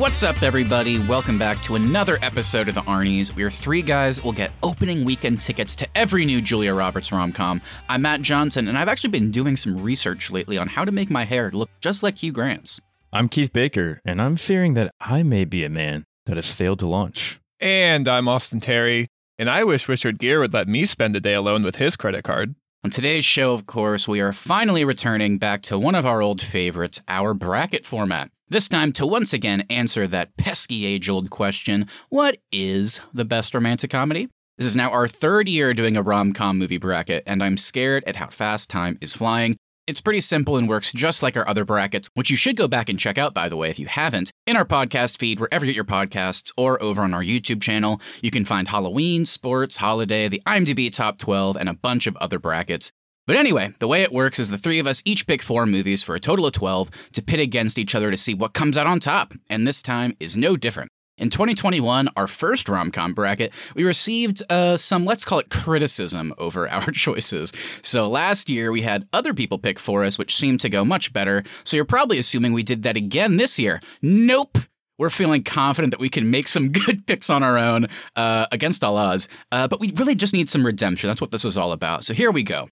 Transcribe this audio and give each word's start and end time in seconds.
What's 0.00 0.22
up, 0.22 0.42
everybody? 0.42 0.98
Welcome 0.98 1.38
back 1.38 1.60
to 1.64 1.74
another 1.74 2.16
episode 2.22 2.70
of 2.70 2.74
the 2.74 2.80
Arnie's. 2.80 3.36
We 3.36 3.42
are 3.42 3.50
three 3.50 3.82
guys 3.82 4.16
that 4.16 4.24
will 4.24 4.32
get 4.32 4.50
opening 4.62 5.04
weekend 5.04 5.42
tickets 5.42 5.76
to 5.76 5.86
every 5.94 6.24
new 6.24 6.40
Julia 6.40 6.72
Roberts 6.72 7.12
rom 7.12 7.34
com. 7.34 7.60
I'm 7.86 8.00
Matt 8.00 8.22
Johnson, 8.22 8.66
and 8.66 8.78
I've 8.78 8.88
actually 8.88 9.10
been 9.10 9.30
doing 9.30 9.58
some 9.58 9.82
research 9.82 10.30
lately 10.30 10.56
on 10.56 10.68
how 10.68 10.86
to 10.86 10.90
make 10.90 11.10
my 11.10 11.24
hair 11.24 11.50
look 11.50 11.68
just 11.82 12.02
like 12.02 12.22
Hugh 12.22 12.32
Grant's. 12.32 12.80
I'm 13.12 13.28
Keith 13.28 13.52
Baker, 13.52 14.00
and 14.02 14.22
I'm 14.22 14.36
fearing 14.36 14.72
that 14.72 14.90
I 15.02 15.22
may 15.22 15.44
be 15.44 15.64
a 15.64 15.68
man 15.68 16.06
that 16.24 16.36
has 16.36 16.50
failed 16.50 16.78
to 16.78 16.86
launch. 16.86 17.38
And 17.60 18.08
I'm 18.08 18.26
Austin 18.26 18.60
Terry, 18.60 19.06
and 19.38 19.50
I 19.50 19.64
wish 19.64 19.86
Richard 19.86 20.18
Gere 20.18 20.38
would 20.38 20.54
let 20.54 20.66
me 20.66 20.86
spend 20.86 21.14
a 21.14 21.20
day 21.20 21.34
alone 21.34 21.62
with 21.62 21.76
his 21.76 21.96
credit 21.96 22.24
card. 22.24 22.54
On 22.82 22.90
today's 22.90 23.26
show, 23.26 23.52
of 23.52 23.66
course, 23.66 24.08
we 24.08 24.22
are 24.22 24.32
finally 24.32 24.82
returning 24.82 25.36
back 25.36 25.60
to 25.64 25.78
one 25.78 25.94
of 25.94 26.06
our 26.06 26.22
old 26.22 26.40
favorites, 26.40 27.02
our 27.06 27.34
bracket 27.34 27.84
format. 27.84 28.30
This 28.50 28.68
time 28.68 28.90
to 28.94 29.06
once 29.06 29.32
again 29.32 29.64
answer 29.70 30.08
that 30.08 30.36
pesky 30.36 30.84
age 30.84 31.08
old 31.08 31.30
question 31.30 31.86
what 32.08 32.38
is 32.50 33.00
the 33.14 33.24
best 33.24 33.54
romantic 33.54 33.92
comedy? 33.92 34.28
This 34.58 34.66
is 34.66 34.74
now 34.74 34.90
our 34.90 35.06
third 35.06 35.48
year 35.48 35.72
doing 35.72 35.96
a 35.96 36.02
rom 36.02 36.32
com 36.32 36.58
movie 36.58 36.76
bracket, 36.76 37.22
and 37.28 37.44
I'm 37.44 37.56
scared 37.56 38.02
at 38.08 38.16
how 38.16 38.26
fast 38.26 38.68
time 38.68 38.98
is 39.00 39.14
flying. 39.14 39.56
It's 39.86 40.00
pretty 40.00 40.20
simple 40.20 40.56
and 40.56 40.68
works 40.68 40.92
just 40.92 41.22
like 41.22 41.36
our 41.36 41.46
other 41.46 41.64
brackets, 41.64 42.08
which 42.14 42.28
you 42.28 42.36
should 42.36 42.56
go 42.56 42.66
back 42.66 42.88
and 42.88 42.98
check 42.98 43.18
out, 43.18 43.34
by 43.34 43.48
the 43.48 43.56
way, 43.56 43.70
if 43.70 43.78
you 43.78 43.86
haven't, 43.86 44.32
in 44.48 44.56
our 44.56 44.64
podcast 44.64 45.18
feed, 45.18 45.38
wherever 45.38 45.64
you 45.64 45.70
get 45.70 45.76
your 45.76 45.84
podcasts, 45.84 46.50
or 46.56 46.82
over 46.82 47.02
on 47.02 47.14
our 47.14 47.22
YouTube 47.22 47.62
channel. 47.62 48.00
You 48.20 48.32
can 48.32 48.44
find 48.44 48.66
Halloween, 48.66 49.26
sports, 49.26 49.76
holiday, 49.76 50.26
the 50.26 50.42
IMDb 50.44 50.92
top 50.92 51.18
12, 51.18 51.56
and 51.56 51.68
a 51.68 51.74
bunch 51.74 52.08
of 52.08 52.16
other 52.16 52.40
brackets. 52.40 52.90
But 53.30 53.36
anyway, 53.36 53.72
the 53.78 53.86
way 53.86 54.02
it 54.02 54.12
works 54.12 54.40
is 54.40 54.50
the 54.50 54.58
three 54.58 54.80
of 54.80 54.88
us 54.88 55.02
each 55.04 55.24
pick 55.24 55.40
four 55.40 55.64
movies 55.64 56.02
for 56.02 56.16
a 56.16 56.20
total 56.20 56.46
of 56.46 56.52
12 56.52 56.90
to 57.12 57.22
pit 57.22 57.38
against 57.38 57.78
each 57.78 57.94
other 57.94 58.10
to 58.10 58.16
see 58.16 58.34
what 58.34 58.54
comes 58.54 58.76
out 58.76 58.88
on 58.88 58.98
top, 58.98 59.34
and 59.48 59.64
this 59.64 59.82
time 59.82 60.16
is 60.18 60.36
no 60.36 60.56
different. 60.56 60.90
In 61.16 61.30
2021, 61.30 62.08
our 62.16 62.26
first 62.26 62.68
rom 62.68 62.90
com 62.90 63.14
bracket, 63.14 63.52
we 63.76 63.84
received 63.84 64.42
uh, 64.50 64.76
some, 64.76 65.04
let's 65.04 65.24
call 65.24 65.38
it 65.38 65.48
criticism 65.48 66.34
over 66.38 66.68
our 66.68 66.90
choices. 66.90 67.52
So 67.82 68.10
last 68.10 68.48
year, 68.48 68.72
we 68.72 68.82
had 68.82 69.06
other 69.12 69.32
people 69.32 69.60
pick 69.60 69.78
for 69.78 70.02
us, 70.02 70.18
which 70.18 70.34
seemed 70.34 70.58
to 70.62 70.68
go 70.68 70.84
much 70.84 71.12
better. 71.12 71.44
So 71.62 71.76
you're 71.76 71.84
probably 71.84 72.18
assuming 72.18 72.52
we 72.52 72.64
did 72.64 72.82
that 72.82 72.96
again 72.96 73.36
this 73.36 73.60
year. 73.60 73.80
Nope. 74.02 74.58
We're 74.98 75.08
feeling 75.08 75.44
confident 75.44 75.92
that 75.92 76.00
we 76.00 76.08
can 76.08 76.32
make 76.32 76.48
some 76.48 76.72
good 76.72 77.06
picks 77.06 77.30
on 77.30 77.44
our 77.44 77.56
own 77.56 77.86
uh, 78.16 78.46
against 78.50 78.82
all 78.82 78.96
odds. 78.96 79.28
Uh, 79.52 79.68
but 79.68 79.78
we 79.78 79.92
really 79.92 80.16
just 80.16 80.34
need 80.34 80.50
some 80.50 80.66
redemption. 80.66 81.06
That's 81.06 81.20
what 81.20 81.30
this 81.30 81.44
is 81.44 81.56
all 81.56 81.70
about. 81.70 82.02
So 82.02 82.12
here 82.12 82.32
we 82.32 82.42
go. 82.42 82.68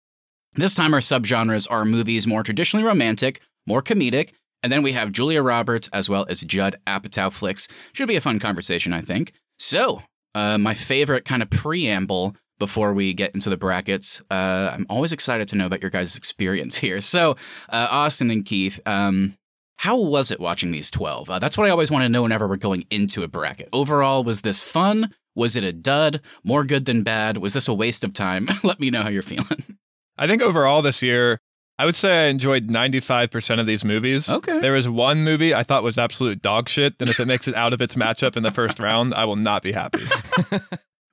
This 0.54 0.74
time, 0.74 0.94
our 0.94 1.00
subgenres 1.00 1.66
are 1.70 1.84
movies 1.84 2.27
more 2.27 2.42
traditionally 2.42 2.84
romantic, 2.84 3.41
more 3.66 3.82
comedic, 3.82 4.32
and 4.62 4.72
then 4.72 4.82
we 4.82 4.92
have 4.92 5.12
Julia 5.12 5.42
Roberts 5.42 5.88
as 5.92 6.08
well 6.08 6.27
as 6.28 6.40
Judd 6.40 6.77
Apatow 6.86 7.32
flicks. 7.32 7.68
Should 7.92 8.08
be 8.08 8.16
a 8.16 8.20
fun 8.20 8.38
conversation, 8.38 8.92
I 8.92 9.00
think. 9.00 9.32
So, 9.58 10.02
uh, 10.34 10.58
my 10.58 10.74
favorite 10.74 11.24
kind 11.24 11.42
of 11.42 11.50
preamble 11.50 12.36
before 12.58 12.92
we 12.92 13.14
get 13.14 13.34
into 13.34 13.50
the 13.50 13.56
brackets. 13.56 14.20
Uh, 14.30 14.70
I'm 14.74 14.86
always 14.90 15.12
excited 15.12 15.48
to 15.48 15.56
know 15.56 15.66
about 15.66 15.80
your 15.80 15.90
guys' 15.90 16.16
experience 16.16 16.77
here. 16.78 17.00
So, 17.00 17.33
uh, 17.68 17.88
Austin 17.90 18.30
and 18.30 18.44
Keith, 18.44 18.80
um, 18.86 19.36
how 19.77 19.96
was 19.96 20.33
it 20.33 20.40
watching 20.40 20.72
these 20.72 20.90
12? 20.90 21.30
Uh, 21.30 21.38
that's 21.38 21.56
what 21.56 21.66
I 21.66 21.70
always 21.70 21.90
want 21.90 22.02
to 22.02 22.08
know 22.08 22.22
whenever 22.22 22.48
we're 22.48 22.56
going 22.56 22.84
into 22.90 23.22
a 23.22 23.28
bracket. 23.28 23.68
Overall, 23.72 24.24
was 24.24 24.40
this 24.40 24.60
fun? 24.60 25.14
Was 25.36 25.55
it 25.55 25.62
a 25.62 25.72
dud? 25.72 26.20
More 26.42 26.64
good 26.64 26.84
than 26.84 27.05
bad? 27.05 27.36
Was 27.36 27.52
this 27.52 27.68
a 27.68 27.74
waste 27.74 28.02
of 28.02 28.12
time? 28.12 28.48
Let 28.64 28.80
me 28.80 28.90
know 28.90 29.02
how 29.02 29.08
you're 29.08 29.22
feeling. 29.22 29.77
I 30.19 30.27
think 30.27 30.42
overall 30.42 30.83
this 30.83 31.00
year, 31.00 31.39
I 31.79 31.84
would 31.84 31.95
say 31.95 32.24
I 32.24 32.27
enjoyed 32.27 32.67
95% 32.67 33.61
of 33.61 33.67
these 33.67 33.84
movies. 33.84 34.29
Okay. 34.29 34.58
There 34.58 34.73
was 34.73 34.89
one 34.89 35.23
movie 35.23 35.55
I 35.55 35.62
thought 35.62 35.84
was 35.84 35.96
absolute 35.96 36.42
dog 36.42 36.68
shit, 36.68 36.95
and 36.98 37.08
if 37.08 37.20
it 37.20 37.27
makes 37.27 37.46
it 37.46 37.55
out 37.55 37.73
of 37.73 37.80
its 37.80 37.95
matchup 37.95 38.36
in 38.36 38.42
the 38.42 38.51
first 38.51 38.80
round, 38.80 39.14
I 39.14 39.24
will 39.24 39.36
not 39.36 39.62
be 39.62 39.70
happy. 39.70 40.02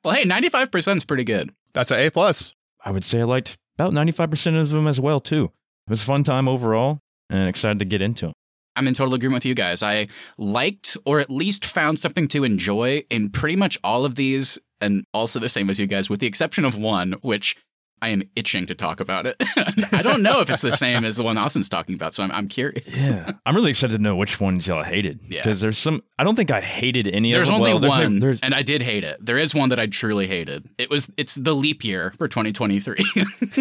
well, 0.03 0.16
hey, 0.16 0.25
95% 0.25 0.97
is 0.97 1.05
pretty 1.05 1.23
good. 1.23 1.53
That's 1.73 1.91
an 1.91 1.99
A 1.99 2.09
plus. 2.09 2.55
I 2.83 2.89
would 2.89 3.03
say 3.03 3.21
I 3.21 3.25
liked 3.25 3.57
about 3.77 3.93
95% 3.93 4.59
of 4.59 4.69
them 4.71 4.88
as 4.88 4.99
well, 4.99 5.19
too. 5.19 5.51
It 5.87 5.91
was 5.91 6.01
a 6.01 6.05
fun 6.05 6.23
time 6.23 6.47
overall, 6.47 6.99
and 7.29 7.47
excited 7.47 7.77
to 7.79 7.85
get 7.85 8.01
into 8.01 8.27
them. 8.27 8.33
I'm 8.75 8.87
in 8.87 8.95
total 8.95 9.13
agreement 9.13 9.37
with 9.37 9.45
you 9.45 9.55
guys. 9.55 9.83
I 9.83 10.07
liked 10.37 10.97
or 11.05 11.19
at 11.19 11.29
least 11.29 11.63
found 11.63 11.99
something 11.99 12.27
to 12.29 12.43
enjoy 12.43 13.03
in 13.09 13.29
pretty 13.29 13.55
much 13.55 13.77
all 13.83 14.03
of 14.03 14.16
these, 14.16 14.57
and 14.81 15.05
also 15.13 15.39
the 15.39 15.47
same 15.47 15.69
as 15.69 15.79
you 15.79 15.85
guys, 15.85 16.09
with 16.09 16.19
the 16.19 16.27
exception 16.27 16.66
of 16.66 16.75
one, 16.75 17.13
which 17.22 17.55
I 18.01 18.09
am 18.09 18.23
itching 18.35 18.66
to 18.67 18.75
talk 18.75 19.00
about 19.00 19.25
it. 19.25 19.35
I 19.94 20.01
don't 20.03 20.22
know 20.22 20.41
if 20.41 20.50
it's 20.50 20.61
the 20.61 20.75
same 20.75 21.03
as 21.06 21.17
the 21.17 21.23
one 21.23 21.38
Austin's 21.38 21.69
talking 21.69 21.95
about, 21.95 22.13
so 22.13 22.23
I'm, 22.23 22.31
I'm 22.31 22.47
curious. 22.47 22.83
Yeah, 22.97 23.31
I'm 23.45 23.56
really 23.56 23.69
excited 23.72 23.95
to 23.97 24.01
know 24.03 24.16
which 24.16 24.39
ones 24.39 24.67
y'all 24.67 24.83
hated. 24.83 25.19
Yeah. 25.28 25.41
because 25.44 25.61
there's 25.61 25.78
some. 25.78 26.03
I 26.19 26.23
don't 26.23 26.35
think 26.35 26.51
I 26.51 26.61
hated 26.61 27.07
any 27.07 27.31
There's 27.31 27.47
of 27.50 27.53
them. 27.55 27.61
only 27.61 27.72
Well, 27.73 27.79
there's 27.79 27.94
only 27.94 28.05
one, 28.05 28.19
there's- 28.19 28.39
and 28.44 28.53
I 28.53 28.61
did 28.61 28.81
hate 28.81 29.03
it. 29.03 29.25
There 29.25 29.38
is 29.38 29.55
one 29.55 29.69
that 29.69 29.79
I 29.79 29.88
truly 29.88 30.28
hated. 30.28 30.69
It 30.78 30.89
was 30.89 31.09
it's 31.17 31.35
the 31.35 31.53
leap 31.53 31.84
year 31.84 32.13
for 32.17 32.28
2023. 32.28 32.97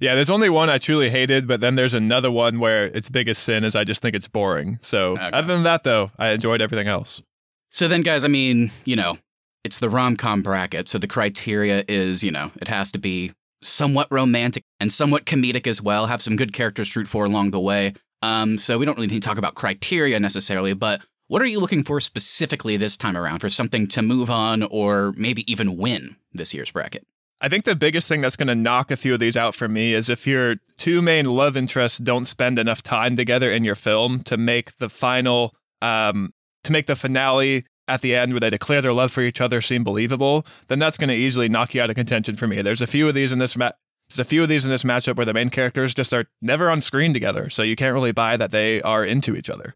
yeah, 0.00 0.14
there's 0.14 0.30
only 0.30 0.48
one 0.50 0.70
I 0.70 0.78
truly 0.78 1.10
hated, 1.10 1.46
but 1.46 1.60
then 1.60 1.74
there's 1.74 1.94
another 1.94 2.30
one 2.30 2.58
where 2.60 2.86
its 2.86 3.08
biggest 3.10 3.42
sin 3.42 3.64
is 3.64 3.76
I 3.76 3.84
just 3.84 4.02
think 4.02 4.14
it's 4.16 4.28
boring. 4.28 4.78
So, 4.82 5.12
Okay. 5.12 5.30
other 5.32 5.48
than 5.54 5.62
that, 5.64 5.84
though, 5.84 6.10
I 6.18 6.30
enjoyed 6.30 6.60
everything 6.60 6.88
else. 6.88 7.22
so 7.70 7.88
then, 7.88 8.02
guys, 8.02 8.24
I 8.24 8.28
mean, 8.28 8.70
you 8.84 8.96
know, 8.96 9.18
it's 9.64 9.78
the 9.78 9.90
rom 9.90 10.16
com 10.16 10.42
bracket, 10.42 10.88
so 10.88 10.98
the 10.98 11.06
criteria 11.06 11.84
is, 11.88 12.22
you 12.22 12.30
know, 12.30 12.50
it 12.60 12.68
has 12.68 12.92
to 12.92 12.98
be 12.98 13.32
somewhat 13.62 14.08
romantic 14.10 14.62
and 14.80 14.92
somewhat 14.92 15.24
comedic 15.24 15.66
as 15.66 15.82
well. 15.82 16.06
Have 16.06 16.22
some 16.22 16.36
good 16.36 16.52
characters 16.52 16.92
to 16.92 17.00
root 17.00 17.08
for 17.08 17.24
along 17.24 17.50
the 17.50 17.60
way. 17.60 17.94
Um, 18.22 18.58
so 18.58 18.78
we 18.78 18.84
don't 18.84 18.96
really 18.96 19.08
need 19.08 19.22
to 19.22 19.28
talk 19.28 19.38
about 19.38 19.54
criteria 19.54 20.18
necessarily, 20.18 20.74
but 20.74 21.02
what 21.28 21.42
are 21.42 21.46
you 21.46 21.60
looking 21.60 21.82
for 21.82 22.00
specifically 22.00 22.76
this 22.76 22.96
time 22.96 23.16
around 23.16 23.40
for 23.40 23.50
something 23.50 23.86
to 23.88 24.02
move 24.02 24.30
on 24.30 24.62
or 24.62 25.12
maybe 25.16 25.50
even 25.50 25.76
win 25.76 26.16
this 26.32 26.54
year's 26.54 26.70
bracket? 26.70 27.06
I 27.40 27.48
think 27.48 27.64
the 27.64 27.76
biggest 27.76 28.08
thing 28.08 28.20
that's 28.20 28.34
going 28.34 28.48
to 28.48 28.54
knock 28.54 28.90
a 28.90 28.96
few 28.96 29.14
of 29.14 29.20
these 29.20 29.36
out 29.36 29.54
for 29.54 29.68
me 29.68 29.94
is 29.94 30.08
if 30.08 30.26
your 30.26 30.56
two 30.76 31.02
main 31.02 31.26
love 31.26 31.56
interests 31.56 31.98
don't 31.98 32.26
spend 32.26 32.58
enough 32.58 32.82
time 32.82 33.14
together 33.14 33.52
in 33.52 33.62
your 33.62 33.76
film 33.76 34.24
to 34.24 34.36
make 34.36 34.76
the 34.78 34.88
final, 34.88 35.54
um, 35.80 36.32
to 36.64 36.72
make 36.72 36.86
the 36.86 36.96
finale 36.96 37.64
at 37.88 38.02
the 38.02 38.14
end 38.14 38.32
where 38.32 38.40
they 38.40 38.50
declare 38.50 38.82
their 38.82 38.92
love 38.92 39.10
for 39.10 39.22
each 39.22 39.40
other 39.40 39.60
seem 39.60 39.82
believable, 39.82 40.46
then 40.68 40.78
that's 40.78 40.98
going 40.98 41.08
to 41.08 41.14
easily 41.14 41.48
knock 41.48 41.74
you 41.74 41.82
out 41.82 41.90
of 41.90 41.96
contention 41.96 42.36
for 42.36 42.46
me. 42.46 42.62
There's 42.62 42.82
a 42.82 42.86
few 42.86 43.08
of 43.08 43.14
these 43.14 43.32
in 43.32 43.38
this 43.38 43.56
ma- 43.56 43.72
there's 44.08 44.18
a 44.20 44.24
few 44.24 44.42
of 44.42 44.48
these 44.48 44.64
in 44.64 44.70
this 44.70 44.84
matchup 44.84 45.16
where 45.16 45.26
the 45.26 45.34
main 45.34 45.50
characters 45.50 45.94
just 45.94 46.14
are 46.14 46.26
never 46.40 46.70
on 46.70 46.80
screen 46.80 47.12
together, 47.12 47.50
so 47.50 47.62
you 47.62 47.76
can't 47.76 47.92
really 47.92 48.12
buy 48.12 48.36
that 48.36 48.52
they 48.52 48.80
are 48.82 49.04
into 49.04 49.36
each 49.36 49.50
other. 49.50 49.74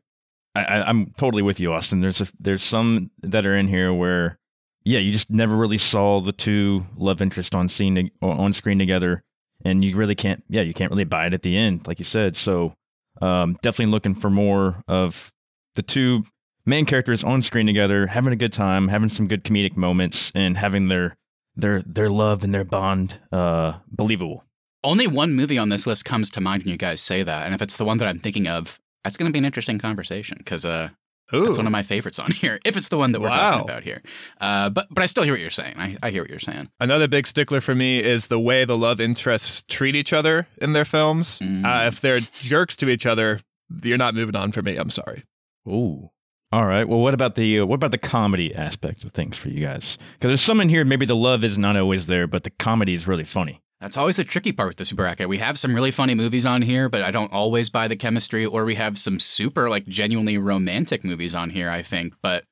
I, 0.54 0.82
I'm 0.82 1.12
totally 1.18 1.42
with 1.42 1.60
you, 1.60 1.72
Austin. 1.72 2.00
There's 2.00 2.20
a, 2.20 2.26
there's 2.38 2.62
some 2.62 3.10
that 3.22 3.44
are 3.44 3.56
in 3.56 3.68
here 3.68 3.92
where, 3.92 4.38
yeah, 4.84 4.98
you 4.98 5.12
just 5.12 5.30
never 5.30 5.54
really 5.54 5.78
saw 5.78 6.20
the 6.20 6.32
two 6.32 6.86
love 6.96 7.20
interest 7.20 7.54
on 7.54 7.68
scene 7.68 8.10
on 8.20 8.52
screen 8.52 8.78
together, 8.78 9.22
and 9.64 9.84
you 9.84 9.96
really 9.96 10.14
can't. 10.14 10.42
Yeah, 10.48 10.62
you 10.62 10.74
can't 10.74 10.90
really 10.90 11.04
buy 11.04 11.26
it 11.26 11.34
at 11.34 11.42
the 11.42 11.56
end, 11.56 11.86
like 11.86 11.98
you 11.98 12.04
said. 12.04 12.36
So, 12.36 12.74
um, 13.20 13.58
definitely 13.62 13.92
looking 13.92 14.14
for 14.14 14.30
more 14.30 14.82
of 14.88 15.30
the 15.74 15.82
two 15.82 16.24
main 16.64 16.86
characters 16.86 17.22
on 17.24 17.42
screen 17.42 17.66
together, 17.66 18.06
having 18.08 18.32
a 18.32 18.36
good 18.36 18.52
time, 18.52 18.88
having 18.88 19.08
some 19.08 19.28
good 19.28 19.44
comedic 19.44 19.76
moments, 19.76 20.30
and 20.34 20.56
having 20.58 20.88
their 20.88 21.16
their 21.56 21.82
their 21.82 22.08
love 22.10 22.42
and 22.44 22.54
their 22.54 22.64
bond 22.64 23.18
uh, 23.32 23.74
believable. 23.88 24.44
Only 24.84 25.06
one 25.06 25.34
movie 25.34 25.58
on 25.58 25.68
this 25.68 25.86
list 25.86 26.04
comes 26.04 26.28
to 26.30 26.40
mind 26.40 26.64
when 26.64 26.70
you 26.72 26.76
guys 26.78 27.00
say 27.00 27.22
that, 27.22 27.46
and 27.46 27.54
if 27.54 27.62
it's 27.62 27.76
the 27.76 27.84
one 27.84 27.98
that 27.98 28.08
I'm 28.08 28.18
thinking 28.18 28.48
of, 28.48 28.80
that's 29.04 29.16
going 29.16 29.28
to 29.28 29.32
be 29.32 29.38
an 29.38 29.44
interesting 29.44 29.78
conversation 29.78 30.38
because 30.38 30.64
uh, 30.64 30.88
Ooh. 31.32 31.44
that's 31.44 31.56
one 31.56 31.66
of 31.66 31.72
my 31.72 31.84
favorites 31.84 32.18
on 32.18 32.32
here. 32.32 32.58
If 32.64 32.76
it's 32.76 32.88
the 32.88 32.96
one 32.98 33.12
that 33.12 33.20
we're 33.20 33.28
Wow. 33.28 33.50
talking 33.52 33.70
about 33.70 33.82
here, 33.84 34.02
uh, 34.40 34.70
but 34.70 34.88
but 34.90 35.02
I 35.02 35.06
still 35.06 35.22
hear 35.24 35.34
what 35.34 35.40
you're 35.40 35.50
saying. 35.50 35.74
I, 35.78 35.96
I 36.02 36.10
hear 36.10 36.22
what 36.22 36.30
you're 36.30 36.38
saying. 36.40 36.68
Another 36.80 37.06
big 37.06 37.26
stickler 37.28 37.60
for 37.60 37.74
me 37.76 37.98
is 38.00 38.26
the 38.28 38.40
way 38.40 38.64
the 38.64 38.76
love 38.76 39.00
interests 39.00 39.62
treat 39.68 39.94
each 39.94 40.12
other 40.12 40.48
in 40.60 40.72
their 40.72 40.84
films. 40.84 41.38
Mm. 41.38 41.64
Uh, 41.64 41.86
if 41.86 42.00
they're 42.00 42.20
jerks 42.40 42.74
to 42.78 42.88
each 42.88 43.06
other, 43.06 43.40
you're 43.84 43.98
not 43.98 44.14
moving 44.14 44.34
on 44.36 44.50
for 44.52 44.62
me. 44.62 44.76
I'm 44.76 44.90
sorry. 44.90 45.22
Ooh. 45.68 46.10
All 46.52 46.66
right. 46.66 46.86
Well, 46.86 47.00
what 47.00 47.14
about 47.14 47.34
the 47.34 47.60
uh, 47.60 47.66
what 47.66 47.76
about 47.76 47.92
the 47.92 47.98
comedy 47.98 48.54
aspect 48.54 49.04
of 49.04 49.12
things 49.12 49.38
for 49.38 49.48
you 49.48 49.64
guys? 49.64 49.96
Because 50.12 50.28
there's 50.28 50.42
some 50.42 50.60
in 50.60 50.68
here. 50.68 50.84
Maybe 50.84 51.06
the 51.06 51.16
love 51.16 51.44
is 51.44 51.58
not 51.58 51.78
always 51.78 52.08
there, 52.08 52.26
but 52.26 52.44
the 52.44 52.50
comedy 52.50 52.92
is 52.92 53.08
really 53.08 53.24
funny. 53.24 53.62
That's 53.80 53.96
always 53.96 54.16
the 54.16 54.24
tricky 54.24 54.52
part 54.52 54.68
with 54.68 54.76
this 54.76 54.92
bracket. 54.92 55.30
We 55.30 55.38
have 55.38 55.58
some 55.58 55.74
really 55.74 55.90
funny 55.90 56.14
movies 56.14 56.44
on 56.44 56.60
here, 56.60 56.90
but 56.90 57.02
I 57.02 57.10
don't 57.10 57.32
always 57.32 57.70
buy 57.70 57.88
the 57.88 57.96
chemistry. 57.96 58.44
Or 58.44 58.66
we 58.66 58.74
have 58.74 58.98
some 58.98 59.18
super 59.18 59.70
like 59.70 59.86
genuinely 59.86 60.36
romantic 60.36 61.04
movies 61.04 61.34
on 61.34 61.48
here. 61.48 61.70
I 61.70 61.82
think, 61.82 62.14
but 62.20 62.44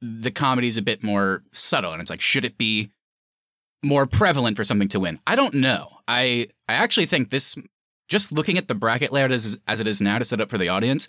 the 0.00 0.30
comedy's 0.30 0.76
a 0.76 0.82
bit 0.82 1.02
more 1.02 1.42
subtle, 1.52 1.92
and 1.92 2.00
it's 2.00 2.10
like, 2.10 2.20
should 2.20 2.44
it 2.44 2.58
be 2.58 2.92
more 3.82 4.06
prevalent 4.06 4.56
for 4.56 4.62
something 4.62 4.88
to 4.88 5.00
win? 5.00 5.18
I 5.26 5.34
don't 5.34 5.54
know. 5.54 5.98
I 6.06 6.46
I 6.68 6.74
actually 6.74 7.06
think 7.06 7.30
this. 7.30 7.56
Just 8.08 8.32
looking 8.32 8.56
at 8.56 8.68
the 8.68 8.74
bracket 8.74 9.12
layout 9.12 9.32
as 9.32 9.58
as 9.66 9.80
it 9.80 9.88
is 9.88 10.00
now 10.00 10.18
to 10.18 10.24
set 10.24 10.40
up 10.40 10.48
for 10.48 10.56
the 10.56 10.68
audience, 10.68 11.08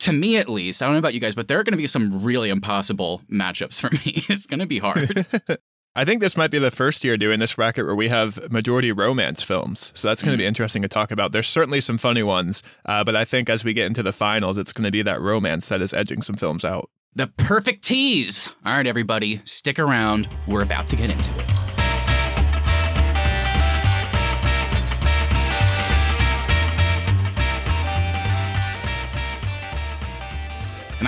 to 0.00 0.12
me 0.12 0.36
at 0.36 0.48
least, 0.48 0.82
I 0.82 0.86
don't 0.86 0.94
know 0.94 0.98
about 1.00 1.14
you 1.14 1.20
guys, 1.20 1.34
but 1.34 1.48
there 1.48 1.58
are 1.58 1.64
going 1.64 1.72
to 1.72 1.78
be 1.78 1.86
some 1.86 2.22
really 2.22 2.50
impossible 2.50 3.22
matchups 3.30 3.80
for 3.80 3.90
me. 4.04 4.24
it's 4.28 4.46
going 4.46 4.60
to 4.60 4.66
be 4.66 4.78
hard. 4.78 5.26
I 5.94 6.04
think 6.04 6.20
this 6.20 6.36
might 6.36 6.52
be 6.52 6.60
the 6.60 6.70
first 6.70 7.02
year 7.02 7.16
doing 7.16 7.40
this 7.40 7.54
bracket 7.54 7.84
where 7.84 7.94
we 7.94 8.08
have 8.08 8.52
majority 8.52 8.92
romance 8.92 9.42
films. 9.42 9.90
So 9.96 10.06
that's 10.06 10.22
going 10.22 10.32
to 10.32 10.38
be 10.38 10.46
interesting 10.46 10.82
to 10.82 10.88
talk 10.88 11.10
about. 11.10 11.32
There's 11.32 11.48
certainly 11.48 11.80
some 11.80 11.98
funny 11.98 12.22
ones, 12.22 12.62
uh, 12.84 13.02
but 13.02 13.16
I 13.16 13.24
think 13.24 13.50
as 13.50 13.64
we 13.64 13.72
get 13.72 13.86
into 13.86 14.04
the 14.04 14.12
finals, 14.12 14.58
it's 14.58 14.72
going 14.72 14.84
to 14.84 14.92
be 14.92 15.02
that 15.02 15.20
romance 15.20 15.68
that 15.70 15.82
is 15.82 15.92
edging 15.92 16.22
some 16.22 16.36
films 16.36 16.64
out. 16.64 16.88
The 17.16 17.26
perfect 17.26 17.82
tease. 17.84 18.48
All 18.64 18.76
right, 18.76 18.86
everybody, 18.86 19.40
stick 19.44 19.80
around. 19.80 20.28
We're 20.46 20.62
about 20.62 20.86
to 20.88 20.96
get 20.96 21.10
into 21.10 21.40
it. 21.40 21.47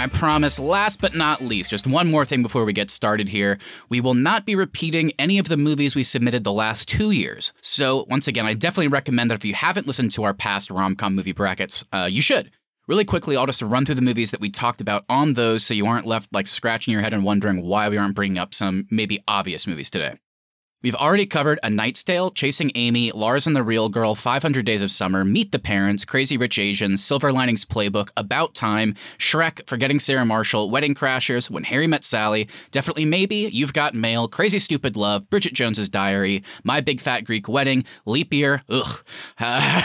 And 0.00 0.10
I 0.10 0.18
promise, 0.18 0.58
last 0.58 1.02
but 1.02 1.14
not 1.14 1.42
least, 1.42 1.70
just 1.70 1.86
one 1.86 2.10
more 2.10 2.24
thing 2.24 2.42
before 2.42 2.64
we 2.64 2.72
get 2.72 2.90
started 2.90 3.28
here. 3.28 3.58
We 3.90 4.00
will 4.00 4.14
not 4.14 4.46
be 4.46 4.54
repeating 4.54 5.12
any 5.18 5.38
of 5.38 5.48
the 5.48 5.58
movies 5.58 5.94
we 5.94 6.04
submitted 6.04 6.42
the 6.42 6.54
last 6.54 6.88
two 6.88 7.10
years. 7.10 7.52
So, 7.60 8.06
once 8.08 8.26
again, 8.26 8.46
I 8.46 8.54
definitely 8.54 8.88
recommend 8.88 9.30
that 9.30 9.34
if 9.34 9.44
you 9.44 9.52
haven't 9.52 9.86
listened 9.86 10.12
to 10.12 10.24
our 10.24 10.32
past 10.32 10.70
rom 10.70 10.96
com 10.96 11.14
movie 11.14 11.32
brackets, 11.32 11.84
uh, 11.92 12.08
you 12.10 12.22
should. 12.22 12.50
Really 12.88 13.04
quickly, 13.04 13.36
I'll 13.36 13.44
just 13.44 13.60
run 13.60 13.84
through 13.84 13.96
the 13.96 14.00
movies 14.00 14.30
that 14.30 14.40
we 14.40 14.48
talked 14.48 14.80
about 14.80 15.04
on 15.10 15.34
those 15.34 15.64
so 15.64 15.74
you 15.74 15.84
aren't 15.84 16.06
left 16.06 16.32
like 16.32 16.46
scratching 16.46 16.92
your 16.92 17.02
head 17.02 17.12
and 17.12 17.22
wondering 17.22 17.60
why 17.60 17.90
we 17.90 17.98
aren't 17.98 18.14
bringing 18.14 18.38
up 18.38 18.54
some 18.54 18.86
maybe 18.90 19.22
obvious 19.28 19.66
movies 19.66 19.90
today. 19.90 20.14
We've 20.82 20.94
already 20.94 21.26
covered 21.26 21.60
A 21.62 21.68
Knight's 21.68 22.02
Tale, 22.02 22.30
Chasing 22.30 22.72
Amy, 22.74 23.12
Lars 23.12 23.46
and 23.46 23.54
the 23.54 23.62
Real 23.62 23.90
Girl, 23.90 24.14
500 24.14 24.64
Days 24.64 24.80
of 24.80 24.90
Summer, 24.90 25.26
Meet 25.26 25.52
the 25.52 25.58
Parents, 25.58 26.06
Crazy 26.06 26.38
Rich 26.38 26.58
Asians, 26.58 27.04
Silver 27.04 27.32
Linings 27.34 27.66
Playbook, 27.66 28.08
About 28.16 28.54
Time, 28.54 28.94
Shrek, 29.18 29.68
Forgetting 29.68 30.00
Sarah 30.00 30.24
Marshall, 30.24 30.70
Wedding 30.70 30.94
Crashers, 30.94 31.50
When 31.50 31.64
Harry 31.64 31.86
Met 31.86 32.02
Sally, 32.02 32.48
Definitely 32.70 33.04
Maybe, 33.04 33.50
You've 33.52 33.74
Got 33.74 33.94
Mail, 33.94 34.26
Crazy 34.26 34.58
Stupid 34.58 34.96
Love, 34.96 35.28
Bridget 35.28 35.52
Jones's 35.52 35.90
Diary, 35.90 36.42
My 36.64 36.80
Big 36.80 37.02
Fat 37.02 37.24
Greek 37.24 37.46
Wedding, 37.46 37.84
Leap 38.06 38.32
Year, 38.32 38.62
ugh, 38.70 39.04
uh, 39.38 39.82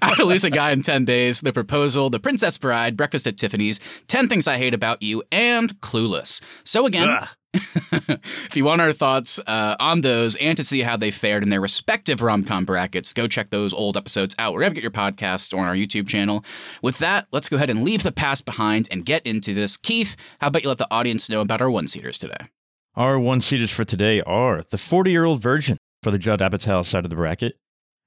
How 0.00 0.14
to 0.14 0.24
Lose 0.24 0.44
a 0.44 0.50
Guy 0.50 0.70
in 0.70 0.80
10 0.80 1.04
Days, 1.04 1.42
The 1.42 1.52
Proposal, 1.52 2.08
The 2.08 2.18
Princess 2.18 2.56
Bride, 2.56 2.96
Breakfast 2.96 3.26
at 3.26 3.36
Tiffany's, 3.36 3.78
10 4.08 4.26
Things 4.30 4.46
I 4.46 4.56
Hate 4.56 4.72
About 4.72 5.02
You, 5.02 5.22
and 5.30 5.78
Clueless. 5.82 6.40
So 6.64 6.86
again, 6.86 7.10
Ugh. 7.10 7.28
if 7.54 8.56
you 8.56 8.64
want 8.64 8.80
our 8.80 8.92
thoughts 8.92 9.38
uh, 9.46 9.76
on 9.78 10.00
those 10.00 10.34
and 10.36 10.56
to 10.56 10.64
see 10.64 10.82
how 10.82 10.96
they 10.96 11.10
fared 11.10 11.42
in 11.42 11.50
their 11.50 11.60
respective 11.60 12.20
rom 12.20 12.44
com 12.44 12.64
brackets, 12.64 13.12
go 13.12 13.28
check 13.28 13.50
those 13.50 13.72
old 13.72 13.96
episodes 13.96 14.34
out 14.38 14.54
wherever 14.54 14.74
you 14.74 14.80
get 14.80 14.82
your 14.82 14.90
podcasts 14.90 15.54
or 15.54 15.60
on 15.60 15.68
our 15.68 15.74
YouTube 15.74 16.08
channel. 16.08 16.44
With 16.82 16.98
that, 16.98 17.26
let's 17.30 17.48
go 17.48 17.56
ahead 17.56 17.70
and 17.70 17.84
leave 17.84 18.02
the 18.02 18.12
past 18.12 18.44
behind 18.44 18.88
and 18.90 19.06
get 19.06 19.24
into 19.24 19.54
this. 19.54 19.76
Keith, 19.76 20.16
how 20.40 20.48
about 20.48 20.62
you 20.64 20.68
let 20.68 20.78
the 20.78 20.90
audience 20.90 21.28
know 21.28 21.40
about 21.40 21.62
our 21.62 21.70
one 21.70 21.86
seaters 21.86 22.18
today? 22.18 22.48
Our 22.96 23.18
one 23.18 23.40
seaters 23.40 23.70
for 23.70 23.84
today 23.84 24.20
are 24.22 24.62
The 24.62 24.78
40 24.78 25.10
Year 25.10 25.24
Old 25.24 25.42
Virgin 25.42 25.78
for 26.02 26.10
the 26.10 26.18
Judd 26.18 26.40
Apatow 26.40 26.84
side 26.84 27.04
of 27.04 27.10
the 27.10 27.16
bracket, 27.16 27.56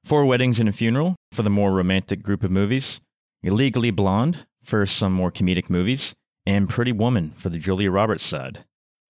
Four 0.05 0.25
Weddings 0.25 0.59
and 0.59 0.69
a 0.69 0.71
Funeral 0.71 1.15
for 1.31 1.44
the 1.44 1.49
more 1.49 1.71
romantic 1.71 2.21
group 2.21 2.44
of 2.44 2.51
movies, 2.51 3.01
Legally 3.44 3.91
Blonde 3.91 4.45
for 4.63 4.85
some 4.85 5.13
more 5.13 5.31
comedic 5.31 5.69
movies, 5.69 6.13
and 6.45 6.69
Pretty 6.69 6.91
Woman 6.91 7.33
for 7.38 7.49
the 7.49 7.57
Julia 7.57 7.89
Roberts 7.89 8.25
side. 8.25 8.65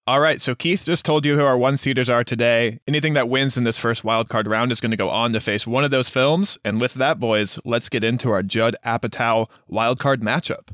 All 0.08 0.22
right, 0.22 0.40
so 0.40 0.56
Keith 0.56 0.86
just 0.86 1.04
told 1.04 1.26
you 1.26 1.36
who 1.36 1.44
our 1.44 1.58
one 1.58 1.78
seaters 1.78 2.10
are 2.10 2.24
today. 2.24 2.80
Anything 2.88 3.14
that 3.16 3.28
wins 3.28 3.58
in 3.58 3.66
this 3.66 3.78
first 3.78 4.04
wildcard 4.04 4.48
round 4.48 4.72
is 4.72 4.80
going 4.80 4.92
to 4.92 4.96
go 4.96 5.10
on 5.10 5.34
to 5.34 5.42
face 5.42 5.68
one 5.68 5.84
of 5.84 5.92
those 5.92 6.08
films. 6.08 6.58
And 6.64 6.80
with 6.80 6.94
that, 6.94 7.20
boys, 7.20 7.60
let's 7.66 7.90
get 7.90 8.06
into 8.06 8.32
our 8.32 8.42
Judd 8.42 8.78
Apatow 8.86 9.48
wildcard 9.70 10.20
matchup. 10.20 10.70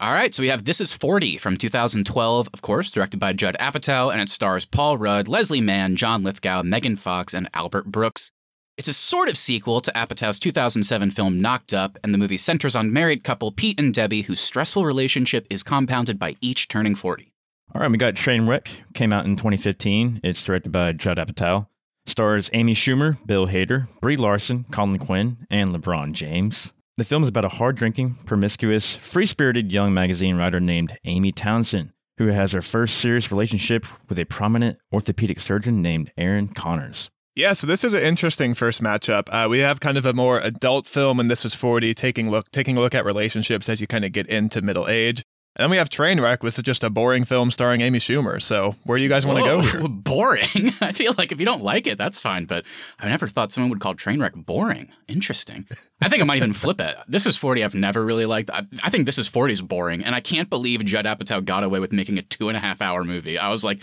All 0.00 0.14
right, 0.14 0.34
so 0.34 0.42
we 0.42 0.48
have 0.48 0.64
This 0.64 0.80
Is 0.80 0.94
40 0.94 1.36
from 1.36 1.58
2012, 1.58 2.48
of 2.50 2.62
course, 2.62 2.90
directed 2.90 3.20
by 3.20 3.34
Judd 3.34 3.58
Apatow, 3.60 4.10
and 4.10 4.22
it 4.22 4.30
stars 4.30 4.64
Paul 4.64 4.96
Rudd, 4.96 5.28
Leslie 5.28 5.60
Mann, 5.60 5.94
John 5.94 6.22
Lithgow, 6.22 6.62
Megan 6.62 6.96
Fox, 6.96 7.34
and 7.34 7.50
Albert 7.52 7.92
Brooks. 7.92 8.30
It's 8.78 8.88
a 8.88 8.94
sort 8.94 9.28
of 9.28 9.36
sequel 9.36 9.82
to 9.82 9.92
Apatow's 9.92 10.38
2007 10.38 11.10
film 11.10 11.42
Knocked 11.42 11.74
Up, 11.74 11.98
and 12.02 12.14
the 12.14 12.18
movie 12.18 12.38
centers 12.38 12.74
on 12.74 12.90
married 12.90 13.22
couple 13.22 13.52
Pete 13.52 13.78
and 13.78 13.92
Debbie, 13.92 14.22
whose 14.22 14.40
stressful 14.40 14.86
relationship 14.86 15.46
is 15.50 15.62
compounded 15.62 16.18
by 16.18 16.36
each 16.40 16.68
turning 16.68 16.94
40. 16.94 17.34
All 17.74 17.82
right, 17.82 17.90
we 17.90 17.98
got 17.98 18.14
Trainwreck, 18.14 18.68
came 18.94 19.12
out 19.12 19.26
in 19.26 19.36
2015. 19.36 20.20
It's 20.24 20.42
directed 20.42 20.72
by 20.72 20.92
Judd 20.92 21.18
Apatow. 21.18 21.66
Stars 22.06 22.48
Amy 22.54 22.72
Schumer, 22.72 23.18
Bill 23.26 23.46
Hader, 23.46 23.88
Brie 24.00 24.16
Larson, 24.16 24.64
Colin 24.72 24.98
Quinn, 24.98 25.46
and 25.50 25.74
LeBron 25.74 26.12
James. 26.12 26.72
The 26.96 27.04
film 27.04 27.22
is 27.22 27.28
about 27.28 27.44
a 27.44 27.50
hard 27.50 27.76
drinking, 27.76 28.16
promiscuous, 28.24 28.96
free 28.96 29.26
spirited 29.26 29.70
young 29.70 29.92
magazine 29.92 30.36
writer 30.36 30.60
named 30.60 30.96
Amy 31.04 31.30
Townsend, 31.30 31.92
who 32.16 32.28
has 32.28 32.52
her 32.52 32.62
first 32.62 32.96
serious 32.96 33.30
relationship 33.30 33.84
with 34.08 34.18
a 34.18 34.24
prominent 34.24 34.78
orthopedic 34.90 35.38
surgeon 35.38 35.82
named 35.82 36.10
Aaron 36.16 36.48
Connors. 36.48 37.10
Yeah, 37.36 37.52
so 37.52 37.66
this 37.66 37.84
is 37.84 37.92
an 37.92 38.02
interesting 38.02 38.54
first 38.54 38.82
matchup. 38.82 39.28
Uh, 39.28 39.46
we 39.48 39.58
have 39.58 39.78
kind 39.78 39.98
of 39.98 40.06
a 40.06 40.14
more 40.14 40.40
adult 40.40 40.86
film, 40.86 41.20
and 41.20 41.30
this 41.30 41.44
is 41.44 41.54
40, 41.54 41.92
taking 41.92 42.30
look 42.30 42.50
taking 42.50 42.78
a 42.78 42.80
look 42.80 42.94
at 42.94 43.04
relationships 43.04 43.68
as 43.68 43.80
you 43.80 43.86
kind 43.86 44.06
of 44.06 44.12
get 44.12 44.26
into 44.26 44.62
middle 44.62 44.88
age. 44.88 45.22
And 45.58 45.64
then 45.64 45.70
we 45.70 45.76
have 45.78 45.90
Trainwreck, 45.90 46.44
which 46.44 46.56
is 46.56 46.62
just 46.62 46.84
a 46.84 46.90
boring 46.90 47.24
film 47.24 47.50
starring 47.50 47.80
Amy 47.80 47.98
Schumer. 47.98 48.40
So 48.40 48.76
where 48.84 48.96
do 48.96 49.02
you 49.02 49.08
guys 49.08 49.26
want 49.26 49.40
to 49.40 49.44
go 49.44 49.60
here? 49.60 49.88
Boring. 49.88 50.72
I 50.80 50.92
feel 50.92 51.14
like 51.18 51.32
if 51.32 51.40
you 51.40 51.44
don't 51.46 51.64
like 51.64 51.88
it, 51.88 51.98
that's 51.98 52.20
fine. 52.20 52.44
But 52.44 52.64
I 53.00 53.08
never 53.08 53.26
thought 53.26 53.50
someone 53.50 53.70
would 53.70 53.80
call 53.80 53.94
Trainwreck 53.96 54.46
boring. 54.46 54.92
Interesting. 55.08 55.66
I 56.00 56.08
think 56.08 56.22
I 56.22 56.24
might 56.24 56.36
even 56.36 56.52
flip 56.52 56.80
it. 56.80 56.96
This 57.08 57.26
is 57.26 57.36
40 57.36 57.64
I've 57.64 57.74
never 57.74 58.04
really 58.04 58.24
liked. 58.24 58.50
I, 58.50 58.66
I 58.84 58.90
think 58.90 59.06
This 59.06 59.18
is 59.18 59.26
40 59.26 59.54
is 59.54 59.60
boring. 59.62 60.04
And 60.04 60.14
I 60.14 60.20
can't 60.20 60.48
believe 60.48 60.84
Judd 60.84 61.06
Apatow 61.06 61.44
got 61.44 61.64
away 61.64 61.80
with 61.80 61.92
making 61.92 62.18
a 62.18 62.22
two 62.22 62.48
and 62.48 62.56
a 62.56 62.60
half 62.60 62.80
hour 62.80 63.02
movie. 63.02 63.36
I 63.36 63.48
was 63.48 63.64
like, 63.64 63.80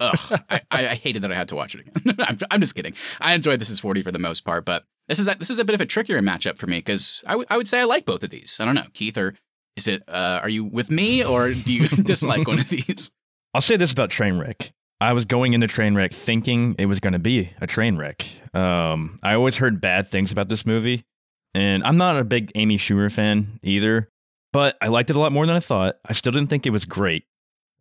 ugh, 0.00 0.40
I, 0.48 0.62
I 0.70 0.94
hated 0.94 1.22
that 1.22 1.32
I 1.32 1.34
had 1.34 1.48
to 1.48 1.56
watch 1.56 1.74
it 1.74 1.86
again. 1.86 2.16
I'm, 2.26 2.38
I'm 2.50 2.60
just 2.60 2.74
kidding. 2.74 2.94
I 3.20 3.34
enjoyed 3.34 3.60
This 3.60 3.68
is 3.68 3.80
40 3.80 4.02
for 4.02 4.12
the 4.12 4.18
most 4.18 4.46
part, 4.46 4.64
but 4.64 4.84
this 5.08 5.18
is 5.18 5.28
a, 5.28 5.34
this 5.34 5.50
is 5.50 5.58
a 5.58 5.64
bit 5.64 5.74
of 5.74 5.80
a 5.82 5.86
trickier 5.86 6.20
matchup 6.22 6.56
for 6.56 6.66
me 6.66 6.78
because 6.78 7.22
I, 7.26 7.32
w- 7.32 7.46
I 7.50 7.58
would 7.58 7.68
say 7.68 7.80
I 7.80 7.84
like 7.84 8.06
both 8.06 8.22
of 8.22 8.30
these. 8.30 8.56
I 8.60 8.64
don't 8.64 8.74
know, 8.74 8.86
Keith 8.94 9.18
or 9.18 9.34
is 9.78 9.88
it? 9.88 10.02
Uh, 10.06 10.40
are 10.42 10.48
you 10.48 10.64
with 10.64 10.90
me 10.90 11.24
or 11.24 11.52
do 11.52 11.72
you 11.72 11.88
dislike 12.04 12.46
one 12.46 12.58
of 12.58 12.68
these? 12.68 13.10
I'll 13.54 13.60
say 13.62 13.76
this 13.76 13.92
about 13.92 14.10
Trainwreck. 14.10 14.72
I 15.00 15.12
was 15.12 15.24
going 15.24 15.54
into 15.54 15.66
Trainwreck 15.68 16.12
thinking 16.12 16.74
it 16.78 16.86
was 16.86 17.00
going 17.00 17.12
to 17.14 17.18
be 17.18 17.50
a 17.60 17.66
train 17.66 17.96
wreck. 17.96 18.26
Um, 18.52 19.18
I 19.22 19.34
always 19.34 19.56
heard 19.56 19.80
bad 19.80 20.10
things 20.10 20.32
about 20.32 20.48
this 20.48 20.66
movie, 20.66 21.04
and 21.54 21.84
I'm 21.84 21.96
not 21.96 22.18
a 22.18 22.24
big 22.24 22.50
Amy 22.56 22.76
Schumer 22.78 23.10
fan 23.10 23.60
either. 23.62 24.08
But 24.52 24.76
I 24.82 24.88
liked 24.88 25.10
it 25.10 25.16
a 25.16 25.18
lot 25.18 25.30
more 25.32 25.46
than 25.46 25.54
I 25.56 25.60
thought. 25.60 25.96
I 26.08 26.14
still 26.14 26.32
didn't 26.32 26.48
think 26.48 26.66
it 26.66 26.70
was 26.70 26.84
great. 26.84 27.24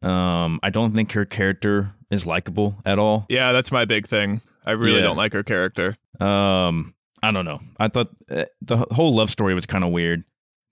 Um, 0.01 0.59
I 0.61 0.69
don't 0.69 0.93
think 0.93 1.11
her 1.13 1.25
character 1.25 1.91
is 2.11 2.25
likable 2.25 2.75
at 2.85 2.99
all. 2.99 3.25
Yeah, 3.29 3.51
that's 3.51 3.71
my 3.71 3.85
big 3.85 4.07
thing. 4.07 4.41
I 4.65 4.71
really 4.71 4.97
Yeah. 4.97 5.03
don't 5.05 5.17
like 5.17 5.33
her 5.33 5.43
character. 5.43 5.97
Um, 6.19 6.93
I 7.23 7.31
don't 7.31 7.45
know. 7.45 7.61
I 7.79 7.87
thought 7.87 8.09
uh, 8.29 8.45
the 8.61 8.77
whole 8.91 9.15
love 9.15 9.31
story 9.31 9.53
was 9.55 9.65
kind 9.65 9.83
of 9.83 9.91
weird, 9.91 10.23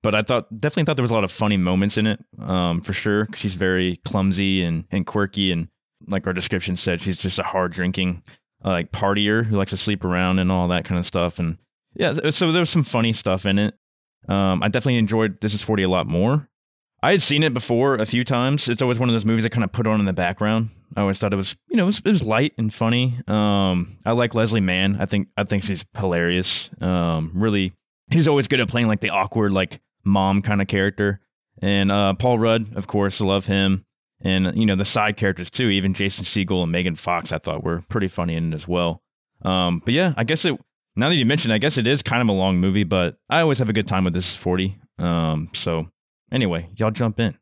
but 0.05 0.15
I 0.15 0.21
thought 0.21 0.47
definitely 0.61 0.85
thought 0.85 0.95
there 0.95 1.03
was 1.03 1.11
a 1.11 1.15
lot 1.15 1.23
of 1.25 1.31
funny 1.31 1.57
moments 1.57 1.97
in 1.97 2.05
it. 2.07 2.23
Um, 2.39 2.81
for 2.81 2.93
sure, 2.93 3.25
'cause 3.25 3.39
she's 3.39 3.55
very 3.55 3.97
clumsy 4.05 4.63
and 4.63 4.85
and 4.91 5.05
quirky, 5.05 5.51
and 5.51 5.67
like 6.07 6.25
our 6.27 6.33
description 6.33 6.77
said, 6.77 7.01
she's 7.01 7.19
just 7.19 7.39
a 7.39 7.43
hard 7.43 7.71
drinking 7.73 8.21
uh, 8.63 8.69
like 8.69 8.91
partier 8.91 9.45
who 9.45 9.57
likes 9.57 9.71
to 9.71 9.77
sleep 9.77 10.03
around 10.03 10.39
and 10.39 10.51
all 10.51 10.67
that 10.69 10.85
kind 10.85 10.97
of 10.99 11.05
stuff. 11.05 11.39
And 11.39 11.57
yeah, 11.95 12.29
so 12.31 12.51
there 12.51 12.61
was 12.61 12.69
some 12.69 12.83
funny 12.83 13.13
stuff 13.13 13.45
in 13.45 13.57
it. 13.59 13.73
Um, 14.29 14.63
I 14.63 14.69
definitely 14.69 14.97
enjoyed 14.97 15.41
This 15.41 15.53
Is 15.53 15.61
Forty 15.61 15.83
a 15.83 15.89
lot 15.89 16.07
more. 16.07 16.47
I 17.03 17.11
had 17.11 17.21
seen 17.21 17.43
it 17.43 17.53
before 17.53 17.95
a 17.95 18.05
few 18.05 18.23
times. 18.23 18.67
It's 18.67 18.81
always 18.81 18.97
one 18.97 19.09
of 19.09 19.13
those 19.13 19.25
movies 19.25 19.45
I 19.45 19.49
kind 19.49 19.63
of 19.63 19.71
put 19.71 19.85
on 19.85 19.99
in 19.99 20.05
the 20.07 20.13
background. 20.13 20.69
I 20.95 21.01
always 21.01 21.19
thought 21.19 21.33
it 21.33 21.37
was, 21.37 21.55
you 21.69 21.77
know, 21.77 21.83
it 21.83 21.87
was, 21.87 22.01
it 22.03 22.11
was 22.11 22.23
light 22.23 22.53
and 22.57 22.73
funny. 22.73 23.19
Um, 23.27 23.97
I 24.05 24.13
like 24.13 24.33
Leslie 24.33 24.61
Mann. 24.61 24.97
I 24.99 25.05
think 25.05 25.27
I 25.37 25.43
think 25.43 25.63
she's 25.63 25.85
hilarious. 25.95 26.71
Um, 26.81 27.31
really, 27.35 27.73
he's 28.09 28.27
always 28.27 28.47
good 28.47 28.59
at 28.59 28.67
playing 28.69 28.87
like 28.87 29.01
the 29.01 29.11
awkward, 29.11 29.51
like 29.51 29.79
mom 30.05 30.41
kind 30.41 30.61
of 30.61 30.67
character. 30.67 31.19
And 31.61 31.91
uh, 31.91 32.13
Paul 32.13 32.39
Rudd, 32.39 32.75
of 32.75 32.87
course, 32.87 33.19
love 33.21 33.45
him. 33.45 33.85
And 34.21 34.57
you 34.57 34.65
know 34.65 34.75
the 34.75 34.85
side 34.85 35.17
characters 35.17 35.49
too. 35.49 35.69
Even 35.69 35.93
Jason 35.93 36.23
Segel 36.23 36.63
and 36.63 36.71
Megan 36.71 36.95
Fox, 36.95 37.31
I 37.31 37.37
thought 37.37 37.63
were 37.63 37.83
pretty 37.89 38.07
funny 38.07 38.35
in 38.35 38.53
it 38.53 38.55
as 38.55 38.67
well. 38.67 39.01
Um, 39.43 39.81
but 39.83 39.93
yeah, 39.93 40.13
I 40.15 40.23
guess 40.23 40.45
it. 40.45 40.57
Now 40.95 41.09
that 41.09 41.15
you 41.15 41.25
mentioned, 41.25 41.53
I 41.53 41.57
guess 41.57 41.77
it 41.77 41.85
is 41.85 42.01
kind 42.01 42.21
of 42.21 42.29
a 42.29 42.37
long 42.37 42.57
movie, 42.59 42.85
but 42.85 43.17
I 43.29 43.41
always 43.41 43.59
have 43.59 43.69
a 43.69 43.73
good 43.73 43.87
time 43.87 44.05
with 44.05 44.13
this. 44.13 44.31
Is 44.31 44.37
Forty. 44.37 44.79
Um, 44.97 45.49
so 45.53 45.89
anyway, 46.31 46.69
y'all 46.77 46.91
jump 46.91 47.19
in. 47.19 47.37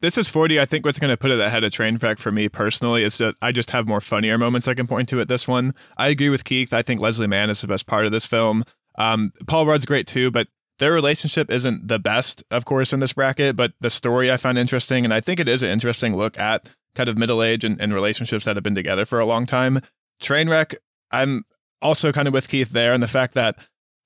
This 0.00 0.18
is 0.18 0.28
40. 0.28 0.60
I 0.60 0.66
think 0.66 0.84
what's 0.84 0.98
going 0.98 1.10
to 1.10 1.16
put 1.16 1.30
it 1.30 1.40
ahead 1.40 1.64
of 1.64 1.72
Trainwreck 1.72 2.18
for 2.18 2.30
me 2.30 2.50
personally 2.50 3.02
is 3.02 3.16
that 3.16 3.34
I 3.40 3.50
just 3.50 3.70
have 3.70 3.88
more 3.88 4.02
funnier 4.02 4.36
moments 4.36 4.68
I 4.68 4.74
can 4.74 4.86
point 4.86 5.08
to 5.08 5.20
at 5.22 5.28
this 5.28 5.48
one. 5.48 5.74
I 5.96 6.08
agree 6.08 6.28
with 6.28 6.44
Keith. 6.44 6.74
I 6.74 6.82
think 6.82 7.00
Leslie 7.00 7.26
Mann 7.26 7.48
is 7.48 7.62
the 7.62 7.66
best 7.66 7.86
part 7.86 8.04
of 8.04 8.12
this 8.12 8.26
film. 8.26 8.64
Um, 8.98 9.32
Paul 9.46 9.66
Rudd's 9.66 9.86
great 9.86 10.06
too, 10.06 10.30
but 10.30 10.48
their 10.78 10.92
relationship 10.92 11.50
isn't 11.50 11.88
the 11.88 11.98
best, 11.98 12.44
of 12.50 12.64
course, 12.64 12.92
in 12.92 13.00
this 13.00 13.12
bracket, 13.12 13.56
but 13.56 13.72
the 13.80 13.90
story 13.90 14.30
I 14.30 14.36
find 14.36 14.58
interesting. 14.58 15.04
And 15.04 15.12
I 15.14 15.20
think 15.20 15.40
it 15.40 15.48
is 15.48 15.62
an 15.62 15.70
interesting 15.70 16.16
look 16.16 16.38
at 16.38 16.68
kind 16.94 17.08
of 17.08 17.16
middle 17.16 17.42
age 17.42 17.64
and, 17.64 17.80
and 17.80 17.94
relationships 17.94 18.44
that 18.44 18.56
have 18.56 18.62
been 18.62 18.74
together 18.74 19.04
for 19.04 19.20
a 19.20 19.26
long 19.26 19.46
time. 19.46 19.80
Trainwreck, 20.22 20.74
I'm 21.10 21.44
also 21.82 22.12
kind 22.12 22.28
of 22.28 22.34
with 22.34 22.48
Keith 22.48 22.70
there 22.70 22.92
and 22.92 23.02
the 23.02 23.08
fact 23.08 23.34
that 23.34 23.56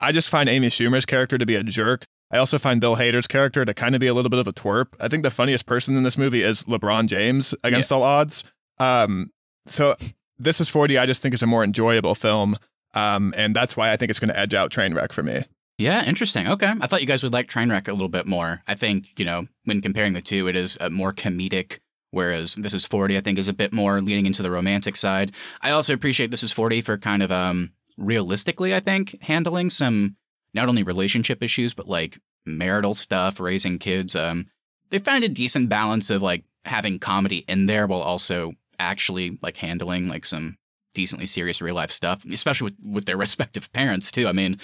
I 0.01 0.13
just 0.13 0.29
find 0.29 0.49
Amy 0.49 0.69
Schumer's 0.69 1.07
character 1.07 1.39
to 1.39 1.47
be 1.47 1.57
a 1.57 1.63
jerk. 1.63 2.05
I 2.33 2.39
also 2.39 2.59
find 2.59 2.81
Bill 2.81 2.97
Hader's 2.97 3.27
character 3.27 3.65
to 3.65 3.75
kind 3.75 3.95
of 3.95 4.01
be 4.01 4.07
a 4.07 4.15
little 4.15 4.31
bit 4.31 4.39
of 4.39 4.47
a 4.47 4.53
twerp. 4.53 4.89
I 5.01 5.09
think 5.09 5.25
the 5.25 5.31
funniest 5.31 5.67
person 5.67 5.97
in 5.97 6.05
this 6.05 6.17
movie 6.17 6.43
is 6.43 6.65
LeBron 6.65 7.07
James 7.09 7.55
against 7.65 7.91
all 7.91 8.03
odds. 8.03 8.45
Um, 8.79 9.31
so 9.67 9.97
this 10.39 10.61
is 10.61 10.69
40. 10.69 10.97
I 10.97 11.07
just 11.07 11.23
think 11.23 11.35
is 11.35 11.43
a 11.43 11.47
more 11.47 11.65
enjoyable 11.65 12.15
film. 12.15 12.57
Um, 12.95 13.35
and 13.37 13.55
that's 13.55 13.77
why 13.77 13.93
I 13.93 13.97
think 13.97 14.11
it's 14.11 14.19
going 14.19 14.33
to 14.33 14.39
edge 14.39 14.55
out 14.55 14.71
Trainwreck 14.71 15.13
for 15.13 15.23
me. 15.23 15.45
Yeah, 15.81 16.05
interesting. 16.05 16.47
Okay. 16.47 16.75
I 16.79 16.87
thought 16.87 17.01
you 17.01 17.07
guys 17.07 17.23
would 17.23 17.33
like 17.33 17.49
Trainwreck 17.49 17.89
a 17.89 17.93
little 17.93 18.11
bit 18.11 18.27
more. 18.27 18.63
I 18.69 18.75
think, 18.75 19.19
you 19.19 19.25
know, 19.25 19.47
when 19.65 19.81
comparing 19.81 20.13
the 20.13 20.21
two, 20.21 20.47
it 20.47 20.55
is 20.55 20.77
a 20.79 20.91
more 20.91 21.15
comedic, 21.15 21.79
whereas 22.11 22.55
This 22.55 22.75
is 22.75 22.85
40, 22.85 23.17
I 23.17 23.23
think, 23.23 23.39
is 23.39 23.49
a 23.49 23.55
bit 23.55 23.73
more 23.73 24.03
leaning 24.03 24.27
into 24.27 24.43
the 24.43 24.51
romantic 24.51 24.95
side. 24.95 25.33
I 25.63 25.71
also 25.71 25.95
appreciate 25.95 26.31
This 26.31 26.43
is 26.43 26.53
40 26.53 26.83
for 26.83 26.99
kind 26.99 27.23
of 27.23 27.33
um 27.33 27.71
realistically, 27.97 28.75
I 28.75 28.81
think, 28.81 29.17
handling 29.23 29.71
some 29.71 30.17
not 30.53 30.69
only 30.69 30.83
relationship 30.83 31.43
issues, 31.43 31.73
but 31.73 31.89
like 31.89 32.21
marital 32.45 32.93
stuff, 32.93 33.41
raising 33.41 33.79
kids. 33.79 34.15
Um, 34.15 34.49
they 34.91 34.99
found 34.99 35.25
a 35.25 35.31
decent 35.31 35.71
balance 35.71 36.11
of 36.11 36.21
like 36.21 36.45
having 36.67 36.99
comedy 36.99 37.39
in 37.49 37.65
there 37.65 37.87
while 37.87 38.03
also 38.03 38.53
actually 38.79 39.39
like 39.41 39.57
handling 39.57 40.09
like 40.09 40.27
some 40.27 40.59
decently 40.93 41.27
serious 41.27 41.63
real 41.63 41.75
life 41.75 41.91
stuff, 41.91 42.23
especially 42.31 42.67
with, 42.67 42.75
with 42.85 43.05
their 43.07 43.17
respective 43.27 43.73
parents 43.73 44.11
too. 44.11 44.29
I 44.29 44.33
mean, 44.33 44.59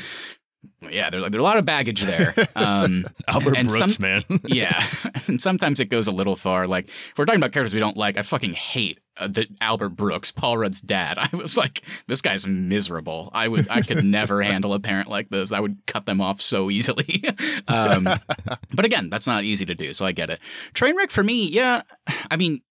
yeah, 0.90 1.10
there's 1.10 1.22
like 1.22 1.32
there's 1.32 1.40
a 1.40 1.44
lot 1.44 1.56
of 1.56 1.64
baggage 1.64 2.02
there. 2.02 2.34
Um, 2.56 3.06
Albert 3.28 3.56
and 3.56 3.68
Brooks, 3.68 3.94
some- 3.96 4.02
man. 4.02 4.22
yeah, 4.46 4.82
and 5.26 5.40
sometimes 5.40 5.78
it 5.78 5.86
goes 5.86 6.08
a 6.08 6.12
little 6.12 6.36
far. 6.36 6.66
Like 6.66 6.88
if 6.88 7.12
we're 7.18 7.26
talking 7.26 7.38
about 7.40 7.52
characters 7.52 7.74
we 7.74 7.80
don't 7.80 7.96
like, 7.96 8.16
I 8.16 8.22
fucking 8.22 8.54
hate 8.54 8.98
uh, 9.18 9.28
the 9.28 9.46
Albert 9.60 9.90
Brooks, 9.90 10.30
Paul 10.30 10.58
Rudd's 10.58 10.80
dad. 10.80 11.18
I 11.32 11.34
was 11.36 11.56
like, 11.56 11.82
this 12.06 12.22
guy's 12.22 12.46
miserable. 12.46 13.30
I 13.34 13.48
would, 13.48 13.68
I 13.68 13.82
could 13.82 14.04
never 14.04 14.42
handle 14.42 14.72
a 14.74 14.80
parent 14.80 15.08
like 15.08 15.28
this. 15.28 15.52
I 15.52 15.60
would 15.60 15.78
cut 15.86 16.06
them 16.06 16.20
off 16.20 16.40
so 16.40 16.70
easily. 16.70 17.22
um, 17.68 18.04
but 18.72 18.84
again, 18.84 19.10
that's 19.10 19.26
not 19.26 19.44
easy 19.44 19.66
to 19.66 19.74
do, 19.74 19.92
so 19.92 20.04
I 20.06 20.12
get 20.12 20.30
it. 20.30 20.40
Trainwreck 20.74 21.10
for 21.10 21.22
me, 21.22 21.48
yeah. 21.48 21.82
I 22.30 22.36
mean, 22.36 22.62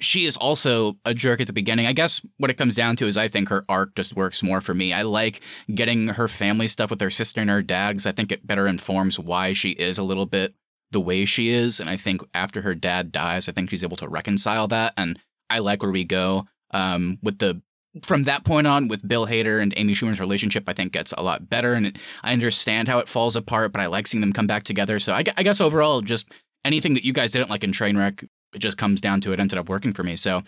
she 0.00 0.24
is 0.24 0.36
also 0.36 0.96
a 1.04 1.14
jerk 1.14 1.40
at 1.40 1.46
the 1.46 1.52
beginning. 1.52 1.86
I 1.86 1.92
guess 1.92 2.24
what 2.38 2.50
it 2.50 2.56
comes 2.58 2.74
down 2.74 2.96
to 2.96 3.06
is 3.06 3.16
I 3.16 3.28
think 3.28 3.48
her 3.48 3.64
arc 3.68 3.94
just 3.94 4.16
works 4.16 4.42
more 4.42 4.60
for 4.60 4.74
me. 4.74 4.92
I 4.92 5.02
like 5.02 5.40
getting 5.74 6.08
her 6.08 6.28
family 6.28 6.68
stuff 6.68 6.90
with 6.90 7.00
her 7.00 7.10
sister 7.10 7.40
and 7.40 7.50
her 7.50 7.62
dad 7.62 7.92
because 7.92 8.06
I 8.06 8.12
think 8.12 8.32
it 8.32 8.46
better 8.46 8.66
informs 8.66 9.18
why 9.18 9.52
she 9.52 9.70
is 9.70 9.98
a 9.98 10.02
little 10.02 10.26
bit 10.26 10.54
the 10.90 11.00
way 11.00 11.24
she 11.24 11.50
is. 11.50 11.80
And 11.80 11.88
I 11.88 11.96
think 11.96 12.22
after 12.34 12.62
her 12.62 12.74
dad 12.74 13.12
dies, 13.12 13.48
I 13.48 13.52
think 13.52 13.70
she's 13.70 13.84
able 13.84 13.96
to 13.98 14.08
reconcile 14.08 14.66
that. 14.68 14.94
And 14.96 15.18
I 15.48 15.58
like 15.58 15.82
where 15.82 15.92
we 15.92 16.04
go 16.04 16.46
um, 16.72 17.18
with 17.22 17.38
the. 17.38 17.60
From 18.04 18.22
that 18.22 18.44
point 18.44 18.68
on, 18.68 18.86
with 18.86 19.06
Bill 19.08 19.26
Hader 19.26 19.60
and 19.60 19.74
Amy 19.76 19.94
Schumer's 19.94 20.20
relationship, 20.20 20.62
I 20.68 20.72
think 20.74 20.92
gets 20.92 21.12
a 21.18 21.22
lot 21.22 21.50
better, 21.50 21.72
and 21.72 21.98
I 22.22 22.32
understand 22.32 22.86
how 22.86 23.00
it 23.00 23.08
falls 23.08 23.34
apart. 23.34 23.72
But 23.72 23.80
I 23.80 23.86
like 23.86 24.06
seeing 24.06 24.20
them 24.20 24.32
come 24.32 24.46
back 24.46 24.62
together. 24.62 25.00
So 25.00 25.12
I, 25.12 25.24
I 25.36 25.42
guess 25.42 25.60
overall, 25.60 26.00
just 26.00 26.32
anything 26.64 26.94
that 26.94 27.04
you 27.04 27.12
guys 27.12 27.32
didn't 27.32 27.50
like 27.50 27.64
in 27.64 27.72
Trainwreck, 27.72 28.28
it 28.54 28.58
just 28.58 28.76
comes 28.76 29.00
down 29.00 29.20
to 29.22 29.32
it 29.32 29.40
ended 29.40 29.58
up 29.58 29.68
working 29.68 29.92
for 29.92 30.02
me. 30.02 30.16
So 30.16 30.42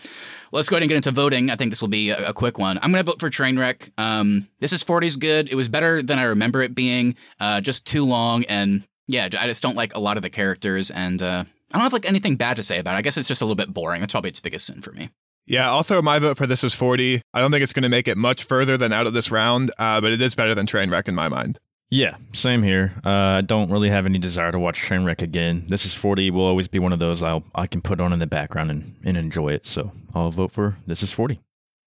let's 0.50 0.68
go 0.68 0.76
ahead 0.76 0.82
and 0.82 0.88
get 0.88 0.97
into 0.97 1.11
voting. 1.11 1.50
I 1.50 1.56
think 1.56 1.71
this 1.71 1.80
will 1.80 1.88
be 1.88 2.11
a, 2.11 2.30
a 2.30 2.32
quick 2.32 2.59
one. 2.59 2.78
I'm 2.82 2.90
going 2.92 3.04
to 3.04 3.11
vote 3.11 3.21
for 3.21 3.30
Trainwreck. 3.30 3.90
Um, 3.99 4.49
this 4.61 4.73
is 4.73 4.82
40's 4.82 5.16
good. 5.16 5.50
It 5.50 5.54
was 5.54 5.68
better 5.68 6.02
than 6.02 6.18
I 6.18 6.25
remember 6.25 6.62
it 6.62 6.75
being. 6.75 7.14
Uh, 7.40 7.61
just 7.61 7.87
too 7.87 8.04
long, 8.04 8.44
and 8.44 8.87
yeah, 9.09 9.28
I 9.38 9.47
just 9.47 9.62
don't 9.62 9.76
like 9.76 9.94
a 9.94 10.00
lot 10.00 10.16
of 10.16 10.23
the 10.23 10.30
characters, 10.30 10.90
and 10.90 11.23
uh, 11.23 11.44
I 11.71 11.78
don't 11.78 11.82
have 11.82 11.92
like 11.92 12.06
anything 12.06 12.37
bad 12.37 12.56
to 12.56 12.62
say 12.62 12.78
about 12.78 12.94
it. 12.94 12.99
I 12.99 13.02
guess 13.02 13.16
it's 13.16 13.28
just 13.28 13.42
a 13.42 13.44
little 13.44 13.56
bit 13.56 13.73
boring. 13.73 14.00
That's 14.00 14.12
probably 14.12 14.30
its 14.30 14.40
biggest 14.40 14.66
sin 14.66 14.82
for 14.82 14.92
me. 14.92 15.11
Yeah, 15.47 15.68
I'll 15.68 15.82
throw 15.82 16.00
my 16.02 16.18
vote 16.18 16.37
for 16.37 16.47
This 16.47 16.62
Is 16.62 16.73
40. 16.73 17.21
I 17.35 17.40
don't 17.40 17.50
think 17.50 17.62
it's 17.62 17.73
going 17.73 17.82
to 17.82 17.88
make 17.88 18.06
it 18.06 18.16
much 18.16 18.44
further 18.44 18.76
than 18.76 18.92
out 18.92 19.06
of 19.06 19.12
this 19.12 19.30
round, 19.30 19.73
uh, 19.78 20.00
but 20.00 20.12
it 20.12 20.23
is 20.23 20.35
better 20.35 20.54
than 20.54 20.66
Trainwreck 20.66 21.09
in 21.09 21.14
my 21.14 21.28
mind. 21.28 21.59
Yeah, 21.92 22.16
same 22.32 22.62
here. 22.62 22.94
Uh, 23.04 23.11
I 23.11 23.40
don't 23.42 23.70
really 23.70 23.90
have 23.90 24.06
any 24.06 24.16
desire 24.18 24.50
to 24.50 24.58
watch 24.58 24.80
Trainwreck 24.80 25.20
again. 25.20 25.66
This 25.68 25.84
is 25.84 25.92
40 25.92 26.30
will 26.30 26.46
always 26.46 26.66
be 26.66 26.78
one 26.78 26.94
of 26.94 27.00
those 27.00 27.22
I'll 27.22 27.44
I 27.54 27.66
can 27.66 27.82
put 27.82 28.00
on 28.00 28.14
in 28.14 28.18
the 28.18 28.26
background 28.26 28.70
and, 28.70 28.94
and 29.04 29.18
enjoy 29.18 29.49
it. 29.49 29.66
So 29.66 29.92
I'll 30.14 30.30
vote 30.30 30.52
for 30.52 30.78
This 30.87 31.02
is 31.02 31.11
40. 31.11 31.38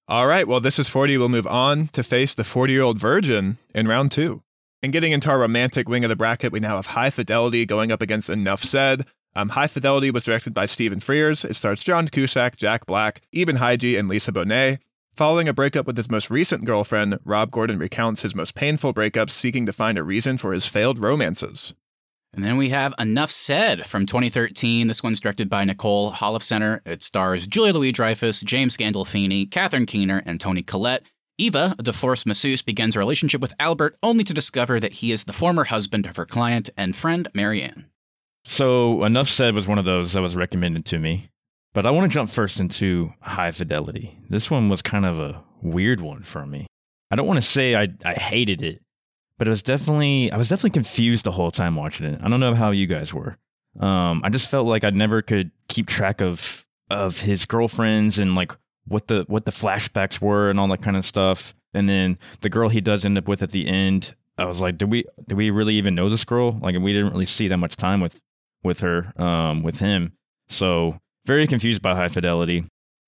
All 0.07 0.27
right, 0.27 0.47
well, 0.47 0.59
This 0.59 0.77
Is 0.77 0.89
40 0.89 1.17
will 1.17 1.27
move 1.27 1.47
on 1.47 1.87
to 1.87 2.03
face 2.03 2.35
the 2.35 2.43
40 2.43 2.71
year 2.71 2.83
old 2.83 2.99
virgin 2.99 3.57
in 3.73 3.87
round 3.87 4.11
two. 4.11 4.43
And 4.83 4.93
getting 4.93 5.11
into 5.11 5.31
our 5.31 5.39
romantic 5.39 5.89
wing 5.89 6.03
of 6.03 6.09
the 6.09 6.15
bracket, 6.15 6.51
we 6.51 6.59
now 6.59 6.75
have 6.75 6.85
High 6.85 7.09
Fidelity 7.09 7.65
going 7.65 7.91
up 7.91 8.03
against 8.03 8.29
Enough 8.29 8.63
Said. 8.63 9.07
Um, 9.35 9.49
High 9.49 9.65
Fidelity 9.65 10.11
was 10.11 10.25
directed 10.25 10.53
by 10.53 10.67
Stephen 10.67 10.99
Frears. 10.99 11.43
It 11.43 11.55
stars 11.55 11.83
John 11.83 12.09
Cusack, 12.09 12.57
Jack 12.57 12.85
Black, 12.85 13.21
Iben 13.33 13.57
Hjejle, 13.57 13.97
and 13.97 14.07
Lisa 14.07 14.31
Bonet. 14.31 14.77
Following 15.15 15.47
a 15.47 15.53
breakup 15.53 15.87
with 15.87 15.95
his 15.95 16.11
most 16.11 16.29
recent 16.29 16.65
girlfriend, 16.65 17.19
Rob 17.23 17.49
Gordon 17.49 17.79
recounts 17.79 18.23
his 18.23 18.35
most 18.35 18.53
painful 18.53 18.93
breakups, 18.93 19.29
seeking 19.29 19.65
to 19.65 19.71
find 19.71 19.97
a 19.97 20.03
reason 20.03 20.37
for 20.37 20.51
his 20.51 20.67
failed 20.67 20.99
romances. 20.99 21.73
And 22.33 22.43
then 22.43 22.57
we 22.57 22.67
have 22.71 22.93
Enough 22.99 23.31
Said 23.31 23.87
from 23.87 24.05
2013. 24.05 24.87
This 24.87 25.01
one's 25.01 25.21
directed 25.21 25.49
by 25.49 25.63
Nicole 25.63 26.11
Holofcener. 26.11 26.85
It 26.85 27.01
stars 27.01 27.47
Julia 27.47 27.71
Louis 27.71 27.93
Dreyfus, 27.93 28.41
James 28.41 28.75
Gandolfini, 28.75 29.49
Catherine 29.49 29.85
Keener, 29.85 30.21
and 30.25 30.41
Toni 30.41 30.61
Collette. 30.61 31.03
Eva, 31.37 31.75
a 31.79 31.83
divorced 31.83 32.25
masseuse, 32.25 32.61
begins 32.61 32.97
a 32.97 32.99
relationship 32.99 33.39
with 33.39 33.53
Albert 33.57 33.95
only 34.03 34.25
to 34.25 34.33
discover 34.33 34.81
that 34.81 34.95
he 34.95 35.13
is 35.13 35.23
the 35.23 35.31
former 35.31 35.63
husband 35.63 36.05
of 36.05 36.17
her 36.17 36.25
client 36.25 36.69
and 36.75 36.93
friend, 36.93 37.29
Marianne. 37.33 37.85
So 38.43 39.05
Enough 39.05 39.29
Said 39.29 39.55
was 39.55 39.65
one 39.65 39.79
of 39.79 39.85
those 39.85 40.11
that 40.11 40.21
was 40.21 40.35
recommended 40.35 40.83
to 40.87 40.99
me. 40.99 41.29
But 41.75 41.85
I 41.85 41.91
want 41.91 42.09
to 42.09 42.13
jump 42.13 42.29
first 42.29 42.61
into 42.61 43.13
High 43.21 43.51
Fidelity. 43.51 44.17
This 44.29 44.49
one 44.49 44.69
was 44.69 44.81
kind 44.81 45.05
of 45.05 45.19
a 45.19 45.43
weird 45.61 45.99
one 45.99 46.23
for 46.23 46.45
me. 46.45 46.67
I 47.11 47.17
don't 47.17 47.27
want 47.27 47.37
to 47.37 47.45
say 47.45 47.75
I, 47.75 47.89
I 48.05 48.13
hated 48.13 48.61
it, 48.61 48.81
but 49.37 49.45
it 49.45 49.49
was 49.49 49.61
definitely 49.61 50.31
I 50.31 50.37
was 50.37 50.47
definitely 50.47 50.69
confused 50.69 51.25
the 51.25 51.33
whole 51.33 51.51
time 51.51 51.75
watching 51.75 52.05
it. 52.05 52.21
I 52.23 52.29
don't 52.29 52.39
know 52.39 52.55
how 52.55 52.71
you 52.71 52.87
guys 52.87 53.13
were. 53.13 53.35
Um, 53.77 54.21
I 54.23 54.29
just 54.29 54.49
felt 54.49 54.67
like 54.67 54.85
I 54.85 54.89
never 54.91 55.21
could 55.21 55.51
keep 55.67 55.87
track 55.87 56.21
of 56.21 56.65
of 56.89 57.19
his 57.19 57.45
girlfriends 57.45 58.19
and 58.19 58.35
like 58.35 58.53
what 58.87 59.09
the 59.09 59.25
what 59.27 59.43
the 59.43 59.51
flashbacks 59.51 60.21
were 60.21 60.49
and 60.49 60.61
all 60.61 60.69
that 60.69 60.81
kind 60.81 60.95
of 60.95 61.03
stuff. 61.03 61.53
And 61.73 61.89
then 61.89 62.17
the 62.39 62.49
girl 62.49 62.69
he 62.69 62.79
does 62.79 63.03
end 63.03 63.17
up 63.17 63.27
with 63.27 63.43
at 63.43 63.51
the 63.51 63.67
end, 63.67 64.15
I 64.37 64.45
was 64.45 64.61
like, 64.61 64.77
do 64.77 64.87
we 64.87 65.03
do 65.27 65.35
we 65.35 65.49
really 65.49 65.75
even 65.75 65.93
know 65.93 66.09
this 66.09 66.23
girl? 66.23 66.57
Like 66.61 66.77
we 66.79 66.93
didn't 66.93 67.11
really 67.11 67.25
see 67.25 67.49
that 67.49 67.57
much 67.57 67.75
time 67.75 67.99
with 67.99 68.21
with 68.63 68.79
her, 68.79 69.11
um, 69.21 69.61
with 69.61 69.79
him. 69.79 70.13
So 70.47 71.01
very 71.25 71.47
confused 71.47 71.81
by 71.81 71.95
High 71.95 72.07
Fidelity. 72.09 72.65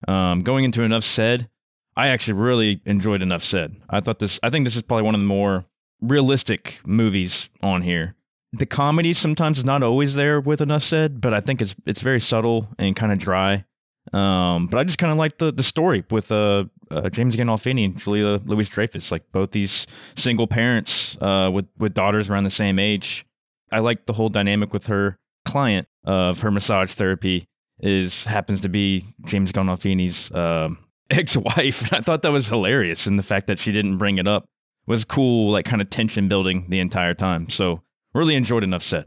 Um, 0.07 0.41
going 0.41 0.65
into 0.65 0.83
Enough 0.83 1.03
Said, 1.03 1.50
I 1.95 2.09
actually 2.09 2.33
really 2.33 2.81
enjoyed 2.86 3.21
Enough 3.21 3.43
Said. 3.43 3.77
I 3.89 4.00
thought 4.00 4.19
this. 4.19 4.39
I 4.43 4.50
think 4.50 4.65
this 4.65 4.75
is 4.75 4.81
probably 4.81 5.03
one 5.03 5.15
of 5.15 5.21
the 5.21 5.27
more 5.27 5.65
realistic 6.01 6.79
movies 6.86 7.50
on 7.62 7.81
here. 7.81 8.15
The 8.53 8.65
comedy 8.65 9.13
sometimes 9.13 9.57
is 9.59 9.65
not 9.65 9.83
always 9.83 10.15
there 10.15 10.39
with 10.39 10.62
Enough 10.62 10.83
Said, 10.83 11.21
but 11.21 11.33
I 11.33 11.41
think 11.41 11.62
it's 11.62 11.75
it's 11.86 12.01
very 12.01 12.19
subtle 12.19 12.69
and 12.77 12.95
kind 12.95 13.12
of 13.12 13.19
dry. 13.19 13.65
Um, 14.13 14.67
but 14.67 14.77
I 14.77 14.83
just 14.83 15.00
kind 15.00 15.12
of 15.12 15.17
like 15.17 15.38
the 15.38 15.51
the 15.51 15.63
story 15.63 16.03
with 16.12 16.31
uh, 16.31 16.65
uh 16.91 17.09
James 17.09 17.36
Gandolfini 17.36 17.86
and 17.86 17.97
Julia 17.97 18.39
Louis 18.45 18.69
Dreyfus, 18.69 19.12
like 19.12 19.24
both 19.31 19.51
these 19.51 19.86
single 20.15 20.47
parents 20.47 21.17
uh 21.19 21.50
with 21.51 21.65
with 21.77 21.93
daughters 21.93 22.29
around 22.29 22.43
the 22.43 22.51
same 22.51 22.79
age. 22.79 23.25
I 23.71 23.79
like 23.79 24.05
the 24.05 24.13
whole 24.13 24.29
dynamic 24.29 24.71
with 24.71 24.88
her 24.88 25.17
client 25.45 25.88
of 26.05 26.39
her 26.39 26.51
massage 26.51 26.93
therapy 26.93 27.47
is 27.79 28.24
happens 28.24 28.62
to 28.62 28.69
be 28.69 29.05
James 29.25 29.51
Gandolfini's 29.51 30.31
um, 30.34 30.77
ex-wife. 31.10 31.81
And 31.84 31.93
I 31.93 32.01
thought 32.01 32.22
that 32.24 32.31
was 32.31 32.48
hilarious, 32.48 33.07
and 33.07 33.17
the 33.17 33.24
fact 33.24 33.48
that 33.48 33.60
she 33.60 33.72
didn't 33.72 33.98
bring 33.98 34.17
it 34.17 34.27
up 34.27 34.46
was 34.86 35.03
cool, 35.03 35.51
like 35.51 35.65
kind 35.65 35.81
of 35.81 35.89
tension 35.89 36.27
building 36.27 36.65
the 36.69 36.79
entire 36.79 37.13
time. 37.13 37.50
So 37.50 37.81
really 38.13 38.36
enjoyed 38.36 38.63
Enough 38.63 38.84
Said. 38.84 39.05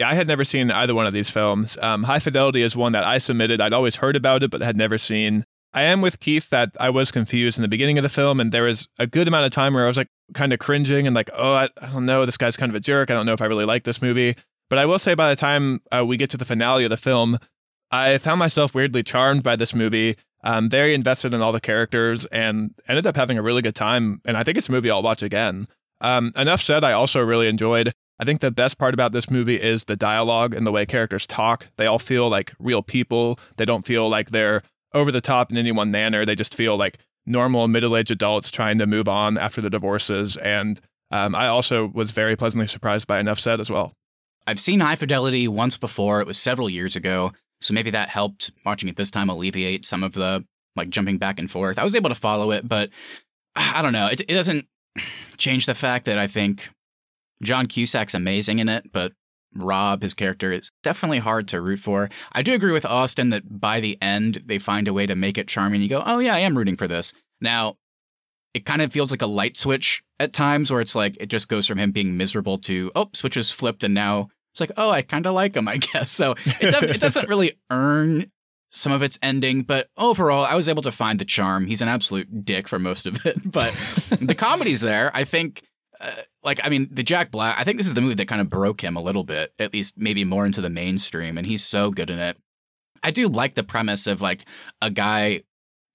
Yeah, 0.00 0.10
I 0.10 0.14
had 0.14 0.26
never 0.26 0.44
seen 0.44 0.72
either 0.72 0.94
one 0.94 1.06
of 1.06 1.12
these 1.12 1.30
films. 1.30 1.78
Um, 1.80 2.02
High 2.02 2.18
Fidelity 2.18 2.62
is 2.62 2.76
one 2.76 2.92
that 2.92 3.04
I 3.04 3.18
submitted. 3.18 3.60
I'd 3.60 3.72
always 3.72 3.96
heard 3.96 4.16
about 4.16 4.42
it, 4.42 4.50
but 4.50 4.60
had 4.60 4.76
never 4.76 4.98
seen. 4.98 5.44
I 5.72 5.82
am 5.82 6.00
with 6.00 6.20
Keith 6.20 6.50
that 6.50 6.70
I 6.80 6.90
was 6.90 7.10
confused 7.10 7.58
in 7.58 7.62
the 7.62 7.68
beginning 7.68 7.98
of 7.98 8.02
the 8.02 8.08
film, 8.08 8.40
and 8.40 8.50
there 8.50 8.64
was 8.64 8.88
a 8.98 9.06
good 9.06 9.28
amount 9.28 9.46
of 9.46 9.52
time 9.52 9.74
where 9.74 9.84
I 9.84 9.88
was 9.88 9.96
like 9.96 10.08
kind 10.32 10.52
of 10.52 10.58
cringing 10.58 11.06
and 11.06 11.14
like, 11.14 11.30
oh, 11.36 11.52
I, 11.52 11.68
I 11.80 11.86
don't 11.92 12.06
know, 12.06 12.26
this 12.26 12.36
guy's 12.36 12.56
kind 12.56 12.70
of 12.70 12.76
a 12.76 12.80
jerk. 12.80 13.10
I 13.10 13.14
don't 13.14 13.26
know 13.26 13.32
if 13.32 13.40
I 13.40 13.46
really 13.46 13.64
like 13.64 13.84
this 13.84 14.02
movie. 14.02 14.36
But 14.70 14.78
I 14.78 14.86
will 14.86 14.98
say, 14.98 15.14
by 15.14 15.30
the 15.30 15.36
time 15.36 15.80
uh, 15.92 16.04
we 16.04 16.16
get 16.16 16.30
to 16.30 16.36
the 16.36 16.44
finale 16.44 16.84
of 16.84 16.90
the 16.90 16.96
film, 16.96 17.38
I 17.90 18.18
found 18.18 18.38
myself 18.38 18.74
weirdly 18.74 19.02
charmed 19.02 19.42
by 19.42 19.56
this 19.56 19.74
movie. 19.74 20.16
Um, 20.42 20.68
very 20.68 20.94
invested 20.94 21.32
in 21.32 21.40
all 21.40 21.52
the 21.52 21.60
characters 21.60 22.26
and 22.26 22.74
ended 22.86 23.06
up 23.06 23.16
having 23.16 23.38
a 23.38 23.42
really 23.42 23.62
good 23.62 23.74
time. 23.74 24.20
And 24.26 24.36
I 24.36 24.42
think 24.42 24.58
it's 24.58 24.68
a 24.68 24.72
movie 24.72 24.90
I'll 24.90 25.02
watch 25.02 25.22
again. 25.22 25.68
Um, 26.02 26.32
enough 26.36 26.60
said, 26.60 26.84
I 26.84 26.92
also 26.92 27.24
really 27.24 27.48
enjoyed. 27.48 27.92
I 28.20 28.24
think 28.24 28.40
the 28.40 28.50
best 28.50 28.76
part 28.78 28.94
about 28.94 29.12
this 29.12 29.30
movie 29.30 29.60
is 29.60 29.84
the 29.84 29.96
dialogue 29.96 30.54
and 30.54 30.66
the 30.66 30.70
way 30.70 30.84
characters 30.84 31.26
talk. 31.26 31.68
They 31.76 31.86
all 31.86 31.98
feel 31.98 32.28
like 32.28 32.52
real 32.58 32.82
people. 32.82 33.38
They 33.56 33.64
don't 33.64 33.86
feel 33.86 34.08
like 34.08 34.30
they're 34.30 34.62
over 34.92 35.10
the 35.10 35.20
top 35.20 35.50
in 35.50 35.56
any 35.56 35.72
one 35.72 35.90
manner. 35.90 36.24
They 36.24 36.36
just 36.36 36.54
feel 36.54 36.76
like 36.76 36.98
normal 37.26 37.66
middle 37.66 37.96
aged 37.96 38.10
adults 38.10 38.50
trying 38.50 38.78
to 38.78 38.86
move 38.86 39.08
on 39.08 39.38
after 39.38 39.60
the 39.60 39.70
divorces. 39.70 40.36
And 40.36 40.80
um, 41.10 41.34
I 41.34 41.48
also 41.48 41.86
was 41.86 42.10
very 42.10 42.36
pleasantly 42.36 42.66
surprised 42.66 43.06
by 43.06 43.18
Enough 43.18 43.40
Said 43.40 43.60
as 43.60 43.70
well. 43.70 43.92
I've 44.46 44.60
seen 44.60 44.80
High 44.80 44.96
Fidelity 44.96 45.48
once 45.48 45.78
before. 45.78 46.20
It 46.20 46.26
was 46.26 46.38
several 46.38 46.68
years 46.68 46.96
ago. 46.96 47.32
So 47.64 47.72
maybe 47.74 47.90
that 47.90 48.08
helped 48.08 48.52
watching 48.64 48.88
it 48.88 48.96
this 48.96 49.10
time 49.10 49.28
alleviate 49.28 49.84
some 49.86 50.02
of 50.02 50.12
the 50.12 50.44
like 50.76 50.90
jumping 50.90 51.18
back 51.18 51.38
and 51.38 51.50
forth. 51.50 51.78
I 51.78 51.84
was 51.84 51.94
able 51.94 52.10
to 52.10 52.14
follow 52.14 52.50
it, 52.50 52.68
but 52.68 52.90
I 53.56 53.80
don't 53.80 53.92
know. 53.92 54.08
It, 54.08 54.20
it 54.20 54.34
doesn't 54.34 54.66
change 55.36 55.66
the 55.66 55.74
fact 55.74 56.04
that 56.06 56.18
I 56.18 56.26
think 56.26 56.68
John 57.42 57.66
Cusack's 57.66 58.14
amazing 58.14 58.58
in 58.58 58.68
it, 58.68 58.92
but 58.92 59.12
Rob, 59.54 60.02
his 60.02 60.14
character, 60.14 60.52
is 60.52 60.70
definitely 60.82 61.20
hard 61.20 61.46
to 61.48 61.60
root 61.60 61.78
for. 61.78 62.10
I 62.32 62.42
do 62.42 62.52
agree 62.52 62.72
with 62.72 62.84
Austin 62.84 63.30
that 63.30 63.60
by 63.60 63.80
the 63.80 63.96
end, 64.02 64.42
they 64.46 64.58
find 64.58 64.88
a 64.88 64.92
way 64.92 65.06
to 65.06 65.14
make 65.14 65.38
it 65.38 65.48
charming. 65.48 65.80
You 65.80 65.88
go, 65.88 66.02
oh, 66.04 66.18
yeah, 66.18 66.34
I 66.34 66.40
am 66.40 66.58
rooting 66.58 66.76
for 66.76 66.88
this. 66.88 67.14
Now, 67.40 67.76
it 68.52 68.66
kind 68.66 68.82
of 68.82 68.92
feels 68.92 69.10
like 69.10 69.22
a 69.22 69.26
light 69.26 69.56
switch 69.56 70.02
at 70.18 70.32
times 70.32 70.70
where 70.70 70.80
it's 70.80 70.94
like 70.94 71.16
it 71.20 71.26
just 71.26 71.48
goes 71.48 71.66
from 71.66 71.78
him 71.78 71.92
being 71.92 72.16
miserable 72.16 72.56
to 72.56 72.92
oh 72.94 73.10
switches 73.12 73.50
flipped 73.50 73.82
and 73.82 73.94
now 73.94 74.28
it's 74.54 74.60
like 74.60 74.70
oh 74.76 74.88
I 74.88 75.02
kind 75.02 75.26
of 75.26 75.34
like 75.34 75.56
him 75.56 75.66
I 75.66 75.76
guess. 75.92 76.12
So 76.12 76.36
it, 76.60 76.70
does, 76.70 76.82
it 76.84 77.00
doesn't 77.00 77.28
really 77.28 77.58
earn 77.70 78.30
some 78.70 78.92
of 78.92 79.02
its 79.02 79.18
ending 79.20 79.62
but 79.62 79.88
overall 79.96 80.44
I 80.44 80.54
was 80.54 80.68
able 80.68 80.82
to 80.82 80.92
find 80.92 81.18
the 81.18 81.24
charm. 81.24 81.66
He's 81.66 81.82
an 81.82 81.88
absolute 81.88 82.44
dick 82.44 82.68
for 82.68 82.78
most 82.78 83.04
of 83.04 83.26
it 83.26 83.36
but 83.44 83.74
the 84.20 84.36
comedy's 84.36 84.80
there. 84.80 85.10
I 85.12 85.24
think 85.24 85.62
uh, 86.00 86.12
like 86.44 86.60
I 86.62 86.68
mean 86.68 86.88
the 86.92 87.02
Jack 87.02 87.32
Black 87.32 87.58
I 87.58 87.64
think 87.64 87.78
this 87.78 87.88
is 87.88 87.94
the 87.94 88.00
movie 88.00 88.14
that 88.14 88.28
kind 88.28 88.40
of 88.40 88.48
broke 88.48 88.80
him 88.80 88.96
a 88.96 89.02
little 89.02 89.24
bit 89.24 89.52
at 89.58 89.72
least 89.72 89.98
maybe 89.98 90.24
more 90.24 90.46
into 90.46 90.60
the 90.60 90.70
mainstream 90.70 91.36
and 91.36 91.48
he's 91.48 91.64
so 91.64 91.90
good 91.90 92.10
in 92.10 92.20
it. 92.20 92.36
I 93.02 93.10
do 93.10 93.28
like 93.28 93.56
the 93.56 93.64
premise 93.64 94.06
of 94.06 94.22
like 94.22 94.44
a 94.80 94.88
guy 94.88 95.42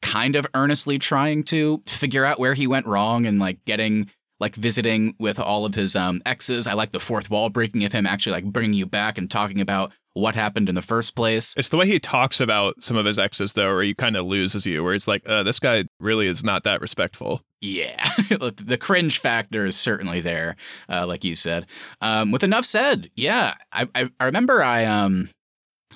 kind 0.02 0.36
of 0.36 0.46
earnestly 0.54 1.00
trying 1.00 1.44
to 1.44 1.82
figure 1.86 2.26
out 2.26 2.40
where 2.40 2.54
he 2.54 2.68
went 2.68 2.86
wrong 2.86 3.26
and 3.26 3.40
like 3.40 3.64
getting 3.64 4.10
like 4.40 4.56
visiting 4.56 5.16
with 5.20 5.40
all 5.40 5.66
of 5.66 5.76
his 5.76 5.96
um 5.96 6.22
exes. 6.26 6.68
I 6.68 6.74
like 6.74 6.92
the 6.92 7.00
fourth 7.00 7.30
wall 7.30 7.50
breaking 7.50 7.84
of 7.84 7.92
him 7.92 8.06
actually 8.06 8.34
like 8.34 8.46
bringing 8.46 8.74
you 8.74 8.86
back 8.86 9.18
and 9.18 9.30
talking 9.30 9.62
about 9.62 9.92
what 10.14 10.36
happened 10.36 10.70
in 10.70 10.76
the 10.76 10.82
first 10.82 11.16
place. 11.16 11.54
It's 11.58 11.70
the 11.70 11.78
way 11.78 11.88
he 11.88 12.00
talks 12.00 12.40
about 12.40 12.82
some 12.82 12.98
of 12.98 13.06
his 13.06 13.20
exes, 13.20 13.54
though, 13.54 13.74
where 13.74 13.84
he 13.84 13.94
kind 13.94 14.18
of 14.18 14.26
loses 14.26 14.66
you, 14.66 14.84
where 14.84 14.94
it's 14.94 15.08
like, 15.08 15.28
uh, 15.28 15.44
this 15.44 15.60
guy 15.60 15.86
really 16.00 16.28
is 16.28 16.44
not 16.44 16.64
that 16.64 16.82
respectful. 16.82 17.42
Yeah, 17.62 18.04
the 18.30 18.78
cringe 18.80 19.20
factor 19.20 19.66
is 19.66 19.76
certainly 19.76 20.22
there, 20.22 20.56
uh, 20.88 21.06
like 21.06 21.24
you 21.24 21.36
said. 21.36 21.68
Um, 22.02 22.32
with 22.32 22.44
enough 22.44 22.66
said, 22.66 23.10
yeah, 23.16 23.56
I, 23.72 23.88
I, 23.96 24.10
I 24.20 24.26
remember 24.26 24.64
I 24.64 24.86
um 24.86 25.30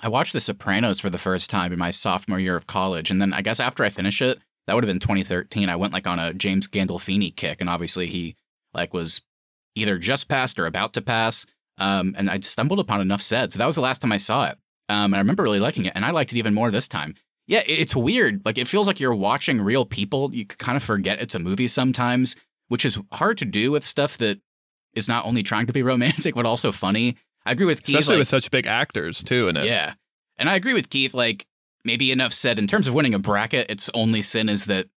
I 0.01 0.09
watched 0.09 0.33
The 0.33 0.41
Sopranos 0.41 0.99
for 0.99 1.09
the 1.09 1.17
first 1.17 1.49
time 1.49 1.71
in 1.71 1.79
my 1.79 1.91
sophomore 1.91 2.39
year 2.39 2.57
of 2.57 2.67
college, 2.67 3.11
and 3.11 3.21
then 3.21 3.33
I 3.33 3.41
guess 3.41 3.59
after 3.59 3.83
I 3.83 3.89
finished 3.89 4.21
it, 4.21 4.39
that 4.67 4.73
would 4.73 4.83
have 4.83 4.89
been 4.89 4.99
2013. 4.99 5.69
I 5.69 5.75
went 5.75 5.93
like 5.93 6.07
on 6.07 6.19
a 6.19 6.33
James 6.33 6.67
Gandolfini 6.67 7.35
kick, 7.35 7.61
and 7.61 7.69
obviously 7.69 8.07
he 8.07 8.35
like 8.73 8.93
was 8.93 9.21
either 9.75 9.97
just 9.97 10.29
passed 10.29 10.59
or 10.59 10.65
about 10.65 10.93
to 10.93 11.01
pass. 11.01 11.45
Um, 11.77 12.15
and 12.17 12.29
I 12.29 12.39
stumbled 12.39 12.79
upon 12.79 13.01
enough 13.01 13.21
said, 13.21 13.51
so 13.51 13.59
that 13.59 13.65
was 13.65 13.75
the 13.75 13.81
last 13.81 13.99
time 13.99 14.11
I 14.11 14.17
saw 14.17 14.45
it. 14.45 14.57
Um, 14.89 15.05
and 15.05 15.15
I 15.15 15.19
remember 15.19 15.43
really 15.43 15.59
liking 15.59 15.85
it, 15.85 15.93
and 15.95 16.05
I 16.05 16.11
liked 16.11 16.31
it 16.31 16.37
even 16.37 16.53
more 16.53 16.69
this 16.69 16.87
time. 16.87 17.15
Yeah, 17.47 17.63
it's 17.65 17.95
weird. 17.95 18.41
Like 18.45 18.57
it 18.57 18.67
feels 18.67 18.87
like 18.87 18.99
you're 18.99 19.15
watching 19.15 19.61
real 19.61 19.85
people. 19.85 20.33
You 20.33 20.45
kind 20.45 20.77
of 20.77 20.83
forget 20.83 21.21
it's 21.21 21.35
a 21.35 21.39
movie 21.39 21.67
sometimes, 21.67 22.35
which 22.67 22.85
is 22.85 22.99
hard 23.11 23.37
to 23.39 23.45
do 23.45 23.71
with 23.71 23.83
stuff 23.83 24.17
that 24.19 24.39
is 24.93 25.09
not 25.09 25.25
only 25.25 25.43
trying 25.43 25.67
to 25.67 25.73
be 25.73 25.83
romantic 25.83 26.35
but 26.35 26.45
also 26.45 26.71
funny. 26.71 27.17
I 27.45 27.51
agree 27.51 27.65
with 27.65 27.83
Keith. 27.83 27.95
Especially 27.95 28.15
like, 28.15 28.21
with 28.21 28.27
such 28.29 28.51
big 28.51 28.65
actors 28.65 29.23
too 29.23 29.49
in 29.49 29.57
it. 29.57 29.65
Yeah. 29.65 29.95
And 30.37 30.49
I 30.49 30.55
agree 30.55 30.73
with 30.73 30.89
Keith, 30.89 31.13
like, 31.13 31.45
maybe 31.85 32.11
enough 32.11 32.33
said 32.33 32.59
in 32.59 32.67
terms 32.67 32.87
of 32.87 32.93
winning 32.93 33.13
a 33.13 33.19
bracket, 33.19 33.69
its 33.69 33.89
only 33.93 34.21
sin 34.21 34.49
is 34.49 34.65
that 34.65 34.87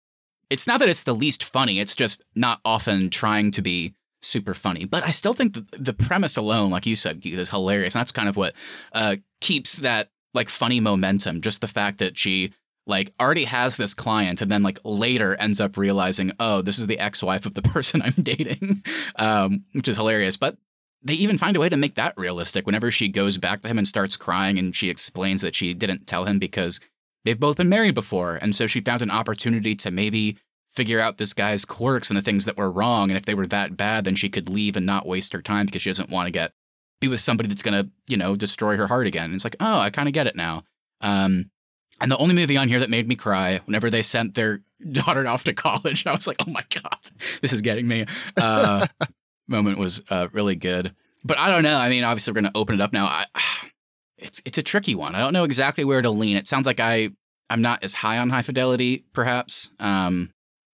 it's 0.49 0.67
not 0.67 0.79
that 0.79 0.89
it's 0.89 1.03
the 1.03 1.15
least 1.15 1.43
funny, 1.43 1.79
it's 1.79 1.95
just 1.95 2.23
not 2.35 2.59
often 2.63 3.09
trying 3.09 3.51
to 3.51 3.61
be 3.61 3.93
super 4.21 4.53
funny. 4.53 4.85
But 4.85 5.03
I 5.03 5.11
still 5.11 5.33
think 5.33 5.57
the, 5.71 5.93
premise 5.93 6.37
alone, 6.37 6.69
like 6.69 6.85
you 6.85 6.95
said, 6.95 7.21
is 7.23 7.49
hilarious. 7.49 7.95
And 7.95 8.01
that's 8.01 8.11
kind 8.11 8.29
of 8.29 8.35
what 8.35 8.53
uh, 8.93 9.17
keeps 9.41 9.77
that 9.79 10.09
like 10.33 10.49
funny 10.49 10.79
momentum. 10.79 11.41
Just 11.41 11.61
the 11.61 11.67
fact 11.67 11.99
that 11.99 12.17
she 12.17 12.53
like 12.85 13.13
already 13.19 13.43
has 13.43 13.75
this 13.75 13.93
client 13.93 14.41
and 14.41 14.49
then 14.49 14.63
like 14.63 14.79
later 14.83 15.35
ends 15.35 15.59
up 15.59 15.77
realizing, 15.77 16.31
oh, 16.39 16.61
this 16.61 16.79
is 16.79 16.87
the 16.87 16.99
ex-wife 16.99 17.45
of 17.45 17.53
the 17.53 17.61
person 17.73 18.01
I'm 18.01 18.13
dating, 18.13 18.83
um, 19.17 19.65
which 19.73 19.87
is 19.87 19.97
hilarious. 19.97 20.37
But 20.37 20.57
they 21.03 21.13
even 21.13 21.37
find 21.37 21.55
a 21.55 21.59
way 21.59 21.69
to 21.69 21.77
make 21.77 21.95
that 21.95 22.17
realistic 22.17 22.65
whenever 22.65 22.91
she 22.91 23.07
goes 23.07 23.37
back 23.37 23.61
to 23.61 23.67
him 23.67 23.77
and 23.77 23.87
starts 23.87 24.15
crying 24.15 24.57
and 24.57 24.75
she 24.75 24.89
explains 24.89 25.41
that 25.41 25.55
she 25.55 25.73
didn't 25.73 26.07
tell 26.07 26.25
him 26.25 26.39
because 26.39 26.79
they've 27.23 27.39
both 27.39 27.57
been 27.57 27.69
married 27.69 27.93
before. 27.93 28.35
And 28.35 28.55
so 28.55 28.67
she 28.67 28.81
found 28.81 29.01
an 29.01 29.11
opportunity 29.11 29.75
to 29.75 29.91
maybe 29.91 30.37
figure 30.73 30.99
out 30.99 31.17
this 31.17 31.33
guy's 31.33 31.65
quirks 31.65 32.09
and 32.09 32.17
the 32.17 32.21
things 32.21 32.45
that 32.45 32.57
were 32.57 32.71
wrong. 32.71 33.09
And 33.09 33.17
if 33.17 33.25
they 33.25 33.33
were 33.33 33.47
that 33.47 33.77
bad 33.77 34.03
then 34.03 34.15
she 34.15 34.29
could 34.29 34.49
leave 34.49 34.75
and 34.75 34.85
not 34.85 35.05
waste 35.05 35.33
her 35.33 35.41
time 35.41 35.65
because 35.65 35.81
she 35.81 35.89
doesn't 35.89 36.09
want 36.09 36.27
to 36.27 36.31
get 36.31 36.51
be 36.99 37.07
with 37.07 37.21
somebody 37.21 37.47
that's 37.47 37.61
going 37.61 37.83
to 37.83 37.91
you 38.07 38.17
know 38.17 38.35
destroy 38.35 38.75
her 38.75 38.87
heart 38.87 39.07
again. 39.07 39.25
And 39.25 39.35
it's 39.35 39.43
like 39.43 39.55
oh 39.59 39.79
i 39.79 39.89
kind 39.89 40.07
of 40.07 40.13
get 40.13 40.27
it 40.27 40.35
now. 40.35 40.63
Um 41.01 41.51
and 41.99 42.11
the 42.11 42.17
only 42.17 42.35
movie 42.35 42.57
on 42.57 42.69
here 42.69 42.79
that 42.79 42.89
made 42.91 43.07
me 43.07 43.15
cry 43.15 43.59
whenever 43.65 43.89
they 43.89 44.01
sent 44.01 44.35
their 44.35 44.61
daughter 44.91 45.27
off 45.27 45.43
to 45.45 45.53
college 45.53 46.05
i 46.05 46.11
was 46.11 46.27
like 46.27 46.37
oh 46.47 46.51
my 46.51 46.63
god 46.69 46.97
this 47.41 47.53
is 47.53 47.61
getting 47.61 47.87
me. 47.87 48.05
Uh 48.35 48.87
moment 49.47 49.77
was 49.77 50.01
uh, 50.09 50.27
really 50.31 50.55
good. 50.55 50.93
But 51.23 51.37
I 51.37 51.49
don't 51.49 51.63
know. 51.63 51.77
I 51.77 51.89
mean, 51.89 52.03
obviously 52.03 52.31
we're 52.31 52.41
going 52.41 52.51
to 52.51 52.57
open 52.57 52.75
it 52.75 52.81
up 52.81 52.93
now. 52.93 53.05
I, 53.05 53.25
it's 54.17 54.41
it's 54.45 54.57
a 54.57 54.63
tricky 54.63 54.95
one. 54.95 55.15
I 55.15 55.19
don't 55.19 55.33
know 55.33 55.43
exactly 55.43 55.83
where 55.83 56.01
to 56.01 56.09
lean. 56.09 56.37
It 56.37 56.47
sounds 56.47 56.65
like 56.65 56.79
I 56.79 57.09
I'm 57.49 57.61
not 57.61 57.83
as 57.83 57.93
high 57.93 58.17
on 58.17 58.29
high 58.29 58.41
fidelity, 58.41 59.05
perhaps. 59.13 59.71
Um, 59.79 60.31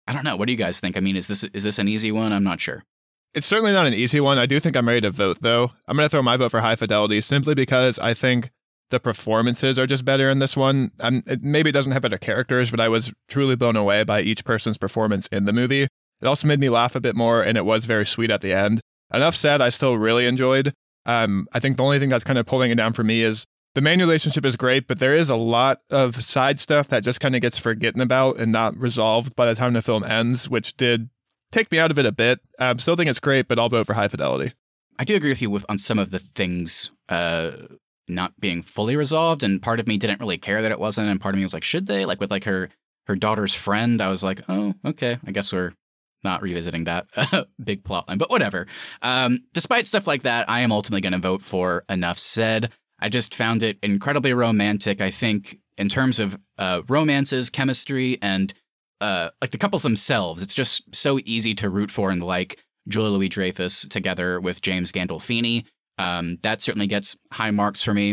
I 0.07 0.13
don't 0.13 0.23
know. 0.23 0.35
What 0.35 0.47
do 0.47 0.51
you 0.51 0.57
guys 0.57 0.79
think? 0.79 0.97
I 0.97 0.99
mean, 0.99 1.15
is 1.15 1.27
this 1.27 1.43
is 1.43 1.63
this 1.63 1.79
an 1.79 1.87
easy 1.87 2.11
one? 2.11 2.33
I'm 2.33 2.43
not 2.43 2.59
sure. 2.59 2.83
It's 3.33 3.47
certainly 3.47 3.73
not 3.73 3.87
an 3.87 3.93
easy 3.93 4.19
one. 4.19 4.37
I 4.37 4.45
do 4.45 4.59
think 4.59 4.75
I'm 4.75 4.87
ready 4.87 5.01
to 5.01 5.09
vote, 5.09 5.39
though. 5.41 5.71
I'm 5.87 5.97
going 5.97 6.05
to 6.05 6.09
throw 6.09 6.21
my 6.21 6.37
vote 6.37 6.51
for 6.51 6.61
high 6.61 6.75
fidelity 6.75 7.19
simply 7.19 7.55
because 7.55 7.97
I 7.97 8.13
think 8.13 8.51
the 8.91 8.99
performances 8.99 9.79
are 9.79 9.87
just 9.87 10.05
better 10.05 10.29
in 10.29 10.37
this 10.37 10.55
one. 10.55 10.91
I'm, 10.99 11.23
it, 11.25 11.41
maybe 11.41 11.71
it 11.71 11.73
doesn't 11.73 11.93
have 11.93 12.03
better 12.03 12.19
characters, 12.19 12.69
but 12.69 12.79
I 12.79 12.89
was 12.89 13.11
truly 13.27 13.55
blown 13.55 13.75
away 13.75 14.03
by 14.03 14.21
each 14.21 14.45
person's 14.45 14.77
performance 14.77 15.25
in 15.27 15.45
the 15.45 15.53
movie. 15.53 15.87
It 16.23 16.27
also 16.27 16.47
made 16.47 16.61
me 16.61 16.69
laugh 16.69 16.95
a 16.95 17.01
bit 17.01 17.17
more, 17.17 17.41
and 17.41 17.57
it 17.57 17.65
was 17.65 17.83
very 17.83 18.05
sweet 18.05 18.31
at 18.31 18.39
the 18.39 18.53
end. 18.53 18.79
Enough 19.13 19.35
said, 19.35 19.59
I 19.59 19.67
still 19.67 19.97
really 19.97 20.25
enjoyed. 20.25 20.73
Um, 21.05 21.49
I 21.51 21.59
think 21.59 21.75
the 21.75 21.83
only 21.83 21.99
thing 21.99 22.07
that's 22.07 22.23
kind 22.23 22.39
of 22.39 22.45
pulling 22.45 22.71
it 22.71 22.75
down 22.75 22.93
for 22.93 23.03
me 23.03 23.23
is 23.23 23.43
the 23.75 23.81
main 23.81 23.99
relationship 23.99 24.45
is 24.45 24.55
great, 24.55 24.87
but 24.87 24.99
there 24.99 25.13
is 25.13 25.29
a 25.29 25.35
lot 25.35 25.81
of 25.89 26.23
side 26.23 26.59
stuff 26.59 26.87
that 26.87 27.03
just 27.03 27.19
kind 27.19 27.35
of 27.35 27.41
gets 27.41 27.59
forgotten 27.59 27.99
about 27.99 28.37
and 28.37 28.53
not 28.53 28.77
resolved 28.77 29.35
by 29.35 29.45
the 29.45 29.53
time 29.53 29.73
the 29.73 29.81
film 29.81 30.05
ends, 30.05 30.49
which 30.49 30.77
did 30.77 31.09
take 31.51 31.69
me 31.73 31.77
out 31.77 31.91
of 31.91 31.99
it 31.99 32.05
a 32.05 32.11
bit. 32.13 32.39
I 32.57 32.69
um, 32.69 32.79
still 32.79 32.95
think 32.95 33.09
it's 33.09 33.19
great, 33.19 33.49
but 33.49 33.59
I'll 33.59 33.67
vote 33.67 33.85
for 33.85 33.93
high 33.93 34.07
fidelity. 34.07 34.53
I 34.97 35.03
do 35.03 35.15
agree 35.15 35.29
with 35.29 35.41
you 35.41 35.49
with 35.49 35.65
on 35.67 35.77
some 35.77 35.99
of 35.99 36.11
the 36.11 36.19
things 36.19 36.89
uh, 37.09 37.51
not 38.07 38.39
being 38.39 38.61
fully 38.61 38.95
resolved, 38.95 39.43
and 39.43 39.61
part 39.61 39.81
of 39.81 39.87
me 39.87 39.97
didn't 39.97 40.21
really 40.21 40.37
care 40.37 40.61
that 40.61 40.71
it 40.71 40.79
wasn't, 40.79 41.09
and 41.09 41.19
part 41.19 41.35
of 41.35 41.37
me 41.39 41.43
was 41.43 41.53
like, 41.53 41.65
should 41.65 41.87
they? 41.87 42.05
Like 42.05 42.21
with 42.21 42.31
like 42.31 42.45
her 42.45 42.69
her 43.07 43.17
daughter's 43.17 43.53
friend, 43.53 44.01
I 44.01 44.09
was 44.09 44.23
like, 44.23 44.41
oh, 44.47 44.75
okay, 44.85 45.17
I 45.25 45.31
guess 45.31 45.51
we're 45.51 45.73
not 46.23 46.41
revisiting 46.41 46.85
that 46.85 47.07
big 47.63 47.83
plot 47.83 48.07
line, 48.07 48.17
but 48.17 48.29
whatever. 48.29 48.67
Um, 49.01 49.43
despite 49.53 49.87
stuff 49.87 50.07
like 50.07 50.23
that, 50.23 50.49
I 50.49 50.61
am 50.61 50.71
ultimately 50.71 51.01
going 51.01 51.13
to 51.13 51.19
vote 51.19 51.41
for 51.41 51.83
Enough 51.89 52.19
Said. 52.19 52.71
I 52.99 53.09
just 53.09 53.35
found 53.35 53.63
it 53.63 53.77
incredibly 53.83 54.33
romantic. 54.33 55.01
I 55.01 55.11
think 55.11 55.59
in 55.77 55.89
terms 55.89 56.19
of 56.19 56.37
uh, 56.57 56.81
romances, 56.87 57.49
chemistry, 57.49 58.17
and 58.21 58.53
uh, 59.01 59.29
like 59.41 59.51
the 59.51 59.57
couples 59.57 59.83
themselves, 59.83 60.41
it's 60.41 60.53
just 60.53 60.95
so 60.95 61.19
easy 61.25 61.53
to 61.55 61.69
root 61.69 61.91
for 61.91 62.11
and 62.11 62.23
like 62.23 62.59
Julia 62.87 63.11
Louis 63.11 63.29
Dreyfus 63.29 63.87
together 63.89 64.39
with 64.39 64.61
James 64.61 64.91
Gandolfini. 64.91 65.65
Um, 65.97 66.37
that 66.41 66.61
certainly 66.61 66.87
gets 66.87 67.17
high 67.31 67.51
marks 67.51 67.83
for 67.83 67.93
me. 67.93 68.11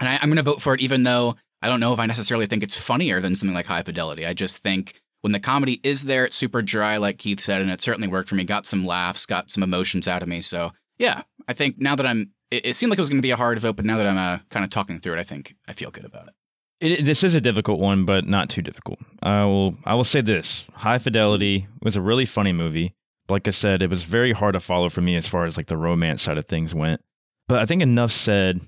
And 0.00 0.08
I, 0.08 0.14
I'm 0.14 0.28
going 0.28 0.36
to 0.36 0.42
vote 0.42 0.62
for 0.62 0.74
it, 0.74 0.80
even 0.80 1.02
though 1.02 1.36
I 1.62 1.68
don't 1.68 1.80
know 1.80 1.92
if 1.92 1.98
I 1.98 2.06
necessarily 2.06 2.46
think 2.46 2.62
it's 2.62 2.76
funnier 2.76 3.20
than 3.20 3.34
something 3.34 3.54
like 3.54 3.66
High 3.66 3.82
Fidelity. 3.82 4.26
I 4.26 4.34
just 4.34 4.62
think 4.62 5.00
when 5.24 5.32
the 5.32 5.40
comedy 5.40 5.80
is 5.82 6.04
there, 6.04 6.26
it's 6.26 6.36
super 6.36 6.60
dry, 6.60 6.98
like 6.98 7.16
Keith 7.16 7.40
said, 7.40 7.62
and 7.62 7.70
it 7.70 7.80
certainly 7.80 8.06
worked 8.06 8.28
for 8.28 8.34
me. 8.34 8.44
Got 8.44 8.66
some 8.66 8.84
laughs, 8.84 9.24
got 9.24 9.50
some 9.50 9.62
emotions 9.62 10.06
out 10.06 10.20
of 10.20 10.28
me. 10.28 10.42
So 10.42 10.72
yeah, 10.98 11.22
I 11.48 11.54
think 11.54 11.78
now 11.78 11.96
that 11.96 12.04
I'm, 12.04 12.32
it, 12.50 12.66
it 12.66 12.76
seemed 12.76 12.90
like 12.90 12.98
it 12.98 13.00
was 13.00 13.08
going 13.08 13.22
to 13.22 13.26
be 13.26 13.30
a 13.30 13.36
hard 13.36 13.58
vote, 13.58 13.76
but 13.76 13.86
now 13.86 13.96
that 13.96 14.06
I'm 14.06 14.18
uh, 14.18 14.40
kind 14.50 14.64
of 14.64 14.68
talking 14.68 15.00
through 15.00 15.14
it, 15.14 15.20
I 15.20 15.22
think 15.22 15.56
I 15.66 15.72
feel 15.72 15.90
good 15.90 16.04
about 16.04 16.28
it. 16.28 16.34
It, 16.82 17.04
this 17.06 17.24
is 17.24 17.34
a 17.34 17.40
difficult 17.40 17.80
one, 17.80 18.04
but 18.04 18.26
not 18.26 18.50
too 18.50 18.60
difficult. 18.60 18.98
I 19.22 19.44
will 19.44 19.78
I 19.86 19.94
will 19.94 20.04
say 20.04 20.20
this: 20.20 20.64
High 20.74 20.98
Fidelity 20.98 21.68
was 21.80 21.96
a 21.96 22.02
really 22.02 22.26
funny 22.26 22.52
movie. 22.52 22.94
Like 23.30 23.48
I 23.48 23.52
said, 23.52 23.80
it 23.80 23.88
was 23.88 24.04
very 24.04 24.32
hard 24.32 24.52
to 24.52 24.60
follow 24.60 24.90
for 24.90 25.00
me 25.00 25.16
as 25.16 25.26
far 25.26 25.46
as 25.46 25.56
like 25.56 25.68
the 25.68 25.78
romance 25.78 26.20
side 26.20 26.36
of 26.36 26.44
things 26.44 26.74
went. 26.74 27.00
But 27.48 27.60
I 27.60 27.64
think 27.64 27.80
enough 27.80 28.12
said 28.12 28.60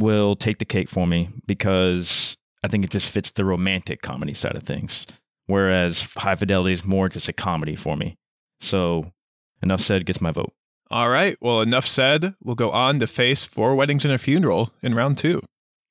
will 0.00 0.34
take 0.34 0.58
the 0.58 0.64
cake 0.64 0.88
for 0.88 1.06
me 1.06 1.28
because 1.46 2.36
I 2.64 2.66
think 2.66 2.84
it 2.84 2.90
just 2.90 3.08
fits 3.08 3.30
the 3.30 3.44
romantic 3.44 4.02
comedy 4.02 4.34
side 4.34 4.56
of 4.56 4.64
things 4.64 5.06
whereas 5.46 6.02
High 6.16 6.34
Fidelity 6.34 6.72
is 6.72 6.84
more 6.84 7.08
just 7.08 7.28
a 7.28 7.32
comedy 7.32 7.76
for 7.76 7.96
me. 7.96 8.16
So, 8.60 9.12
enough 9.62 9.80
said 9.80 10.06
gets 10.06 10.20
my 10.20 10.30
vote. 10.30 10.52
All 10.90 11.08
right. 11.08 11.36
Well, 11.40 11.62
enough 11.62 11.86
said. 11.86 12.34
We'll 12.42 12.54
go 12.54 12.70
on 12.70 13.00
to 13.00 13.06
face 13.06 13.44
Four 13.46 13.74
Weddings 13.74 14.04
and 14.04 14.12
a 14.12 14.18
Funeral 14.18 14.72
in 14.82 14.94
round 14.94 15.16
two. 15.16 15.40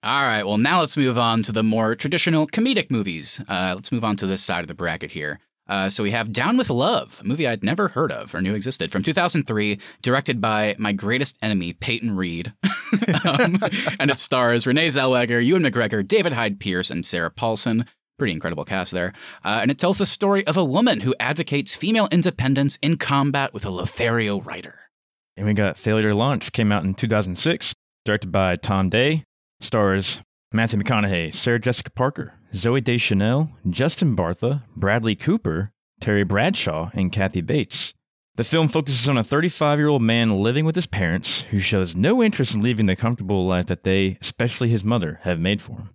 All 0.03 0.23
right. 0.23 0.45
Well, 0.45 0.57
now 0.57 0.79
let's 0.79 0.97
move 0.97 1.17
on 1.17 1.43
to 1.43 1.51
the 1.51 1.63
more 1.63 1.95
traditional 1.95 2.47
comedic 2.47 2.91
movies. 2.91 3.41
Uh, 3.47 3.73
let's 3.75 3.91
move 3.91 4.03
on 4.03 4.15
to 4.17 4.27
this 4.27 4.43
side 4.43 4.61
of 4.61 4.67
the 4.67 4.73
bracket 4.73 5.11
here. 5.11 5.39
Uh, 5.67 5.89
so 5.89 6.03
we 6.03 6.11
have 6.11 6.33
Down 6.33 6.57
with 6.57 6.69
Love, 6.69 7.19
a 7.21 7.23
movie 7.23 7.47
I'd 7.47 7.63
never 7.63 7.87
heard 7.87 8.11
of 8.11 8.35
or 8.35 8.41
knew 8.41 8.53
existed, 8.53 8.91
from 8.91 9.03
2003, 9.03 9.79
directed 10.01 10.41
by 10.41 10.75
my 10.77 10.91
greatest 10.91 11.37
enemy, 11.41 11.73
Peyton 11.73 12.15
Reed. 12.15 12.53
um, 13.23 13.57
and 13.99 14.11
it 14.11 14.19
stars 14.19 14.67
Renee 14.67 14.87
Zellweger, 14.87 15.43
Ewan 15.43 15.63
McGregor, 15.63 16.05
David 16.05 16.33
Hyde 16.33 16.59
Pierce, 16.59 16.91
and 16.91 17.05
Sarah 17.05 17.31
Paulson. 17.31 17.85
Pretty 18.21 18.33
incredible 18.33 18.65
cast 18.65 18.91
there. 18.91 19.13
Uh, 19.43 19.61
and 19.63 19.71
it 19.71 19.79
tells 19.79 19.97
the 19.97 20.05
story 20.05 20.45
of 20.45 20.55
a 20.55 20.63
woman 20.63 20.99
who 20.99 21.15
advocates 21.19 21.73
female 21.73 22.07
independence 22.11 22.77
in 22.79 22.97
combat 22.97 23.51
with 23.51 23.65
a 23.65 23.71
Lothario 23.71 24.39
rider. 24.39 24.81
And 25.35 25.47
we 25.47 25.55
got 25.55 25.79
Failure 25.79 26.11
to 26.11 26.15
Launch, 26.15 26.51
came 26.51 26.71
out 26.71 26.83
in 26.83 26.93
2006, 26.93 27.73
directed 28.05 28.31
by 28.31 28.57
Tom 28.57 28.89
Dey, 28.89 29.23
stars 29.59 30.21
Matthew 30.53 30.79
McConaughey, 30.79 31.33
Sarah 31.33 31.57
Jessica 31.57 31.89
Parker, 31.89 32.35
Zooey 32.53 32.83
Deschanel, 32.83 33.49
Justin 33.67 34.15
Bartha, 34.15 34.65
Bradley 34.75 35.15
Cooper, 35.15 35.71
Terry 35.99 36.23
Bradshaw 36.23 36.91
and 36.93 37.11
Kathy 37.11 37.41
Bates. 37.41 37.95
The 38.35 38.43
film 38.43 38.67
focuses 38.67 39.09
on 39.09 39.17
a 39.17 39.23
35 39.23 39.79
year 39.79 39.87
old 39.87 40.03
man 40.03 40.29
living 40.29 40.65
with 40.65 40.75
his 40.75 40.85
parents 40.85 41.41
who 41.49 41.57
shows 41.57 41.95
no 41.95 42.21
interest 42.21 42.53
in 42.53 42.61
leaving 42.61 42.85
the 42.85 42.95
comfortable 42.95 43.47
life 43.47 43.65
that 43.65 43.83
they, 43.83 44.19
especially 44.21 44.69
his 44.69 44.83
mother, 44.83 45.21
have 45.23 45.39
made 45.39 45.59
for 45.59 45.71
him. 45.71 45.89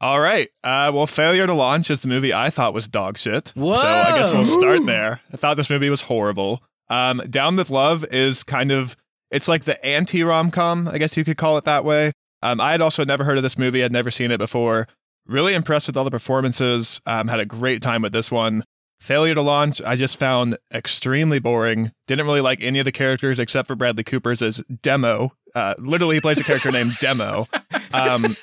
All 0.00 0.20
right. 0.20 0.48
Uh, 0.62 0.90
well, 0.94 1.06
Failure 1.06 1.46
to 1.46 1.54
Launch 1.54 1.90
is 1.90 2.00
the 2.02 2.08
movie 2.08 2.32
I 2.32 2.50
thought 2.50 2.74
was 2.74 2.88
dog 2.88 3.16
shit. 3.16 3.52
Whoa. 3.54 3.74
So 3.74 3.80
I 3.80 4.18
guess 4.18 4.32
we'll 4.32 4.44
start 4.44 4.84
there. 4.84 5.20
I 5.32 5.36
thought 5.36 5.56
this 5.56 5.70
movie 5.70 5.88
was 5.90 6.02
horrible. 6.02 6.62
Um, 6.88 7.22
Down 7.30 7.56
with 7.56 7.70
Love 7.70 8.04
is 8.12 8.42
kind 8.44 8.70
of 8.70 8.96
it's 9.30 9.48
like 9.48 9.64
the 9.64 9.82
anti 9.84 10.22
rom 10.22 10.50
com, 10.50 10.86
I 10.88 10.98
guess 10.98 11.16
you 11.16 11.24
could 11.24 11.36
call 11.36 11.58
it 11.58 11.64
that 11.64 11.84
way. 11.84 12.12
Um, 12.42 12.60
I 12.60 12.72
had 12.72 12.80
also 12.80 13.04
never 13.04 13.24
heard 13.24 13.38
of 13.38 13.42
this 13.42 13.58
movie. 13.58 13.82
I'd 13.82 13.92
never 13.92 14.10
seen 14.10 14.30
it 14.30 14.38
before. 14.38 14.86
Really 15.26 15.54
impressed 15.54 15.88
with 15.88 15.96
all 15.96 16.04
the 16.04 16.10
performances. 16.10 17.00
Um, 17.06 17.26
had 17.28 17.40
a 17.40 17.46
great 17.46 17.82
time 17.82 18.02
with 18.02 18.12
this 18.12 18.30
one. 18.30 18.62
Failure 19.06 19.36
to 19.36 19.42
Launch, 19.42 19.80
I 19.82 19.94
just 19.94 20.16
found 20.16 20.58
extremely 20.74 21.38
boring. 21.38 21.92
Didn't 22.08 22.26
really 22.26 22.40
like 22.40 22.60
any 22.60 22.80
of 22.80 22.84
the 22.84 22.90
characters 22.90 23.38
except 23.38 23.68
for 23.68 23.76
Bradley 23.76 24.02
Cooper's 24.02 24.42
as 24.42 24.60
Demo. 24.82 25.30
Uh, 25.54 25.76
literally, 25.78 26.16
he 26.16 26.20
plays 26.20 26.38
a 26.38 26.42
character 26.42 26.72
named 26.72 26.98
Demo. 27.00 27.46
Um, 27.92 28.36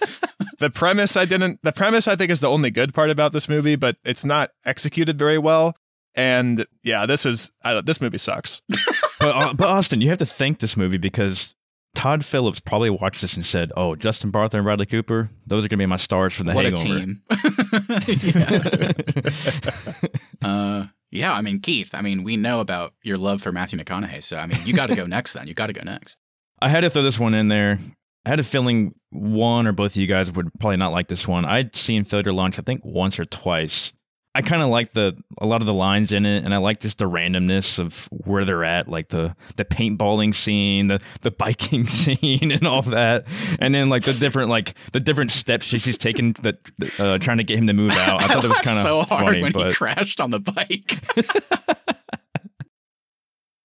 the 0.57 0.71
premise, 0.71 1.15
I 1.15 1.25
didn't. 1.25 1.59
The 1.61 1.73
premise, 1.73 2.07
I 2.07 2.15
think, 2.15 2.31
is 2.31 2.39
the 2.39 2.49
only 2.49 2.71
good 2.71 2.91
part 2.91 3.11
about 3.11 3.33
this 3.33 3.47
movie, 3.47 3.75
but 3.75 3.97
it's 4.03 4.25
not 4.25 4.49
executed 4.65 5.19
very 5.19 5.37
well. 5.37 5.75
And 6.15 6.65
yeah, 6.81 7.05
this 7.05 7.23
is 7.25 7.51
I 7.61 7.73
don't, 7.73 7.85
this 7.85 8.01
movie 8.01 8.17
sucks. 8.17 8.61
but, 9.19 9.35
uh, 9.35 9.53
but 9.53 9.67
Austin, 9.67 10.01
you 10.01 10.09
have 10.09 10.17
to 10.19 10.25
thank 10.25 10.57
this 10.57 10.75
movie 10.75 10.97
because 10.97 11.53
Todd 11.95 12.25
Phillips 12.25 12.59
probably 12.59 12.89
watched 12.89 13.21
this 13.21 13.35
and 13.35 13.45
said, 13.45 13.71
"Oh, 13.77 13.95
Justin 13.95 14.31
Bartha 14.31 14.55
and 14.55 14.63
Bradley 14.63 14.85
Cooper, 14.85 15.29
those 15.45 15.59
are 15.63 15.67
going 15.67 15.77
to 15.77 15.83
be 15.83 15.85
my 15.85 15.95
stars 15.95 16.33
for 16.33 16.43
the 16.43 16.53
what 16.53 16.65
Hangover." 16.65 16.83
a 16.83 16.95
team. 16.95 17.21
yeah. 20.41 20.47
uh, 20.47 20.87
yeah, 21.11 21.33
I 21.33 21.41
mean, 21.41 21.59
Keith, 21.59 21.91
I 21.93 22.01
mean, 22.01 22.23
we 22.23 22.37
know 22.37 22.59
about 22.59 22.93
your 23.03 23.17
love 23.17 23.41
for 23.41 23.51
Matthew 23.51 23.77
McConaughey, 23.77 24.23
so 24.23 24.37
I 24.37 24.47
mean, 24.47 24.59
you 24.65 24.73
got 24.73 24.87
to 24.89 24.95
go 24.95 25.05
next. 25.07 25.33
Then 25.33 25.47
you 25.47 25.53
got 25.53 25.67
to 25.67 25.73
go 25.73 25.83
next. 25.83 26.17
I 26.61 26.69
had 26.69 26.81
to 26.81 26.89
throw 26.89 27.03
this 27.03 27.19
one 27.19 27.33
in 27.33 27.49
there. 27.49 27.77
I 28.25 28.29
had 28.29 28.39
a 28.39 28.43
feeling 28.43 28.95
one 29.11 29.67
or 29.67 29.73
both 29.73 29.91
of 29.91 29.97
you 29.97 30.07
guys 30.07 30.31
would 30.31 30.49
probably 30.59 30.77
not 30.77 30.93
like 30.93 31.09
this 31.09 31.27
one. 31.27 31.45
I'd 31.45 31.75
seen 31.75 32.05
Failure 32.05 32.33
Launch, 32.33 32.57
I 32.57 32.61
think, 32.61 32.81
once 32.83 33.19
or 33.19 33.25
twice. 33.25 33.93
I 34.35 34.41
kind 34.41 34.63
of 34.63 34.69
like 34.69 34.93
the 34.93 35.15
a 35.37 35.45
lot 35.45 35.61
of 35.61 35.67
the 35.67 35.73
lines 35.73 36.11
in 36.11 36.25
it, 36.25 36.43
and 36.43 36.55
I 36.55 36.57
like 36.57 36.79
just 36.79 36.97
the 36.97 37.05
randomness 37.05 37.77
of 37.77 38.07
where 38.11 38.43
they're 38.45 38.63
at, 38.63 38.87
like 38.87 39.09
the 39.09 39.35
the 39.57 39.65
paintballing 39.65 40.33
scene, 40.33 40.87
the 40.87 40.99
the 41.21 41.29
biking 41.29 41.87
scene, 41.87 42.51
and 42.51 42.65
all 42.65 42.81
that, 42.83 43.25
and 43.59 43.75
then 43.75 43.89
like 43.89 44.03
the 44.03 44.13
different 44.13 44.49
like 44.49 44.73
the 44.91 44.99
different 44.99 45.29
steps 45.29 45.67
she's 45.67 45.99
taking 45.99 46.33
that 46.41 46.57
uh, 46.99 47.19
trying 47.19 47.37
to 47.37 47.43
get 47.43 47.59
him 47.59 47.67
to 47.67 47.73
move 47.73 47.91
out. 47.91 48.23
I 48.23 48.27
thought 48.27 48.43
it 48.43 48.47
was 48.47 48.59
kind 48.61 48.79
of 48.79 48.83
so 48.83 49.03
hard 49.03 49.25
funny, 49.25 49.41
when 49.43 49.51
but 49.51 49.67
he 49.67 49.73
crashed 49.73 50.19
on 50.19 50.31
the 50.31 50.39
bike. 50.39 50.99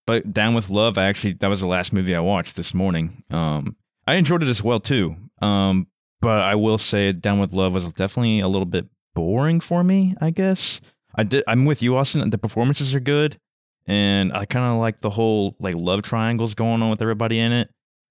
but 0.06 0.34
Down 0.34 0.52
with 0.54 0.68
Love, 0.68 0.98
I 0.98 1.06
actually 1.06 1.32
that 1.34 1.48
was 1.48 1.60
the 1.60 1.66
last 1.66 1.94
movie 1.94 2.14
I 2.14 2.20
watched 2.20 2.56
this 2.56 2.74
morning. 2.74 3.22
Um, 3.30 3.76
I 4.06 4.14
enjoyed 4.16 4.42
it 4.42 4.48
as 4.48 4.62
well 4.62 4.80
too. 4.80 5.16
Um, 5.40 5.86
but 6.20 6.42
I 6.42 6.56
will 6.56 6.78
say 6.78 7.12
Down 7.12 7.38
with 7.38 7.54
Love 7.54 7.72
was 7.72 7.88
definitely 7.92 8.40
a 8.40 8.48
little 8.48 8.66
bit 8.66 8.86
boring 9.18 9.58
for 9.58 9.82
me, 9.82 10.14
I 10.20 10.30
guess. 10.30 10.80
I 11.12 11.24
did 11.24 11.42
I'm 11.48 11.64
with 11.64 11.82
you, 11.82 11.96
Austin. 11.96 12.30
The 12.30 12.38
performances 12.38 12.94
are 12.94 13.00
good. 13.00 13.36
And 13.84 14.32
I 14.32 14.44
kinda 14.44 14.74
like 14.74 15.00
the 15.00 15.10
whole 15.10 15.56
like 15.58 15.74
love 15.74 16.02
triangles 16.02 16.54
going 16.54 16.82
on 16.82 16.90
with 16.90 17.02
everybody 17.02 17.40
in 17.40 17.50
it. 17.50 17.68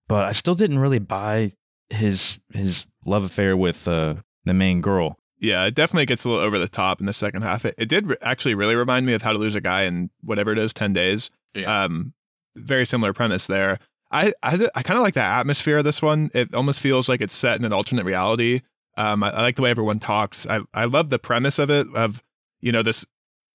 But 0.10 0.26
I 0.26 0.34
still 0.34 0.54
didn't 0.54 0.80
really 0.80 1.00
buy 1.00 1.54
his 1.90 2.40
his 2.54 2.86
love 3.06 3.24
affair 3.24 3.56
with 3.56 3.88
uh, 3.88 4.16
the 4.44 4.54
main 4.54 4.82
girl. 4.82 5.18
Yeah, 5.40 5.64
it 5.64 5.76
definitely 5.76 6.08
gets 6.08 6.26
a 6.26 6.30
little 6.30 6.44
over 6.44 6.60
the 6.60 6.68
top 6.68 7.00
in 7.00 7.06
the 7.06 7.14
second 7.14 7.44
half. 7.44 7.64
It, 7.64 7.76
it 7.78 7.86
did 7.88 8.08
re- 8.08 8.18
actually 8.22 8.56
really 8.56 8.76
remind 8.76 9.06
me 9.06 9.14
of 9.14 9.22
How 9.22 9.32
to 9.32 9.38
Lose 9.38 9.56
a 9.56 9.62
Guy 9.62 9.84
in 9.84 10.10
whatever 10.22 10.52
it 10.52 10.60
is, 10.60 10.74
10 10.74 10.92
days. 10.92 11.32
Yeah. 11.54 11.84
Um, 11.84 12.14
very 12.56 12.86
similar 12.86 13.14
premise 13.14 13.48
there. 13.48 13.80
I 14.12 14.34
I, 14.44 14.68
I 14.76 14.84
kind 14.84 14.98
of 14.98 15.04
like 15.04 15.14
the 15.14 15.22
atmosphere 15.22 15.78
of 15.78 15.86
this 15.86 16.02
one. 16.02 16.32
It 16.34 16.54
almost 16.54 16.82
feels 16.82 17.08
like 17.08 17.22
it's 17.22 17.36
set 17.36 17.58
in 17.58 17.64
an 17.64 17.72
alternate 17.72 18.04
reality. 18.04 18.62
Um, 18.98 19.24
I, 19.24 19.30
I 19.30 19.42
like 19.42 19.56
the 19.56 19.62
way 19.62 19.70
everyone 19.70 20.00
talks. 20.00 20.46
I 20.48 20.60
I 20.74 20.86
love 20.86 21.10
the 21.10 21.20
premise 21.20 21.60
of 21.60 21.70
it. 21.70 21.88
Of 21.96 22.22
you 22.60 22.72
know 22.72 22.84
this 22.84 23.06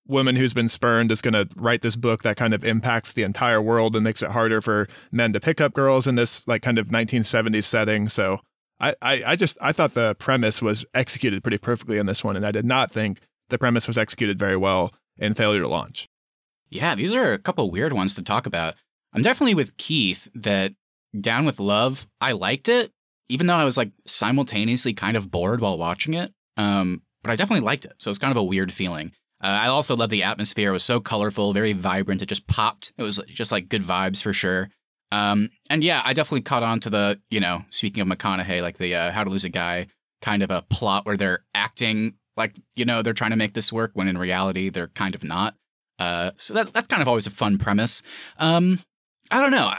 woman 0.07 0.35
who's 0.35 0.53
been 0.53 0.69
spurned 0.69 1.11
is 1.11 1.21
going 1.21 1.33
to 1.33 1.47
write 1.55 1.81
this 1.81 1.95
book 1.95 2.23
that 2.23 2.35
kind 2.35 2.53
of 2.53 2.63
impacts 2.63 3.13
the 3.13 3.23
entire 3.23 3.61
world 3.61 3.95
and 3.95 4.03
makes 4.03 4.21
it 4.21 4.31
harder 4.31 4.61
for 4.61 4.87
men 5.11 5.31
to 5.31 5.39
pick 5.39 5.61
up 5.61 5.73
girls 5.73 6.07
in 6.07 6.15
this 6.15 6.45
like 6.45 6.61
kind 6.61 6.77
of 6.77 6.87
1970s 6.87 7.63
setting. 7.63 8.09
So 8.09 8.39
I, 8.79 8.95
I, 9.01 9.23
I 9.27 9.35
just 9.35 9.57
I 9.61 9.71
thought 9.71 9.93
the 9.93 10.15
premise 10.15 10.61
was 10.61 10.85
executed 10.93 11.43
pretty 11.43 11.57
perfectly 11.57 11.97
in 11.97 12.05
this 12.05 12.23
one, 12.23 12.35
and 12.35 12.45
I 12.45 12.51
did 12.51 12.65
not 12.65 12.91
think 12.91 13.19
the 13.49 13.57
premise 13.57 13.87
was 13.87 13.97
executed 13.97 14.39
very 14.39 14.57
well 14.57 14.93
in 15.17 15.33
Failure 15.33 15.61
to 15.61 15.67
Launch. 15.67 16.09
Yeah, 16.69 16.95
these 16.95 17.13
are 17.13 17.33
a 17.33 17.39
couple 17.39 17.69
weird 17.69 17.93
ones 17.93 18.15
to 18.15 18.23
talk 18.23 18.45
about. 18.45 18.75
I'm 19.13 19.21
definitely 19.21 19.53
with 19.53 19.77
Keith 19.77 20.27
that 20.33 20.73
Down 21.19 21.45
with 21.45 21.59
Love, 21.59 22.07
I 22.19 22.31
liked 22.31 22.67
it, 22.67 22.91
even 23.29 23.47
though 23.47 23.55
I 23.55 23.65
was 23.65 23.77
like 23.77 23.91
simultaneously 24.05 24.93
kind 24.93 25.17
of 25.17 25.31
bored 25.31 25.61
while 25.61 25.77
watching 25.77 26.13
it. 26.13 26.33
Um, 26.57 27.01
but 27.21 27.31
I 27.31 27.35
definitely 27.35 27.65
liked 27.65 27.85
it. 27.85 27.93
So 27.99 28.09
it's 28.09 28.19
kind 28.19 28.31
of 28.31 28.37
a 28.37 28.43
weird 28.43 28.73
feeling. 28.73 29.11
Uh, 29.41 29.47
I 29.47 29.67
also 29.67 29.95
love 29.95 30.09
the 30.09 30.23
atmosphere. 30.23 30.69
It 30.69 30.73
was 30.73 30.83
so 30.83 30.99
colorful, 30.99 31.53
very 31.53 31.73
vibrant. 31.73 32.21
It 32.21 32.27
just 32.27 32.47
popped. 32.47 32.93
It 32.97 33.03
was 33.03 33.19
just 33.27 33.51
like 33.51 33.69
good 33.69 33.83
vibes 33.83 34.21
for 34.21 34.33
sure. 34.33 34.69
Um, 35.11 35.49
and 35.69 35.83
yeah, 35.83 36.01
I 36.03 36.13
definitely 36.13 36.41
caught 36.41 36.63
on 36.63 36.79
to 36.81 36.89
the, 36.89 37.21
you 37.29 37.39
know, 37.39 37.63
speaking 37.69 38.01
of 38.01 38.07
McConaughey, 38.07 38.61
like 38.61 38.77
the 38.77 38.95
uh, 38.95 39.11
How 39.11 39.23
to 39.23 39.29
Lose 39.29 39.43
a 39.43 39.49
Guy 39.49 39.87
kind 40.21 40.41
of 40.41 40.51
a 40.51 40.63
plot 40.63 41.05
where 41.05 41.17
they're 41.17 41.43
acting 41.53 42.15
like, 42.35 42.55
you 42.75 42.85
know, 42.85 43.01
they're 43.01 43.13
trying 43.13 43.31
to 43.31 43.37
make 43.37 43.53
this 43.53 43.71
work 43.71 43.91
when 43.93 44.07
in 44.07 44.17
reality 44.17 44.69
they're 44.69 44.87
kind 44.87 45.13
of 45.13 45.23
not. 45.23 45.55
Uh, 45.99 46.31
so 46.37 46.53
that, 46.53 46.73
that's 46.73 46.87
kind 46.87 47.01
of 47.01 47.07
always 47.07 47.27
a 47.27 47.31
fun 47.31 47.57
premise. 47.57 48.01
Um, 48.37 48.79
I 49.29 49.41
don't 49.41 49.51
know. 49.51 49.71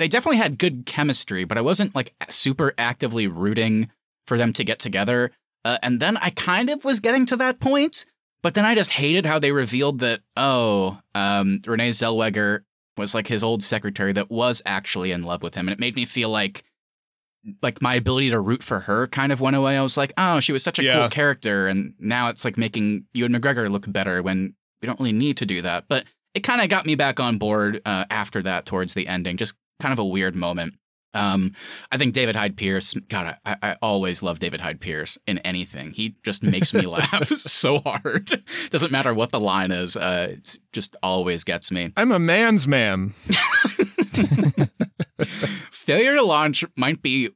They 0.00 0.08
definitely 0.08 0.38
had 0.38 0.56
good 0.58 0.86
chemistry, 0.86 1.44
but 1.44 1.58
I 1.58 1.60
wasn't 1.60 1.94
like 1.94 2.14
super 2.30 2.72
actively 2.78 3.26
rooting 3.26 3.90
for 4.26 4.38
them 4.38 4.52
to 4.54 4.64
get 4.64 4.78
together. 4.78 5.30
Uh, 5.62 5.76
and 5.82 6.00
then 6.00 6.16
I 6.16 6.30
kind 6.30 6.70
of 6.70 6.82
was 6.86 7.00
getting 7.00 7.26
to 7.26 7.36
that 7.36 7.60
point, 7.60 8.06
but 8.42 8.54
then 8.54 8.64
I 8.64 8.74
just 8.74 8.92
hated 8.92 9.26
how 9.26 9.38
they 9.38 9.52
revealed 9.52 9.98
that, 9.98 10.20
oh, 10.38 10.98
um, 11.14 11.60
Renee 11.66 11.90
Zellweger 11.90 12.62
was 12.96 13.14
like 13.14 13.26
his 13.26 13.42
old 13.42 13.62
secretary 13.62 14.12
that 14.14 14.30
was 14.30 14.62
actually 14.64 15.12
in 15.12 15.22
love 15.22 15.42
with 15.42 15.54
him. 15.54 15.68
And 15.68 15.74
it 15.74 15.78
made 15.78 15.96
me 15.96 16.06
feel 16.06 16.30
like 16.30 16.64
like 17.62 17.80
my 17.82 17.94
ability 17.94 18.30
to 18.30 18.40
root 18.40 18.62
for 18.62 18.80
her 18.80 19.06
kind 19.06 19.32
of 19.32 19.40
went 19.40 19.56
away. 19.56 19.76
I 19.76 19.82
was 19.82 19.96
like, 19.96 20.12
oh, 20.16 20.40
she 20.40 20.52
was 20.52 20.62
such 20.62 20.78
a 20.78 20.82
Yeah. 20.82 20.98
cool 20.98 21.08
character, 21.10 21.68
and 21.68 21.92
now 21.98 22.28
it's 22.28 22.44
like 22.44 22.56
making 22.58 23.04
Ewan 23.12 23.32
McGregor 23.32 23.70
look 23.70 23.90
better 23.90 24.22
when 24.22 24.54
we 24.80 24.86
don't 24.86 24.98
really 24.98 25.12
need 25.12 25.36
to 25.38 25.46
do 25.46 25.60
that. 25.62 25.84
But 25.88 26.04
it 26.34 26.40
kind 26.40 26.60
of 26.62 26.68
got 26.68 26.86
me 26.86 26.94
back 26.94 27.18
on 27.20 27.38
board 27.38 27.82
uh, 27.84 28.04
after 28.10 28.42
that 28.42 28.64
towards 28.66 28.94
the 28.94 29.06
ending. 29.06 29.36
Just 29.36 29.54
kind 29.80 29.92
of 29.92 29.98
a 29.98 30.04
weird 30.04 30.36
moment. 30.36 30.74
Um, 31.12 31.54
I 31.90 31.98
think 31.98 32.14
David 32.14 32.36
Hyde 32.36 32.56
Pierce. 32.56 32.94
God, 33.08 33.36
I, 33.44 33.56
I 33.62 33.76
always 33.82 34.22
love 34.22 34.38
David 34.38 34.60
Hyde 34.60 34.80
Pierce 34.80 35.18
in 35.26 35.38
anything. 35.38 35.92
He 35.92 36.14
just 36.22 36.42
makes 36.42 36.72
me 36.72 36.82
laugh 36.86 37.26
so 37.28 37.80
hard. 37.80 38.44
Doesn't 38.70 38.92
matter 38.92 39.12
what 39.12 39.30
the 39.30 39.40
line 39.40 39.72
is. 39.72 39.96
Uh, 39.96 40.28
it 40.30 40.58
just 40.72 40.96
always 41.02 41.44
gets 41.44 41.72
me. 41.72 41.92
I'm 41.96 42.12
a 42.12 42.18
man's 42.18 42.68
man. 42.68 43.14
Failure 45.72 46.14
to 46.14 46.22
launch 46.22 46.64
might 46.76 47.02
be 47.02 47.30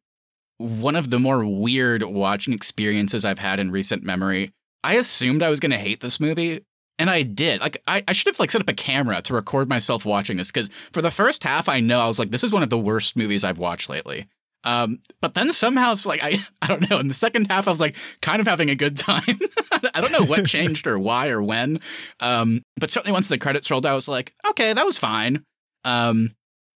one 0.59 0.94
of 0.94 1.11
the 1.11 1.18
more 1.18 1.44
weird 1.44 2.02
watching 2.04 2.54
experiences 2.54 3.24
I've 3.24 3.40
had 3.40 3.59
in 3.59 3.70
recent 3.70 4.04
memory. 4.04 4.52
I 4.85 4.94
assumed 4.94 5.42
I 5.42 5.50
was 5.50 5.61
going 5.61 5.72
to 5.72 5.78
hate 5.78 6.00
this 6.00 6.20
movie, 6.20 6.64
and 6.98 7.11
I 7.11 7.22
did. 7.22 7.61
Like, 7.61 7.83
I, 7.87 8.04
I 8.07 8.12
should 8.12 8.28
have 8.28 8.38
like 8.38 8.50
set 8.50 8.61
up 8.61 8.68
a 8.68 8.74
camera 8.74 9.20
to 9.22 9.35
record 9.35 9.68
myself 9.68 10.04
watching 10.04 10.37
this 10.37 10.50
because 10.50 10.68
for 10.92 11.02
the 11.02 11.11
first 11.11 11.42
half, 11.44 11.68
I 11.68 11.80
know 11.80 12.00
I 12.00 12.07
was 12.07 12.18
like, 12.18 12.30
this 12.30 12.44
is 12.44 12.52
one 12.52 12.62
of 12.62 12.70
the 12.70 12.78
worst 12.78 13.16
movies 13.16 13.44
I've 13.44 13.59
watched 13.59 13.88
lately. 13.88 14.26
Um, 14.64 15.00
but 15.20 15.35
then 15.35 15.52
somehow 15.52 15.92
it's 15.92 16.07
like 16.07 16.22
I 16.22 16.38
I 16.62 16.66
don't 16.66 16.88
know. 16.88 16.98
In 16.98 17.09
the 17.09 17.14
second 17.14 17.50
half, 17.50 17.68
I 17.68 17.70
was 17.70 17.80
like 17.80 17.96
kind 18.22 18.40
of 18.40 18.46
having 18.46 18.70
a 18.70 18.74
good 18.74 18.96
time. 18.96 19.38
I 19.94 20.00
don't 20.00 20.12
know 20.12 20.24
what 20.24 20.46
changed 20.48 20.87
or 20.87 20.98
why 20.98 21.28
or 21.28 21.42
when. 21.42 21.80
Um, 22.20 22.62
but 22.76 22.90
certainly 22.90 23.12
once 23.12 23.28
the 23.28 23.38
credits 23.38 23.70
rolled, 23.70 23.87
I 23.87 23.94
was 23.94 24.09
like, 24.09 24.33
okay, 24.50 24.72
that 24.72 24.87
was 24.87 24.98
fine. 24.98 25.44
Um, 25.85 26.35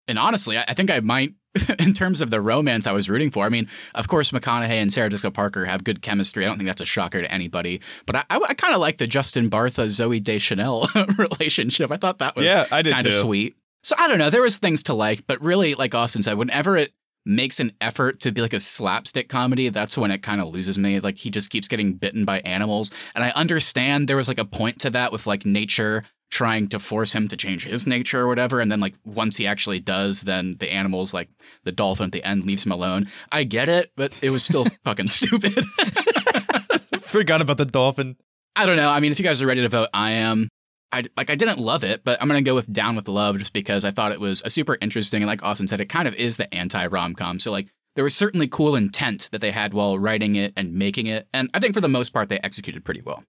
and 0.07 0.19
honestly, 0.19 0.57
I, 0.57 0.65
I 0.67 0.73
think 0.73 0.91
I 0.91 0.99
might, 0.99 1.33
in 1.79 1.93
terms 1.93 2.21
of 2.21 2.29
the 2.29 2.41
romance 2.41 2.87
I 2.87 2.91
was 2.91 3.09
rooting 3.09 3.31
for. 3.31 3.45
I 3.45 3.49
mean, 3.49 3.67
of 3.95 4.07
course, 4.07 4.31
McConaughey 4.31 4.69
and 4.69 4.91
Sarah 4.91 5.09
Jessica 5.09 5.31
Parker 5.31 5.65
have 5.65 5.83
good 5.83 6.01
chemistry. 6.01 6.45
I 6.45 6.47
don't 6.47 6.57
think 6.57 6.67
that's 6.67 6.81
a 6.81 6.85
shocker 6.85 7.21
to 7.21 7.31
anybody. 7.31 7.81
But 8.05 8.17
I, 8.17 8.23
I, 8.29 8.39
I 8.49 8.53
kind 8.53 8.73
of 8.73 8.81
like 8.81 8.97
the 8.97 9.07
Justin 9.07 9.49
Bartha 9.49 9.87
Zooey 9.87 10.23
Deschanel 10.23 10.87
relationship. 11.17 11.91
I 11.91 11.97
thought 11.97 12.19
that 12.19 12.35
was 12.35 12.45
yeah, 12.45 12.65
I 12.71 12.81
did 12.81 12.93
kind 12.93 13.07
of 13.07 13.13
sweet. 13.13 13.55
So 13.83 13.95
I 13.97 14.07
don't 14.07 14.17
know. 14.17 14.29
There 14.29 14.41
was 14.41 14.57
things 14.57 14.83
to 14.83 14.93
like, 14.93 15.25
but 15.27 15.41
really, 15.41 15.75
like 15.75 15.95
Austin 15.95 16.23
said, 16.23 16.37
whenever 16.37 16.75
it 16.75 16.93
makes 17.25 17.59
an 17.59 17.73
effort 17.81 18.21
to 18.21 18.31
be 18.31 18.41
like 18.41 18.53
a 18.53 18.59
slapstick 18.59 19.29
comedy, 19.29 19.69
that's 19.69 19.97
when 19.97 20.11
it 20.11 20.23
kind 20.23 20.41
of 20.41 20.49
loses 20.49 20.77
me. 20.77 20.95
It's 20.95 21.03
like 21.03 21.17
he 21.17 21.29
just 21.29 21.49
keeps 21.49 21.67
getting 21.67 21.93
bitten 21.93 22.25
by 22.25 22.39
animals, 22.39 22.91
and 23.15 23.23
I 23.23 23.31
understand 23.31 24.07
there 24.07 24.17
was 24.17 24.27
like 24.27 24.39
a 24.39 24.45
point 24.45 24.79
to 24.81 24.89
that 24.91 25.11
with 25.11 25.27
like 25.27 25.45
nature 25.45 26.03
trying 26.29 26.67
to 26.69 26.79
force 26.79 27.13
him 27.13 27.27
to 27.27 27.37
change 27.37 27.65
his 27.65 27.87
nature 27.87 28.21
or 28.21 28.27
whatever, 28.27 28.59
and 28.59 28.71
then 28.71 28.79
like 28.79 28.95
once 29.05 29.37
he 29.37 29.47
actually 29.47 29.79
does, 29.79 30.21
then 30.21 30.57
the 30.59 30.71
animals 30.71 31.13
like 31.13 31.29
the 31.63 31.71
dolphin 31.71 32.07
at 32.07 32.11
the 32.11 32.23
end 32.23 32.45
leaves 32.45 32.65
him 32.65 32.71
alone. 32.71 33.09
I 33.31 33.43
get 33.43 33.69
it, 33.69 33.91
but 33.95 34.13
it 34.21 34.29
was 34.29 34.43
still 34.43 34.65
fucking 34.83 35.07
stupid. 35.07 35.53
Forgot 37.01 37.41
about 37.41 37.57
the 37.57 37.65
dolphin. 37.65 38.17
I 38.55 38.65
don't 38.65 38.75
know. 38.75 38.89
I 38.89 38.99
mean, 38.99 39.11
if 39.11 39.19
you 39.19 39.25
guys 39.25 39.41
are 39.41 39.47
ready 39.47 39.61
to 39.61 39.69
vote, 39.69 39.89
I 39.93 40.11
am. 40.11 40.49
I 40.91 41.03
like 41.15 41.29
I 41.29 41.35
didn't 41.35 41.59
love 41.59 41.83
it, 41.83 42.03
but 42.03 42.21
I'm 42.21 42.27
gonna 42.27 42.41
go 42.41 42.55
with 42.55 42.71
Down 42.71 42.95
with 42.95 43.07
Love 43.07 43.37
just 43.37 43.53
because 43.53 43.83
I 43.83 43.91
thought 43.91 44.11
it 44.11 44.21
was 44.21 44.41
a 44.45 44.49
super 44.49 44.77
interesting 44.81 45.21
and 45.21 45.27
like 45.27 45.43
Austin 45.43 45.67
said, 45.67 45.81
it 45.81 45.89
kind 45.89 46.07
of 46.07 46.15
is 46.15 46.37
the 46.37 46.53
anti 46.53 46.87
rom 46.87 47.13
com. 47.13 47.39
So 47.39 47.51
like 47.51 47.67
there 47.95 48.03
was 48.03 48.15
certainly 48.15 48.47
cool 48.47 48.75
intent 48.75 49.27
that 49.31 49.41
they 49.41 49.51
had 49.51 49.73
while 49.73 49.99
writing 49.99 50.35
it 50.35 50.53
and 50.55 50.73
making 50.73 51.07
it, 51.07 51.27
and 51.33 51.49
I 51.53 51.59
think 51.59 51.73
for 51.73 51.81
the 51.81 51.89
most 51.89 52.11
part 52.11 52.29
they 52.29 52.39
executed 52.39 52.85
pretty 52.85 53.01
well. 53.01 53.23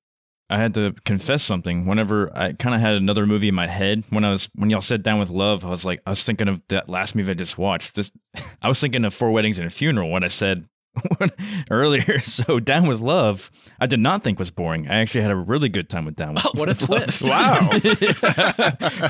I 0.50 0.56
had 0.58 0.74
to 0.74 0.94
confess 1.04 1.42
something. 1.42 1.84
Whenever 1.84 2.30
I 2.36 2.54
kind 2.54 2.74
of 2.74 2.80
had 2.80 2.94
another 2.94 3.26
movie 3.26 3.48
in 3.48 3.54
my 3.54 3.66
head, 3.66 4.04
when 4.10 4.24
I 4.24 4.30
was 4.30 4.48
when 4.54 4.70
y'all 4.70 4.80
sat 4.80 5.02
Down 5.02 5.18
with 5.18 5.30
Love, 5.30 5.64
I 5.64 5.68
was 5.68 5.84
like, 5.84 6.00
I 6.06 6.10
was 6.10 6.24
thinking 6.24 6.48
of 6.48 6.62
that 6.68 6.88
last 6.88 7.14
movie 7.14 7.32
I 7.32 7.34
just 7.34 7.58
watched. 7.58 7.94
This, 7.94 8.10
I 8.62 8.68
was 8.68 8.80
thinking 8.80 9.04
of 9.04 9.12
Four 9.12 9.30
Weddings 9.32 9.58
and 9.58 9.66
a 9.66 9.70
Funeral 9.70 10.10
when 10.10 10.24
I 10.24 10.28
said 10.28 10.66
earlier. 11.70 12.20
So 12.28 12.60
Down 12.60 12.86
with 12.86 13.00
Love, 13.00 13.50
I 13.80 13.86
did 13.86 14.00
not 14.00 14.22
think 14.24 14.38
was 14.38 14.50
boring. 14.50 14.88
I 14.88 15.00
actually 15.00 15.22
had 15.22 15.30
a 15.30 15.36
really 15.36 15.68
good 15.68 15.90
time 15.90 16.04
with 16.06 16.16
Down 16.16 16.34
with. 16.34 16.46
Oh, 16.46 16.52
what 16.54 16.68
a 16.68 16.74
twist! 16.74 17.28
Wow. 17.28 17.70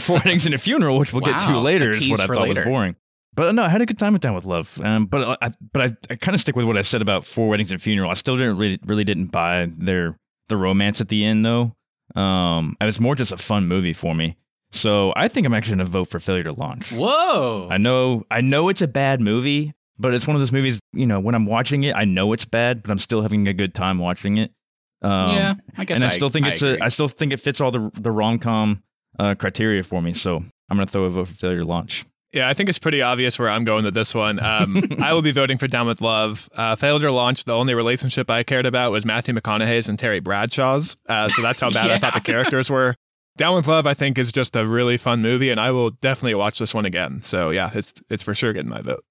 Four 0.01 0.17
Weddings 0.17 0.47
and 0.47 0.55
a 0.55 0.59
Funeral, 0.59 0.99
which 0.99 1.13
we'll 1.13 1.23
get 1.23 1.41
to 1.47 1.59
later, 1.59 1.91
is 1.91 2.09
what 2.11 2.21
I 2.21 2.27
thought 2.27 2.49
later. 2.49 2.63
was 2.63 2.69
boring. 2.69 2.97
But 3.35 3.55
no, 3.55 3.63
I 3.63 3.69
had 3.69 3.81
a 3.81 3.87
good 3.87 3.99
time 3.99 4.15
with 4.15 4.23
Down 4.23 4.35
with 4.35 4.45
Love. 4.45 4.81
Um, 4.83 5.07
but 5.07 5.39
I, 5.41 5.51
but 5.73 5.83
I, 5.83 6.13
I 6.13 6.17
kind 6.17 6.35
of 6.35 6.41
stick 6.41 6.57
with 6.57 6.67
what 6.67 6.77
I 6.77 6.83
said 6.83 7.03
about 7.03 7.25
Four 7.25 7.49
Weddings 7.49 7.71
and 7.71 7.81
a 7.81 7.83
Funeral. 7.83 8.11
I 8.11 8.15
still 8.15 8.37
didn't 8.37 8.57
really, 8.57 8.81
really 8.85 9.05
didn't 9.05 9.27
buy 9.27 9.71
their 9.77 10.19
the 10.49 10.57
romance 10.57 11.01
at 11.01 11.09
the 11.09 11.25
end 11.25 11.45
though. 11.45 11.75
Um, 12.15 12.77
it 12.81 12.85
was 12.85 13.01
more 13.01 13.15
just 13.15 13.33
a 13.33 13.37
fun 13.37 13.67
movie 13.67 13.93
for 13.93 14.15
me. 14.15 14.37
So 14.71 15.13
I 15.17 15.29
think 15.29 15.47
I'm 15.47 15.55
actually 15.55 15.77
going 15.77 15.87
to 15.87 15.93
vote 15.93 16.09
for 16.09 16.21
Failure 16.21 16.45
to 16.45 16.53
Launch. 16.53 16.93
Whoa! 16.93 17.69
I 17.71 17.79
know, 17.79 18.25
I 18.31 18.41
know 18.43 18.69
it's 18.69 18.83
a 18.83 18.89
bad 18.89 19.21
movie, 19.21 19.75
but 19.99 20.13
it's 20.13 20.27
one 20.27 20.37
of 20.37 20.41
those 20.41 20.53
movies. 20.53 20.79
You 20.93 21.07
know, 21.07 21.21
when 21.21 21.35
I'm 21.35 21.47
watching 21.47 21.85
it, 21.85 21.95
I 21.95 22.05
know 22.05 22.33
it's 22.33 22.45
bad, 22.45 22.83
but 22.83 22.91
I'm 22.91 22.99
still 22.99 23.23
having 23.23 23.49
a 23.49 23.55
good 23.55 23.75
time 23.75 23.99
watching 23.99 24.37
it. 24.37 24.53
Um, 25.01 25.31
yeah, 25.31 25.55
I 25.77 25.85
guess 25.85 25.99
and 25.99 26.05
I, 26.05 26.09
still 26.09 26.29
think 26.29 26.47
it's 26.47 26.61
agree. 26.61 26.79
a, 26.81 26.85
I 26.85 26.89
still 26.89 27.09
think 27.09 27.33
it 27.33 27.41
fits 27.41 27.61
all 27.61 27.71
the 27.71 27.91
the 27.95 28.11
rom 28.11 28.39
com 28.39 28.83
uh, 29.19 29.35
criteria 29.37 29.83
for 29.83 30.03
me. 30.03 30.13
So 30.13 30.37
I'm 30.37 30.77
going 30.77 30.87
to 30.87 30.93
throw 30.93 31.05
a 31.05 31.11
vote 31.11 31.29
for 31.29 31.35
Failure 31.35 31.61
to 31.61 31.67
Launch. 31.67 32.05
Yeah, 32.33 32.49
I 32.49 32.53
think 32.55 32.69
it's 32.69 32.79
pretty 32.79 33.01
obvious 33.01 33.39
where 33.39 33.49
I'm 33.49 33.65
going 33.65 33.85
with 33.85 33.95
this 33.95 34.15
one. 34.15 34.39
Um, 34.39 34.83
I 35.03 35.15
will 35.15 35.23
be 35.23 35.33
voting 35.33 35.57
for 35.57 35.67
Down 35.67 35.87
with 35.87 36.01
Love. 36.01 36.49
Uh, 36.55 36.77
failed 36.77 37.01
to 37.03 37.11
launch. 37.11 37.45
The 37.45 37.55
only 37.55 37.75
relationship 37.75 38.29
I 38.29 38.43
cared 38.43 38.67
about 38.67 38.93
was 38.93 39.07
Matthew 39.07 39.35
McConaughey's 39.35 39.89
and 39.89 39.99
Terry 39.99 40.21
Bradshaw's. 40.21 40.97
Uh, 41.09 41.29
so 41.29 41.41
that's 41.41 41.61
how 41.61 41.71
bad 41.71 41.91
I 41.91 41.99
thought 41.99 42.15
the 42.15 42.21
characters 42.33 42.69
were. 42.69 42.95
Down 43.39 43.55
with 43.55 43.67
Love, 43.67 43.87
I 43.87 43.95
think, 43.95 44.19
is 44.19 44.33
just 44.33 44.57
a 44.57 44.67
really 44.67 44.97
fun 44.99 45.23
movie, 45.23 45.51
and 45.51 45.61
I 45.61 45.71
will 45.71 45.91
definitely 45.91 46.35
watch 46.35 46.59
this 46.59 46.75
one 46.75 46.85
again. 46.85 47.23
So 47.23 47.51
yeah, 47.51 47.71
it's 47.73 47.95
it's 48.11 48.23
for 48.23 48.35
sure 48.35 48.53
getting 48.53 48.69
my 48.69 48.83
vote. 48.83 49.05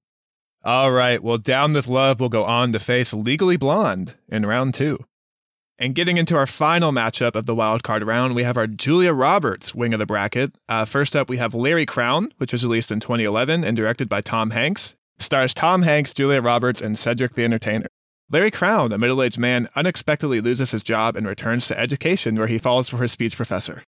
All 0.63 0.91
right, 0.91 1.23
well, 1.23 1.37
Down 1.37 1.71
with 1.73 1.87
Love 1.87 2.19
will 2.19 2.27
go 2.27 2.43
on 2.43 2.73
to 2.73 2.79
face 2.79 3.13
Legally 3.13 3.55
Blonde 3.55 4.15
in 4.27 4.45
round 4.45 4.73
two. 4.73 4.99
And 5.79 5.93
getting 5.93 6.17
into 6.17 6.35
our 6.35 6.47
final 6.47 6.91
matchup 6.91 7.35
of 7.35 7.45
the 7.45 7.53
wild 7.53 7.83
card 7.83 8.03
round, 8.03 8.33
we 8.33 8.43
have 8.43 8.57
our 8.57 8.65
Julia 8.65 9.13
Roberts 9.13 9.75
wing 9.75 9.93
of 9.93 9.99
the 9.99 10.07
bracket. 10.07 10.53
Uh, 10.67 10.85
first 10.85 11.15
up, 11.15 11.29
we 11.29 11.37
have 11.37 11.53
Larry 11.53 11.85
Crowne, 11.85 12.31
which 12.37 12.51
was 12.51 12.63
released 12.63 12.91
in 12.91 12.99
2011 12.99 13.63
and 13.63 13.77
directed 13.77 14.09
by 14.09 14.21
Tom 14.21 14.49
Hanks. 14.49 14.95
Stars 15.19 15.53
Tom 15.53 15.83
Hanks, 15.83 16.15
Julia 16.15 16.41
Roberts, 16.41 16.81
and 16.81 16.97
Cedric 16.97 17.35
the 17.35 17.43
Entertainer. 17.43 17.85
Larry 18.31 18.49
Crowne, 18.49 18.91
a 18.91 18.97
middle 18.97 19.21
aged 19.21 19.37
man, 19.37 19.69
unexpectedly 19.75 20.41
loses 20.41 20.71
his 20.71 20.83
job 20.83 21.15
and 21.15 21.27
returns 21.27 21.67
to 21.67 21.79
education, 21.79 22.37
where 22.37 22.47
he 22.47 22.57
falls 22.57 22.89
for 22.89 22.97
his 22.97 23.11
speech 23.11 23.35
professor. 23.35 23.83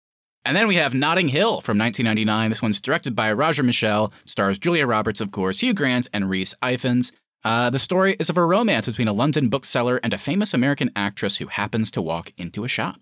And 0.44 0.56
then 0.56 0.68
we 0.68 0.76
have 0.76 0.94
Notting 0.94 1.30
Hill 1.30 1.62
from 1.62 1.78
1999. 1.78 2.50
This 2.50 2.62
one's 2.62 2.82
directed 2.82 3.16
by 3.16 3.32
Roger 3.32 3.64
Michell, 3.64 4.12
stars 4.26 4.60
Julia 4.60 4.86
Roberts, 4.86 5.22
of 5.22 5.32
course, 5.32 5.62
Hugh 5.62 5.74
Grant, 5.74 6.10
and 6.14 6.30
Rhys 6.30 6.54
Ifans. 6.62 7.14
Uh, 7.44 7.70
the 7.70 7.80
story 7.80 8.16
is 8.20 8.30
of 8.30 8.38
a 8.38 8.44
romance 8.46 8.88
between 8.88 9.08
a 9.08 9.14
London 9.14 9.50
bookseller 9.50 9.98
and 10.04 10.14
a 10.14 10.18
famous 10.18 10.54
American 10.54 10.92
actress 10.96 11.38
who 11.38 11.48
happens 11.48 11.92
to 11.92 12.02
walk 12.02 12.34
into 12.38 12.64
a 12.64 12.68
shop. 12.68 13.02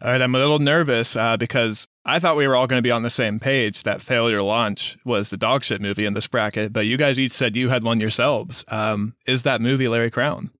All 0.00 0.12
right, 0.12 0.22
I'm 0.22 0.34
a 0.34 0.38
little 0.38 0.60
nervous 0.60 1.16
uh, 1.16 1.36
because 1.36 1.86
I 2.04 2.20
thought 2.20 2.36
we 2.36 2.46
were 2.46 2.54
all 2.54 2.68
going 2.68 2.78
to 2.78 2.86
be 2.86 2.92
on 2.92 3.02
the 3.02 3.10
same 3.10 3.40
page 3.40 3.82
that 3.82 4.00
Failure 4.00 4.42
Launch 4.42 4.96
was 5.04 5.30
the 5.30 5.36
dog 5.36 5.64
shit 5.64 5.80
movie 5.80 6.06
in 6.06 6.14
this 6.14 6.28
bracket, 6.28 6.72
but 6.72 6.86
you 6.86 6.96
guys 6.96 7.18
each 7.18 7.32
said 7.32 7.56
you 7.56 7.68
had 7.68 7.82
one 7.82 8.00
yourselves. 8.00 8.64
Um, 8.68 9.14
is 9.26 9.42
that 9.42 9.60
movie 9.60 9.88
Larry 9.88 10.10
Crowne? 10.10 10.50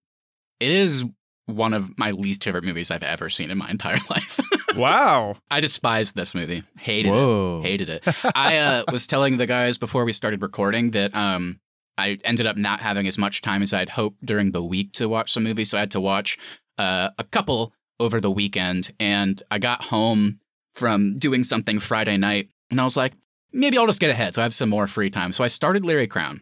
It 0.58 0.70
is 0.72 1.04
one 1.46 1.72
of 1.72 1.96
my 1.96 2.10
least 2.10 2.42
favorite 2.44 2.64
movies 2.64 2.90
I've 2.90 3.04
ever 3.04 3.30
seen 3.30 3.50
in 3.50 3.58
my 3.58 3.70
entire 3.70 3.98
life. 4.10 4.40
Wow. 4.76 5.36
I 5.50 5.60
despised 5.60 6.16
this 6.16 6.34
movie. 6.34 6.64
Hated 6.76 7.10
Whoa. 7.10 7.60
it. 7.62 7.66
Hated 7.66 7.88
it. 7.90 8.02
I 8.34 8.58
uh, 8.58 8.84
was 8.90 9.06
telling 9.06 9.36
the 9.36 9.46
guys 9.46 9.78
before 9.78 10.04
we 10.04 10.12
started 10.12 10.42
recording 10.42 10.90
that 10.90 11.14
um, 11.14 11.60
I 11.98 12.18
ended 12.24 12.46
up 12.46 12.56
not 12.56 12.80
having 12.80 13.06
as 13.06 13.18
much 13.18 13.42
time 13.42 13.62
as 13.62 13.74
I'd 13.74 13.90
hoped 13.90 14.24
during 14.24 14.52
the 14.52 14.62
week 14.62 14.92
to 14.94 15.08
watch 15.08 15.32
some 15.32 15.44
movies. 15.44 15.70
So 15.70 15.76
I 15.76 15.80
had 15.80 15.90
to 15.90 16.00
watch 16.00 16.38
uh, 16.78 17.10
a 17.18 17.24
couple 17.24 17.74
over 18.00 18.20
the 18.20 18.30
weekend. 18.30 18.92
And 19.00 19.42
I 19.50 19.58
got 19.58 19.84
home 19.84 20.40
from 20.74 21.18
doing 21.18 21.42
something 21.44 21.80
Friday 21.80 22.16
night 22.16 22.50
and 22.70 22.80
I 22.80 22.84
was 22.84 22.96
like, 22.96 23.14
maybe 23.52 23.76
I'll 23.76 23.86
just 23.86 24.00
get 24.00 24.10
ahead. 24.10 24.34
So 24.34 24.42
I 24.42 24.44
have 24.44 24.54
some 24.54 24.68
more 24.68 24.86
free 24.86 25.10
time. 25.10 25.32
So 25.32 25.42
I 25.42 25.48
started 25.48 25.84
Larry 25.84 26.06
Crowne. 26.06 26.40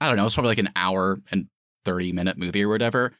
I 0.00 0.08
don't 0.08 0.16
know. 0.16 0.22
It 0.22 0.26
was 0.26 0.34
probably 0.34 0.50
like 0.50 0.58
an 0.58 0.72
hour 0.76 1.20
and 1.30 1.48
30 1.84 2.12
minute 2.12 2.38
movie 2.38 2.62
or 2.62 2.68
whatever. 2.68 3.12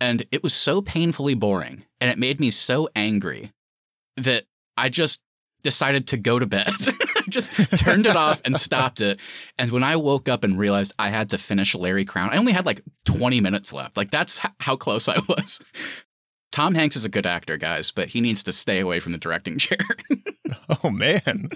And 0.00 0.26
it 0.30 0.42
was 0.42 0.52
so 0.52 0.82
painfully 0.82 1.34
boring. 1.34 1.84
And 2.00 2.10
it 2.10 2.18
made 2.18 2.40
me 2.40 2.50
so 2.50 2.88
angry 2.94 3.52
that 4.16 4.44
I 4.76 4.88
just 4.88 5.20
decided 5.62 6.08
to 6.08 6.16
go 6.16 6.38
to 6.38 6.46
bed. 6.46 6.72
Just 7.28 7.50
turned 7.78 8.06
it 8.06 8.16
off 8.16 8.40
and 8.44 8.56
stopped 8.56 9.00
it. 9.00 9.18
And 9.58 9.70
when 9.70 9.82
I 9.82 9.96
woke 9.96 10.28
up 10.28 10.44
and 10.44 10.58
realized 10.58 10.92
I 10.98 11.10
had 11.10 11.30
to 11.30 11.38
finish 11.38 11.74
Larry 11.74 12.04
Crowne, 12.04 12.30
I 12.30 12.36
only 12.36 12.52
had 12.52 12.66
like 12.66 12.82
20 13.04 13.40
minutes 13.40 13.72
left. 13.72 13.96
Like 13.96 14.10
that's 14.10 14.40
how 14.60 14.76
close 14.76 15.08
I 15.08 15.18
was. 15.28 15.60
Tom 16.52 16.74
Hanks 16.76 16.94
is 16.94 17.04
a 17.04 17.08
good 17.08 17.26
actor, 17.26 17.56
guys, 17.56 17.90
but 17.90 18.08
he 18.08 18.20
needs 18.20 18.44
to 18.44 18.52
stay 18.52 18.78
away 18.78 19.00
from 19.00 19.10
the 19.12 19.18
directing 19.18 19.58
chair. 19.58 19.78
Oh, 20.84 20.90
man. 20.90 21.50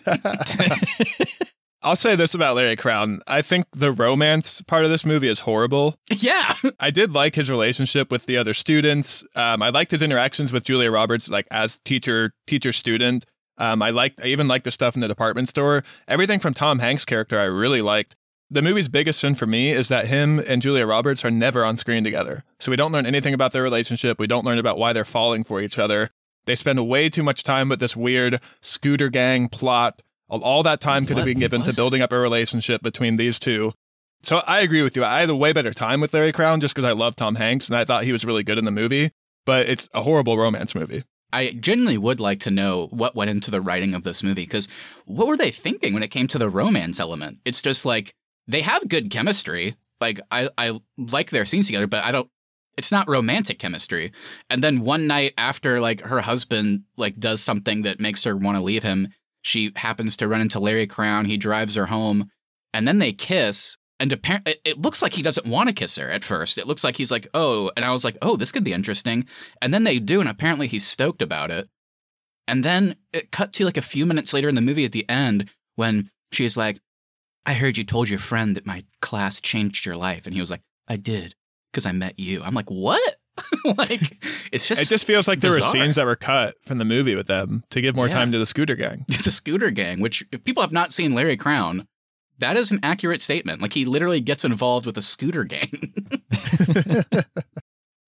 I'll 1.81 1.95
say 1.95 2.17
this 2.17 2.35
about 2.35 2.57
Larry 2.57 2.75
Crowne. 2.75 3.21
I 3.29 3.41
think 3.43 3.67
the 3.73 3.93
romance 3.93 4.61
part 4.63 4.85
of 4.85 4.91
this 4.91 5.07
movie 5.07 5.29
is 5.29 5.41
horrible. 5.41 5.95
yeah. 6.11 6.55
I 6.81 6.91
did 6.91 7.13
like 7.13 7.37
his 7.37 7.49
relationship 7.49 8.11
with 8.11 8.27
the 8.27 8.37
other 8.37 8.53
students. 8.55 9.25
Um, 9.37 9.63
I 9.63 9.69
liked 9.71 9.93
his 9.93 10.03
interactions 10.03 10.53
with 10.53 10.65
Julia 10.65 10.91
Roberts, 10.91 11.29
like 11.29 11.47
as 11.53 11.79
teacher, 11.85 12.33
teacher 12.49 12.73
student. 12.73 13.25
Um, 13.59 13.83
I 13.83 13.91
liked, 13.91 14.21
I 14.23 14.27
even 14.29 14.49
liked 14.49 14.65
the 14.65 14.71
stuff 14.71 14.95
in 14.95 15.01
the 15.01 15.09
department 15.09 15.49
store. 15.49 15.83
Everything 16.07 16.39
from 16.39 16.55
Tom 16.55 16.79
Hanks' 16.79 17.05
character, 17.05 17.39
I 17.39 17.45
really 17.45 17.83
liked. 17.83 18.17
The 18.51 18.63
movie's 18.63 18.89
biggest 18.89 19.21
sin 19.21 19.35
for 19.35 19.47
me 19.47 19.73
is 19.73 19.89
that 19.89 20.07
him 20.07 20.39
and 20.39 20.63
Julia 20.63 20.87
Roberts 20.87 21.25
are 21.25 21.31
never 21.31 21.65
on 21.65 21.77
screen 21.77 22.03
together. 22.03 22.45
So 22.61 22.71
we 22.71 22.77
don't 22.77 22.93
learn 22.93 23.05
anything 23.05 23.35
about 23.35 23.53
their 23.53 23.63
relationship. 23.63 24.19
We 24.19 24.27
don't 24.27 24.45
learn 24.47 24.59
about 24.59 24.79
why 24.79 24.93
they're 24.95 25.05
falling 25.05 25.45
for 25.45 25.61
each 25.61 25.79
other. 25.79 26.11
They 26.47 26.57
spend 26.57 26.87
way 26.89 27.11
too 27.11 27.23
much 27.23 27.43
time 27.43 27.69
with 27.69 27.79
this 27.81 27.95
weird 27.95 28.41
scooter 28.63 29.11
gang 29.11 29.49
plot. 29.51 30.01
All- 30.31 30.43
All 30.43 30.63
that 30.63 30.81
time 30.81 31.05
could 31.05 31.17
have 31.19 31.27
been 31.27 31.39
given 31.41 31.63
to 31.65 31.75
building 31.75 32.01
up 32.01 32.11
a 32.13 32.19
relationship 32.19 32.81
between 32.83 33.19
these 33.19 33.39
two. 33.39 33.75
So 34.23 34.37
I 34.47 34.61
agree 34.61 34.83
with 34.83 34.97
you. 34.97 35.05
I 35.05 35.21
had 35.21 35.31
a 35.31 35.37
way 35.37 35.53
better 35.53 35.75
time 35.75 36.01
with 36.01 36.15
Larry 36.15 36.33
Crowne 36.33 36.61
just 36.61 36.75
because 36.75 36.89
I 36.89 36.93
love 36.93 37.17
Tom 37.17 37.35
Hanks 37.35 37.67
and 37.69 37.77
I 37.77 37.85
thought 37.85 38.05
he 38.05 38.13
was 38.13 38.25
really 38.25 38.45
good 38.45 38.57
in 38.59 38.65
the 38.65 38.71
movie. 38.71 39.11
But 39.45 39.69
it's 39.69 39.89
a 39.93 40.03
horrible 40.03 40.39
romance 40.39 40.75
movie. 40.75 41.05
I 41.33 41.51
genuinely 41.51 41.99
would 41.99 42.21
like 42.21 42.41
to 42.41 42.51
know 42.51 42.87
what 42.91 43.15
went 43.15 43.31
into 43.31 43.51
the 43.51 43.61
writing 43.61 43.95
of 43.95 44.03
this 44.03 44.23
movie 44.23 44.43
because 44.43 44.69
what 45.05 45.27
were 45.27 45.37
they 45.37 45.51
thinking 45.51 45.95
when 45.95 46.03
it 46.03 46.11
came 46.11 46.27
to 46.29 46.39
the 46.39 46.49
romance 46.49 46.99
element? 46.99 47.39
It's 47.45 47.61
just 47.63 47.85
like 47.85 48.15
they 48.47 48.63
have 48.63 48.89
good 48.89 49.11
chemistry. 49.11 49.77
Like 50.01 50.21
I, 50.31 50.49
I 50.57 50.81
like 50.97 51.31
their 51.31 51.45
scenes 51.45 51.67
together, 51.67 51.87
but 51.87 52.05
I 52.05 52.13
don't. 52.13 52.31
It's 52.77 52.93
not 52.93 53.09
romantic 53.09 53.59
chemistry. 53.59 54.13
And 54.49 54.63
then 54.63 54.83
one 54.83 55.09
night 55.09 55.35
after, 55.37 55.81
like 55.81 56.01
her 56.03 56.21
husband 56.21 56.85
like 56.97 57.19
does 57.19 57.43
something 57.43 57.83
that 57.83 57.99
makes 57.99 58.23
her 58.23 58.37
want 58.37 58.57
to 58.57 58.63
leave 58.63 58.85
him, 58.85 59.09
she 59.43 59.73
happens 59.75 60.17
to 60.17 60.29
run 60.29 60.41
into 60.41 60.61
Larry 60.61 60.87
Crowne. 60.87 61.27
He 61.27 61.37
drives 61.37 61.75
her 61.75 61.87
home, 61.87 62.31
and 62.73 62.87
then 62.87 62.99
they 62.99 63.13
kiss. 63.13 63.77
And 64.01 64.13
apparently, 64.13 64.53
it, 64.53 64.61
it 64.65 64.79
looks 64.81 65.03
like 65.03 65.15
he 65.15 65.23
doesn't 65.23 65.47
want 65.47 65.69
to 65.69 65.75
kiss 65.75 65.97
her 65.97 66.09
at 66.09 66.23
first. 66.25 66.57
It 66.59 66.67
looks 66.69 66.85
like 66.85 66.97
he's 66.97 67.11
like, 67.11 67.27
oh, 67.35 67.71
and 67.77 67.85
I 67.85 67.91
was 67.91 68.05
like, 68.05 68.17
oh, 68.23 68.37
this 68.37 68.53
could 68.53 68.63
be 68.65 68.73
interesting. 68.73 69.27
And 69.61 69.75
then 69.75 69.85
they 69.85 69.99
do, 69.99 70.21
and 70.21 70.29
apparently 70.29 70.69
he's 70.69 70.87
stoked 70.87 71.21
about 71.23 71.51
it. 71.51 71.69
And 72.47 72.65
then 72.65 72.97
it 73.13 73.31
cut 73.33 73.53
to 73.55 73.65
like 73.65 73.77
a 73.77 73.83
few 73.83 74.07
minutes 74.07 74.33
later 74.33 74.49
in 74.49 74.55
the 74.55 74.61
movie 74.61 74.85
at 74.85 74.93
the 74.93 75.09
end 75.09 75.51
when 75.77 76.11
she's 76.33 76.57
like, 76.57 76.81
I 77.45 77.55
heard 77.55 77.77
you 77.77 77.85
told 77.85 78.09
your 78.09 78.19
friend 78.19 78.57
that 78.57 78.67
my 78.67 78.85
class 79.03 79.41
changed 79.41 79.85
your 79.85 79.97
life. 79.97 80.27
And 80.27 80.35
he 80.35 80.41
was 80.41 80.51
like, 80.51 80.63
I 80.87 80.97
did, 80.97 81.35
because 81.73 81.85
I 81.85 81.93
met 81.93 82.19
you. 82.19 82.43
I'm 82.43 82.55
like, 82.55 82.71
what? 82.71 83.17
like, 83.77 84.23
it's 84.53 84.67
just. 84.67 84.81
It 84.83 84.89
just 84.89 85.05
feels 85.05 85.27
like 85.29 85.41
there 85.41 85.51
bizarre. 85.51 85.69
were 85.69 85.73
scenes 85.73 85.97
that 85.97 86.07
were 86.07 86.17
cut 86.17 86.55
from 86.65 86.79
the 86.79 86.85
movie 86.85 87.15
with 87.15 87.27
them 87.27 87.65
to 87.71 87.81
give 87.81 87.95
more 87.97 88.09
Yeah. 88.09 88.15
time 88.15 88.33
to 88.33 88.39
the 88.39 88.47
scooter 88.47 88.75
gang. 88.77 89.05
the 89.25 89.31
scooter 89.31 89.71
gang, 89.71 90.01
which 90.01 90.25
if 90.33 90.43
people 90.45 90.63
have 90.63 90.73
not 90.73 90.93
seen 90.93 91.15
Larry 91.15 91.37
Crowne, 91.37 91.87
that 92.39 92.57
is 92.57 92.71
an 92.71 92.81
accurate 92.83 93.21
statement. 93.21 93.61
Like 93.61 93.73
he 93.75 93.85
literally 93.85 94.21
gets 94.21 94.45
involved 94.45 94.87
with 94.87 94.97
a 94.97 95.03
scooter 95.03 95.45
gang. 95.45 95.95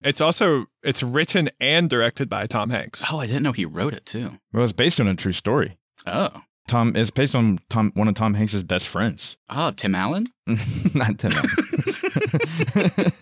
it's 0.03 0.21
also 0.21 0.67
it's 0.83 1.03
written 1.03 1.51
and 1.61 1.91
directed 1.91 2.29
by 2.29 2.47
Tom 2.47 2.71
Hanks. 2.71 3.05
oh, 3.11 3.19
I 3.19 3.27
didn't 3.27 3.43
know 3.43 3.53
he 3.53 3.65
wrote 3.65 3.95
it 3.95 4.07
too. 4.07 4.39
Well, 4.53 4.65
it's 4.65 4.73
based 4.73 5.01
on 5.01 5.09
a 5.09 5.15
true 5.15 5.33
story. 5.33 5.79
Oh. 6.07 6.43
Tom 6.69 6.95
it's 6.95 7.11
based 7.11 7.35
on 7.35 7.59
Tom 7.69 7.91
one 7.95 8.09
of 8.09 8.15
Tom 8.15 8.35
Hanks's 8.35 8.63
best 8.63 8.87
friends. 8.87 9.37
Oh, 9.49 9.73
Tim 9.73 9.95
Allen? 9.95 10.27
Not 10.95 11.19
Tim. 11.19 11.33
Allen. 11.33 11.49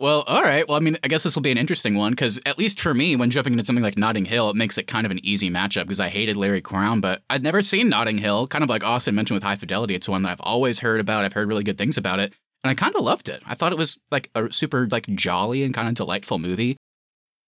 Well, 0.00 0.22
all 0.28 0.42
right. 0.42 0.66
Well, 0.68 0.76
I 0.76 0.80
mean, 0.80 0.96
I 1.02 1.08
guess 1.08 1.24
this 1.24 1.34
will 1.34 1.42
be 1.42 1.50
an 1.50 1.58
interesting 1.58 1.96
one 1.96 2.12
because 2.12 2.38
at 2.46 2.56
least 2.56 2.80
for 2.80 2.94
me, 2.94 3.16
when 3.16 3.30
jumping 3.30 3.52
into 3.52 3.64
something 3.64 3.82
like 3.82 3.98
Notting 3.98 4.26
Hill, 4.26 4.48
it 4.48 4.54
makes 4.54 4.78
it 4.78 4.86
kind 4.86 5.04
of 5.04 5.10
an 5.10 5.18
easy 5.24 5.50
matchup 5.50 5.82
because 5.82 5.98
I 5.98 6.08
hated 6.08 6.36
Larry 6.36 6.62
Crowne, 6.62 7.00
but 7.00 7.22
I'd 7.28 7.42
never 7.42 7.62
seen 7.62 7.88
Notting 7.88 8.18
Hill. 8.18 8.46
Kind 8.46 8.62
of 8.62 8.70
like 8.70 8.84
Austin 8.84 9.16
mentioned 9.16 9.34
with 9.36 9.42
High 9.42 9.56
Fidelity, 9.56 9.96
it's 9.96 10.08
one 10.08 10.22
that 10.22 10.30
I've 10.30 10.40
always 10.40 10.78
heard 10.78 11.00
about. 11.00 11.24
I've 11.24 11.32
heard 11.32 11.48
really 11.48 11.64
good 11.64 11.78
things 11.78 11.96
about 11.98 12.20
it, 12.20 12.32
and 12.62 12.70
I 12.70 12.74
kind 12.74 12.94
of 12.94 13.02
loved 13.02 13.28
it. 13.28 13.42
I 13.44 13.56
thought 13.56 13.72
it 13.72 13.78
was 13.78 13.98
like 14.12 14.30
a 14.36 14.52
super 14.52 14.86
like 14.88 15.08
jolly 15.08 15.64
and 15.64 15.74
kind 15.74 15.88
of 15.88 15.94
delightful 15.94 16.38
movie. 16.38 16.76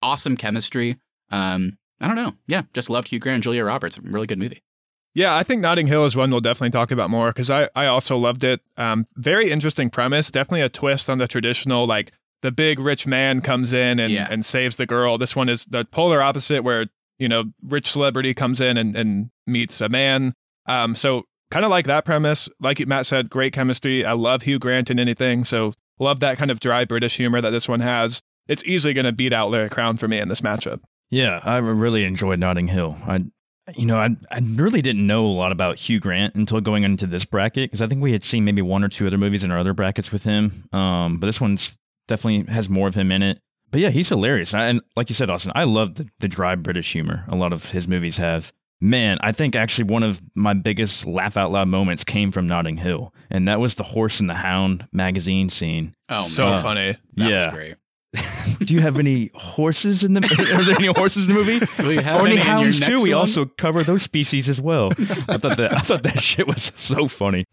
Awesome 0.02 0.36
chemistry. 0.36 0.98
Um, 1.30 1.78
I 2.00 2.08
don't 2.08 2.16
know. 2.16 2.34
Yeah, 2.48 2.62
just 2.72 2.90
loved 2.90 3.08
Hugh 3.08 3.20
Grant 3.20 3.34
and 3.34 3.42
Julia 3.44 3.64
Roberts. 3.64 3.96
Really 4.00 4.26
good 4.26 4.38
movie. 4.38 4.60
Yeah, 5.14 5.36
I 5.36 5.42
think 5.42 5.60
Notting 5.60 5.86
Hill 5.88 6.04
is 6.04 6.16
one 6.16 6.30
we'll 6.30 6.40
definitely 6.40 6.70
talk 6.70 6.90
about 6.90 7.10
more 7.10 7.28
because 7.28 7.50
I, 7.50 7.68
I 7.76 7.86
also 7.86 8.16
loved 8.16 8.42
it. 8.42 8.60
Um, 8.76 9.06
very 9.16 9.50
interesting 9.50 9.90
premise. 9.90 10.30
Definitely 10.30 10.62
a 10.62 10.68
twist 10.68 11.10
on 11.10 11.18
the 11.18 11.28
traditional 11.28 11.86
like 11.86 12.12
the 12.42 12.50
big 12.50 12.78
rich 12.78 13.06
man 13.06 13.40
comes 13.40 13.72
in 13.72 13.98
and, 14.00 14.12
Yeah. 14.12 14.26
and 14.30 14.44
saves 14.44 14.76
the 14.76 14.86
girl. 14.86 15.18
This 15.18 15.36
one 15.36 15.48
is 15.48 15.64
the 15.66 15.84
polar 15.84 16.22
opposite 16.22 16.62
where, 16.64 16.86
you 17.18 17.28
know, 17.28 17.44
rich 17.62 17.90
celebrity 17.90 18.32
comes 18.34 18.60
in 18.60 18.76
and, 18.78 18.96
and 18.96 19.30
meets 19.46 19.80
a 19.80 19.88
man. 19.88 20.32
Um, 20.66 20.94
so 20.94 21.24
kind 21.50 21.64
of 21.64 21.70
like 21.70 21.86
that 21.86 22.04
premise. 22.04 22.48
Like 22.60 22.84
Matt 22.86 23.06
said, 23.06 23.28
great 23.28 23.52
chemistry. 23.52 24.04
I 24.04 24.12
love 24.12 24.42
Hugh 24.42 24.58
Grant 24.58 24.90
in 24.90 24.98
anything. 24.98 25.44
So 25.44 25.74
love 25.98 26.20
that 26.20 26.38
kind 26.38 26.50
of 26.50 26.60
dry 26.60 26.84
British 26.84 27.16
humor 27.16 27.40
that 27.40 27.50
this 27.50 27.68
one 27.68 27.80
has. 27.80 28.22
It's 28.48 28.64
easily 28.64 28.94
going 28.94 29.04
to 29.04 29.12
beat 29.12 29.32
out 29.32 29.50
Larry 29.50 29.68
Crowne 29.68 29.98
for 29.98 30.08
me 30.08 30.18
in 30.18 30.28
this 30.28 30.40
matchup. 30.40 30.80
Yeah, 31.10 31.40
I 31.44 31.58
really 31.58 32.04
enjoyed 32.04 32.38
Notting 32.38 32.68
Hill. 32.68 32.96
I, 33.06 33.24
you 33.76 33.84
know, 33.86 33.96
I 33.98 34.08
I 34.30 34.40
really 34.40 34.80
didn't 34.80 35.06
know 35.06 35.26
a 35.26 35.28
lot 35.28 35.52
about 35.52 35.76
Hugh 35.78 36.00
Grant 36.00 36.34
until 36.34 36.60
going 36.60 36.84
into 36.84 37.06
this 37.06 37.24
bracket 37.24 37.70
because 37.70 37.82
I 37.82 37.86
think 37.88 38.00
we 38.00 38.12
had 38.12 38.24
seen 38.24 38.44
maybe 38.44 38.62
one 38.62 38.82
or 38.82 38.88
two 38.88 39.06
other 39.06 39.18
movies 39.18 39.44
in 39.44 39.50
our 39.50 39.58
other 39.58 39.72
brackets 39.74 40.10
with 40.10 40.22
him. 40.24 40.64
Um, 40.72 41.18
but 41.18 41.26
this 41.26 41.40
one's 41.40 41.72
definitely 42.10 42.52
has 42.52 42.68
more 42.68 42.88
of 42.88 42.94
him 42.94 43.10
in 43.10 43.22
it. 43.22 43.40
But 43.70 43.80
yeah, 43.80 43.90
he's 43.90 44.08
hilarious. 44.08 44.52
And, 44.52 44.62
I, 44.62 44.66
and 44.66 44.80
like 44.96 45.08
you 45.08 45.14
said, 45.14 45.30
Austin, 45.30 45.52
I 45.54 45.64
love 45.64 45.94
the, 45.94 46.08
the 46.18 46.28
dry 46.28 46.56
British 46.56 46.92
humor 46.92 47.24
a 47.28 47.36
lot 47.36 47.52
of 47.52 47.70
his 47.70 47.88
movies 47.88 48.18
have. 48.18 48.52
Man, 48.82 49.18
I 49.20 49.32
think 49.32 49.54
actually 49.54 49.84
one 49.84 50.02
of 50.02 50.22
my 50.34 50.54
biggest 50.54 51.06
laugh 51.06 51.36
out 51.36 51.52
loud 51.52 51.68
moments 51.68 52.02
came 52.02 52.32
from 52.32 52.46
Notting 52.46 52.78
Hill, 52.78 53.14
and 53.28 53.46
that 53.46 53.60
was 53.60 53.74
the 53.74 53.82
Horse 53.82 54.20
and 54.20 54.28
the 54.28 54.34
Hound 54.34 54.88
magazine 54.90 55.50
scene. 55.50 55.94
Oh, 56.08 56.22
so 56.22 56.46
man. 56.46 56.62
funny. 56.62 56.96
That 57.16 57.30
yeah. 57.30 57.46
was 57.46 57.54
great. 57.54 57.76
Do 58.66 58.74
you 58.74 58.80
have 58.80 58.98
any 58.98 59.30
horses 59.34 60.02
in 60.02 60.14
the? 60.14 60.20
Are 60.56 60.64
there 60.64 60.76
any 60.76 60.86
horses 60.86 61.28
in 61.28 61.34
the 61.34 61.38
movie? 61.38 61.64
Will 61.82 61.92
you 61.92 62.00
have 62.00 62.22
Or 62.22 62.26
any 62.26 62.38
any 62.38 62.44
hounds 62.44 62.80
too? 62.80 62.92
next 62.92 63.02
We 63.02 63.12
also 63.12 63.44
cover 63.44 63.84
those 63.84 64.02
species 64.02 64.48
as 64.48 64.60
well. 64.60 64.90
I 65.28 65.36
thought 65.36 65.58
that 65.58 65.76
I 65.76 65.80
thought 65.80 66.02
that 66.02 66.20
shit 66.20 66.46
was 66.46 66.72
so 66.76 67.06
funny. 67.06 67.44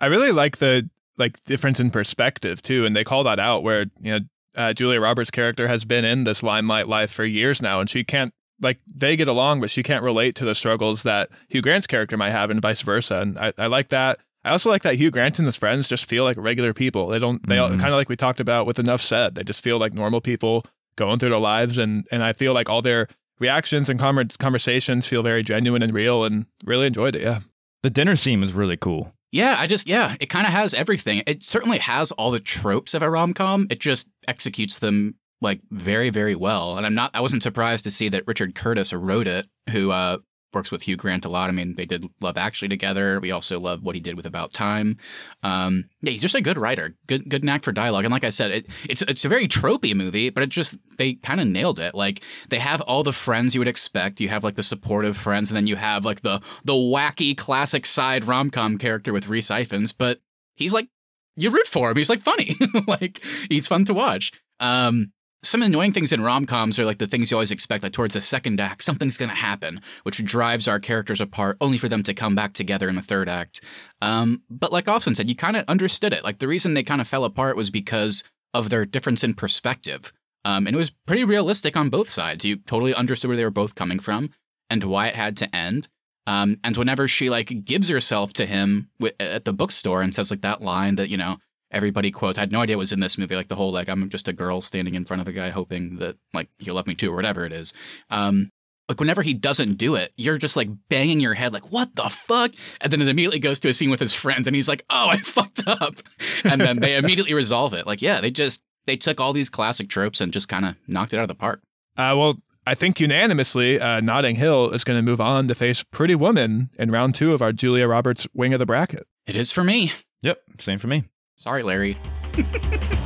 I 0.00 0.06
really 0.06 0.32
like 0.32 0.58
the 0.58 0.90
like 1.18 1.42
difference 1.44 1.80
in 1.80 1.90
perspective 1.90 2.62
too, 2.62 2.84
and 2.86 2.94
they 2.94 3.04
call 3.04 3.24
that 3.24 3.38
out 3.38 3.62
where 3.62 3.86
you 4.00 4.12
know 4.12 4.20
uh, 4.56 4.72
Julia 4.72 5.00
Roberts' 5.00 5.30
character 5.30 5.66
has 5.68 5.84
been 5.84 6.04
in 6.04 6.24
this 6.24 6.42
limelight 6.42 6.88
life 6.88 7.10
for 7.10 7.24
years 7.24 7.60
now, 7.62 7.80
and 7.80 7.88
she 7.90 8.04
can't 8.04 8.32
like 8.60 8.78
they 8.86 9.16
get 9.16 9.28
along, 9.28 9.60
but 9.60 9.70
she 9.70 9.82
can't 9.82 10.02
relate 10.04 10.34
to 10.36 10.44
the 10.44 10.54
struggles 10.54 11.02
that 11.02 11.28
Hugh 11.48 11.60
Grant's 11.62 11.86
character 11.86 12.16
might 12.16 12.30
have, 12.30 12.50
and 12.50 12.62
vice 12.62 12.82
versa. 12.82 13.20
And 13.20 13.38
I, 13.38 13.52
I 13.58 13.66
like 13.66 13.88
that. 13.88 14.18
I 14.44 14.50
also 14.50 14.68
like 14.70 14.82
that 14.82 14.96
Hugh 14.96 15.10
Grant 15.10 15.38
and 15.38 15.46
his 15.46 15.56
friends 15.56 15.88
just 15.88 16.04
feel 16.04 16.22
like 16.22 16.36
regular 16.38 16.72
people. 16.74 17.08
They 17.08 17.18
don't. 17.18 17.46
They 17.48 17.56
Mhm. 17.56 17.80
kind 17.80 17.92
of 17.92 17.96
like 17.96 18.08
we 18.08 18.16
talked 18.16 18.40
about 18.40 18.66
with 18.66 18.78
enough 18.78 19.02
said. 19.02 19.34
They 19.34 19.42
just 19.42 19.62
feel 19.62 19.78
like 19.78 19.92
normal 19.94 20.20
people 20.20 20.64
going 20.96 21.18
through 21.18 21.30
their 21.30 21.38
lives, 21.38 21.78
and 21.78 22.06
and 22.12 22.22
I 22.22 22.32
feel 22.32 22.52
like 22.54 22.68
all 22.68 22.82
their 22.82 23.08
reactions 23.40 23.88
and 23.90 23.98
conver- 23.98 24.38
conversations 24.38 25.06
feel 25.08 25.22
very 25.24 25.42
genuine 25.42 25.82
and 25.82 25.92
real, 25.92 26.24
and 26.24 26.46
really 26.64 26.86
enjoyed 26.86 27.16
it. 27.16 27.22
Yeah. 27.22 27.40
The 27.82 27.90
dinner 27.90 28.14
scene 28.16 28.40
was 28.40 28.52
really 28.52 28.76
cool. 28.76 29.12
Yeah, 29.34 29.56
I 29.58 29.66
just 29.66 29.88
yeah, 29.88 30.14
it 30.20 30.26
kind 30.30 30.46
of 30.46 30.52
has 30.52 30.74
everything. 30.74 31.24
It 31.26 31.42
certainly 31.42 31.78
has 31.78 32.12
all 32.12 32.30
the 32.30 32.38
tropes 32.38 32.94
of 32.94 33.02
a 33.02 33.10
rom 33.10 33.34
com. 33.34 33.66
It 33.68 33.80
just 33.80 34.08
executes 34.28 34.78
them 34.78 35.16
like 35.40 35.60
very 35.72 36.08
very 36.10 36.36
well. 36.36 36.76
And 36.76 36.86
I'm 36.86 36.94
not 36.94 37.10
I 37.14 37.20
wasn't 37.20 37.42
surprised 37.42 37.82
to 37.82 37.90
see 37.90 38.08
that 38.10 38.28
Richard 38.28 38.54
Curtis 38.54 38.92
wrote 38.92 39.26
it, 39.26 39.48
who 39.70 39.90
uh 39.90 40.18
works 40.54 40.70
with 40.70 40.82
Hugh 40.82 40.96
Grant 40.96 41.24
a 41.24 41.28
lot. 41.28 41.48
I 41.48 41.52
mean, 41.52 41.74
they 41.74 41.84
did 41.84 42.06
Love 42.20 42.36
Actually 42.36 42.68
together. 42.68 43.20
We 43.20 43.30
also 43.30 43.58
love 43.58 43.82
what 43.82 43.94
he 43.94 44.00
did 44.00 44.16
with 44.16 44.26
About 44.26 44.52
Time. 44.52 44.98
Um, 45.42 45.88
yeah, 46.02 46.12
he's 46.12 46.22
just 46.22 46.34
a 46.34 46.40
good 46.40 46.58
writer. 46.58 46.96
Good 47.06 47.28
good 47.28 47.44
knack 47.44 47.64
for 47.64 47.72
dialogue. 47.72 48.04
And 48.04 48.12
like 48.12 48.24
I 48.24 48.30
said, 48.30 48.50
it, 48.50 48.66
it's 48.88 49.02
it's 49.02 49.24
a 49.24 49.28
very 49.28 49.48
tropey 49.48 49.94
movie, 49.94 50.30
but 50.30 50.42
it 50.42 50.48
just 50.48 50.76
they 50.98 51.14
kind 51.14 51.40
of 51.40 51.46
nailed 51.46 51.80
it. 51.80 51.94
Like 51.94 52.22
they 52.48 52.58
have 52.58 52.80
all 52.82 53.02
the 53.02 53.12
friends 53.12 53.54
you 53.54 53.60
would 53.60 53.68
expect. 53.68 54.20
You 54.20 54.28
have 54.28 54.44
like 54.44 54.56
the 54.56 54.62
supportive 54.62 55.16
friends, 55.16 55.50
and 55.50 55.56
then 55.56 55.66
you 55.66 55.76
have 55.76 56.04
like 56.04 56.22
the 56.22 56.40
the 56.64 56.72
wacky 56.72 57.36
classic 57.36 57.86
side 57.86 58.24
rom 58.24 58.50
com 58.50 58.78
character 58.78 59.12
with 59.12 59.28
Rhys 59.28 59.48
Ifans. 59.48 59.94
But 59.96 60.20
he's 60.54 60.72
like 60.72 60.88
you 61.36 61.50
root 61.50 61.66
for 61.66 61.90
him. 61.90 61.96
He's 61.96 62.10
like 62.10 62.20
funny. 62.20 62.56
like 62.86 63.22
he's 63.48 63.66
fun 63.66 63.84
to 63.86 63.94
watch. 63.94 64.32
Um, 64.60 65.12
some 65.44 65.62
annoying 65.62 65.92
things 65.92 66.12
in 66.12 66.22
rom 66.22 66.46
coms 66.46 66.78
are 66.78 66.84
like 66.84 66.98
the 66.98 67.06
things 67.06 67.30
you 67.30 67.36
always 67.36 67.50
expect, 67.50 67.82
like 67.82 67.92
towards 67.92 68.14
the 68.14 68.20
second 68.20 68.60
act, 68.60 68.82
something's 68.82 69.16
going 69.16 69.28
to 69.28 69.34
happen, 69.34 69.80
which 70.02 70.24
drives 70.24 70.66
our 70.66 70.80
characters 70.80 71.20
apart, 71.20 71.56
only 71.60 71.78
for 71.78 71.88
them 71.88 72.02
to 72.02 72.14
come 72.14 72.34
back 72.34 72.52
together 72.54 72.88
in 72.88 72.96
the 72.96 73.02
third 73.02 73.28
act. 73.28 73.60
Um, 74.02 74.42
but 74.50 74.72
like 74.72 74.88
Austin 74.88 75.14
said, 75.14 75.28
you 75.28 75.36
kind 75.36 75.56
of 75.56 75.64
understood 75.68 76.12
it. 76.12 76.24
Like 76.24 76.38
the 76.38 76.48
reason 76.48 76.74
they 76.74 76.82
kind 76.82 77.00
of 77.00 77.08
fell 77.08 77.24
apart 77.24 77.56
was 77.56 77.70
because 77.70 78.24
of 78.52 78.70
their 78.70 78.84
difference 78.84 79.22
in 79.22 79.34
perspective. 79.34 80.12
Um, 80.44 80.66
and 80.66 80.74
it 80.74 80.78
was 80.78 80.90
pretty 81.06 81.24
realistic 81.24 81.76
on 81.76 81.90
both 81.90 82.08
sides. 82.08 82.44
You 82.44 82.56
totally 82.56 82.94
understood 82.94 83.28
where 83.28 83.36
they 83.36 83.44
were 83.44 83.50
both 83.50 83.74
coming 83.74 83.98
from 83.98 84.30
and 84.70 84.84
why 84.84 85.08
it 85.08 85.14
had 85.14 85.36
to 85.38 85.54
end. 85.54 85.88
Um, 86.26 86.58
and 86.64 86.76
whenever 86.76 87.06
she 87.06 87.28
like 87.28 87.64
gives 87.64 87.88
herself 87.88 88.32
to 88.34 88.46
him 88.46 88.88
wi- 88.98 89.14
at 89.20 89.44
the 89.44 89.52
bookstore 89.52 90.00
and 90.00 90.14
says 90.14 90.30
like 90.30 90.40
that 90.40 90.62
line 90.62 90.96
that 90.96 91.10
you 91.10 91.16
know 91.18 91.36
everybody 91.74 92.10
quotes, 92.10 92.38
I 92.38 92.42
had 92.42 92.52
no 92.52 92.60
idea 92.60 92.76
it 92.76 92.78
was 92.78 92.92
in 92.92 93.00
this 93.00 93.18
movie. 93.18 93.36
Like 93.36 93.48
the 93.48 93.56
whole 93.56 93.70
like 93.70 93.88
I'm 93.88 94.08
just 94.08 94.28
a 94.28 94.32
girl 94.32 94.60
standing 94.60 94.94
in 94.94 95.04
front 95.04 95.20
of 95.20 95.28
a 95.28 95.32
guy 95.32 95.50
hoping 95.50 95.96
that 95.98 96.16
like 96.32 96.48
he'll 96.58 96.74
love 96.74 96.86
me 96.86 96.94
too 96.94 97.12
or 97.12 97.16
whatever 97.16 97.44
it 97.44 97.52
is. 97.52 97.74
Um, 98.10 98.50
like 98.88 99.00
whenever 99.00 99.22
he 99.22 99.34
doesn't 99.34 99.74
do 99.74 99.94
it, 99.94 100.12
you're 100.16 100.38
just 100.38 100.56
like 100.56 100.68
banging 100.88 101.20
your 101.20 101.34
head 101.34 101.52
like 101.52 101.70
what 101.72 101.94
the 101.96 102.08
fuck, 102.08 102.52
and 102.80 102.92
then 102.92 103.00
it 103.00 103.08
immediately 103.08 103.38
goes 103.38 103.60
to 103.60 103.68
a 103.68 103.74
scene 103.74 103.90
with 103.90 104.00
his 104.00 104.14
friends, 104.14 104.46
and 104.46 104.54
he's 104.54 104.68
like, 104.68 104.84
oh, 104.90 105.08
I 105.08 105.16
fucked 105.18 105.66
up, 105.66 105.96
and 106.44 106.60
then 106.60 106.80
they 106.80 106.96
immediately 106.96 107.34
resolve 107.34 107.74
it. 107.74 107.86
Like 107.86 108.02
yeah, 108.02 108.20
they 108.20 108.30
just 108.30 108.62
they 108.86 108.96
took 108.96 109.20
all 109.20 109.32
these 109.32 109.48
classic 109.48 109.88
tropes 109.88 110.20
and 110.20 110.32
just 110.32 110.48
kind 110.48 110.64
of 110.64 110.76
knocked 110.86 111.14
it 111.14 111.18
out 111.18 111.22
of 111.22 111.28
the 111.28 111.34
park. 111.34 111.62
Uh, 111.96 112.14
well, 112.16 112.36
I 112.66 112.74
think 112.74 112.98
unanimously, 112.98 113.80
uh, 113.80 114.00
Notting 114.00 114.36
Hill 114.36 114.70
is 114.70 114.84
going 114.84 114.98
to 114.98 115.02
move 115.02 115.20
on 115.20 115.48
to 115.48 115.54
face 115.54 115.82
Pretty 115.82 116.14
Woman 116.14 116.70
in 116.78 116.90
round 116.90 117.14
two 117.14 117.32
of 117.34 117.42
our 117.42 117.52
Julia 117.52 117.86
Roberts 117.86 118.26
wing 118.34 118.52
of 118.52 118.58
the 118.58 118.66
bracket. 118.66 119.06
It 119.26 119.36
is 119.36 119.50
for 119.50 119.64
me. 119.64 119.92
Yep, 120.22 120.38
same 120.60 120.78
for 120.78 120.86
me. 120.86 121.04
Sorry, 121.36 121.62
Larry. 121.62 121.96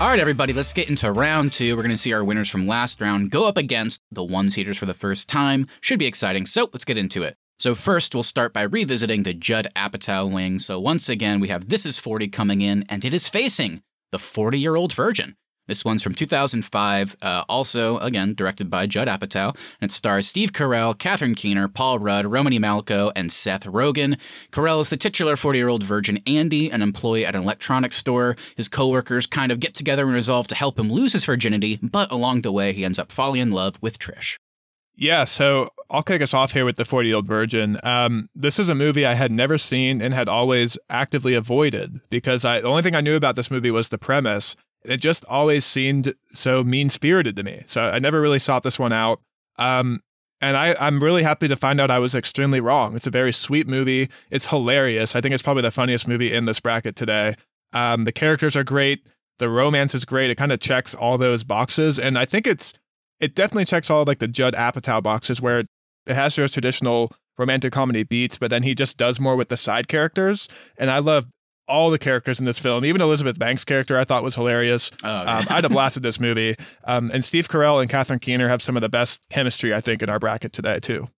All 0.00 0.08
right, 0.08 0.20
everybody, 0.20 0.52
let's 0.52 0.72
get 0.72 0.88
into 0.88 1.10
round 1.10 1.52
two. 1.52 1.74
We're 1.74 1.82
going 1.82 1.90
to 1.90 1.96
see 1.96 2.12
our 2.12 2.22
winners 2.22 2.48
from 2.48 2.68
last 2.68 3.00
round 3.00 3.32
go 3.32 3.48
up 3.48 3.56
against 3.56 4.00
the 4.12 4.22
one 4.22 4.48
seeders 4.48 4.78
for 4.78 4.86
the 4.86 4.94
first 4.94 5.28
time. 5.28 5.66
Should 5.80 5.98
be 5.98 6.06
exciting. 6.06 6.46
So 6.46 6.70
let's 6.72 6.84
get 6.84 6.96
into 6.96 7.24
it. 7.24 7.36
So, 7.58 7.74
first, 7.74 8.14
we'll 8.14 8.22
start 8.22 8.52
by 8.52 8.62
revisiting 8.62 9.24
the 9.24 9.34
Judd 9.34 9.66
Apatow 9.74 10.32
wing. 10.32 10.60
So, 10.60 10.78
once 10.78 11.08
again, 11.08 11.40
we 11.40 11.48
have 11.48 11.68
This 11.68 11.84
Is 11.84 11.98
40 11.98 12.28
coming 12.28 12.60
in, 12.60 12.84
and 12.88 13.04
it 13.04 13.12
is 13.12 13.28
facing 13.28 13.82
the 14.12 14.20
40 14.20 14.60
year 14.60 14.76
old 14.76 14.92
virgin. 14.92 15.34
This 15.68 15.84
one's 15.84 16.02
from 16.02 16.14
2005, 16.14 17.16
uh, 17.22 17.44
also, 17.48 17.98
again, 17.98 18.34
directed 18.34 18.68
by 18.68 18.86
Judd 18.86 19.06
Apatow. 19.06 19.54
And 19.80 19.90
it 19.90 19.92
stars 19.92 20.26
Steve 20.26 20.52
Carell, 20.52 20.98
Catherine 20.98 21.34
Keener, 21.34 21.68
Paul 21.68 21.98
Rudd, 21.98 22.26
Romany 22.26 22.58
Malco, 22.58 23.12
and 23.14 23.30
Seth 23.30 23.64
Rogen. 23.64 24.18
Carell 24.50 24.80
is 24.80 24.88
the 24.88 24.96
titular 24.96 25.36
40 25.36 25.58
year 25.58 25.68
old 25.68 25.84
virgin 25.84 26.20
Andy, 26.26 26.70
an 26.70 26.82
employee 26.82 27.24
at 27.24 27.36
an 27.36 27.42
electronics 27.42 27.96
store. 27.96 28.34
His 28.56 28.68
coworkers 28.68 29.26
kind 29.26 29.52
of 29.52 29.60
get 29.60 29.74
together 29.74 30.06
and 30.06 30.14
resolve 30.14 30.48
to 30.48 30.54
help 30.54 30.78
him 30.78 30.90
lose 30.90 31.12
his 31.12 31.24
virginity, 31.24 31.78
but 31.82 32.10
along 32.10 32.40
the 32.42 32.50
way, 32.50 32.72
he 32.72 32.84
ends 32.84 32.98
up 32.98 33.12
falling 33.12 33.40
in 33.42 33.50
love 33.50 33.76
with 33.80 33.98
Trish. 33.98 34.38
Yeah, 35.00 35.26
so 35.26 35.68
I'll 35.90 36.02
kick 36.02 36.20
us 36.22 36.34
off 36.34 36.52
here 36.52 36.64
with 36.64 36.76
the 36.76 36.84
40 36.84 37.08
year 37.08 37.16
old 37.16 37.26
virgin. 37.26 37.78
Um, 37.84 38.28
this 38.34 38.58
is 38.58 38.68
a 38.68 38.74
movie 38.74 39.06
I 39.06 39.14
had 39.14 39.30
never 39.30 39.56
seen 39.56 40.02
and 40.02 40.12
had 40.12 40.28
always 40.28 40.76
actively 40.90 41.34
avoided 41.34 42.00
because 42.10 42.44
I, 42.44 42.60
the 42.60 42.66
only 42.66 42.82
thing 42.82 42.96
I 42.96 43.00
knew 43.00 43.14
about 43.14 43.36
this 43.36 43.50
movie 43.50 43.70
was 43.70 43.90
the 43.90 43.98
premise. 43.98 44.56
And 44.82 44.92
it 44.92 45.00
just 45.00 45.24
always 45.26 45.64
seemed 45.64 46.14
so 46.32 46.62
mean 46.62 46.90
spirited 46.90 47.36
to 47.36 47.42
me. 47.42 47.64
So 47.66 47.82
I 47.82 47.98
never 47.98 48.20
really 48.20 48.38
sought 48.38 48.62
this 48.62 48.78
one 48.78 48.92
out. 48.92 49.20
Um, 49.56 50.00
and 50.40 50.56
I, 50.56 50.76
I'm 50.78 51.02
really 51.02 51.24
happy 51.24 51.48
to 51.48 51.56
find 51.56 51.80
out 51.80 51.90
I 51.90 51.98
was 51.98 52.14
extremely 52.14 52.60
wrong. 52.60 52.94
It's 52.94 53.08
a 53.08 53.10
very 53.10 53.32
sweet 53.32 53.66
movie. 53.66 54.08
It's 54.30 54.46
hilarious. 54.46 55.16
I 55.16 55.20
think 55.20 55.34
it's 55.34 55.42
probably 55.42 55.62
the 55.62 55.72
funniest 55.72 56.06
movie 56.06 56.32
in 56.32 56.44
this 56.44 56.60
bracket 56.60 56.94
today. 56.94 57.34
Um, 57.72 58.04
the 58.04 58.12
characters 58.12 58.54
are 58.54 58.64
great. 58.64 59.06
The 59.38 59.48
romance 59.48 59.94
is 59.94 60.04
great. 60.04 60.30
It 60.30 60.36
kind 60.36 60.52
of 60.52 60.60
checks 60.60 60.94
all 60.94 61.18
those 61.18 61.44
boxes. 61.44 61.98
And 61.98 62.16
I 62.16 62.24
think 62.24 62.46
it's 62.46 62.72
it 63.20 63.34
definitely 63.34 63.64
checks 63.64 63.90
all 63.90 64.04
like 64.04 64.20
the 64.20 64.28
Judd 64.28 64.54
Apatow 64.54 65.02
boxes 65.02 65.40
where 65.40 65.60
it 65.60 65.68
has 66.14 66.36
those 66.36 66.52
traditional 66.52 67.12
romantic 67.36 67.72
comedy 67.72 68.02
beats, 68.02 68.38
but 68.38 68.50
then 68.50 68.62
he 68.62 68.74
just 68.74 68.96
does 68.96 69.20
more 69.20 69.36
with 69.36 69.48
the 69.48 69.56
side 69.56 69.88
characters. 69.88 70.48
And 70.76 70.90
I 70.90 70.98
love 70.98 71.26
all 71.68 71.90
the 71.90 71.98
characters 71.98 72.40
in 72.40 72.46
this 72.46 72.58
film. 72.58 72.84
Even 72.84 73.00
Elizabeth 73.00 73.38
Banks' 73.38 73.64
character 73.64 73.98
I 73.98 74.04
thought 74.04 74.22
was 74.24 74.34
hilarious. 74.34 74.90
Oh, 75.04 75.08
Um, 75.08 75.46
I'd 75.50 75.64
have 75.64 75.70
blasted 75.72 76.02
this 76.02 76.18
movie. 76.18 76.56
Um, 76.84 77.10
and 77.12 77.24
Steve 77.24 77.48
Carell 77.48 77.80
and 77.80 77.90
Catherine 77.90 78.18
Keener 78.18 78.48
have 78.48 78.62
some 78.62 78.76
of 78.76 78.80
the 78.80 78.88
best 78.88 79.20
chemistry, 79.30 79.74
I 79.74 79.80
think, 79.80 80.02
in 80.02 80.08
our 80.08 80.18
bracket 80.18 80.52
today, 80.52 80.80
too. 80.80 81.08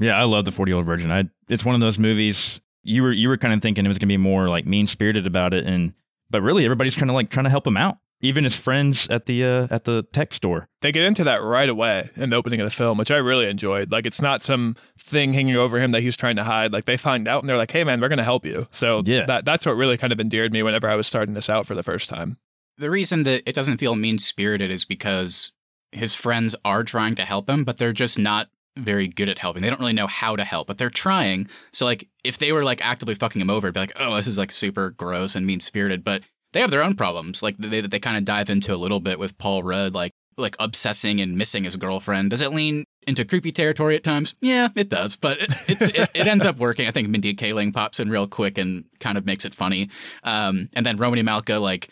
Yeah, 0.00 0.16
I 0.18 0.24
love 0.24 0.44
the 0.44 0.52
Forty 0.52 0.70
Year 0.70 0.76
Old 0.76 0.86
Virgin. 0.86 1.10
I 1.10 1.24
it's 1.48 1.64
one 1.64 1.74
of 1.74 1.80
those 1.80 1.98
movies 1.98 2.60
you 2.84 3.02
were 3.02 3.12
you 3.12 3.28
were 3.28 3.36
kind 3.36 3.52
of 3.52 3.60
thinking 3.60 3.84
it 3.84 3.88
was 3.88 3.98
gonna 3.98 4.06
be 4.08 4.16
more 4.16 4.48
like 4.48 4.64
mean 4.64 4.86
spirited 4.86 5.26
about 5.26 5.52
it, 5.52 5.66
and 5.66 5.92
but 6.30 6.40
really 6.40 6.64
everybody's 6.64 6.94
kind 6.96 7.10
of 7.10 7.14
like 7.14 7.30
trying 7.30 7.44
to 7.44 7.50
help 7.50 7.66
him 7.66 7.76
out. 7.76 7.98
Even 8.20 8.42
his 8.42 8.54
friends 8.54 9.08
at 9.10 9.26
the 9.26 9.44
uh, 9.44 9.68
at 9.70 9.84
the 9.84 10.02
tech 10.12 10.32
store. 10.34 10.68
They 10.80 10.90
get 10.90 11.04
into 11.04 11.22
that 11.24 11.40
right 11.42 11.68
away 11.68 12.10
in 12.16 12.30
the 12.30 12.36
opening 12.36 12.60
of 12.60 12.64
the 12.64 12.70
film, 12.74 12.98
which 12.98 13.10
I 13.12 13.16
really 13.18 13.46
enjoyed. 13.48 13.92
Like, 13.92 14.06
it's 14.06 14.20
not 14.20 14.42
some 14.42 14.74
thing 14.98 15.32
hanging 15.34 15.54
over 15.56 15.78
him 15.78 15.92
that 15.92 16.00
he's 16.00 16.16
trying 16.16 16.34
to 16.36 16.44
hide. 16.44 16.72
Like, 16.72 16.84
they 16.84 16.96
find 16.96 17.28
out 17.28 17.42
and 17.42 17.48
they're 17.48 17.56
like, 17.56 17.70
hey, 17.70 17.84
man, 17.84 18.00
we're 18.00 18.08
going 18.08 18.18
to 18.18 18.24
help 18.24 18.44
you. 18.44 18.66
So, 18.72 19.02
Yeah. 19.04 19.24
that, 19.26 19.44
that's 19.44 19.64
what 19.64 19.76
really 19.76 19.96
kind 19.96 20.12
of 20.12 20.18
endeared 20.20 20.52
me 20.52 20.62
whenever 20.64 20.88
I 20.88 20.96
was 20.96 21.06
starting 21.06 21.34
this 21.34 21.48
out 21.48 21.66
for 21.66 21.74
the 21.76 21.82
first 21.84 22.08
time. 22.08 22.38
the 22.76 22.90
reason 22.90 23.22
that 23.24 23.42
it 23.46 23.54
doesn't 23.54 23.78
feel 23.78 23.94
mean 23.96 24.18
spirited 24.18 24.70
is 24.70 24.84
because 24.84 25.52
his 25.92 26.14
friends 26.14 26.54
are 26.64 26.82
trying 26.84 27.14
to 27.16 27.24
help 27.24 27.48
him, 27.48 27.64
but 27.64 27.78
they're 27.78 27.92
just 27.92 28.18
not 28.18 28.48
very 28.76 29.08
good 29.08 29.28
at 29.28 29.38
helping. 29.38 29.62
They 29.62 29.68
don't 29.70 29.80
really 29.80 29.92
know 29.92 30.06
how 30.06 30.36
to 30.36 30.44
help, 30.44 30.66
but 30.68 30.78
they're 30.78 30.90
trying. 30.90 31.48
So 31.72 31.84
like 31.84 32.08
if 32.22 32.38
they 32.38 32.52
were 32.52 32.62
like 32.64 32.84
actively 32.84 33.14
fucking 33.16 33.40
him 33.40 33.50
over, 33.50 33.66
it'd 33.68 33.74
be 33.74 33.80
like, 33.80 33.92
oh, 33.96 34.14
this 34.14 34.26
is 34.28 34.38
like 34.38 34.52
super 34.52 34.90
gross 34.90 35.34
and 35.34 35.44
mean 35.46 35.58
spirited. 35.60 36.04
But 36.04 36.22
they 36.52 36.60
have 36.60 36.70
their 36.70 36.82
own 36.82 36.94
problems. 36.94 37.42
Like 37.42 37.56
they 37.58 37.80
they 37.80 37.98
kind 38.00 38.16
of 38.16 38.24
dive 38.24 38.50
into 38.50 38.74
a 38.74 38.76
little 38.76 39.00
bit 39.00 39.18
with 39.18 39.36
Paul 39.38 39.62
Rudd, 39.62 39.94
like 39.94 40.12
like 40.36 40.56
obsessing 40.60 41.20
and 41.20 41.36
missing 41.36 41.64
his 41.64 41.76
girlfriend. 41.76 42.30
Does 42.30 42.40
it 42.40 42.52
lean 42.52 42.84
into 43.06 43.24
creepy 43.24 43.50
territory 43.52 43.96
at 43.96 44.04
times? 44.04 44.34
Yeah, 44.40 44.68
it 44.76 44.88
does, 44.88 45.16
but 45.16 45.38
it, 45.40 45.50
it, 45.68 46.10
it 46.14 46.26
ends 46.26 46.44
up 46.44 46.58
working. 46.58 46.86
I 46.86 46.90
think 46.92 47.08
Mindy 47.08 47.34
Kaling 47.34 47.74
pops 47.74 47.98
in 47.98 48.08
real 48.10 48.26
quick 48.28 48.56
and 48.58 48.84
kind 49.00 49.18
of 49.18 49.26
makes 49.26 49.44
it 49.44 49.54
funny. 49.54 49.88
Um, 50.24 50.68
and 50.76 50.84
then 50.86 50.96
Romany 50.96 51.22
Malco 51.22 51.60
like 51.60 51.88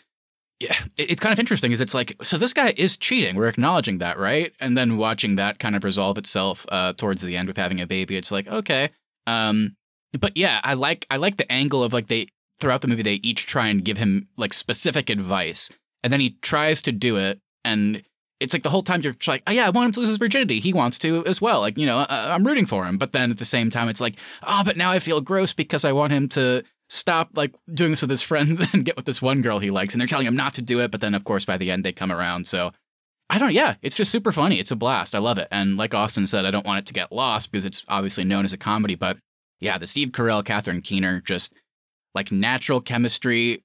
yeah, 0.59 0.73
it- 0.97 1.11
it's 1.11 1.21
kind 1.21 1.33
of 1.33 1.39
interesting. 1.39 1.71
Is 1.71 1.81
it's 1.81 1.93
like 1.93 2.15
so 2.23 2.37
this 2.37 2.53
guy 2.53 2.73
is 2.77 2.97
cheating. 2.97 3.35
We're 3.35 3.47
acknowledging 3.49 3.97
that, 3.99 4.17
right? 4.17 4.53
And 4.59 4.77
then 4.77 4.97
watching 4.97 5.35
that 5.35 5.59
kind 5.59 5.75
of 5.75 5.83
resolve 5.83 6.17
itself 6.17 6.65
uh, 6.69 6.93
towards 6.93 7.21
the 7.21 7.37
end 7.37 7.47
with 7.47 7.57
having 7.57 7.79
a 7.81 7.85
baby. 7.87 8.15
It's 8.15 8.31
like 8.31 8.47
okay, 8.47 8.89
um, 9.27 9.75
but 10.19 10.35
yeah, 10.37 10.61
I 10.63 10.73
like 10.75 11.05
I 11.11 11.17
like 11.17 11.37
the 11.37 11.51
angle 11.51 11.83
of 11.83 11.93
like 11.93 12.07
they 12.07 12.27
throughout 12.59 12.81
the 12.81 12.87
movie 12.87 13.03
they 13.03 13.15
each 13.15 13.45
try 13.45 13.67
and 13.67 13.83
give 13.83 13.97
him 13.97 14.27
like 14.37 14.53
specific 14.53 15.09
advice, 15.09 15.69
and 16.03 16.11
then 16.11 16.19
he 16.19 16.37
tries 16.41 16.81
to 16.83 16.91
do 16.91 17.17
it, 17.17 17.39
and 17.63 18.03
it's 18.39 18.53
like 18.53 18.63
the 18.63 18.69
whole 18.69 18.83
time 18.83 19.01
you're 19.01 19.15
like, 19.27 19.43
oh 19.47 19.51
yeah, 19.51 19.65
I 19.65 19.69
want 19.69 19.87
him 19.87 19.91
to 19.93 19.99
lose 20.01 20.09
his 20.09 20.17
virginity. 20.17 20.59
He 20.59 20.73
wants 20.73 20.99
to 20.99 21.25
as 21.25 21.41
well. 21.41 21.61
Like 21.61 21.77
you 21.77 21.85
know, 21.85 21.99
uh, 21.99 22.27
I'm 22.29 22.45
rooting 22.45 22.65
for 22.65 22.85
him. 22.85 22.97
But 22.97 23.11
then 23.11 23.31
at 23.31 23.37
the 23.37 23.45
same 23.45 23.69
time, 23.69 23.89
it's 23.89 24.01
like, 24.01 24.15
oh, 24.43 24.61
but 24.63 24.77
now 24.77 24.91
I 24.91 24.99
feel 24.99 25.21
gross 25.21 25.53
because 25.53 25.83
I 25.83 25.91
want 25.91 26.13
him 26.13 26.29
to 26.29 26.63
stop 26.89 27.29
like 27.35 27.53
doing 27.73 27.91
this 27.91 28.01
with 28.01 28.09
his 28.09 28.21
friends 28.21 28.61
and 28.73 28.85
get 28.85 28.95
with 28.95 29.05
this 29.05 29.21
one 29.21 29.41
girl 29.41 29.59
he 29.59 29.71
likes 29.71 29.93
and 29.93 30.01
they're 30.01 30.07
telling 30.07 30.27
him 30.27 30.35
not 30.35 30.53
to 30.53 30.61
do 30.61 30.79
it 30.79 30.91
but 30.91 31.01
then 31.01 31.13
of 31.13 31.23
course 31.23 31.45
by 31.45 31.57
the 31.57 31.69
end 31.69 31.83
they 31.83 31.91
come 31.91 32.11
around 32.11 32.47
so 32.47 32.71
i 33.29 33.37
don't 33.37 33.53
yeah 33.53 33.75
it's 33.81 33.97
just 33.97 34.11
super 34.11 34.31
funny 34.31 34.59
it's 34.59 34.71
a 34.71 34.75
blast 34.75 35.13
i 35.13 35.17
love 35.17 35.37
it 35.37 35.47
and 35.51 35.75
like 35.75 35.93
austin 35.93 36.25
said 36.25 36.45
i 36.45 36.51
don't 36.51 36.65
want 36.65 36.79
it 36.79 36.85
to 36.85 36.93
get 36.93 37.11
lost 37.11 37.51
because 37.51 37.65
it's 37.65 37.83
obviously 37.89 38.23
known 38.23 38.45
as 38.45 38.53
a 38.53 38.57
comedy 38.57 38.95
but 38.95 39.17
yeah 39.59 39.77
the 39.77 39.87
steve 39.87 40.09
carell 40.09 40.43
catherine 40.43 40.81
keener 40.81 41.19
just 41.19 41.53
like 42.17 42.31
natural 42.31 42.81
chemistry 42.81 43.63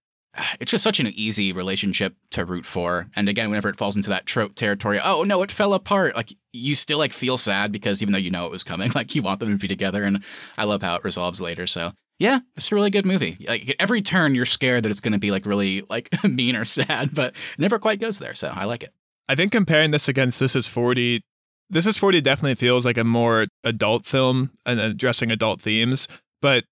it's 0.60 0.70
just 0.70 0.84
such 0.84 0.98
an 0.98 1.08
easy 1.08 1.52
relationship 1.52 2.14
to 2.30 2.44
root 2.44 2.64
for 2.64 3.08
and 3.16 3.28
again 3.28 3.50
whenever 3.50 3.68
it 3.68 3.76
falls 3.76 3.96
into 3.96 4.08
that 4.08 4.24
trope 4.24 4.54
territory 4.54 5.00
oh 5.02 5.22
no 5.24 5.42
it 5.42 5.50
fell 5.50 5.74
apart 5.74 6.14
like 6.14 6.32
you 6.52 6.74
still 6.74 6.98
like 6.98 7.12
feel 7.12 7.36
sad 7.36 7.72
because 7.72 8.00
even 8.00 8.12
though 8.12 8.18
you 8.18 8.30
know 8.30 8.46
it 8.46 8.52
was 8.52 8.64
coming 8.64 8.90
like 8.94 9.14
you 9.14 9.22
want 9.22 9.40
them 9.40 9.50
to 9.50 9.56
be 9.56 9.68
together 9.68 10.04
and 10.04 10.22
i 10.56 10.64
love 10.64 10.82
how 10.82 10.94
it 10.94 11.04
resolves 11.04 11.40
later 11.40 11.66
so 11.66 11.92
yeah, 12.22 12.38
it's 12.56 12.70
a 12.70 12.74
really 12.76 12.90
good 12.90 13.04
movie. 13.04 13.44
Like 13.48 13.74
every 13.80 14.00
turn, 14.00 14.36
you're 14.36 14.44
scared 14.44 14.84
that 14.84 14.90
it's 14.90 15.00
going 15.00 15.12
to 15.12 15.18
be 15.18 15.32
like 15.32 15.44
really 15.44 15.82
like 15.90 16.08
mean 16.24 16.54
or 16.54 16.64
sad, 16.64 17.12
but 17.12 17.34
it 17.34 17.58
never 17.58 17.80
quite 17.80 17.98
goes 17.98 18.20
there. 18.20 18.36
So 18.36 18.52
I 18.54 18.64
like 18.64 18.84
it. 18.84 18.92
I 19.28 19.34
think 19.34 19.50
comparing 19.50 19.90
this 19.90 20.06
against 20.06 20.38
This 20.38 20.54
Is 20.54 20.68
40, 20.68 21.20
This 21.68 21.84
Is 21.84 21.98
40 21.98 22.20
definitely 22.20 22.54
feels 22.54 22.84
like 22.84 22.96
a 22.96 23.02
more 23.02 23.46
adult 23.64 24.06
film 24.06 24.52
and 24.64 24.78
addressing 24.78 25.32
adult 25.32 25.60
themes. 25.60 26.06
But 26.40 26.62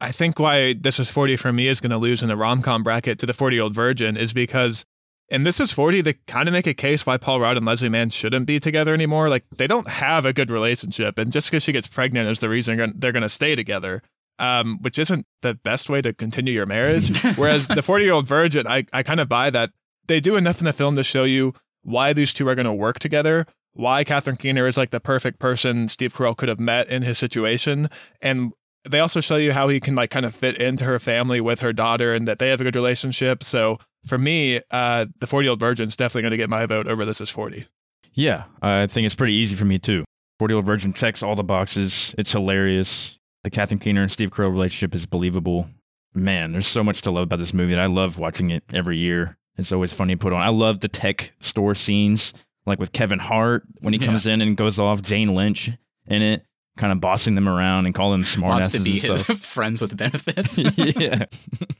I 0.00 0.12
think 0.12 0.38
why 0.38 0.74
This 0.74 1.00
Is 1.00 1.10
40 1.10 1.36
for 1.36 1.52
me 1.52 1.68
is 1.68 1.80
going 1.80 1.90
to 1.90 1.98
lose 1.98 2.22
in 2.22 2.28
the 2.28 2.36
rom 2.36 2.62
com 2.62 2.82
bracket 2.82 3.18
to 3.18 3.26
the 3.26 3.34
40 3.34 3.56
Year 3.56 3.62
Old 3.64 3.74
Virgin 3.74 4.16
is 4.16 4.32
because 4.32 4.84
in 5.28 5.42
This 5.42 5.60
Is 5.60 5.72
40, 5.72 6.00
they 6.00 6.14
kind 6.26 6.48
of 6.48 6.52
make 6.52 6.66
a 6.66 6.74
case 6.74 7.04
why 7.04 7.18
Paul 7.18 7.40
Rudd 7.40 7.56
and 7.56 7.66
Leslie 7.66 7.88
Mann 7.88 8.10
shouldn't 8.10 8.46
be 8.46 8.60
together 8.60 8.94
anymore. 8.94 9.28
Like, 9.28 9.44
they 9.56 9.66
don't 9.66 9.88
have 9.88 10.24
a 10.24 10.32
good 10.32 10.50
relationship. 10.50 11.18
And 11.18 11.32
just 11.32 11.50
because 11.50 11.62
she 11.62 11.72
gets 11.72 11.86
pregnant 11.86 12.30
is 12.30 12.40
the 12.40 12.48
reason 12.48 12.94
they're 12.96 13.12
going 13.12 13.22
to 13.22 13.28
stay 13.28 13.54
together. 13.54 14.02
Um, 14.40 14.78
which 14.82 15.00
isn't 15.00 15.26
the 15.42 15.54
best 15.54 15.90
way 15.90 16.00
to 16.00 16.12
continue 16.14 16.54
your 16.54 16.64
marriage. 16.64 17.10
Whereas 17.34 17.66
the 17.66 17.82
40 17.82 18.04
year 18.04 18.12
old 18.12 18.28
virgin, 18.28 18.68
I, 18.68 18.86
I 18.92 19.02
kind 19.02 19.18
of 19.18 19.28
buy 19.28 19.50
that 19.50 19.72
they 20.06 20.20
do 20.20 20.36
enough 20.36 20.60
in 20.60 20.64
the 20.64 20.72
film 20.72 20.94
to 20.94 21.02
show 21.02 21.24
you 21.24 21.54
why 21.82 22.12
these 22.12 22.32
two 22.32 22.48
are 22.48 22.54
going 22.54 22.64
to 22.64 22.72
work 22.72 23.00
together, 23.00 23.46
why 23.72 24.04
Catherine 24.04 24.36
Keener 24.36 24.68
is 24.68 24.76
like 24.76 24.90
the 24.90 25.00
perfect 25.00 25.40
person 25.40 25.88
Steve 25.88 26.14
Carell 26.14 26.36
could 26.36 26.48
have 26.48 26.60
met 26.60 26.88
in 26.88 27.02
his 27.02 27.18
situation. 27.18 27.90
And 28.22 28.52
they 28.90 29.00
also 29.00 29.20
show 29.20 29.36
you 29.36 29.52
how 29.52 29.68
he 29.68 29.80
can 29.80 29.94
like 29.94 30.10
kind 30.10 30.26
of 30.26 30.34
fit 30.34 30.60
into 30.60 30.84
her 30.84 30.98
family 30.98 31.40
with 31.40 31.60
her 31.60 31.72
daughter 31.72 32.14
and 32.14 32.26
that 32.28 32.38
they 32.38 32.48
have 32.48 32.60
a 32.60 32.64
good 32.64 32.76
relationship. 32.76 33.42
So 33.44 33.78
for 34.06 34.18
me, 34.18 34.60
uh, 34.70 35.06
the 35.20 35.26
40 35.26 35.44
year 35.44 35.50
old 35.50 35.60
virgin 35.60 35.88
is 35.88 35.96
definitely 35.96 36.22
going 36.22 36.30
to 36.32 36.36
get 36.36 36.50
my 36.50 36.66
vote 36.66 36.86
over 36.86 37.04
this 37.04 37.20
is 37.20 37.30
40. 37.30 37.66
Yeah, 38.14 38.44
I 38.62 38.86
think 38.86 39.06
it's 39.06 39.14
pretty 39.14 39.34
easy 39.34 39.54
for 39.54 39.64
me 39.64 39.78
too. 39.78 40.04
Forty 40.38 40.52
Year 40.52 40.56
Old 40.58 40.66
Virgin 40.66 40.92
checks 40.92 41.22
all 41.22 41.34
the 41.36 41.42
boxes. 41.44 42.14
It's 42.18 42.32
hilarious. 42.32 43.18
The 43.44 43.50
Catherine 43.50 43.78
Keener 43.78 44.02
and 44.02 44.10
Steve 44.10 44.30
Carell 44.30 44.50
relationship 44.52 44.94
is 44.94 45.04
believable. 45.06 45.68
Man, 46.14 46.52
there's 46.52 46.66
so 46.66 46.82
much 46.82 47.02
to 47.02 47.10
love 47.10 47.24
about 47.24 47.38
this 47.40 47.52
movie, 47.54 47.72
and 47.72 47.80
I 47.82 47.86
love 47.86 48.18
watching 48.18 48.50
it 48.50 48.62
every 48.72 48.98
year. 48.98 49.36
It's 49.56 49.72
always 49.72 49.92
funny 49.92 50.14
to 50.14 50.18
put 50.18 50.32
on. 50.32 50.40
I 50.40 50.48
love 50.48 50.80
the 50.80 50.88
tech 50.88 51.32
store 51.40 51.74
scenes, 51.74 52.34
like 52.66 52.78
with 52.78 52.92
Kevin 52.92 53.18
Hart 53.18 53.64
when 53.80 53.92
he 53.94 54.00
Yeah. 54.00 54.06
comes 54.06 54.26
in 54.26 54.40
and 54.40 54.56
goes 54.56 54.78
off. 54.78 55.02
Jane 55.02 55.34
Lynch 55.34 55.70
in 56.06 56.22
it, 56.22 56.44
kind 56.78 56.92
of 56.92 57.00
bossing 57.00 57.34
them 57.34 57.48
around 57.48 57.86
and 57.86 57.94
calling 57.94 58.22
them 58.22 58.42
Wants 58.42 58.68
smartasses 58.68 58.78
to 58.78 58.80
be 58.80 59.00
and 59.00 59.18
his 59.18 59.22
friends 59.44 59.80
with 59.80 59.96
benefits. 59.96 60.58
yeah, 60.76 61.24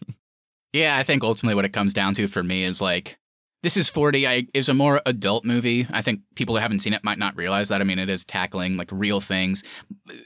yeah, 0.72 0.96
I 0.96 1.02
think 1.02 1.24
ultimately 1.24 1.54
what 1.54 1.64
it 1.64 1.72
comes 1.72 1.94
down 1.94 2.14
to 2.14 2.28
for 2.28 2.42
me 2.42 2.64
is 2.64 2.80
like 2.80 3.18
this 3.62 3.76
is 3.76 3.88
40 3.88 4.26
I, 4.26 4.46
is 4.54 4.68
a 4.68 4.74
more 4.74 5.00
adult 5.04 5.44
movie. 5.44 5.86
I 5.90 6.02
think 6.02 6.20
people 6.36 6.54
who 6.54 6.60
haven't 6.60 6.78
seen 6.78 6.92
it 6.92 7.02
might 7.02 7.18
not 7.18 7.36
realize 7.36 7.68
that. 7.70 7.80
I 7.80 7.84
mean, 7.84 7.98
it 7.98 8.08
is 8.08 8.24
tackling 8.24 8.76
like 8.76 8.88
real 8.92 9.20
things. 9.20 9.64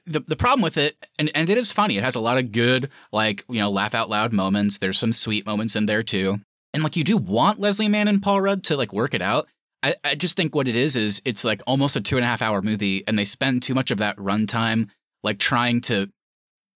The 0.07 0.21
the 0.21 0.37
problem 0.37 0.63
with 0.63 0.77
it, 0.77 0.97
and, 1.19 1.31
and 1.35 1.49
it 1.49 1.57
is 1.57 1.73
funny, 1.73 1.97
it 1.97 2.05
has 2.05 2.15
a 2.15 2.21
lot 2.21 2.39
of 2.39 2.53
good, 2.53 2.91
like, 3.13 3.45
you 3.49 3.61
know, 3.61 3.71
laugh 3.71 3.95
out 3.95 4.11
loud 4.11 4.33
moments. 4.33 4.79
There's 4.79 4.99
some 4.99 5.13
sweet 5.13 5.47
moments 5.47 5.77
in 5.77 5.87
there 5.87 6.03
too. 6.03 6.41
And 6.75 6.83
like 6.83 6.97
you 6.97 7.05
do 7.05 7.17
want 7.17 7.61
Leslie 7.61 7.89
Mann 7.89 8.09
and 8.09 8.23
Paul 8.23 8.41
Rudd 8.41 8.65
to 8.65 8.77
like 8.77 8.93
work 8.93 9.15
it 9.15 9.23
out. 9.23 9.47
I, 9.83 9.97
I 10.05 10.15
just 10.15 10.37
think 10.37 10.55
what 10.55 10.69
it 10.69 10.77
is 10.77 10.97
is 10.97 11.21
it's 11.25 11.45
like 11.45 11.63
almost 11.67 11.97
a 11.97 12.01
two 12.01 12.17
and 12.17 12.25
a 12.25 12.29
half 12.29 12.43
hour 12.43 12.63
movie, 12.63 13.05
and 13.07 13.19
they 13.19 13.25
spend 13.25 13.63
too 13.63 13.75
much 13.75 13.91
of 13.91 13.99
that 13.99 14.17
runtime 14.17 14.89
like 15.23 15.39
trying 15.39 15.81
to 15.83 16.11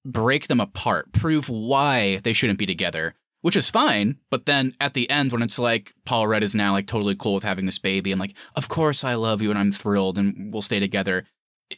break 0.05 0.47
them 0.47 0.61
apart, 0.61 1.13
prove 1.13 1.49
why 1.49 2.19
they 2.19 2.33
shouldn't 2.33 2.59
be 2.59 2.67
together, 2.67 3.15
which 3.43 3.57
is 3.57 3.71
fine. 3.71 4.19
But 4.31 4.47
then 4.47 4.75
at 4.81 4.95
the 4.95 5.09
end, 5.11 5.33
when 5.33 5.43
it's 5.43 5.59
like 5.59 5.95
Paul 6.05 6.27
Rudd 6.27 6.43
is 6.43 6.55
now 6.55 6.73
like 6.73 6.87
totally 6.87 7.17
cool 7.17 7.35
with 7.35 7.45
having 7.45 7.67
this 7.67 7.79
baby, 7.79 8.13
and 8.13 8.21
like, 8.21 8.35
of 8.55 8.69
course 8.69 9.05
I 9.05 9.15
love 9.15 9.43
you 9.43 9.51
and 9.51 9.59
I'm 9.59 9.73
thrilled 9.73 10.19
and 10.19 10.53
we'll 10.53 10.63
stay 10.63 10.81
together. 10.81 11.27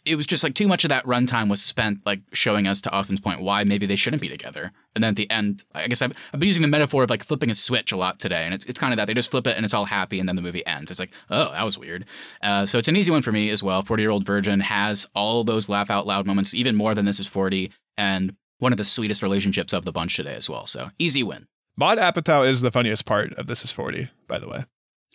It 0.04 0.16
was 0.16 0.26
just 0.26 0.42
like 0.42 0.54
too 0.54 0.68
much 0.68 0.84
of 0.84 0.90
that 0.90 1.06
runtime 1.06 1.48
was 1.48 1.62
spent 1.62 2.00
like 2.04 2.20
showing 2.32 2.66
us 2.66 2.82
to 2.82 2.90
Austin's 2.90 3.20
point 3.20 3.40
why 3.40 3.64
maybe 3.64 3.86
they 3.86 3.96
shouldn't 3.96 4.20
be 4.20 4.28
together. 4.28 4.72
And 4.94 5.02
then 5.02 5.10
at 5.10 5.16
the 5.16 5.30
end, 5.30 5.64
I 5.74 5.88
guess 5.88 6.02
I've, 6.02 6.12
I've 6.32 6.40
been 6.40 6.46
using 6.46 6.62
the 6.62 6.68
metaphor 6.68 7.04
of 7.04 7.10
like 7.10 7.24
flipping 7.24 7.50
a 7.50 7.54
switch 7.54 7.90
a 7.90 7.96
lot 7.96 8.18
today, 8.18 8.44
and 8.44 8.52
it's 8.52 8.66
it's 8.66 8.78
kind 8.78 8.92
of 8.92 8.98
that 8.98 9.06
they 9.06 9.14
just 9.14 9.30
flip 9.30 9.46
it 9.46 9.56
and 9.56 9.64
it's 9.64 9.72
all 9.72 9.86
happy, 9.86 10.20
and 10.20 10.28
then 10.28 10.36
the 10.36 10.42
movie 10.42 10.66
ends. 10.66 10.90
It's 10.90 11.00
like, 11.00 11.12
oh, 11.30 11.52
that 11.52 11.64
was 11.64 11.78
weird. 11.78 12.04
Uh, 12.42 12.66
so 12.66 12.78
it's 12.78 12.88
an 12.88 12.96
easy 12.96 13.10
one 13.10 13.22
for 13.22 13.32
me 13.32 13.48
as 13.50 13.62
well. 13.62 13.82
Forty 13.82 14.02
year 14.02 14.10
old 14.10 14.26
virgin 14.26 14.60
has 14.60 15.06
all 15.14 15.42
those 15.44 15.68
laugh 15.68 15.90
out 15.90 16.06
loud 16.06 16.26
moments, 16.26 16.52
even 16.52 16.76
more 16.76 16.94
than 16.94 17.06
this 17.06 17.20
is 17.20 17.26
forty, 17.26 17.72
and 17.96 18.36
one 18.58 18.72
of 18.72 18.78
the 18.78 18.84
sweetest 18.84 19.22
relationships 19.22 19.72
of 19.72 19.84
the 19.84 19.92
bunch 19.92 20.16
today 20.16 20.34
as 20.34 20.50
well. 20.50 20.66
So 20.66 20.90
easy 20.98 21.22
win. 21.22 21.46
Maude 21.76 21.98
Apatow 21.98 22.48
is 22.48 22.60
the 22.60 22.72
funniest 22.72 23.04
part 23.04 23.32
of 23.34 23.46
This 23.46 23.64
Is 23.64 23.70
40, 23.70 24.10
by 24.26 24.40
the 24.40 24.48
way. 24.48 24.64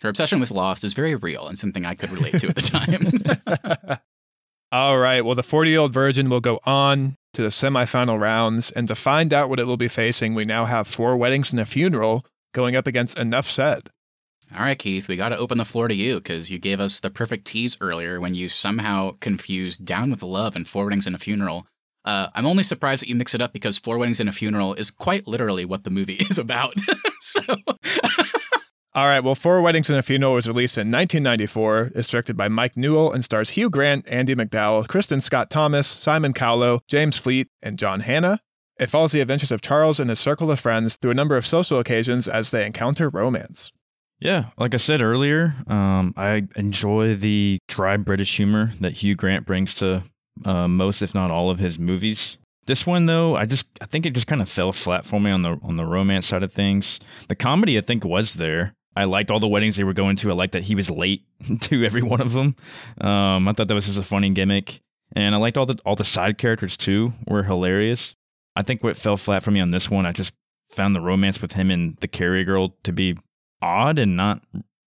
Her 0.00 0.08
obsession 0.08 0.40
with 0.40 0.50
Lost 0.50 0.82
is 0.82 0.94
very 0.94 1.14
real 1.14 1.46
and 1.46 1.58
something 1.58 1.84
I 1.84 1.94
could 1.94 2.10
relate 2.10 2.38
to 2.40 2.48
at 2.48 2.54
the 2.54 2.62
time. 3.86 3.98
All 4.74 4.98
right. 4.98 5.24
Well, 5.24 5.36
the 5.36 5.44
40 5.44 5.70
year 5.70 5.78
old 5.78 5.92
virgin 5.92 6.28
will 6.28 6.40
go 6.40 6.58
on 6.64 7.14
to 7.34 7.42
the 7.42 7.50
semifinal 7.50 8.20
rounds. 8.20 8.72
And 8.72 8.88
to 8.88 8.96
find 8.96 9.32
out 9.32 9.48
what 9.48 9.60
it 9.60 9.68
will 9.68 9.76
be 9.76 9.86
facing, 9.86 10.34
we 10.34 10.44
now 10.44 10.64
have 10.64 10.88
four 10.88 11.16
weddings 11.16 11.52
and 11.52 11.60
a 11.60 11.64
funeral 11.64 12.26
going 12.52 12.74
up 12.74 12.88
against 12.88 13.16
Enough 13.16 13.48
Said. 13.48 13.90
All 14.52 14.64
right, 14.64 14.76
Keith, 14.76 15.06
we 15.06 15.14
got 15.14 15.28
to 15.28 15.38
open 15.38 15.58
the 15.58 15.64
floor 15.64 15.86
to 15.86 15.94
you 15.94 16.16
because 16.16 16.50
you 16.50 16.58
gave 16.58 16.80
us 16.80 16.98
the 16.98 17.08
perfect 17.08 17.44
tease 17.44 17.76
earlier 17.80 18.20
when 18.20 18.34
you 18.34 18.48
somehow 18.48 19.12
confused 19.20 19.84
Down 19.84 20.10
with 20.10 20.24
Love 20.24 20.56
and 20.56 20.66
Four 20.66 20.86
Weddings 20.86 21.06
and 21.06 21.14
a 21.14 21.20
Funeral. 21.20 21.68
Uh, 22.04 22.30
I'm 22.34 22.44
only 22.44 22.64
surprised 22.64 23.02
that 23.02 23.08
you 23.08 23.14
mix 23.14 23.32
it 23.32 23.40
up 23.40 23.52
because 23.52 23.78
Four 23.78 23.98
Weddings 23.98 24.18
and 24.18 24.28
a 24.28 24.32
Funeral 24.32 24.74
is 24.74 24.90
quite 24.90 25.28
literally 25.28 25.64
what 25.64 25.84
the 25.84 25.90
movie 25.90 26.14
is 26.28 26.36
about. 26.36 26.74
so, 27.20 27.42
All 28.96 29.06
right. 29.08 29.24
Well, 29.24 29.34
Four 29.34 29.60
Weddings 29.60 29.90
and 29.90 29.98
a 29.98 30.02
Funeral 30.02 30.34
was 30.34 30.46
released 30.46 30.76
in 30.76 30.88
1994. 30.92 31.90
It's 31.96 32.08
directed 32.08 32.36
by 32.36 32.46
Mike 32.46 32.76
Newell 32.76 33.12
and 33.12 33.24
stars 33.24 33.50
Hugh 33.50 33.68
Grant, 33.68 34.08
Andie 34.08 34.36
MacDowell, 34.36 34.86
Kristin 34.86 35.20
Scott 35.20 35.50
Thomas, 35.50 35.88
Simon 35.88 36.32
Callow, 36.32 36.80
James 36.86 37.18
Fleet, 37.18 37.48
and 37.60 37.76
John 37.76 38.00
Hannah. 38.00 38.38
It 38.78 38.90
follows 38.90 39.10
the 39.10 39.20
adventures 39.20 39.50
of 39.50 39.62
Charles 39.62 39.98
and 39.98 40.10
his 40.10 40.20
circle 40.20 40.48
of 40.48 40.60
friends 40.60 40.94
through 40.94 41.10
a 41.10 41.14
number 41.14 41.36
of 41.36 41.44
social 41.44 41.80
occasions 41.80 42.28
as 42.28 42.52
they 42.52 42.64
encounter 42.64 43.08
romance. 43.08 43.72
Yeah, 44.20 44.50
like 44.56 44.74
I 44.74 44.78
said 44.78 45.00
earlier, 45.00 45.54
um, 45.66 46.14
I 46.16 46.46
enjoy 46.54 47.16
the 47.16 47.58
dry 47.68 47.96
British 47.96 48.36
humor 48.36 48.72
that 48.80 48.94
Hugh 48.94 49.16
Grant 49.16 49.44
brings 49.44 49.74
to 49.76 50.04
uh, 50.44 50.68
most, 50.68 51.02
if 51.02 51.16
not 51.16 51.32
all, 51.32 51.50
of 51.50 51.58
his 51.58 51.80
movies. 51.80 52.38
This 52.66 52.86
one, 52.86 53.06
though, 53.06 53.36
I 53.36 53.44
just 53.44 53.66
I 53.80 53.86
think 53.86 54.06
it 54.06 54.14
just 54.14 54.26
kind 54.26 54.40
of 54.40 54.48
fell 54.48 54.72
flat 54.72 55.04
for 55.04 55.20
me 55.20 55.30
on 55.30 55.42
the 55.42 55.58
on 55.62 55.76
the 55.76 55.84
romance 55.84 56.26
side 56.26 56.42
of 56.42 56.52
things. 56.52 57.00
The 57.28 57.34
comedy, 57.34 57.76
I 57.76 57.80
think, 57.82 58.04
was 58.04 58.34
there. 58.34 58.74
I 58.96 59.04
liked 59.04 59.30
all 59.30 59.40
the 59.40 59.48
weddings 59.48 59.76
they 59.76 59.84
were 59.84 59.92
going 59.92 60.16
to. 60.16 60.30
I 60.30 60.34
liked 60.34 60.52
that 60.52 60.62
he 60.64 60.74
was 60.74 60.88
late 60.90 61.24
to 61.60 61.84
every 61.84 62.02
one 62.02 62.20
of 62.20 62.32
them. 62.32 62.56
Um, 63.00 63.48
I 63.48 63.52
thought 63.52 63.68
that 63.68 63.74
was 63.74 63.86
just 63.86 63.98
a 63.98 64.02
funny 64.02 64.30
gimmick, 64.30 64.80
and 65.16 65.34
I 65.34 65.38
liked 65.38 65.56
all 65.58 65.66
the 65.66 65.78
all 65.84 65.96
the 65.96 66.04
side 66.04 66.38
characters 66.38 66.76
too. 66.76 67.12
Were 67.26 67.42
hilarious. 67.42 68.14
I 68.56 68.62
think 68.62 68.84
what 68.84 68.96
fell 68.96 69.16
flat 69.16 69.42
for 69.42 69.50
me 69.50 69.60
on 69.60 69.72
this 69.72 69.90
one, 69.90 70.06
I 70.06 70.12
just 70.12 70.32
found 70.70 70.94
the 70.94 71.00
romance 71.00 71.42
with 71.42 71.52
him 71.52 71.70
and 71.70 71.96
the 72.00 72.08
Carrie 72.08 72.44
girl 72.44 72.76
to 72.84 72.92
be 72.92 73.16
odd 73.60 73.98
and 73.98 74.16
not 74.16 74.42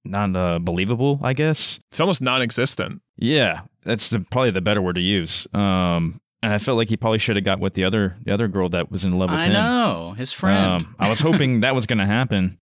not 0.05 0.35
uh, 0.35 0.59
believable. 0.59 1.19
I 1.21 1.33
guess 1.33 1.79
It's 1.91 1.99
almost 1.99 2.21
non 2.21 2.41
existent. 2.41 3.01
yeah, 3.17 3.61
that's 3.83 4.09
the, 4.09 4.19
probably 4.21 4.51
the 4.51 4.61
better 4.61 4.81
word 4.81 4.95
to 4.95 5.01
use. 5.01 5.47
Um, 5.53 6.21
and 6.43 6.53
I 6.53 6.59
felt 6.59 6.77
like 6.77 6.87
he 6.89 6.95
probably 6.97 7.17
should 7.19 7.35
have 7.35 7.43
got 7.45 7.59
with 7.59 7.73
the 7.73 7.83
other 7.83 8.15
the 8.23 8.33
other 8.33 8.47
girl 8.47 8.69
that 8.69 8.89
was 8.91 9.03
in 9.03 9.17
love 9.19 9.31
with 9.31 9.39
I 9.39 9.45
him. 9.47 9.53
know 9.53 10.13
his 10.17 10.31
friend. 10.31 10.83
Um, 10.83 10.95
I 10.99 11.09
was 11.09 11.19
hoping 11.19 11.59
that 11.61 11.75
was 11.75 11.85
going 11.85 11.99
to 11.99 12.05
happen. 12.05 12.57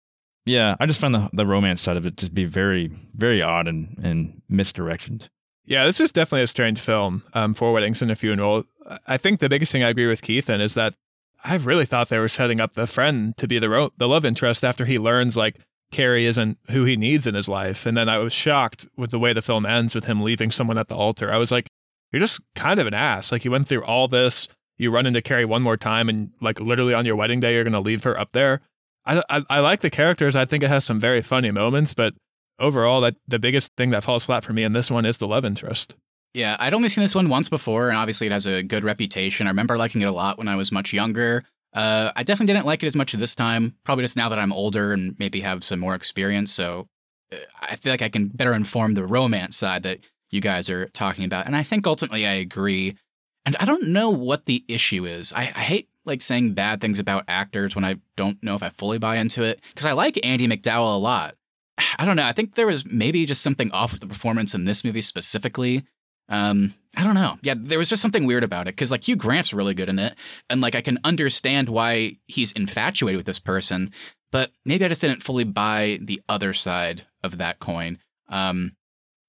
Yeah, 0.47 0.76
I 0.78 0.86
just 0.86 1.01
found 1.01 1.14
the 1.14 1.30
the 1.32 1.47
romance 1.47 1.80
side 1.80 1.97
of 1.97 2.07
it 2.07 2.16
to 2.18 2.30
be 2.30 2.45
very 2.45 2.90
very 3.14 3.40
odd 3.40 3.66
and 3.66 3.99
and 4.03 4.42
misdirected. 4.49 5.30
Yeah, 5.64 5.86
this 5.86 6.01
is 6.01 6.12
definitely 6.12 6.42
a 6.42 6.49
strange 6.49 6.78
film 6.78 7.22
um, 7.32 7.55
for 7.55 7.72
Weddings 7.72 8.03
and 8.03 8.11
a 8.11 8.16
Funeral. 8.16 8.64
I 9.07 9.16
think 9.16 9.40
the 9.40 9.49
biggest 9.49 9.72
thing 9.72 9.82
I 9.82 9.88
agree 9.88 10.07
with 10.07 10.20
Keith 10.20 10.51
in 10.51 10.61
is 10.61 10.74
that 10.74 10.95
I 11.42 11.57
really 11.57 11.86
thought 11.86 12.11
they 12.11 12.18
were 12.18 12.28
setting 12.28 12.61
up 12.61 12.74
the 12.74 12.86
friend 12.86 13.34
to 13.38 13.49
be 13.49 13.59
the 13.59 13.70
ro- 13.70 13.92
the 13.97 14.09
love 14.09 14.24
interest 14.24 14.64
after 14.64 14.84
he 14.84 14.99
learns 14.99 15.36
like 15.36 15.57
Carrie 15.90 16.26
isn't 16.26 16.59
who 16.70 16.84
he 16.84 16.97
needs 16.97 17.26
in 17.26 17.34
his 17.34 17.49
life, 17.49 17.86
and 17.86 17.97
then 17.97 18.09
I 18.09 18.18
was 18.18 18.32
shocked 18.32 18.86
with 18.97 19.11
the 19.11 19.18
way 19.18 19.32
the 19.32 19.42
film 19.42 19.64
ends 19.64 19.95
with 19.95 20.05
him 20.05 20.22
leaving 20.22 20.51
someone 20.51 20.76
at 20.76 20.88
the 20.88 20.97
altar. 20.97 21.32
I 21.32 21.38
was 21.38 21.51
like, 21.51 21.68
you're 22.12 22.20
just 22.20 22.40
kind 22.55 22.78
of 22.78 22.86
an 22.86 22.95
ass. 22.95 23.32
Like 23.32 23.45
you 23.45 23.51
went 23.51 23.66
through 23.68 23.84
all 23.84 24.09
this, 24.09 24.49
you 24.76 24.90
run 24.90 25.07
into 25.07 25.22
Carrie 25.22 25.45
one 25.45 25.62
more 25.62 25.76
time, 25.78 26.09
and 26.09 26.30
like 26.40 26.61
literally 26.61 26.95
on 26.95 27.07
your 27.07 27.16
wedding 27.16 27.40
day, 27.40 27.55
you're 27.55 27.64
gonna 27.64 27.80
leave 27.80 28.05
her 28.05 28.18
up 28.18 28.32
there. 28.32 28.61
I, 29.07 29.23
I, 29.29 29.43
I 29.51 29.61
like 29.61 29.81
the 29.81 29.91
characters. 29.91 30.37
I 30.37 30.45
think 30.45 30.63
it 30.63 30.69
has 30.69 30.85
some 30.85 31.01
very 31.01 31.23
funny 31.23 31.51
moments, 31.51 31.95
but 31.95 32.15
overall, 32.59 33.01
that 33.03 33.17
the 33.29 33.39
biggest 33.39 33.73
thing 33.77 33.91
that 33.91 34.05
falls 34.05 34.25
flat 34.25 34.45
for 34.45 34.53
me 34.53 34.65
in 34.65 34.73
this 34.73 34.91
one 34.91 35.05
is 35.05 35.19
the 35.19 35.27
love 35.27 35.45
interest. 35.45 35.95
Yeah, 36.33 36.57
I'd 36.59 36.75
only 36.75 36.89
seen 36.89 37.03
this 37.03 37.15
one 37.15 37.29
once 37.29 37.49
before, 37.49 37.89
and 37.89 37.97
obviously 37.97 38.27
it 38.27 38.33
has 38.33 38.47
a 38.47 38.63
good 38.63 38.83
reputation. 38.83 39.47
I 39.47 39.51
remember 39.51 39.77
liking 39.77 40.03
it 40.03 40.09
a 40.09 40.13
lot 40.13 40.37
when 40.37 40.49
I 40.49 40.57
was 40.57 40.73
much 40.73 40.93
younger. 40.93 41.45
Uh, 41.73 42.13
I 42.17 42.23
definitely 42.23 42.53
didn't 42.55 42.67
like 42.67 42.83
it 42.83 42.87
as 42.87 42.97
much 42.97 43.13
this 43.13 43.35
time, 43.35 43.77
probably 43.85 44.05
just 44.05 44.17
now 44.17 44.29
that 44.29 44.39
I'm 44.39 44.53
older 44.53 44.93
and 44.93 45.15
maybe 45.19 45.41
have 45.41 45.65
some 45.65 45.81
more 45.81 45.95
experience. 45.95 46.53
So 46.53 46.87
uh, 47.33 47.37
I 47.61 47.77
feel 47.77 47.93
like 47.93 48.03
I 48.03 48.09
can 48.09 48.29
better 48.29 48.55
inform 48.55 48.95
the 48.95 49.07
romance 49.07 49.57
side 49.57 49.83
that 49.85 50.01
you 50.31 50.41
guys 50.41 50.71
are 50.71 50.87
talking 50.87 51.25
about. 51.25 51.47
And 51.47 51.57
I 51.57 51.63
think 51.63 51.87
ultimately 51.87 52.27
I 52.27 52.35
agree. 52.35 52.97
And 53.45 53.57
I 53.59 53.65
don't 53.65 53.89
know 53.89 54.11
what 54.11 54.47
the 54.47 54.65
issue 54.69 55.05
is. 55.05 55.33
I, 55.33 55.53
I 55.55 55.61
hate 55.61 55.89
like 56.05 56.21
saying 56.21 56.55
bad 56.55 56.81
things 56.81 56.99
about 56.99 57.25
actors 57.29 57.75
when 57.75 57.85
I 57.85 57.97
don't 58.17 58.43
know 58.43 58.55
if 58.55 58.63
I 58.63 58.71
fully 58.71 58.99
buy 58.99 59.17
into 59.17 59.43
it 59.43 59.61
because 59.71 59.87
I 59.87 59.93
like 59.93 60.25
Andie 60.25 60.49
MacDowell 60.49 60.95
a 60.95 60.99
lot. 60.99 61.37
I 61.99 62.05
don't 62.05 62.17
know. 62.17 62.27
I 62.27 62.33
think 62.33 62.55
there 62.55 62.67
was 62.67 62.85
maybe 62.85 63.27
just 63.27 63.43
something 63.43 63.71
off 63.73 63.93
with 63.93 64.01
the 64.01 64.07
performance 64.07 64.55
in 64.55 64.65
this 64.65 64.85
movie 64.85 65.03
specifically. 65.03 65.85
Um, 66.29 66.75
I 66.97 67.05
don't 67.05 67.15
know. 67.15 67.39
Yeah, 67.43 67.55
there 67.57 67.79
was 67.79 67.89
just 67.89 68.03
something 68.03 68.27
weird 68.27 68.45
about 68.45 68.69
it 68.69 68.77
because 68.77 68.91
like 68.91 69.07
Hugh 69.07 69.17
Grant's 69.17 69.53
really 69.53 69.75
good 69.75 69.89
in 69.89 69.99
it, 69.99 70.15
and 70.49 70.61
like 70.61 70.75
I 70.75 70.81
can 70.81 70.99
understand 71.05 71.69
why 71.69 72.19
he's 72.27 72.53
infatuated 72.53 73.17
with 73.17 73.27
this 73.27 73.39
person, 73.39 73.93
but 74.33 74.51
maybe 74.65 74.85
I 74.85 74.89
just 74.89 75.01
didn't 75.01 75.23
fully 75.23 75.45
buy 75.45 75.99
the 76.01 76.23
other 76.29 76.53
side 76.53 77.07
of 77.23 77.39
that 77.39 77.59
coin. 77.59 77.99
Um, 78.29 78.77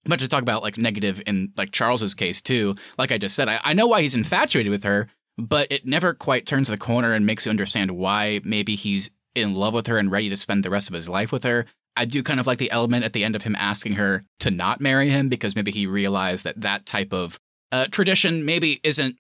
but 0.06 0.20
to 0.20 0.28
talk 0.28 0.42
about 0.42 0.62
like 0.64 0.78
negative 0.78 1.22
in 1.26 1.52
like 1.58 1.72
Charles's 1.72 2.14
case 2.14 2.42
too, 2.42 2.76
like 2.98 3.12
I 3.12 3.18
just 3.18 3.36
said, 3.36 3.50
I, 3.50 3.60
I 3.64 3.74
know 3.74 3.88
why 3.88 4.02
he's 4.02 4.16
infatuated 4.16 4.72
with 4.72 4.84
her, 4.84 5.10
but 5.38 5.72
it 5.72 5.86
never 5.86 6.14
quite 6.14 6.46
turns 6.46 6.68
the 6.68 6.78
corner 6.78 7.14
and 7.14 7.26
makes 7.26 7.46
you 7.46 7.50
understand 7.50 7.92
why 7.92 8.42
maybe 8.44 8.76
he's 8.76 9.10
in 9.34 9.54
love 9.54 9.74
with 9.74 9.88
her 9.88 9.98
and 9.98 10.12
ready 10.12 10.30
to 10.30 10.38
spend 10.38 10.64
the 10.64 10.70
rest 10.70 10.88
of 10.88 10.94
his 10.94 11.10
life 11.10 11.32
with 11.32 11.44
her. 11.44 11.66
I 11.98 12.06
do 12.06 12.24
kind 12.24 12.40
of 12.40 12.48
like 12.48 12.58
the 12.58 12.72
element 12.72 13.06
at 13.06 13.14
the 13.14 13.24
end 13.24 13.36
of 13.36 13.44
him 13.44 13.56
asking 13.58 13.94
her 13.94 14.24
to 14.42 14.52
not 14.52 14.82
marry 14.82 15.10
him 15.10 15.30
because 15.30 15.56
maybe 15.56 15.72
he 15.72 15.88
realized 15.88 16.44
that 16.44 16.62
that 16.62 16.86
type 16.86 17.14
of 17.14 17.40
uh, 17.72 17.88
tradition 17.88 18.46
maybe 18.46 18.80
isn't 18.84 19.18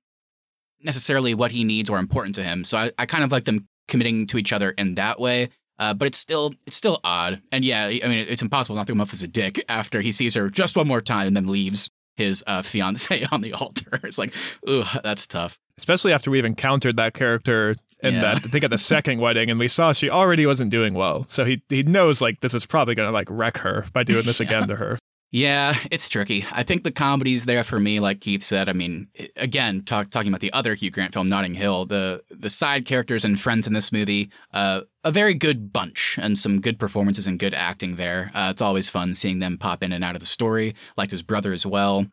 necessarily 0.81 1.33
what 1.33 1.51
he 1.51 1.63
needs 1.63 1.89
or 1.89 1.99
important 1.99 2.35
to 2.35 2.43
him. 2.43 2.63
So 2.63 2.77
I, 2.77 2.91
I 2.97 3.05
kind 3.05 3.23
of 3.23 3.31
like 3.31 3.45
them 3.45 3.67
committing 3.87 4.27
to 4.27 4.37
each 4.37 4.53
other 4.53 4.71
in 4.71 4.95
that 4.95 5.19
way. 5.19 5.49
Uh, 5.77 5.93
but 5.93 6.07
it's 6.07 6.17
still 6.17 6.53
it's 6.65 6.77
still 6.77 7.01
odd, 7.03 7.41
and 7.51 7.65
yeah, 7.65 7.87
I 7.87 8.07
mean 8.07 8.25
it's 8.29 8.41
impossible 8.41 8.77
not 8.77 8.87
to 8.87 8.93
come 8.93 9.01
off 9.01 9.11
as 9.11 9.23
a 9.23 9.27
dick 9.27 9.61
after 9.67 9.99
he 9.99 10.13
sees 10.13 10.33
her 10.35 10.49
just 10.49 10.77
one 10.77 10.87
more 10.87 11.01
time 11.01 11.27
and 11.27 11.35
then 11.35 11.47
leaves 11.47 11.89
his 12.15 12.45
uh, 12.47 12.61
fiance 12.61 13.25
on 13.31 13.41
the 13.41 13.51
altar. 13.51 13.99
It's 14.03 14.17
like, 14.17 14.33
ooh, 14.69 14.85
that's 15.03 15.27
tough. 15.27 15.59
Especially 15.77 16.13
after 16.13 16.31
we've 16.31 16.45
encountered 16.45 16.97
that 16.97 17.13
character 17.13 17.75
in 18.01 18.15
Yeah. 18.15 18.21
that 18.21 18.35
I 18.37 18.39
think 18.39 18.63
at 18.63 18.69
the 18.71 18.77
second 18.95 19.19
wedding 19.19 19.49
and 19.49 19.59
we 19.59 19.67
saw 19.67 19.93
she 19.93 20.09
already 20.09 20.45
wasn't 20.45 20.71
doing 20.71 20.93
well. 20.93 21.25
So 21.29 21.45
he 21.45 21.61
he 21.69 21.83
knows 21.83 22.21
like 22.21 22.41
this 22.41 22.53
is 22.53 22.65
probably 22.65 22.95
gonna 22.95 23.11
like 23.11 23.27
wreck 23.29 23.57
her 23.59 23.85
by 23.93 24.03
doing 24.03 24.25
this 24.25 24.39
Yeah. 24.39 24.45
again 24.47 24.67
to 24.67 24.75
her. 24.75 24.99
Yeah, 25.31 25.75
it's 25.91 26.07
tricky. 26.07 26.45
I 26.51 26.63
think 26.63 26.83
the 26.83 26.91
comedy's 26.91 27.43
there 27.43 27.65
for 27.65 27.77
me, 27.77 27.99
like 27.99 28.21
Keith 28.21 28.41
said. 28.43 28.69
I 28.69 28.73
mean, 28.73 29.07
again, 29.35 29.81
talk, 29.81 30.09
talking 30.09 30.29
about 30.29 30.39
the 30.39 30.53
other 30.53 30.75
Hugh 30.75 30.91
Grant 30.91 31.13
film, 31.13 31.27
Notting 31.27 31.55
Hill, 31.55 31.85
the 31.87 32.23
the 32.29 32.49
side 32.49 32.85
characters 32.85 33.25
and 33.25 33.37
friends 33.37 33.67
in 33.67 33.73
this 33.73 33.91
movie, 33.91 34.29
uh, 34.53 34.81
a 35.03 35.11
very 35.11 35.33
good 35.33 35.73
bunch 35.73 36.17
and 36.21 36.39
some 36.39 36.61
good 36.61 36.79
performances 36.79 37.27
and 37.27 37.37
good 37.37 37.53
acting 37.53 37.95
there. 37.97 38.31
Uh, 38.33 38.47
it's 38.51 38.61
always 38.61 38.89
fun 38.89 39.13
seeing 39.13 39.39
them 39.39 39.57
pop 39.57 39.83
in 39.83 39.91
and 39.91 40.05
out 40.05 40.15
of 40.15 40.21
the 40.21 40.25
story. 40.27 40.73
Liked 40.95 41.11
his 41.11 41.23
brother 41.23 41.51
as 41.51 41.65
well. 41.65 42.05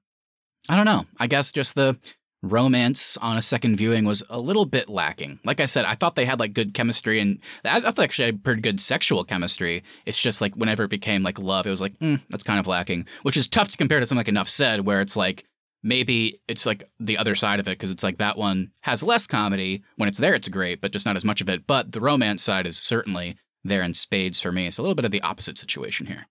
I 0.68 0.74
don't 0.74 0.86
know. 0.86 1.04
I 1.20 1.28
guess 1.28 1.52
just 1.52 1.76
the 1.76 1.98
romance 2.43 3.16
on 3.18 3.36
a 3.36 3.43
second 3.43 3.76
viewing 3.76 4.05
was 4.05 4.22
a 4.28 4.40
little 4.40 4.66
bit 4.66 4.88
lacking. 4.88 5.38
Like 5.45 5.61
I 5.61 5.66
said, 5.66 5.84
I 5.84 5.95
thought 5.95 6.16
they 6.16 6.24
had 6.24 6.40
like 6.40 6.53
good 6.53 6.74
chemistry 6.74 7.20
and 7.20 7.38
I, 7.64 7.80
thought 7.80 7.99
actually 8.01 8.26
had 8.26 8.45
pretty 8.45 8.61
good 8.61 8.80
sexual 8.80 9.24
chemistry. 9.24 9.84
It's 10.07 10.20
just 10.20 10.40
like 10.40 10.55
whenever 10.57 10.84
it 10.84 10.90
became 10.90 11.22
like 11.22 11.38
love, 11.38 11.66
it 11.66 11.70
was 11.70 11.80
like, 11.80 11.99
mm, 12.01 12.20
that's 12.30 12.43
kind 12.43 12.59
of 12.59 12.66
lacking, 12.66 13.07
which 13.22 13.36
is 13.36 13.49
tough 13.49 13.68
to 13.68 13.76
compare 13.76 14.01
to 14.01 14.07
something 14.07 14.18
like 14.18 14.28
Enough 14.28 14.49
Said, 14.49 14.84
where 14.84 15.01
it's 15.01 15.16
like 15.16 15.45
maybe 15.82 16.40
it's 16.49 16.66
like 16.66 16.84
the 16.99 17.18
other 17.18 17.34
side 17.34 17.61
of 17.61 17.68
it 17.68 17.78
because 17.78 17.90
it's 17.90 18.03
like 18.03 18.18
that 18.18 18.36
one 18.36 18.72
has 18.80 19.03
less 19.03 19.26
comedy. 19.26 19.82
When 19.97 20.09
it's 20.09 20.18
there, 20.18 20.34
it's 20.34 20.49
great, 20.49 20.80
but 20.80 20.93
just 20.93 21.07
not 21.07 21.16
as 21.16 21.24
much 21.24 21.40
of 21.40 21.49
it. 21.49 21.66
But 21.66 21.93
the 21.93 22.01
romance 22.01 22.43
side 22.43 22.66
is 22.66 22.76
certainly 22.76 23.36
there 23.64 23.82
in 23.82 23.95
spades 23.95 24.40
for 24.40 24.51
me. 24.51 24.66
It's 24.66 24.78
a 24.78 24.82
little 24.82 24.97
bit 24.97 25.05
of 25.05 25.12
the 25.12 25.22
opposite 25.22 25.59
situation 25.59 26.07
here. 26.07 26.26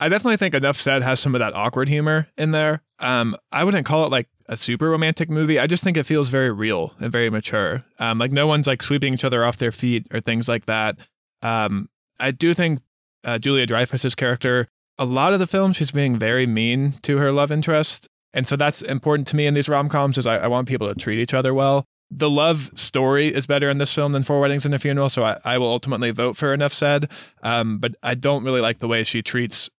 I 0.00 0.08
definitely 0.08 0.38
think 0.38 0.54
Enough 0.54 0.80
Said 0.80 1.02
has 1.02 1.20
some 1.20 1.34
of 1.34 1.40
that 1.40 1.54
awkward 1.54 1.88
humor 1.88 2.28
in 2.38 2.52
there. 2.52 2.82
Um, 2.98 3.36
I 3.52 3.64
wouldn't 3.64 3.84
call 3.84 4.06
it 4.06 4.10
like 4.10 4.28
a 4.50 4.56
super 4.56 4.90
romantic 4.90 5.30
movie. 5.30 5.60
I 5.60 5.68
just 5.68 5.84
think 5.84 5.96
it 5.96 6.04
feels 6.04 6.28
very 6.28 6.50
real 6.50 6.92
and 6.98 7.10
very 7.10 7.30
mature. 7.30 7.84
Um, 8.00 8.18
like 8.18 8.32
no 8.32 8.48
one's 8.48 8.66
like 8.66 8.82
sweeping 8.82 9.14
each 9.14 9.24
other 9.24 9.44
off 9.44 9.58
their 9.58 9.72
feet 9.72 10.08
or 10.12 10.20
things 10.20 10.48
like 10.48 10.66
that. 10.66 10.98
Um, 11.40 11.88
I 12.18 12.32
do 12.32 12.52
think 12.52 12.80
uh, 13.24 13.38
Julia 13.38 13.64
Dreyfus's 13.64 14.16
character, 14.16 14.66
a 14.98 15.04
lot 15.04 15.32
of 15.32 15.38
the 15.38 15.46
film, 15.46 15.72
she's 15.72 15.92
being 15.92 16.18
very 16.18 16.46
mean 16.46 16.94
to 17.02 17.18
her 17.18 17.30
love 17.30 17.52
interest, 17.52 18.08
and 18.34 18.46
so 18.46 18.56
that's 18.56 18.82
important 18.82 19.28
to 19.28 19.36
me 19.36 19.46
in 19.46 19.54
these 19.54 19.68
rom 19.68 19.88
coms. 19.88 20.18
Is 20.18 20.26
I, 20.26 20.38
I 20.38 20.46
want 20.48 20.68
people 20.68 20.88
to 20.88 20.94
treat 20.94 21.20
each 21.20 21.32
other 21.32 21.54
well. 21.54 21.84
The 22.10 22.28
love 22.28 22.72
story 22.74 23.28
is 23.32 23.46
better 23.46 23.70
in 23.70 23.78
this 23.78 23.94
film 23.94 24.12
than 24.12 24.24
Four 24.24 24.40
Weddings 24.40 24.66
and 24.66 24.74
a 24.74 24.80
Funeral, 24.80 25.08
so 25.08 25.22
I, 25.22 25.38
I 25.44 25.58
will 25.58 25.68
ultimately 25.68 26.10
vote 26.10 26.36
for 26.36 26.52
Enough 26.52 26.74
Said. 26.74 27.08
Um, 27.44 27.78
but 27.78 27.94
I 28.02 28.16
don't 28.16 28.42
really 28.42 28.60
like 28.60 28.80
the 28.80 28.88
way 28.88 29.04
she 29.04 29.22
treats 29.22 29.70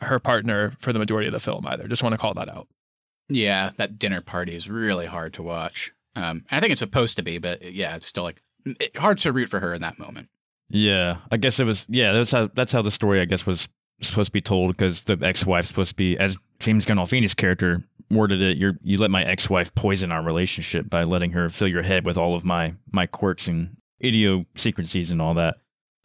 her 0.00 0.18
partner 0.18 0.74
for 0.80 0.92
the 0.92 0.98
majority 0.98 1.28
of 1.28 1.32
the 1.32 1.40
film 1.40 1.64
either. 1.68 1.86
Just 1.86 2.02
want 2.02 2.12
to 2.12 2.18
call 2.18 2.34
that 2.34 2.48
out. 2.48 2.66
Yeah, 3.28 3.70
that 3.76 3.98
dinner 3.98 4.20
party 4.20 4.54
is 4.54 4.68
really 4.68 5.06
hard 5.06 5.34
to 5.34 5.42
watch. 5.42 5.92
Um, 6.14 6.44
I 6.50 6.60
think 6.60 6.72
it's 6.72 6.78
supposed 6.80 7.16
to 7.16 7.22
be, 7.22 7.38
but 7.38 7.72
yeah, 7.72 7.96
it's 7.96 8.06
still 8.06 8.22
like 8.22 8.42
it, 8.64 8.96
hard 8.96 9.18
to 9.18 9.32
root 9.32 9.48
for 9.48 9.60
her 9.60 9.74
in 9.74 9.82
that 9.82 9.98
moment. 9.98 10.28
Yeah, 10.68 11.18
I 11.30 11.36
guess 11.36 11.60
it 11.60 11.64
was. 11.64 11.84
Yeah, 11.88 12.12
that's 12.12 12.30
how 12.30 12.50
that's 12.54 12.72
how 12.72 12.82
the 12.82 12.90
story 12.90 13.20
I 13.20 13.24
guess 13.24 13.46
was 13.46 13.68
supposed 14.02 14.28
to 14.28 14.32
be 14.32 14.40
told 14.40 14.76
because 14.76 15.04
the 15.04 15.18
ex-wife's 15.22 15.68
supposed 15.68 15.90
to 15.90 15.96
be 15.96 16.18
as 16.18 16.36
James 16.58 16.84
Gandolfini's 16.84 17.34
character 17.34 17.84
worded 18.10 18.40
it. 18.40 18.56
You 18.56 18.74
you 18.82 18.98
let 18.98 19.10
my 19.10 19.24
ex-wife 19.24 19.74
poison 19.74 20.12
our 20.12 20.22
relationship 20.22 20.88
by 20.88 21.04
letting 21.04 21.32
her 21.32 21.48
fill 21.48 21.68
your 21.68 21.82
head 21.82 22.04
with 22.04 22.16
all 22.16 22.34
of 22.34 22.44
my 22.44 22.74
my 22.90 23.06
quirks 23.06 23.48
and 23.48 23.76
idiosyncrasies 24.02 25.10
and 25.10 25.20
all 25.20 25.34
that. 25.34 25.56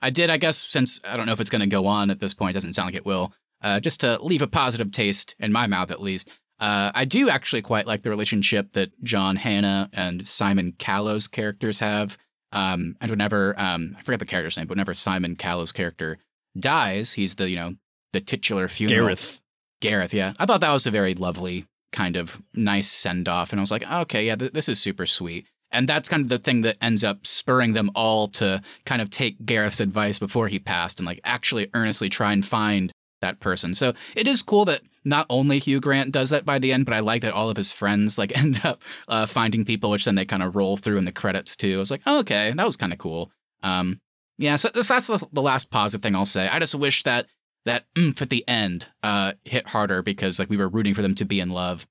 I 0.01 0.09
did, 0.09 0.29
I 0.29 0.37
guess, 0.37 0.57
since 0.57 0.99
I 1.03 1.15
don't 1.15 1.27
know 1.27 1.33
if 1.33 1.39
it's 1.39 1.49
going 1.49 1.61
to 1.61 1.67
go 1.67 1.85
on 1.85 2.09
at 2.09 2.19
this 2.19 2.33
point, 2.33 2.51
it 2.51 2.53
doesn't 2.55 2.73
sound 2.73 2.87
like 2.87 2.95
it 2.95 3.05
will, 3.05 3.33
uh, 3.61 3.79
just 3.79 3.99
to 3.99 4.21
leave 4.23 4.41
a 4.41 4.47
positive 4.47 4.91
taste 4.91 5.35
in 5.39 5.51
my 5.51 5.67
mouth 5.67 5.91
at 5.91 6.01
least. 6.01 6.29
Uh, 6.61 6.91
I 6.93 7.05
do 7.05 7.27
actually 7.27 7.63
quite 7.63 7.87
like 7.87 8.03
the 8.03 8.11
relationship 8.11 8.73
that 8.73 8.91
John 9.03 9.35
Hannah 9.35 9.89
and 9.93 10.27
Simon 10.27 10.75
Callow's 10.77 11.27
characters 11.27 11.79
have. 11.79 12.19
Um, 12.51 12.95
and 13.01 13.09
whenever, 13.09 13.59
um, 13.59 13.95
I 13.97 14.03
forget 14.03 14.19
the 14.19 14.25
character's 14.27 14.57
name, 14.57 14.67
but 14.67 14.73
whenever 14.75 14.93
Simon 14.93 15.35
Callow's 15.35 15.71
character 15.71 16.19
dies, 16.57 17.13
he's 17.13 17.35
the, 17.35 17.49
you 17.49 17.55
know, 17.55 17.75
the 18.13 18.21
titular 18.21 18.67
funeral. 18.67 19.07
Gareth. 19.07 19.41
Gareth, 19.81 20.13
yeah. 20.13 20.33
I 20.37 20.45
thought 20.45 20.61
that 20.61 20.71
was 20.71 20.85
a 20.85 20.91
very 20.91 21.15
lovely, 21.15 21.65
kind 21.91 22.15
of 22.15 22.39
nice 22.53 22.91
send 22.91 23.27
off. 23.27 23.51
And 23.51 23.59
I 23.59 23.63
was 23.63 23.71
like, 23.71 23.89
okay, 23.89 24.27
yeah, 24.27 24.35
th- 24.35 24.53
this 24.53 24.69
is 24.69 24.79
super 24.79 25.07
sweet. 25.07 25.47
And 25.71 25.89
that's 25.89 26.09
kind 26.09 26.21
of 26.21 26.29
the 26.29 26.37
thing 26.37 26.61
that 26.61 26.77
ends 26.81 27.03
up 27.03 27.25
spurring 27.25 27.73
them 27.73 27.89
all 27.95 28.27
to 28.27 28.61
kind 28.85 29.01
of 29.01 29.09
take 29.09 29.45
Gareth's 29.45 29.79
advice 29.79 30.19
before 30.19 30.49
he 30.49 30.59
passed 30.59 30.99
and 30.99 31.07
like 31.07 31.21
actually 31.23 31.69
earnestly 31.73 32.09
try 32.09 32.33
and 32.33 32.45
find 32.45 32.91
that 33.21 33.39
person. 33.39 33.73
So 33.73 33.93
it 34.15 34.27
is 34.27 34.41
cool 34.41 34.65
that 34.65 34.81
not 35.03 35.25
only 35.29 35.59
Hugh 35.59 35.79
Grant 35.79 36.11
does 36.11 36.29
that 36.29 36.45
by 36.45 36.59
the 36.59 36.73
end, 36.73 36.85
but 36.85 36.93
I 36.93 36.99
like 36.99 37.21
that 37.21 37.33
all 37.33 37.49
of 37.49 37.57
his 37.57 37.71
friends 37.71 38.17
like 38.17 38.37
end 38.37 38.61
up 38.63 38.81
uh, 39.07 39.25
finding 39.25 39.65
people, 39.65 39.89
which 39.89 40.05
then 40.05 40.15
they 40.15 40.25
kind 40.25 40.43
of 40.43 40.55
roll 40.55 40.77
through 40.77 40.97
in 40.97 41.05
the 41.05 41.11
credits 41.11 41.55
too. 41.55 41.75
I 41.75 41.79
was 41.79 41.91
like, 41.91 42.01
oh, 42.05 42.19
okay, 42.19 42.53
that 42.55 42.67
was 42.67 42.77
kind 42.77 42.93
of 42.93 42.99
cool. 42.99 43.31
Um, 43.63 43.99
yeah, 44.37 44.55
so 44.55 44.69
this, 44.73 44.87
that's 44.87 45.07
the 45.07 45.41
last 45.41 45.71
positive 45.71 46.01
thing 46.01 46.15
I'll 46.15 46.25
say. 46.25 46.47
I 46.47 46.59
just 46.59 46.75
wish 46.75 47.03
that 47.03 47.27
that 47.65 47.85
oomph 47.97 48.21
at 48.21 48.31
the 48.31 48.47
end 48.47 48.87
uh, 49.03 49.33
hit 49.45 49.67
harder 49.67 50.01
because 50.01 50.39
like 50.39 50.49
we 50.49 50.57
were 50.57 50.67
rooting 50.67 50.95
for 50.95 51.03
them 51.03 51.15
to 51.15 51.25
be 51.25 51.39
in 51.39 51.49
love. 51.49 51.87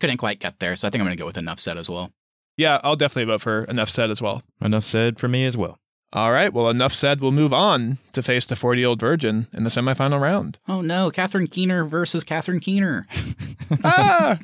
Couldn't 0.00 0.16
quite 0.16 0.40
get 0.40 0.58
there, 0.58 0.74
so 0.74 0.88
I 0.88 0.90
think 0.90 1.00
I'm 1.00 1.06
gonna 1.06 1.16
go 1.16 1.26
with 1.26 1.36
enough 1.36 1.60
said 1.60 1.76
as 1.76 1.90
well. 1.90 2.10
Yeah, 2.56 2.80
I'll 2.82 2.96
definitely 2.96 3.30
vote 3.30 3.42
for 3.42 3.64
enough 3.64 3.90
said 3.90 4.10
as 4.10 4.22
well. 4.22 4.42
Enough 4.60 4.84
said 4.84 5.18
for 5.18 5.28
me 5.28 5.44
as 5.44 5.56
well. 5.56 5.78
All 6.14 6.30
right, 6.30 6.52
well, 6.52 6.68
enough 6.68 6.92
said. 6.92 7.20
We'll 7.20 7.32
move 7.32 7.54
on 7.54 7.96
to 8.12 8.22
face 8.22 8.46
the 8.46 8.56
40 8.56 8.80
year 8.80 8.88
old 8.88 9.00
virgin 9.00 9.46
in 9.52 9.64
the 9.64 9.70
semifinal 9.70 10.20
round. 10.20 10.58
Oh 10.68 10.82
no, 10.82 11.10
Catherine 11.10 11.46
Keener 11.46 11.84
versus 11.84 12.22
Catherine 12.22 12.60
Keener. 12.60 13.06
ah! 13.84 14.38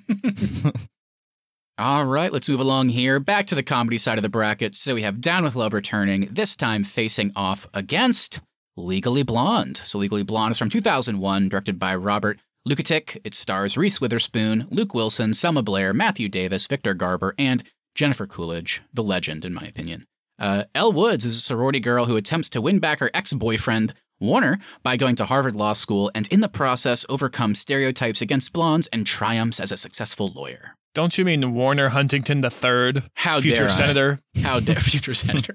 All 1.79 2.07
right, 2.07 2.33
let's 2.33 2.49
move 2.49 2.59
along 2.59 2.89
here. 2.89 3.21
Back 3.21 3.47
to 3.49 3.55
the 3.55 3.63
comedy 3.63 3.99
side 3.99 4.19
of 4.19 4.23
the 4.23 4.29
bracket. 4.29 4.75
So 4.75 4.97
we 4.97 5.03
have 5.03 5.21
Down 5.21 5.45
with 5.45 5.55
Love 5.55 5.73
returning, 5.73 6.29
this 6.33 6.57
time 6.57 6.83
facing 6.83 7.31
off 7.37 7.69
against 7.73 8.41
Legally 8.77 9.23
Blonde. 9.23 9.77
So 9.85 9.99
Legally 9.99 10.25
Blonde 10.25 10.53
is 10.53 10.59
from 10.59 10.71
2001, 10.71 11.49
directed 11.49 11.79
by 11.79 11.95
Robert 11.95 12.41
Luketic. 12.65 13.21
It 13.23 13.33
stars 13.33 13.77
Reese 13.77 14.01
Witherspoon, 14.01 14.67
Luke 14.71 14.93
Wilson, 14.93 15.35
Selma 15.35 15.63
Blair, 15.63 15.95
Matthew 15.95 16.29
Davis, 16.29 16.67
Victor 16.67 16.95
Garber, 16.95 17.33
and 17.39 17.63
Jennifer 17.95 18.27
Coolidge, 18.27 18.83
the 18.93 19.05
legend, 19.05 19.45
in 19.45 19.55
my 19.55 19.63
opinion. 19.63 20.08
Uh, 20.39 20.65
Elle 20.75 20.93
Woods 20.93 21.25
is 21.25 21.37
a 21.37 21.41
sorority 21.41 21.81
girl 21.81 22.05
who 22.07 22.17
attempts 22.17 22.49
to 22.51 22.61
win 22.61 22.79
back 22.79 23.01
her 23.01 23.11
ex 23.13 23.33
boyfriend, 23.33 23.95
Warner, 24.21 24.59
by 24.83 24.97
going 24.97 25.17
to 25.17 25.25
Harvard 25.27 25.57
Law 25.57 25.73
School 25.73 26.11
and 26.15 26.27
in 26.29 26.41
the 26.41 26.49
process 26.49 27.05
overcomes 27.09 27.59
stereotypes 27.59 28.21
against 28.21 28.53
blondes 28.53 28.87
and 28.89 29.07
triumphs 29.07 29.61
as 29.61 29.73
a 29.73 29.77
successful 29.77 30.33
lawyer. 30.33 30.73
Don't 30.95 31.17
you 31.19 31.25
mean 31.25 31.55
Warner 31.55 31.91
Huntington 31.91 32.43
III? 32.45 33.03
How 33.15 33.41
future 33.41 33.57
dare 33.67 33.69
I? 33.69 33.75
senator? 33.77 34.21
How 34.43 34.59
dare 34.61 34.77
future 34.81 35.15
senator? 35.15 35.55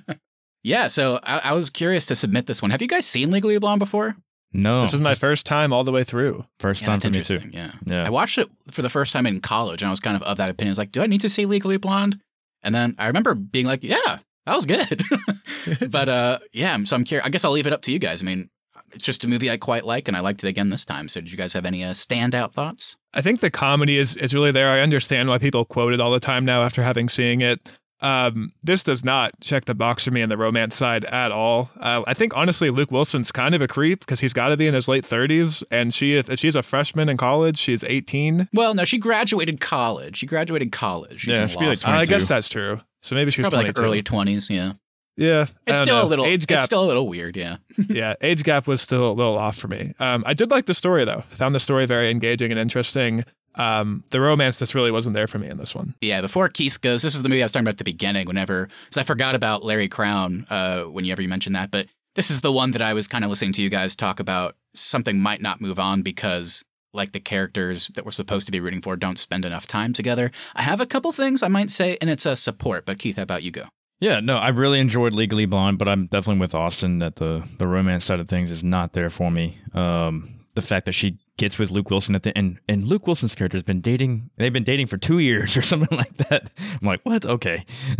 yeah, 0.62 0.86
so 0.86 1.18
I, 1.22 1.38
I 1.44 1.52
was 1.52 1.70
curious 1.70 2.06
to 2.06 2.16
submit 2.16 2.46
this 2.46 2.62
one. 2.62 2.70
Have 2.70 2.82
you 2.82 2.88
guys 2.88 3.06
seen 3.06 3.30
Legally 3.30 3.58
Blonde 3.58 3.78
before? 3.78 4.16
No, 4.52 4.82
This 4.82 4.94
is 4.94 5.00
my 5.00 5.14
first 5.14 5.44
time 5.44 5.72
all 5.72 5.84
the 5.84 5.92
way 5.92 6.04
through. 6.04 6.44
first 6.60 6.80
Yeah, 6.82 6.86
time 6.86 7.00
for 7.00 7.10
me 7.10 7.22
too. 7.24 7.40
Yeah. 7.52 7.72
Yeah. 7.84 8.04
I 8.06 8.10
watched 8.10 8.38
it 8.38 8.48
for 8.70 8.80
the 8.82 8.88
first 8.88 9.12
time 9.12 9.26
in 9.26 9.40
college 9.40 9.82
and 9.82 9.88
I 9.88 9.90
was 9.90 10.00
kind 10.00 10.16
of 10.16 10.22
of 10.22 10.36
that 10.38 10.48
opinion. 10.50 10.70
I 10.70 10.72
was 10.72 10.78
like, 10.78 10.92
do 10.92 11.02
I 11.02 11.06
need 11.06 11.20
to 11.22 11.28
see 11.28 11.46
Legally 11.46 11.76
Blonde? 11.76 12.20
And 12.66 12.74
then 12.74 12.96
I 12.98 13.06
remember 13.06 13.34
being 13.34 13.64
like, 13.64 13.84
yeah, 13.84 14.18
that 14.44 14.56
was 14.56 14.66
good. 14.66 15.02
but 15.90 16.08
uh, 16.08 16.38
yeah, 16.52 16.76
so 16.84 16.96
I'm 16.96 17.04
curious. 17.04 17.24
I 17.24 17.30
guess 17.30 17.44
I'll 17.44 17.52
leave 17.52 17.68
it 17.68 17.72
up 17.72 17.82
to 17.82 17.92
you 17.92 18.00
guys. 18.00 18.20
I 18.20 18.24
mean, 18.24 18.50
it's 18.92 19.04
just 19.04 19.22
a 19.22 19.28
movie 19.28 19.50
I 19.50 19.56
quite 19.56 19.84
like 19.84 20.08
and 20.08 20.16
I 20.16 20.20
liked 20.20 20.42
it 20.42 20.48
again 20.48 20.68
this 20.68 20.84
time. 20.84 21.08
So 21.08 21.20
did 21.20 21.30
you 21.30 21.38
guys 21.38 21.52
have 21.52 21.64
any 21.64 21.84
uh, 21.84 21.92
standout 21.92 22.52
thoughts? 22.52 22.96
I 23.14 23.22
think 23.22 23.38
the 23.38 23.50
comedy 23.50 23.98
is, 23.98 24.16
is 24.16 24.34
really 24.34 24.50
there. 24.50 24.68
I 24.68 24.80
understand 24.80 25.28
why 25.28 25.38
people 25.38 25.64
quote 25.64 25.92
it 25.92 26.00
all 26.00 26.10
the 26.10 26.20
time 26.20 26.44
now 26.44 26.64
after 26.64 26.82
having 26.82 27.08
seen 27.08 27.40
it. 27.40 27.70
Um, 28.00 28.52
this 28.62 28.82
does 28.82 29.04
not 29.04 29.40
check 29.40 29.64
the 29.64 29.74
box 29.74 30.04
for 30.04 30.10
me 30.10 30.22
on 30.22 30.28
the 30.28 30.36
romance 30.36 30.76
side 30.76 31.04
at 31.06 31.32
all. 31.32 31.70
Uh, 31.80 32.02
I 32.06 32.12
think 32.14 32.36
honestly, 32.36 32.68
Luke 32.70 32.90
Wilson's 32.90 33.32
kind 33.32 33.54
of 33.54 33.62
a 33.62 33.68
creep 33.68 34.00
because 34.00 34.20
he's 34.20 34.32
got 34.34 34.48
to 34.48 34.56
be 34.56 34.66
in 34.66 34.74
his 34.74 34.86
late 34.86 35.04
thirties, 35.04 35.62
and 35.70 35.94
she 35.94 36.16
if 36.16 36.30
she's 36.38 36.54
a 36.56 36.62
freshman 36.62 37.08
in 37.08 37.16
college, 37.16 37.56
she's 37.58 37.82
eighteen. 37.84 38.48
Well, 38.52 38.74
no, 38.74 38.84
she 38.84 38.98
graduated 38.98 39.60
college. 39.60 40.18
She 40.18 40.26
graduated 40.26 40.72
college. 40.72 41.20
She's 41.22 41.38
Yeah, 41.38 41.44
in 41.44 41.54
law 41.54 41.60
be 41.60 41.66
like. 41.66 41.86
I 41.86 42.04
guess 42.04 42.28
that's 42.28 42.48
true. 42.48 42.80
So 43.02 43.14
maybe 43.14 43.30
she's 43.30 43.48
probably 43.48 43.66
like 43.66 43.78
early 43.78 44.02
20s. 44.02 44.50
Yeah. 44.50 44.72
Yeah, 45.16 45.46
It's 45.66 45.78
still 45.78 45.96
know. 46.02 46.04
a 46.04 46.08
little, 46.08 46.26
age 46.26 46.46
gap. 46.46 46.56
it's 46.56 46.66
still 46.66 46.84
a 46.84 46.88
little 46.88 47.08
weird. 47.08 47.36
Yeah. 47.36 47.56
yeah, 47.88 48.14
age 48.20 48.42
gap 48.42 48.66
was 48.66 48.82
still 48.82 49.10
a 49.10 49.14
little 49.14 49.38
off 49.38 49.56
for 49.56 49.66
me. 49.68 49.94
Um, 49.98 50.22
I 50.26 50.34
did 50.34 50.50
like 50.50 50.66
the 50.66 50.74
story 50.74 51.06
though. 51.06 51.22
Found 51.30 51.54
the 51.54 51.60
story 51.60 51.86
very 51.86 52.10
engaging 52.10 52.50
and 52.50 52.60
interesting. 52.60 53.24
Um, 53.56 54.04
the 54.10 54.20
romance 54.20 54.58
just 54.58 54.74
really 54.74 54.90
wasn't 54.90 55.14
there 55.14 55.26
for 55.26 55.38
me 55.38 55.48
in 55.48 55.56
this 55.56 55.74
one. 55.74 55.94
Yeah, 56.00 56.20
before 56.20 56.48
Keith 56.48 56.80
goes, 56.80 57.02
this 57.02 57.14
is 57.14 57.22
the 57.22 57.28
movie 57.28 57.42
I 57.42 57.46
was 57.46 57.52
talking 57.52 57.64
about 57.64 57.74
at 57.74 57.78
the 57.78 57.84
beginning. 57.84 58.26
Whenever, 58.26 58.68
because 58.84 58.98
I 58.98 59.02
forgot 59.02 59.34
about 59.34 59.64
Larry 59.64 59.88
Crowne 59.88 60.46
uh, 60.50 60.84
whenever 60.84 61.22
you 61.22 61.28
mentioned 61.28 61.56
that, 61.56 61.70
but 61.70 61.86
this 62.14 62.30
is 62.30 62.40
the 62.40 62.52
one 62.52 62.70
that 62.72 62.82
I 62.82 62.94
was 62.94 63.08
kind 63.08 63.24
of 63.24 63.30
listening 63.30 63.52
to 63.54 63.62
you 63.62 63.68
guys 63.68 63.94
talk 63.94 64.20
about. 64.20 64.56
Something 64.74 65.20
might 65.20 65.42
not 65.42 65.60
move 65.60 65.78
on 65.78 66.02
because, 66.02 66.64
like, 66.92 67.12
the 67.12 67.20
characters 67.20 67.88
that 67.94 68.04
we're 68.04 68.10
supposed 68.10 68.46
to 68.46 68.52
be 68.52 68.60
rooting 68.60 68.82
for 68.82 68.96
don't 68.96 69.18
spend 69.18 69.44
enough 69.44 69.66
time 69.66 69.92
together. 69.92 70.30
I 70.54 70.62
have 70.62 70.80
a 70.80 70.86
couple 70.86 71.12
things 71.12 71.42
I 71.42 71.48
might 71.48 71.70
say, 71.70 71.98
and 72.00 72.10
it's 72.10 72.26
a 72.26 72.36
support. 72.36 72.86
But 72.86 72.98
Keith, 72.98 73.16
how 73.16 73.22
about 73.22 73.42
you 73.42 73.50
go? 73.50 73.64
Yeah, 74.00 74.20
no, 74.20 74.36
I 74.36 74.48
really 74.48 74.80
enjoyed 74.80 75.14
Legally 75.14 75.46
Blonde, 75.46 75.78
but 75.78 75.88
I'm 75.88 76.06
definitely 76.06 76.40
with 76.40 76.54
Austin 76.54 76.98
that 76.98 77.16
the 77.16 77.46
the 77.58 77.66
romance 77.66 78.04
side 78.04 78.20
of 78.20 78.28
things 78.28 78.50
is 78.50 78.62
not 78.62 78.92
there 78.92 79.08
for 79.08 79.30
me. 79.30 79.58
Um, 79.72 80.40
the 80.54 80.62
fact 80.62 80.86
that 80.86 80.92
she 80.92 81.18
gets 81.38 81.58
with 81.58 81.70
Luke 81.70 81.90
Wilson 81.90 82.14
at 82.14 82.22
the 82.22 82.36
end, 82.36 82.60
and 82.68 82.84
Luke 82.84 83.06
Wilson's 83.06 83.34
character 83.34 83.56
has 83.56 83.62
been 83.62 83.80
dating, 83.80 84.30
they've 84.36 84.52
been 84.52 84.64
dating 84.64 84.86
for 84.86 84.96
two 84.96 85.18
years 85.18 85.56
or 85.56 85.62
something 85.62 85.96
like 85.96 86.16
that. 86.28 86.50
I'm 86.58 86.86
like, 86.86 87.00
what? 87.04 87.24
Okay. 87.24 87.64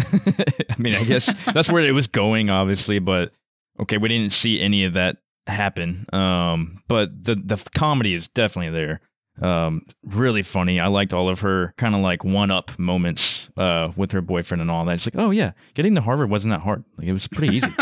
I 0.71 0.77
mean, 0.79 0.95
I 0.95 1.05
guess 1.05 1.33
that's 1.53 1.69
where 1.69 1.85
it 1.85 1.93
was 1.93 2.07
going, 2.07 2.51
obviously, 2.51 2.99
but 2.99 3.33
okay, 3.81 3.99
we 3.99 4.09
didn't 4.09 4.33
see 4.33 4.61
any 4.61 4.85
of 4.85 4.95
that 4.95 5.19
happen. 5.47 6.07
Um, 6.13 6.83
but 6.89 7.25
the 7.25 7.37
the 7.37 7.57
comedy 7.75 8.15
is 8.15 8.29
definitely 8.29 8.73
there. 8.73 9.01
Um, 9.41 9.83
really 10.05 10.43
funny. 10.43 10.81
I 10.81 10.87
liked 10.87 11.13
all 11.13 11.29
of 11.29 11.41
her 11.41 11.75
kind 11.77 11.95
of 11.95 12.01
like 12.01 12.25
one 12.25 12.51
up 12.51 12.77
moments 12.79 13.51
uh, 13.57 13.93
with 13.97 14.13
her 14.13 14.21
boyfriend 14.21 14.61
and 14.61 14.71
all 14.71 14.85
that. 14.85 14.95
It's 14.95 15.07
like, 15.07 15.17
oh 15.17 15.31
yeah, 15.31 15.53
getting 15.75 15.95
to 15.95 16.01
Harvard 16.01 16.31
wasn't 16.31 16.53
that 16.53 16.61
hard. 16.61 16.85
Like 16.97 17.09
it 17.09 17.13
was 17.13 17.29
pretty 17.29 17.57
easy. 17.57 17.69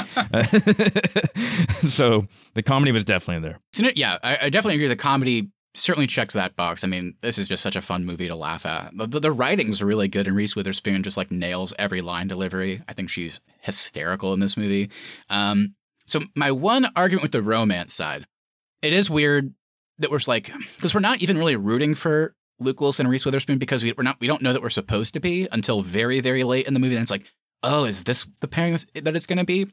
so 1.89 2.27
the 2.55 2.63
comedy 2.63 2.93
was 2.93 3.05
definitely 3.05 3.49
there. 3.49 3.61
So, 3.73 3.91
yeah, 3.95 4.19
I, 4.23 4.39
I 4.43 4.51
definitely 4.51 4.77
agree. 4.77 4.89
The 4.89 4.97
comedy 4.97 5.51
certainly 5.75 6.07
checks 6.07 6.35
that 6.35 6.57
box. 6.57 6.85
I 6.85 6.87
mean, 6.87 7.15
this 7.21 7.39
is 7.39 7.49
just 7.49 7.63
such 7.63 7.77
a 7.77 7.83
fun 7.83 8.05
movie 8.05 8.29
to 8.29 8.37
laugh 8.37 8.65
at. 8.65 8.97
The, 8.97 9.07
the, 9.07 9.21
the 9.21 9.33
writing's 9.33 9.83
really 9.83 10.09
good, 10.09 10.27
and 10.27 10.37
Reese 10.37 10.57
Witherspoon 10.57 11.03
just 11.03 11.17
like 11.17 11.31
nails 11.31 11.73
every 11.79 12.01
line 12.01 12.29
delivery. 12.29 12.83
I 12.89 12.95
think 12.95 13.11
she's 13.11 13.41
hysterical 13.61 14.33
in 14.33 14.41
this 14.41 14.57
movie. 14.57 14.91
Um, 15.29 15.75
so 16.07 16.23
my 16.35 16.53
one 16.53 16.87
argument 16.97 17.23
with 17.23 17.33
the 17.33 17.43
romance 17.43 17.95
side, 17.95 18.27
it 18.83 18.93
is 18.93 19.11
weird 19.11 19.55
that 19.99 20.11
we're 20.11 20.21
like 20.27 20.51
because 20.77 20.95
we're 20.95 21.01
not 21.01 21.21
even 21.23 21.39
really 21.39 21.57
rooting 21.57 21.95
for 21.95 22.35
Luke 22.61 22.81
Wilson 22.81 23.07
and 23.07 23.11
Reese 23.11 23.25
Witherspoon 23.25 23.59
because 23.59 23.83
we, 23.83 23.93
we're 23.97 24.05
not 24.05 24.21
we 24.21 24.27
don't 24.27 24.43
know 24.43 24.53
that 24.53 24.63
we're 24.63 24.71
supposed 24.71 25.15
to 25.15 25.21
be 25.21 25.49
until 25.51 25.83
very 25.83 26.21
very 26.21 26.45
late 26.45 26.67
in 26.67 26.75
the 26.75 26.81
movie. 26.81 26.95
And 26.95 27.03
it's 27.03 27.11
like, 27.11 27.27
oh, 27.63 27.85
is 27.85 28.05
this 28.05 28.27
the 28.41 28.49
pairing 28.49 28.79
that 28.95 29.17
it's 29.17 29.27
going 29.27 29.39
to 29.39 29.45
be? 29.45 29.69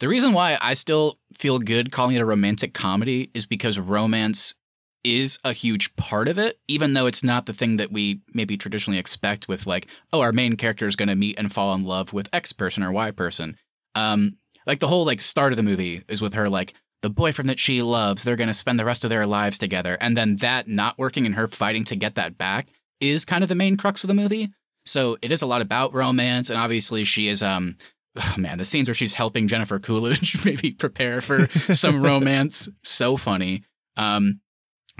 The 0.00 0.08
reason 0.08 0.32
why 0.32 0.58
I 0.60 0.74
still 0.74 1.18
feel 1.32 1.58
good 1.58 1.92
calling 1.92 2.16
it 2.16 2.22
a 2.22 2.24
romantic 2.24 2.74
comedy 2.74 3.30
is 3.34 3.46
because 3.46 3.78
romance 3.78 4.56
is 5.04 5.38
a 5.44 5.52
huge 5.52 5.94
part 5.96 6.28
of 6.28 6.38
it, 6.38 6.58
even 6.68 6.94
though 6.94 7.06
it's 7.06 7.24
not 7.24 7.46
the 7.46 7.52
thing 7.52 7.76
that 7.76 7.92
we 7.92 8.20
maybe 8.32 8.56
traditionally 8.56 8.98
expect 8.98 9.48
with 9.48 9.66
like, 9.66 9.86
oh, 10.12 10.20
our 10.20 10.32
main 10.32 10.56
character 10.56 10.86
is 10.86 10.96
going 10.96 11.08
to 11.08 11.16
meet 11.16 11.38
and 11.38 11.52
fall 11.52 11.74
in 11.74 11.84
love 11.84 12.12
with 12.12 12.28
X 12.32 12.52
person 12.52 12.82
or 12.82 12.92
Y 12.92 13.10
person. 13.10 13.56
Um, 13.94 14.38
like 14.66 14.78
the 14.78 14.88
whole 14.88 15.04
like 15.04 15.20
start 15.20 15.52
of 15.52 15.56
the 15.56 15.62
movie 15.62 16.02
is 16.08 16.22
with 16.22 16.34
her 16.34 16.48
like 16.48 16.74
the 17.02 17.10
boyfriend 17.10 17.48
that 17.48 17.60
she 17.60 17.82
loves, 17.82 18.22
they're 18.22 18.36
going 18.36 18.48
to 18.48 18.54
spend 18.54 18.78
the 18.78 18.84
rest 18.84 19.04
of 19.04 19.10
their 19.10 19.26
lives 19.26 19.58
together, 19.58 19.98
and 20.00 20.16
then 20.16 20.36
that 20.36 20.68
not 20.68 20.98
working 20.98 21.26
and 21.26 21.34
her 21.34 21.48
fighting 21.48 21.84
to 21.84 21.96
get 21.96 22.14
that 22.14 22.38
back 22.38 22.68
is 23.00 23.24
kind 23.24 23.42
of 23.42 23.48
the 23.48 23.54
main 23.54 23.76
crux 23.76 24.04
of 24.04 24.08
the 24.08 24.14
movie. 24.14 24.50
So 24.84 25.16
it 25.22 25.30
is 25.30 25.42
a 25.42 25.46
lot 25.46 25.62
about 25.62 25.94
romance, 25.94 26.48
and 26.50 26.58
obviously 26.58 27.04
she 27.04 27.28
is 27.28 27.42
um 27.42 27.76
oh 28.16 28.34
man, 28.36 28.58
the 28.58 28.64
scenes 28.64 28.88
where 28.88 28.94
she's 28.94 29.14
helping 29.14 29.48
Jennifer 29.48 29.78
Coolidge 29.78 30.42
maybe 30.44 30.70
prepare 30.72 31.20
for 31.20 31.48
some 31.48 32.02
romance, 32.04 32.68
so 32.82 33.16
funny. 33.16 33.64
Um, 33.96 34.40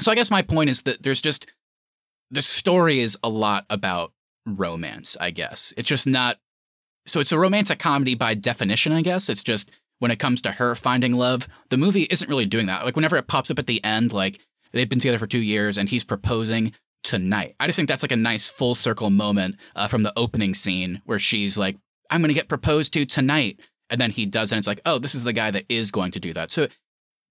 so 0.01 0.11
I 0.11 0.15
guess 0.15 0.31
my 0.31 0.43
point 0.43 0.71
is 0.71 0.83
that 0.83 1.03
there's 1.03 1.21
just 1.21 1.47
the 2.31 2.43
story 2.43 3.01
is 3.01 3.19
a 3.23 3.29
lot 3.29 3.67
about 3.69 4.13
romance. 4.47 5.17
I 5.21 5.31
guess 5.31 5.73
it's 5.77 5.89
just 5.89 6.07
not. 6.07 6.39
So 7.05 7.21
it's 7.21 7.33
a 7.33 7.39
romantic 7.39 7.79
comedy 7.79 8.15
by 8.15 8.35
definition. 8.35 8.93
I 8.93 9.03
guess 9.03 9.29
it's 9.29 9.43
just 9.43 9.71
when 10.03 10.11
it 10.11 10.19
comes 10.19 10.41
to 10.41 10.51
her 10.51 10.75
finding 10.75 11.13
love, 11.13 11.47
the 11.69 11.77
movie 11.77 12.09
isn't 12.11 12.29
really 12.29 12.45
doing 12.45 12.67
that. 12.67 12.85
Like 12.85 12.97
whenever 12.97 13.17
it 13.17 13.29
pops 13.29 13.53
up 13.53 13.61
at 13.61 13.69
the 13.69 13.83
end, 13.85 14.13
like 14.13 14.41
they've 14.73 14.89
been 14.89 14.99
together 14.99 15.21
for 15.21 15.29
two 15.29 15.39
years 15.39 15.79
and 15.79 15.89
he's 15.89 16.03
proposing 16.03 16.73
tonight. 17.05 17.55
I 17.61 17.69
just 17.69 17.77
think 17.77 17.89
that's 17.89 18.03
like 18.03 18.11
a 18.11 18.17
nice 18.17 18.49
full 18.49 18.75
circle 18.75 19.11
moment 19.11 19.59
uh, 19.77 19.87
from 19.87 20.03
the 20.03 20.13
opening 20.17 20.55
scene 20.55 21.03
where 21.05 21.21
she's 21.21 21.57
like, 21.57 21.77
I'm 22.11 22.21
going 22.21 22.31
to 22.31 22.35
get 22.35 22.49
proposed 22.49 22.93
to 22.95 23.07
tonight. 23.07 23.61
And 23.91 24.01
then 24.01 24.11
he 24.11 24.27
does, 24.27 24.51
and 24.51 24.59
it's 24.59 24.67
like, 24.67 24.81
oh, 24.85 24.99
this 24.99 25.15
is 25.15 25.23
the 25.23 25.33
guy 25.33 25.53
that 25.53 25.67
is 25.69 25.93
going 25.93 26.11
to 26.13 26.21
do 26.21 26.33
that. 26.33 26.51
So 26.51 26.67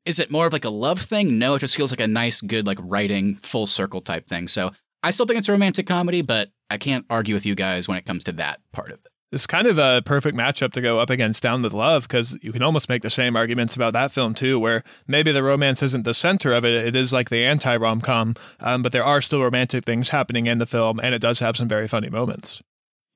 is 0.06 0.20
it 0.20 0.32
more 0.32 0.48
of 0.48 0.54
like 0.54 0.64
a 0.64 0.70
love 0.70 1.02
thing? 1.02 1.38
No, 1.38 1.56
it 1.56 1.60
just 1.60 1.76
feels 1.76 1.92
like 1.92 2.00
a 2.00 2.08
nice, 2.08 2.40
good, 2.40 2.68
like 2.68 2.80
writing 2.82 3.36
full 3.36 3.68
circle 3.68 4.00
type 4.00 4.28
thing. 4.28 4.48
So 4.48 4.72
I 5.04 5.12
still 5.12 5.26
think 5.26 5.40
it's 5.40 5.50
a 5.50 5.52
romantic 5.52 5.88
comedy, 5.88 6.22
but 6.22 6.52
I 6.70 6.78
can't 6.78 7.06
argue 7.10 7.36
with 7.36 7.46
you 7.46 7.54
guys 7.54 7.90
when 7.90 7.98
it 7.98 8.06
comes 8.06 8.24
to 8.26 8.32
that 8.34 8.62
part 8.72 8.92
of 8.92 9.00
it. 9.04 9.11
It's 9.32 9.48
kind 9.48 9.66
of 9.66 9.78
a 9.78 10.02
perfect 10.06 10.38
matchup 10.38 10.74
to 10.74 10.82
go 10.82 11.00
up 11.00 11.10
against 11.10 11.42
Down 11.42 11.62
with 11.62 11.72
Love 11.72 12.04
because 12.04 12.38
you 12.42 12.52
can 12.52 12.62
almost 12.62 12.90
make 12.90 13.02
the 13.02 13.10
same 13.10 13.38
arguments 13.38 13.78
about 13.78 13.94
that 13.94 14.12
film 14.12 14.34
too, 14.34 14.60
where 14.60 14.84
maybe 15.08 15.32
the 15.32 15.42
romance 15.42 15.82
isn't 15.82 16.04
the 16.04 16.14
center 16.14 16.52
of 16.52 16.66
it. 16.66 16.74
It 16.74 16.98
is 16.98 17.14
like 17.14 17.30
the 17.30 17.46
anti 17.46 17.78
rom 17.78 18.02
com, 18.02 18.36
um, 18.60 18.84
but 18.84 18.92
there 18.92 19.06
are 19.06 19.22
still 19.22 19.42
romantic 19.42 19.86
things 19.86 20.10
happening 20.10 20.48
in 20.48 20.58
the 20.58 20.66
film, 20.66 21.00
and 21.00 21.16
it 21.16 21.20
does 21.20 21.40
have 21.40 21.56
some 21.56 21.70
very 21.70 21.88
funny 21.88 22.10
moments. 22.10 22.62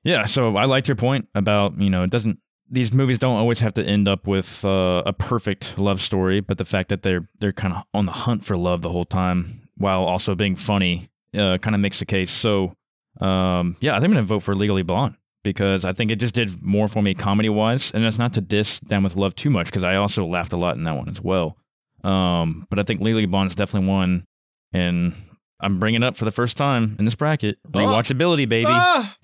Yeah, 0.04 0.24
so 0.24 0.56
I 0.56 0.64
liked 0.64 0.88
your 0.88 0.96
point 0.96 1.28
about 1.34 1.78
you 1.78 1.90
know 1.90 2.02
it 2.02 2.10
doesn't 2.10 2.38
these 2.70 2.92
movies 2.92 3.18
don't 3.18 3.36
always 3.36 3.58
have 3.60 3.74
to 3.74 3.84
end 3.84 4.08
up 4.08 4.26
with 4.26 4.64
uh, 4.64 5.02
a 5.04 5.12
perfect 5.12 5.76
love 5.76 6.00
story, 6.00 6.40
but 6.40 6.56
the 6.56 6.64
fact 6.64 6.88
that 6.88 7.02
they're 7.02 7.28
they're 7.40 7.52
kind 7.52 7.74
of 7.74 7.82
on 7.92 8.06
the 8.06 8.12
hunt 8.12 8.42
for 8.42 8.56
love 8.56 8.80
the 8.80 8.88
whole 8.90 9.04
time 9.04 9.68
while 9.76 10.04
also 10.04 10.34
being 10.34 10.56
funny 10.56 11.10
uh, 11.36 11.58
kind 11.58 11.74
of 11.74 11.80
makes 11.80 11.98
the 11.98 12.06
case. 12.06 12.30
So 12.30 12.74
um, 13.20 13.76
yeah, 13.80 13.92
I 13.92 13.96
think 13.96 14.04
I'm 14.04 14.12
gonna 14.12 14.22
vote 14.22 14.42
for 14.42 14.54
Legally 14.54 14.82
Blonde 14.82 15.16
because 15.46 15.84
I 15.84 15.92
think 15.92 16.10
it 16.10 16.16
just 16.16 16.34
did 16.34 16.60
more 16.60 16.88
for 16.88 17.00
me 17.02 17.14
comedy 17.14 17.48
wise, 17.48 17.92
and 17.92 18.04
that's 18.04 18.18
not 18.18 18.32
to 18.32 18.40
diss 18.40 18.80
Down 18.80 19.04
with 19.04 19.14
Love 19.14 19.36
too 19.36 19.48
much 19.48 19.66
because 19.66 19.84
I 19.84 19.94
also 19.94 20.26
laughed 20.26 20.52
a 20.52 20.56
lot 20.56 20.76
in 20.76 20.82
that 20.84 20.96
one 20.96 21.08
as 21.08 21.20
well. 21.20 21.56
Um, 22.02 22.66
but 22.68 22.80
I 22.80 22.82
think 22.82 23.00
Legally 23.00 23.26
Blonde 23.26 23.50
is 23.50 23.54
definitely 23.54 23.88
one, 23.88 24.24
and 24.72 25.14
I'm 25.60 25.78
bringing 25.78 26.02
it 26.02 26.04
up 26.04 26.16
for 26.16 26.24
the 26.24 26.32
first 26.32 26.56
time 26.56 26.96
in 26.98 27.04
this 27.04 27.14
bracket. 27.14 27.58
Rewatchability, 27.70 28.48
baby. 28.48 28.66
Ah! 28.68 29.16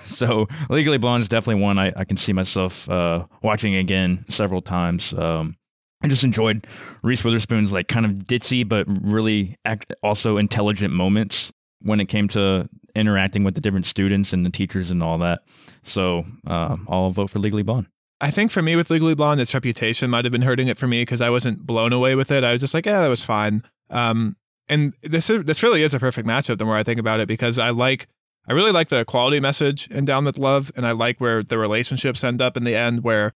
so 0.04 0.46
Legally 0.70 0.96
Blonde 0.96 1.20
is 1.20 1.28
definitely 1.28 1.62
one 1.62 1.78
I, 1.78 1.92
I 1.94 2.04
can 2.04 2.16
see 2.16 2.32
myself 2.32 2.88
uh, 2.88 3.26
watching 3.42 3.74
again 3.74 4.24
several 4.30 4.62
times. 4.62 5.12
Um, 5.12 5.56
I 6.02 6.08
just 6.08 6.24
enjoyed 6.24 6.66
Reese 7.02 7.24
Witherspoon's 7.24 7.72
like 7.72 7.88
kind 7.88 8.06
of 8.06 8.12
ditzy 8.12 8.66
but 8.66 8.86
really 8.88 9.56
act- 9.66 9.92
also 10.02 10.38
intelligent 10.38 10.94
moments 10.94 11.52
when 11.80 12.00
it 12.00 12.06
came 12.06 12.28
to 12.28 12.68
interacting 12.94 13.44
with 13.44 13.54
the 13.54 13.60
different 13.60 13.86
students 13.86 14.32
and 14.32 14.44
the 14.44 14.50
teachers 14.50 14.90
and 14.90 15.02
all 15.02 15.18
that. 15.18 15.40
So 15.82 16.24
uh, 16.46 16.76
I'll 16.88 17.10
vote 17.10 17.30
for 17.30 17.38
Legally 17.38 17.62
Blonde. 17.62 17.86
I 18.20 18.30
think 18.30 18.50
for 18.50 18.62
me 18.62 18.74
with 18.74 18.90
Legally 18.90 19.14
Blonde, 19.14 19.40
its 19.40 19.54
reputation 19.54 20.10
might 20.10 20.24
have 20.24 20.32
been 20.32 20.42
hurting 20.42 20.68
it 20.68 20.76
for 20.76 20.88
me 20.88 21.02
because 21.02 21.20
I 21.20 21.30
wasn't 21.30 21.64
blown 21.64 21.92
away 21.92 22.16
with 22.16 22.30
it. 22.30 22.42
I 22.42 22.52
was 22.52 22.60
just 22.60 22.74
like, 22.74 22.86
yeah, 22.86 23.00
that 23.00 23.08
was 23.08 23.24
fine. 23.24 23.62
Um, 23.90 24.36
and 24.68 24.92
this 25.02 25.30
is 25.30 25.44
this 25.44 25.62
really 25.62 25.82
is 25.82 25.94
a 25.94 25.98
perfect 25.98 26.28
matchup 26.28 26.58
the 26.58 26.64
more 26.64 26.76
I 26.76 26.82
think 26.82 27.00
about 27.00 27.20
it 27.20 27.28
because 27.28 27.58
I 27.58 27.70
like 27.70 28.06
I 28.48 28.52
really 28.52 28.72
like 28.72 28.88
the 28.88 29.04
quality 29.04 29.40
message 29.40 29.88
in 29.90 30.04
Down 30.04 30.24
with 30.24 30.38
Love, 30.38 30.72
and 30.74 30.86
I 30.86 30.92
like 30.92 31.20
where 31.20 31.42
the 31.42 31.58
relationships 31.58 32.24
end 32.24 32.40
up 32.40 32.56
in 32.56 32.64
the 32.64 32.74
end, 32.74 33.04
where 33.04 33.32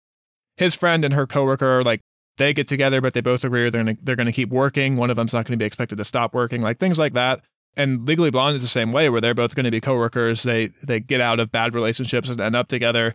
his 0.58 0.74
friend 0.74 1.06
and 1.06 1.14
her 1.14 1.28
coworker 1.28 1.84
like 1.84 2.02
they 2.38 2.54
get 2.54 2.68
together, 2.68 3.02
but 3.02 3.14
they 3.14 3.22
both 3.22 3.44
agree 3.44 3.70
they're 3.70 3.84
gonna, 3.84 3.98
they're 4.02 4.16
going 4.16 4.26
to 4.26 4.32
keep 4.32 4.50
working. 4.50 4.98
One 4.98 5.10
of 5.10 5.16
them's 5.16 5.34
not 5.34 5.46
going 5.46 5.58
to 5.58 5.62
be 5.62 5.66
expected 5.66 5.98
to 5.98 6.06
stop 6.06 6.34
working, 6.34 6.62
like 6.62 6.80
things 6.80 6.98
like 6.98 7.14
that. 7.14 7.42
And 7.78 8.08
Legally 8.08 8.32
Blonde 8.32 8.58
is 8.58 8.62
the 8.62 8.68
same 8.68 8.92
way, 8.92 9.10
where 9.10 9.22
they're 9.22 9.34
both 9.34 9.56
going 9.56 9.64
to 9.66 9.72
be 9.72 9.82
coworkers. 9.82 10.44
They 10.44 10.68
they 10.84 11.00
get 11.00 11.22
out 11.22 11.40
of 11.40 11.52
bad 11.52 11.74
relationships 11.74 12.30
and 12.30 12.40
end 12.42 12.56
up 12.56 12.68
together. 12.68 13.14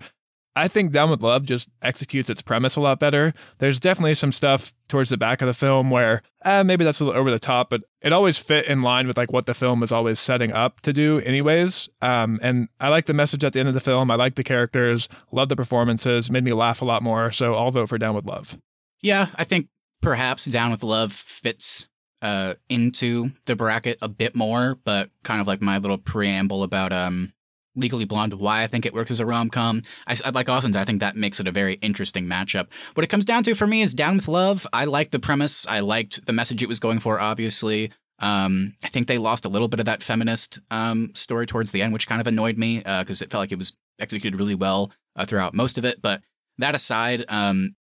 I 0.59 0.69
think 0.69 0.91
Down 0.91 1.11
with 1.11 1.21
Love 1.21 1.45
just 1.45 1.69
executes 1.83 2.31
its 2.31 2.41
premise 2.41 2.77
a 2.77 2.81
lot 2.81 2.99
better. 2.99 3.35
There's 3.59 3.79
definitely 3.79 4.15
some 4.15 4.33
stuff 4.33 4.73
towards 4.89 5.11
the 5.11 5.19
back 5.19 5.43
of 5.43 5.47
the 5.47 5.55
film 5.55 5.91
where 5.91 6.23
eh, 6.47 6.63
maybe 6.63 6.83
that's 6.83 6.99
a 6.99 7.05
little 7.05 7.21
over 7.21 7.31
the 7.31 7.39
top, 7.39 7.69
but 7.69 7.83
it 8.01 8.15
always 8.15 8.39
fit 8.39 8.65
in 8.65 8.81
line 8.81 9.07
with 9.07 9.19
like 9.19 9.31
what 9.31 9.45
the 9.45 9.53
film 9.53 9.81
was 9.81 9.93
always 9.93 10.19
setting 10.19 10.53
up 10.53 10.81
to 10.81 10.95
do, 10.95 11.21
anyways. 11.21 11.91
Um, 12.01 12.41
and 12.43 12.69
I 12.81 12.89
like 12.89 13.05
the 13.05 13.13
message 13.13 13.45
at 13.45 13.53
the 13.53 13.61
end 13.61 13.69
of 13.69 13.75
the 13.75 13.81
film. 13.81 14.11
I 14.11 14.15
like 14.15 14.37
the 14.37 14.43
characters, 14.43 15.11
love 15.31 15.51
the 15.51 15.57
performances, 15.57 16.31
made 16.31 16.43
me 16.43 16.55
laugh 16.55 16.81
a 16.81 16.87
lot 16.87 17.03
more. 17.03 17.31
So 17.33 17.55
I'll 17.55 17.71
vote 17.71 17.91
for 17.91 17.99
Down 17.99 18.15
with 18.15 18.25
Love. 18.25 18.59
Yeah, 19.03 19.29
I 19.35 19.45
think 19.45 19.69
perhaps 20.01 20.47
Down 20.47 20.71
with 20.71 20.83
Love 20.83 21.13
fits 21.13 21.89
uh, 22.27 22.55
into 22.69 23.31
the 23.45 23.55
bracket 23.55 23.99
a 24.03 24.09
bit 24.09 24.35
more, 24.35 24.77
but 24.83 25.11
kind 25.23 25.41
of 25.41 25.47
like 25.47 25.63
my 25.63 25.79
little 25.79 25.97
preamble 25.97 26.65
about 26.65 26.93
um, 26.93 27.33
Legally 27.77 28.05
Blonde, 28.05 28.35
why 28.35 28.65
I 28.65 28.67
think 28.67 28.85
it 28.85 28.93
works 28.93 29.13
as 29.13 29.21
a 29.21 29.27
rom 29.27 29.49
com. 29.49 29.83
I, 30.09 30.17
I 30.25 30.31
like 30.31 30.49
Austin. 30.49 30.75
I 30.75 30.85
think 30.85 30.99
that 30.99 31.15
makes 31.15 31.39
it 31.39 31.47
a 31.47 31.53
very 31.53 31.75
interesting 31.75 32.27
matchup. 32.27 32.67
What 32.95 33.05
it 33.05 33.11
comes 33.11 33.25
down 33.25 33.45
to 33.45 33.55
for 33.55 33.69
me 33.69 33.81
is 33.81 33.95
Down 33.95 34.17
with 34.17 34.27
Love. 34.27 34.67
I 34.73 34.87
liked 34.87 35.13
the 35.13 35.21
premise. 35.21 35.69
I 35.69 35.79
liked 35.79 36.27
the 36.27 36.33
message 36.33 36.65
it 36.65 36.69
was 36.69 36.81
going 36.81 36.99
for. 36.99 37.21
Obviously, 37.21 37.93
um, 38.19 38.75
I 38.83 38.89
think 38.89 39.07
they 39.07 39.19
lost 39.19 39.45
a 39.45 39.49
little 39.49 39.69
bit 39.69 39.79
of 39.79 39.87
that 39.87 40.03
feminist 40.03 40.59
um, 40.73 41.13
story 41.15 41.47
towards 41.47 41.71
the 41.71 41.81
end, 41.81 41.93
which 41.93 42.09
kind 42.09 42.21
of 42.21 42.27
annoyed 42.27 42.59
me 42.59 42.79
because 42.79 43.23
uh, 43.23 43.25
it 43.25 43.31
felt 43.31 43.43
like 43.43 43.53
it 43.53 43.59
was 43.59 43.73
executed 44.01 44.37
really 44.37 44.57
well 44.57 44.91
uh, 45.15 45.25
throughout 45.25 45.55
most 45.55 45.79
of 45.79 45.85
it. 45.85 46.03
But 46.03 46.23
that 46.59 46.75
aside, 46.75 47.25
um, 47.29 47.77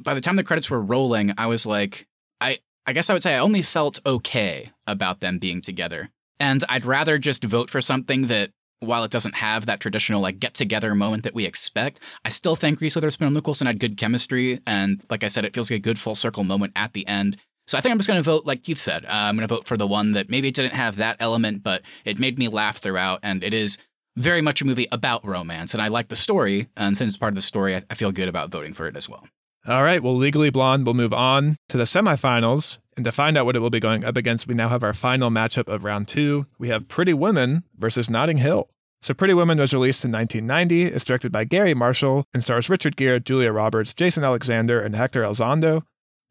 by 0.00 0.14
the 0.14 0.22
time 0.22 0.36
the 0.36 0.44
credits 0.44 0.70
were 0.70 0.80
rolling, 0.80 1.34
I 1.36 1.46
was 1.46 1.66
like, 1.66 2.06
I 2.40 2.60
I 2.86 2.92
guess 2.92 3.10
I 3.10 3.14
would 3.14 3.22
say 3.22 3.34
I 3.34 3.40
only 3.40 3.62
felt 3.62 3.98
okay 4.06 4.70
about 4.86 5.20
them 5.20 5.38
being 5.38 5.60
together. 5.60 6.10
And 6.38 6.64
I'd 6.68 6.84
rather 6.84 7.18
just 7.18 7.42
vote 7.42 7.68
for 7.68 7.80
something 7.80 8.28
that 8.28 8.50
while 8.80 9.02
it 9.02 9.10
doesn't 9.10 9.34
have 9.34 9.66
that 9.66 9.80
traditional 9.80 10.20
like 10.20 10.38
get 10.38 10.54
together 10.54 10.94
moment 10.94 11.24
that 11.24 11.34
we 11.34 11.46
expect, 11.46 12.00
I 12.24 12.28
still 12.28 12.54
think 12.54 12.80
Reese 12.80 12.94
Witherspoon 12.94 13.26
and 13.26 13.34
Luke 13.34 13.46
Wilson 13.46 13.66
had 13.66 13.80
good 13.80 13.96
chemistry, 13.96 14.60
and 14.66 15.02
like 15.10 15.24
I 15.24 15.28
said, 15.28 15.44
it 15.44 15.54
feels 15.54 15.70
like 15.70 15.78
a 15.78 15.82
good 15.82 15.98
full 15.98 16.14
circle 16.14 16.44
moment 16.44 16.74
at 16.76 16.92
the 16.92 17.06
end. 17.08 17.38
So 17.66 17.76
I 17.76 17.80
think 17.80 17.90
I'm 17.90 17.98
just 17.98 18.06
going 18.06 18.22
to 18.22 18.30
vote 18.30 18.46
like 18.46 18.62
Keith 18.62 18.78
said. 18.78 19.04
Uh, 19.04 19.08
I'm 19.10 19.34
going 19.34 19.48
to 19.48 19.52
vote 19.52 19.66
for 19.66 19.76
the 19.76 19.86
one 19.86 20.12
that 20.12 20.30
maybe 20.30 20.52
didn't 20.52 20.74
have 20.74 20.96
that 20.96 21.16
element, 21.18 21.64
but 21.64 21.82
it 22.04 22.20
made 22.20 22.38
me 22.38 22.46
laugh 22.48 22.78
throughout, 22.78 23.20
and 23.22 23.42
it 23.42 23.54
is 23.54 23.78
very 24.14 24.42
much 24.42 24.60
a 24.60 24.66
movie 24.66 24.86
about 24.92 25.24
romance, 25.24 25.74
and 25.74 25.82
I 25.82 25.88
like 25.88 26.08
the 26.08 26.16
story, 26.16 26.68
and 26.76 26.96
since 26.96 27.08
it's 27.08 27.18
part 27.18 27.32
of 27.32 27.36
the 27.36 27.40
story, 27.40 27.76
I, 27.76 27.82
I 27.90 27.94
feel 27.94 28.12
good 28.12 28.28
about 28.28 28.50
voting 28.50 28.74
for 28.74 28.86
it 28.86 28.96
as 28.96 29.08
well. 29.08 29.26
All 29.68 29.82
right, 29.82 30.00
well, 30.00 30.14
Legally 30.14 30.50
Blonde 30.50 30.86
will 30.86 30.94
move 30.94 31.12
on 31.12 31.56
to 31.70 31.76
the 31.76 31.84
semifinals. 31.84 32.78
And 32.96 33.04
to 33.04 33.10
find 33.10 33.36
out 33.36 33.46
what 33.46 33.56
it 33.56 33.58
will 33.58 33.68
be 33.68 33.80
going 33.80 34.04
up 34.04 34.16
against, 34.16 34.46
we 34.46 34.54
now 34.54 34.68
have 34.68 34.84
our 34.84 34.94
final 34.94 35.28
matchup 35.28 35.66
of 35.66 35.82
round 35.82 36.06
two. 36.06 36.46
We 36.56 36.68
have 36.68 36.86
Pretty 36.86 37.12
Woman 37.12 37.64
versus 37.76 38.08
Notting 38.08 38.36
Hill. 38.36 38.68
So 39.02 39.12
Pretty 39.12 39.34
Woman 39.34 39.58
was 39.58 39.72
released 39.72 40.04
in 40.04 40.12
1990. 40.12 40.94
It's 40.94 41.04
directed 41.04 41.32
by 41.32 41.44
Garry 41.44 41.74
Marshall 41.74 42.24
and 42.32 42.44
stars 42.44 42.70
Richard 42.70 42.96
Gere, 42.96 43.18
Julia 43.18 43.50
Roberts, 43.50 43.92
Jason 43.92 44.22
Alexander, 44.22 44.80
and 44.80 44.94
Hector 44.94 45.22
Elizondo. 45.22 45.82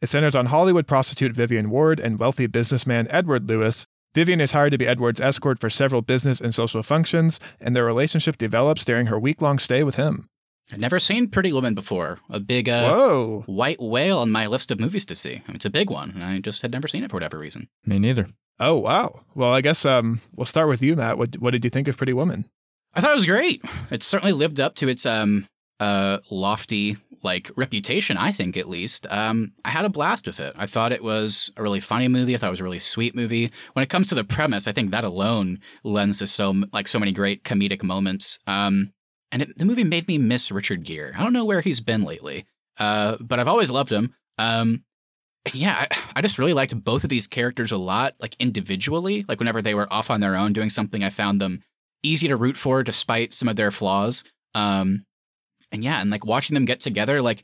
It 0.02 0.08
centers 0.08 0.36
on 0.36 0.46
Hollywood 0.46 0.88
prostitute 0.88 1.36
Vivian 1.36 1.70
Ward 1.70 2.00
and 2.00 2.18
wealthy 2.18 2.48
businessman 2.48 3.08
Edward 3.10 3.50
Lewis. 3.50 3.86
Vivian 4.14 4.40
is 4.40 4.54
hired 4.54 4.72
to 4.72 4.78
be 4.78 4.88
Edward's 4.88 5.20
escort 5.20 5.60
for 5.60 5.70
several 5.70 6.02
business 6.02 6.40
and 6.40 6.56
social 6.56 6.84
functions, 6.84 7.38
and 7.60 7.76
their 7.76 7.84
relationship 7.84 8.38
develops 8.38 8.86
during 8.86 9.08
her 9.08 9.20
week 9.20 9.42
long 9.42 9.60
stay 9.60 9.84
with 9.84 9.96
him. 9.96 10.30
I've 10.72 10.80
never 10.80 11.00
seen 11.00 11.30
Pretty 11.30 11.54
Woman 11.54 11.76
before. 11.76 12.20
A 12.30 12.40
big 12.40 12.68
uh, 12.68 12.90
Whoa. 12.90 13.44
white 13.46 13.82
whale 13.82 14.20
on 14.20 14.32
my 14.32 14.48
list 14.48 14.72
of 14.72 14.80
movies 14.80 15.06
to 15.06 15.16
see. 15.16 15.36
I 15.36 15.48
mean, 15.48 15.56
it's 15.56 15.66
a 15.66 15.70
big 15.70 15.90
one, 15.90 16.12
and 16.16 16.24
I 16.24 16.40
just 16.40 16.62
had 16.64 16.72
never 16.72 16.88
seen 16.88 17.04
it 17.04 17.12
for 17.12 17.16
whatever 17.18 17.38
reason. 17.38 17.70
Me 17.86 18.00
neither. 18.00 18.28
Oh, 18.60 18.76
wow. 18.76 19.22
Well, 19.36 19.52
I 19.52 19.62
guess 19.62 19.86
um, 19.86 20.22
we'll 20.34 20.46
start 20.46 20.70
with 20.70 20.82
you, 20.82 20.96
Matt. 20.96 21.18
What, 21.18 21.38
what 21.38 21.52
did 21.52 21.64
you 21.64 21.70
think 21.70 21.88
of 21.88 21.98
Pretty 21.98 22.14
Woman? 22.14 22.50
I 22.96 23.02
thought 23.02 23.12
it 23.12 23.16
was 23.16 23.26
great. 23.26 23.64
It 23.92 24.02
certainly 24.04 24.32
lived 24.32 24.60
up 24.60 24.76
to 24.76 24.88
its 24.88 25.06
um 25.06 25.48
uh 25.82 26.20
lofty 26.32 26.96
like 27.24 27.52
reputation, 27.58 28.16
I 28.16 28.32
think 28.32 28.56
at 28.56 28.70
least. 28.70 29.06
Um 29.12 29.52
I 29.66 29.70
had 29.72 29.84
a 29.84 29.90
blast 29.90 30.26
with 30.26 30.40
it. 30.40 30.54
I 30.58 30.66
thought 30.66 30.94
it 30.94 31.04
was 31.04 31.52
a 31.58 31.62
really 31.62 31.82
funny 31.82 32.08
movie. 32.08 32.34
I 32.34 32.38
thought 32.38 32.48
it 32.48 32.52
was 32.52 32.62
a 32.62 32.64
really 32.64 32.80
sweet 32.80 33.14
movie. 33.14 33.52
When 33.74 33.84
it 33.84 33.90
comes 33.90 34.08
to 34.08 34.16
the 34.16 34.24
premise, 34.24 34.66
I 34.66 34.72
think 34.72 34.92
that 34.92 35.04
alone 35.04 35.60
lends 35.84 36.20
to 36.20 36.28
so 36.28 36.56
like 36.72 36.88
so 36.88 36.98
many 36.98 37.12
great 37.12 37.44
comedic 37.44 37.84
moments. 37.84 38.40
Um 38.48 38.94
and 39.36 39.42
it, 39.42 39.58
the 39.58 39.66
movie 39.66 39.84
made 39.84 40.08
me 40.08 40.18
miss 40.18 40.50
Richard 40.50 40.84
Gere. 40.84 41.12
I 41.14 41.22
don't 41.22 41.34
know 41.34 41.44
where 41.44 41.60
he's 41.60 41.82
been 41.82 42.04
lately. 42.04 42.46
Uh 42.78 43.18
but 43.20 43.38
I've 43.38 43.50
always 43.50 43.70
loved 43.70 43.92
him. 43.92 44.16
Um 44.38 44.86
yeah, 45.54 45.88
I, 45.92 45.98
I 46.16 46.22
just 46.22 46.40
really 46.40 46.54
liked 46.54 46.84
both 46.84 47.04
of 47.04 47.10
these 47.10 47.28
characters 47.28 47.74
a 47.74 47.78
lot, 47.78 48.16
like 48.20 48.36
individually. 48.40 49.26
Like 49.28 49.40
whenever 49.40 49.62
they 49.62 49.76
were 49.76 49.92
off 49.92 50.10
on 50.10 50.22
their 50.22 50.36
own 50.36 50.54
doing 50.54 50.70
something, 50.70 51.04
I 51.04 51.10
found 51.10 51.42
them 51.42 51.62
easy 52.02 52.30
to 52.30 52.38
root 52.38 52.56
for 52.56 52.82
despite 52.82 53.34
some 53.34 53.50
of 53.50 53.58
their 53.58 53.72
flaws. 53.72 54.24
Um, 54.54 55.06
and 55.72 55.84
yeah, 55.84 56.00
and 56.02 56.10
like 56.10 56.26
watching 56.26 56.54
them 56.54 56.66
get 56.66 56.80
together, 56.80 57.22
like 57.22 57.44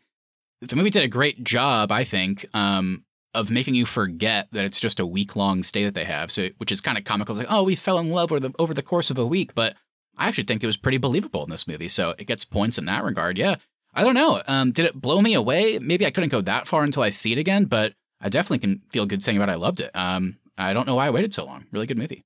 the 0.62 0.76
movie 0.76 0.90
did 0.90 1.04
a 1.04 1.10
great 1.10 1.44
job, 1.44 1.92
I 1.92 2.04
think, 2.06 2.46
um, 2.54 3.04
of 3.34 3.52
making 3.52 3.76
you 3.76 3.86
forget 3.86 4.48
that 4.52 4.66
it's 4.66 4.80
just 4.80 5.00
a 5.00 5.06
week 5.06 5.36
long 5.36 5.64
stay 5.64 5.84
that 5.84 5.94
they 5.94 6.06
have. 6.06 6.32
So, 6.32 6.50
which 6.58 6.72
is 6.72 6.82
kind 6.82 6.98
of 6.98 7.04
comical. 7.04 7.36
It's 7.36 7.46
like, 7.48 7.56
oh, 7.56 7.64
we 7.64 7.76
fell 7.76 8.00
in 8.00 8.10
love 8.10 8.32
over 8.32 8.40
the 8.40 8.54
over 8.60 8.74
the 8.74 8.82
course 8.82 9.10
of 9.10 9.18
a 9.18 9.26
week, 9.26 9.54
but 9.56 9.76
I 10.18 10.28
actually 10.28 10.44
think 10.46 10.64
it 10.64 10.68
was 10.68 10.78
pretty 10.78 10.98
believable 10.98 11.44
in 11.44 11.50
this 11.50 11.68
movie. 11.68 11.88
So 11.88 12.14
it 12.18 12.26
gets 12.26 12.46
points 12.46 12.78
in 12.78 12.86
that 12.86 13.04
regard. 13.04 13.38
Yeah, 13.38 13.56
I 13.94 14.04
don't 14.04 14.14
know. 14.16 14.42
Um, 14.48 14.72
did 14.72 14.86
it 14.86 15.00
blow 15.02 15.22
me 15.22 15.34
away? 15.34 15.80
Maybe 15.80 16.06
I 16.06 16.12
couldn't 16.12 16.30
go 16.30 16.42
that 16.42 16.68
far 16.68 16.84
until 16.84 17.04
I 17.04 17.10
see 17.10 17.32
it 17.32 17.38
again, 17.38 17.66
but 17.66 17.94
I 18.20 18.30
definitely 18.30 18.60
can 18.60 18.82
feel 18.92 19.06
good 19.06 19.24
saying 19.24 19.38
about 19.38 19.50
I 19.50 19.56
loved 19.56 19.80
it. 19.82 19.92
Um, 19.96 20.38
I 20.58 20.74
don't 20.74 20.86
know 20.86 20.96
why 20.96 21.08
I 21.08 21.10
waited 21.10 21.34
so 21.34 21.46
long. 21.46 21.66
Really 21.72 21.88
good 21.88 21.98
movie. 21.98 22.24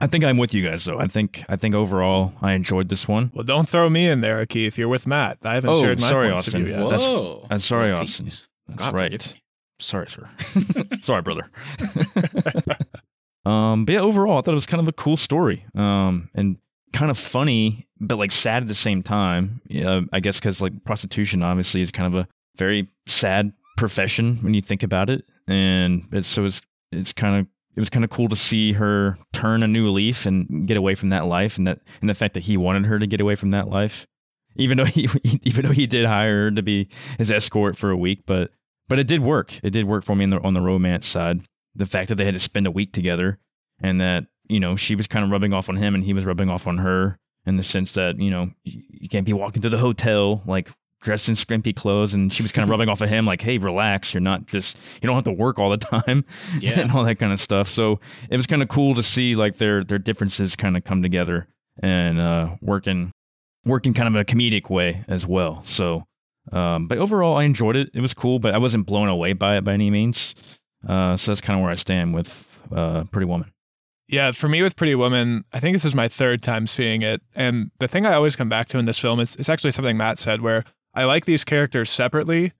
I 0.00 0.06
think 0.08 0.24
I'm 0.24 0.36
with 0.36 0.52
you 0.52 0.64
guys 0.68 0.84
though. 0.84 0.98
I 0.98 1.06
think 1.06 1.44
I 1.48 1.54
think 1.56 1.74
overall 1.76 2.32
I 2.42 2.52
enjoyed 2.54 2.88
this 2.88 3.06
one. 3.06 3.30
Well, 3.34 3.44
don't 3.44 3.68
throw 3.68 3.88
me 3.88 4.08
in 4.08 4.20
there, 4.20 4.44
Keith. 4.46 4.76
You're 4.76 4.88
with 4.88 5.06
Matt. 5.06 5.38
I 5.44 5.54
haven't 5.54 5.70
Oh, 5.70 5.80
shared 5.80 6.00
my 6.00 6.08
sorry, 6.08 6.30
points 6.30 6.48
of 6.48 6.54
Austin. 6.54 6.64
view 6.64 6.74
yet. 6.74 6.82
That's- 6.84 7.04
Whoa. 7.04 7.46
I'm 7.50 7.58
sorry, 7.60 7.92
Oh, 7.92 8.00
Austin. 8.00 8.24
That's 8.26 8.46
God 8.76 8.94
right. 8.94 9.34
Sorry, 9.78 10.08
sir. 10.08 10.28
Sorry, 11.02 11.22
brother. 11.22 11.50
um, 13.44 13.84
but 13.84 13.92
yeah, 13.92 14.00
overall, 14.00 14.38
I 14.38 14.42
thought 14.42 14.52
it 14.52 14.54
was 14.54 14.66
kind 14.66 14.80
of 14.80 14.88
a 14.88 14.92
cool 14.92 15.16
story. 15.16 15.64
Um, 15.74 16.30
and 16.34 16.58
kind 16.92 17.10
of 17.10 17.18
funny, 17.18 17.86
but 18.00 18.16
like 18.16 18.30
sad 18.30 18.62
at 18.62 18.68
the 18.68 18.74
same 18.74 19.02
time. 19.02 19.60
I 20.12 20.20
guess 20.20 20.38
because 20.38 20.60
like 20.60 20.84
prostitution 20.84 21.42
obviously 21.42 21.82
is 21.82 21.90
kind 21.90 22.14
of 22.14 22.20
a 22.20 22.28
very 22.56 22.88
sad 23.06 23.52
profession 23.76 24.38
when 24.42 24.54
you 24.54 24.62
think 24.62 24.82
about 24.82 25.10
it, 25.10 25.24
and 25.46 26.06
it's 26.12 26.28
so 26.28 26.44
it's 26.44 26.60
it's 26.90 27.12
kind 27.12 27.40
of 27.40 27.46
it 27.74 27.80
was 27.80 27.90
kind 27.90 28.04
of 28.04 28.10
cool 28.10 28.28
to 28.28 28.36
see 28.36 28.72
her 28.74 29.18
turn 29.32 29.62
a 29.62 29.68
new 29.68 29.90
leaf 29.90 30.26
and 30.26 30.68
get 30.68 30.76
away 30.76 30.94
from 30.94 31.08
that 31.10 31.26
life, 31.26 31.58
and 31.58 31.66
that 31.66 31.80
and 32.00 32.10
the 32.10 32.14
fact 32.14 32.34
that 32.34 32.44
he 32.44 32.56
wanted 32.56 32.86
her 32.86 32.98
to 32.98 33.06
get 33.06 33.20
away 33.20 33.34
from 33.34 33.50
that 33.50 33.68
life, 33.68 34.06
even 34.56 34.76
though 34.78 34.84
he 34.84 35.08
even 35.42 35.64
though 35.64 35.72
he 35.72 35.86
did 35.86 36.06
hire 36.06 36.44
her 36.44 36.50
to 36.50 36.62
be 36.62 36.88
his 37.18 37.30
escort 37.30 37.76
for 37.76 37.90
a 37.90 37.96
week, 37.96 38.24
but 38.26 38.50
but 38.88 38.98
it 38.98 39.06
did 39.06 39.22
work. 39.22 39.58
It 39.62 39.70
did 39.70 39.86
work 39.86 40.04
for 40.04 40.14
me 40.14 40.26
the, 40.26 40.40
on 40.42 40.54
the 40.54 40.60
romance 40.60 41.06
side. 41.06 41.40
The 41.74 41.86
fact 41.86 42.10
that 42.10 42.16
they 42.16 42.26
had 42.26 42.34
to 42.34 42.40
spend 42.40 42.66
a 42.66 42.70
week 42.70 42.92
together 42.92 43.38
and 43.82 44.00
that, 44.00 44.26
you 44.52 44.60
know, 44.60 44.76
she 44.76 44.94
was 44.94 45.06
kind 45.06 45.24
of 45.24 45.30
rubbing 45.30 45.52
off 45.52 45.68
on 45.68 45.76
him 45.76 45.94
and 45.94 46.04
he 46.04 46.12
was 46.12 46.24
rubbing 46.24 46.50
off 46.50 46.66
on 46.66 46.78
her. 46.78 47.18
in 47.46 47.56
the 47.56 47.62
sense 47.62 47.92
that 47.92 48.20
you 48.20 48.30
know 48.30 48.50
you 48.64 49.08
can't 49.08 49.26
be 49.26 49.32
walking 49.32 49.62
to 49.62 49.68
the 49.68 49.78
hotel 49.78 50.42
like 50.46 50.70
dressed 51.00 51.28
in 51.28 51.34
scrimpy 51.34 51.74
clothes 51.74 52.14
and 52.14 52.32
she 52.32 52.40
was 52.42 52.52
kind 52.52 52.62
of 52.62 52.70
rubbing 52.74 52.88
off 52.88 53.00
of 53.00 53.08
him 53.08 53.26
like 53.26 53.40
hey 53.42 53.58
relax 53.58 54.14
you're 54.14 54.20
not 54.20 54.46
just 54.46 54.76
you 55.00 55.06
don't 55.08 55.16
have 55.16 55.24
to 55.24 55.32
work 55.32 55.58
all 55.58 55.68
the 55.68 55.76
time 55.76 56.24
Yeah. 56.60 56.78
and 56.78 56.92
all 56.92 57.02
that 57.04 57.16
kind 57.16 57.32
of 57.32 57.40
stuff 57.40 57.68
so 57.68 57.98
it 58.30 58.36
was 58.36 58.46
kind 58.46 58.62
of 58.62 58.68
cool 58.68 58.94
to 58.94 59.02
see 59.02 59.34
like 59.34 59.56
their 59.56 59.82
their 59.82 59.98
differences 59.98 60.54
kind 60.54 60.76
of 60.76 60.84
come 60.84 61.02
together 61.02 61.48
and 61.82 62.20
uh 62.20 62.50
working 62.60 63.10
working 63.64 63.92
kind 63.92 64.06
of 64.06 64.14
a 64.14 64.24
comedic 64.24 64.70
way 64.70 65.04
as 65.08 65.26
well 65.26 65.62
so 65.64 66.04
um 66.52 66.86
but 66.86 66.98
overall 66.98 67.36
i 67.36 67.42
enjoyed 67.42 67.74
it 67.74 67.90
it 67.92 68.00
was 68.00 68.14
cool 68.14 68.38
but 68.38 68.54
i 68.54 68.58
wasn't 68.58 68.86
blown 68.86 69.08
away 69.08 69.32
by 69.32 69.56
it 69.56 69.64
by 69.64 69.72
any 69.72 69.90
means 69.90 70.36
uh 70.88 71.16
so 71.16 71.32
that's 71.32 71.40
kind 71.40 71.58
of 71.58 71.62
where 71.64 71.72
i 71.72 71.76
stand 71.76 72.14
with 72.14 72.46
uh 72.74 73.02
pretty 73.10 73.26
woman 73.26 73.51
Yeah, 74.12 74.32
for 74.32 74.46
me 74.46 74.60
with 74.60 74.76
Pretty 74.76 74.94
Woman, 74.94 75.46
I 75.54 75.58
think 75.58 75.74
this 75.74 75.86
is 75.86 75.94
my 75.94 76.06
third 76.06 76.42
time 76.42 76.66
seeing 76.66 77.00
it. 77.00 77.22
And 77.34 77.70
the 77.78 77.88
thing 77.88 78.04
I 78.04 78.12
always 78.12 78.36
come 78.36 78.50
back 78.50 78.68
to 78.68 78.78
in 78.78 78.84
this 78.84 78.98
film 78.98 79.18
is 79.20 79.34
it's 79.36 79.48
actually 79.48 79.72
something 79.72 79.96
Matt 79.96 80.18
said 80.18 80.42
where 80.42 80.64
I 80.92 81.04
like 81.04 81.24
these 81.24 81.44
characters 81.44 81.88
separately. 81.88 82.52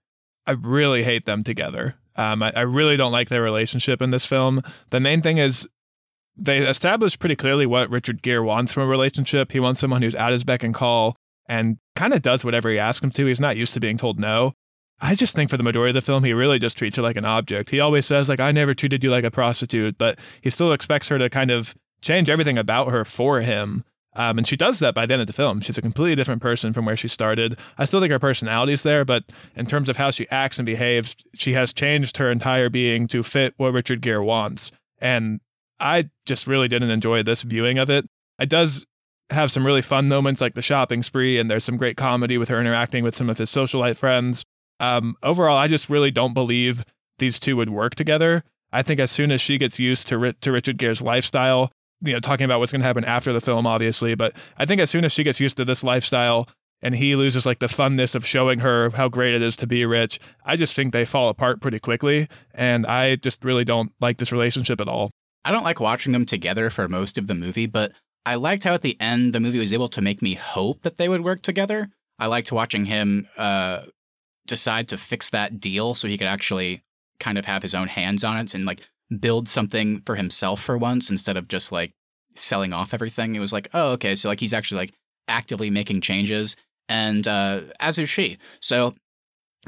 I 0.47 0.53
really 0.53 1.03
hate 1.03 1.27
them 1.27 1.43
together. 1.43 1.93
Um, 2.15 2.41
I, 2.41 2.53
I 2.55 2.61
really 2.61 2.97
don't 2.97 3.11
like 3.11 3.29
their 3.29 3.43
relationship 3.43 4.01
in 4.01 4.09
this 4.09 4.25
film. 4.25 4.63
The 4.89 4.99
main 4.99 5.21
thing 5.21 5.37
is 5.37 5.67
they 6.35 6.57
establish 6.57 7.19
pretty 7.19 7.35
clearly 7.35 7.67
what 7.67 7.91
Richard 7.91 8.23
Gere 8.23 8.41
wants 8.41 8.73
from 8.73 8.83
a 8.83 8.87
relationship. 8.87 9.51
He 9.51 9.59
wants 9.59 9.79
someone 9.79 10.01
who's 10.01 10.15
at 10.15 10.31
his 10.31 10.43
beck 10.43 10.63
and 10.63 10.73
call 10.73 11.15
and 11.47 11.77
kind 11.95 12.15
of 12.15 12.23
does 12.23 12.43
whatever 12.43 12.71
he 12.71 12.79
asks 12.79 13.03
him 13.03 13.11
to. 13.11 13.27
He's 13.27 13.39
not 13.39 13.57
used 13.57 13.75
to 13.75 13.79
being 13.79 13.97
told 13.97 14.19
no. 14.19 14.53
I 15.01 15.15
just 15.15 15.35
think 15.35 15.49
for 15.49 15.57
the 15.57 15.63
majority 15.63 15.89
of 15.89 15.95
the 15.95 16.05
film, 16.05 16.23
he 16.23 16.33
really 16.33 16.59
just 16.59 16.77
treats 16.77 16.95
her 16.95 17.01
like 17.01 17.17
an 17.17 17.25
object. 17.25 17.69
He 17.69 17.79
always 17.79 18.05
says, 18.05 18.29
like, 18.29 18.39
I 18.39 18.51
never 18.51 18.73
treated 18.73 19.03
you 19.03 19.09
like 19.09 19.25
a 19.25 19.31
prostitute, 19.31 19.97
but 19.97 20.17
he 20.41 20.49
still 20.49 20.71
expects 20.71 21.09
her 21.09 21.17
to 21.17 21.29
kind 21.29 21.51
of 21.51 21.75
change 22.01 22.29
everything 22.29 22.57
about 22.57 22.91
her 22.91 23.03
for 23.03 23.41
him. 23.41 23.83
Um, 24.15 24.37
and 24.37 24.47
she 24.47 24.55
does 24.55 24.79
that 24.79 24.93
by 24.93 25.05
the 25.05 25.13
end 25.13 25.21
of 25.21 25.27
the 25.27 25.33
film. 25.33 25.59
She's 25.61 25.77
a 25.77 25.81
completely 25.81 26.15
different 26.15 26.41
person 26.41 26.71
from 26.71 26.85
where 26.85 26.95
she 26.95 27.07
started. 27.07 27.57
I 27.77 27.85
still 27.85 27.99
think 27.99 28.11
her 28.11 28.19
personality's 28.19 28.83
there, 28.83 29.03
but 29.03 29.23
in 29.55 29.65
terms 29.65 29.89
of 29.89 29.97
how 29.97 30.11
she 30.11 30.29
acts 30.29 30.59
and 30.59 30.65
behaves, 30.65 31.15
she 31.33 31.53
has 31.53 31.73
changed 31.73 32.17
her 32.17 32.31
entire 32.31 32.69
being 32.69 33.07
to 33.07 33.23
fit 33.23 33.55
what 33.57 33.73
Richard 33.73 34.01
Gere 34.01 34.23
wants. 34.23 34.71
And 34.99 35.41
I 35.79 36.09
just 36.25 36.47
really 36.47 36.67
didn't 36.67 36.91
enjoy 36.91 37.23
this 37.23 37.41
viewing 37.41 37.79
of 37.79 37.89
it. 37.89 38.05
It 38.39 38.49
does 38.49 38.85
have 39.31 39.51
some 39.51 39.65
really 39.65 39.81
fun 39.81 40.07
moments 40.07 40.41
like 40.41 40.53
the 40.53 40.61
shopping 40.61 41.01
spree, 41.01 41.39
and 41.39 41.49
there's 41.49 41.63
some 41.63 41.77
great 41.77 41.97
comedy 41.97 42.37
with 42.37 42.49
her 42.49 42.59
interacting 42.59 43.03
with 43.03 43.17
some 43.17 43.29
of 43.29 43.39
his 43.39 43.49
socialite 43.49 43.97
friends. 43.97 44.45
Um, 44.79 45.15
overall, 45.23 45.57
I 45.57 45.67
just 45.67 45.89
really 45.89 46.11
don't 46.11 46.33
believe 46.33 46.83
these 47.19 47.39
two 47.39 47.55
would 47.57 47.69
work 47.69 47.95
together. 47.95 48.43
I 48.71 48.81
think 48.81 48.99
as 48.99 49.11
soon 49.11 49.31
as 49.31 49.39
she 49.39 49.57
gets 49.57 49.79
used 49.79 50.07
to 50.07 50.17
Ri- 50.17 50.33
to 50.41 50.51
Richard 50.51 50.77
Gere's 50.79 51.01
lifestyle, 51.01 51.71
you 52.01 52.13
know, 52.13 52.19
talking 52.19 52.45
about 52.45 52.59
what's 52.59 52.71
going 52.71 52.81
to 52.81 52.87
happen 52.87 53.05
after 53.05 53.31
the 53.31 53.39
film, 53.41 53.65
obviously, 53.67 54.15
but 54.15 54.33
I 54.57 54.65
think 54.65 54.81
as 54.81 54.89
soon 54.89 55.05
as 55.05 55.11
she 55.11 55.23
gets 55.23 55.39
used 55.39 55.57
to 55.57 55.65
this 55.65 55.83
lifestyle 55.83 56.49
and 56.81 56.95
he 56.95 57.15
loses 57.15 57.45
like 57.45 57.59
the 57.59 57.67
funness 57.67 58.13
of 58.13 58.25
showing 58.25 58.59
her 58.59 58.89
how 58.89 59.07
great 59.07 59.33
it 59.33 59.41
is 59.41 59.55
to 59.57 59.67
be 59.67 59.85
rich, 59.85 60.19
I 60.43 60.55
just 60.55 60.75
think 60.75 60.91
they 60.91 61.05
fall 61.05 61.29
apart 61.29 61.61
pretty 61.61 61.79
quickly. 61.79 62.27
And 62.53 62.85
I 62.85 63.15
just 63.15 63.45
really 63.45 63.63
don't 63.63 63.93
like 64.01 64.17
this 64.17 64.31
relationship 64.31 64.81
at 64.81 64.89
all. 64.89 65.11
I 65.45 65.51
don't 65.51 65.63
like 65.63 65.79
watching 65.79 66.11
them 66.11 66.25
together 66.25 66.69
for 66.69 66.87
most 66.87 67.17
of 67.17 67.27
the 67.27 67.35
movie, 67.35 67.67
but 67.67 67.93
I 68.25 68.35
liked 68.35 68.63
how 68.63 68.73
at 68.73 68.81
the 68.81 68.99
end 68.99 69.33
the 69.33 69.39
movie 69.39 69.59
was 69.59 69.73
able 69.73 69.89
to 69.89 70.01
make 70.01 70.21
me 70.21 70.33
hope 70.33 70.81
that 70.81 70.97
they 70.97 71.07
would 71.07 71.23
work 71.23 71.41
together. 71.41 71.89
I 72.19 72.27
liked 72.27 72.51
watching 72.51 72.85
him 72.85 73.27
uh, 73.37 73.83
decide 74.47 74.87
to 74.89 74.97
fix 74.97 75.29
that 75.29 75.59
deal 75.59 75.95
so 75.95 76.07
he 76.07 76.17
could 76.17 76.27
actually 76.27 76.83
kind 77.19 77.37
of 77.37 77.45
have 77.45 77.63
his 77.63 77.75
own 77.75 77.87
hands 77.87 78.23
on 78.23 78.37
it 78.37 78.53
and 78.53 78.65
like 78.65 78.81
build 79.19 79.47
something 79.47 80.01
for 80.05 80.15
himself 80.15 80.61
for 80.61 80.77
once 80.77 81.09
instead 81.09 81.37
of 81.37 81.47
just 81.47 81.71
like 81.71 81.93
selling 82.35 82.73
off 82.73 82.93
everything. 82.93 83.35
It 83.35 83.39
was 83.39 83.53
like, 83.53 83.69
oh, 83.73 83.91
okay, 83.91 84.15
so 84.15 84.29
like 84.29 84.39
he's 84.39 84.53
actually 84.53 84.79
like 84.79 84.93
actively 85.27 85.69
making 85.69 86.01
changes, 86.01 86.55
and 86.89 87.27
uh, 87.27 87.61
as 87.79 87.97
is 87.97 88.09
she. 88.09 88.37
So 88.59 88.95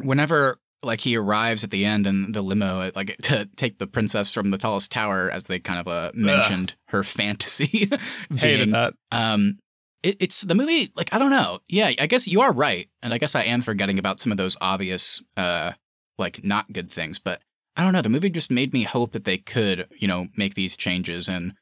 whenever 0.02 0.60
like 0.84 1.00
he 1.00 1.18
arrives 1.18 1.64
at 1.64 1.72
the 1.72 1.86
end 1.86 2.08
in 2.08 2.32
the 2.32 2.42
limo, 2.42 2.92
like 2.96 3.16
to 3.24 3.48
take 3.56 3.78
the 3.78 3.88
princess 3.88 4.32
from 4.32 4.52
the 4.52 4.58
tallest 4.58 4.92
tower, 4.92 5.30
as 5.30 5.44
they 5.44 5.60
kind 5.60 5.80
of 5.80 5.88
uh, 5.88 6.12
mentioned 6.14 6.76
her 6.90 7.04
fantasy. 7.04 7.90
Hated 8.36 8.72
that. 8.72 8.94
Um, 9.12 9.60
it, 10.06 10.18
it's 10.20 10.42
the 10.42 10.56
movie. 10.56 10.92
Like 10.96 11.14
I 11.14 11.18
don't 11.18 11.32
know. 11.32 11.60
Yeah, 11.68 11.92
I 12.00 12.06
guess 12.08 12.28
you 12.28 12.42
are 12.42 12.52
right, 12.52 12.90
and 13.02 13.14
I 13.14 13.18
guess 13.18 13.36
I 13.36 13.44
am 13.44 13.62
forgetting 13.62 14.00
about 14.00 14.20
some 14.20 14.32
of 14.32 14.38
those 14.38 14.56
obvious, 14.62 15.22
uh, 15.36 15.74
like 16.18 16.44
not 16.44 16.72
good 16.72 16.92
things. 16.92 17.20
But 17.20 17.42
I 17.76 17.84
don't 17.84 17.94
know. 17.94 18.02
The 18.02 18.10
movie 18.10 18.30
just 18.30 18.52
made 18.52 18.72
me 18.74 18.84
hope 18.84 19.12
that 19.14 19.24
they 19.26 19.38
could, 19.38 19.88
you 19.98 20.08
know, 20.08 20.28
make 20.38 20.54
these 20.54 20.78
changes 20.78 21.28
and 21.28 21.54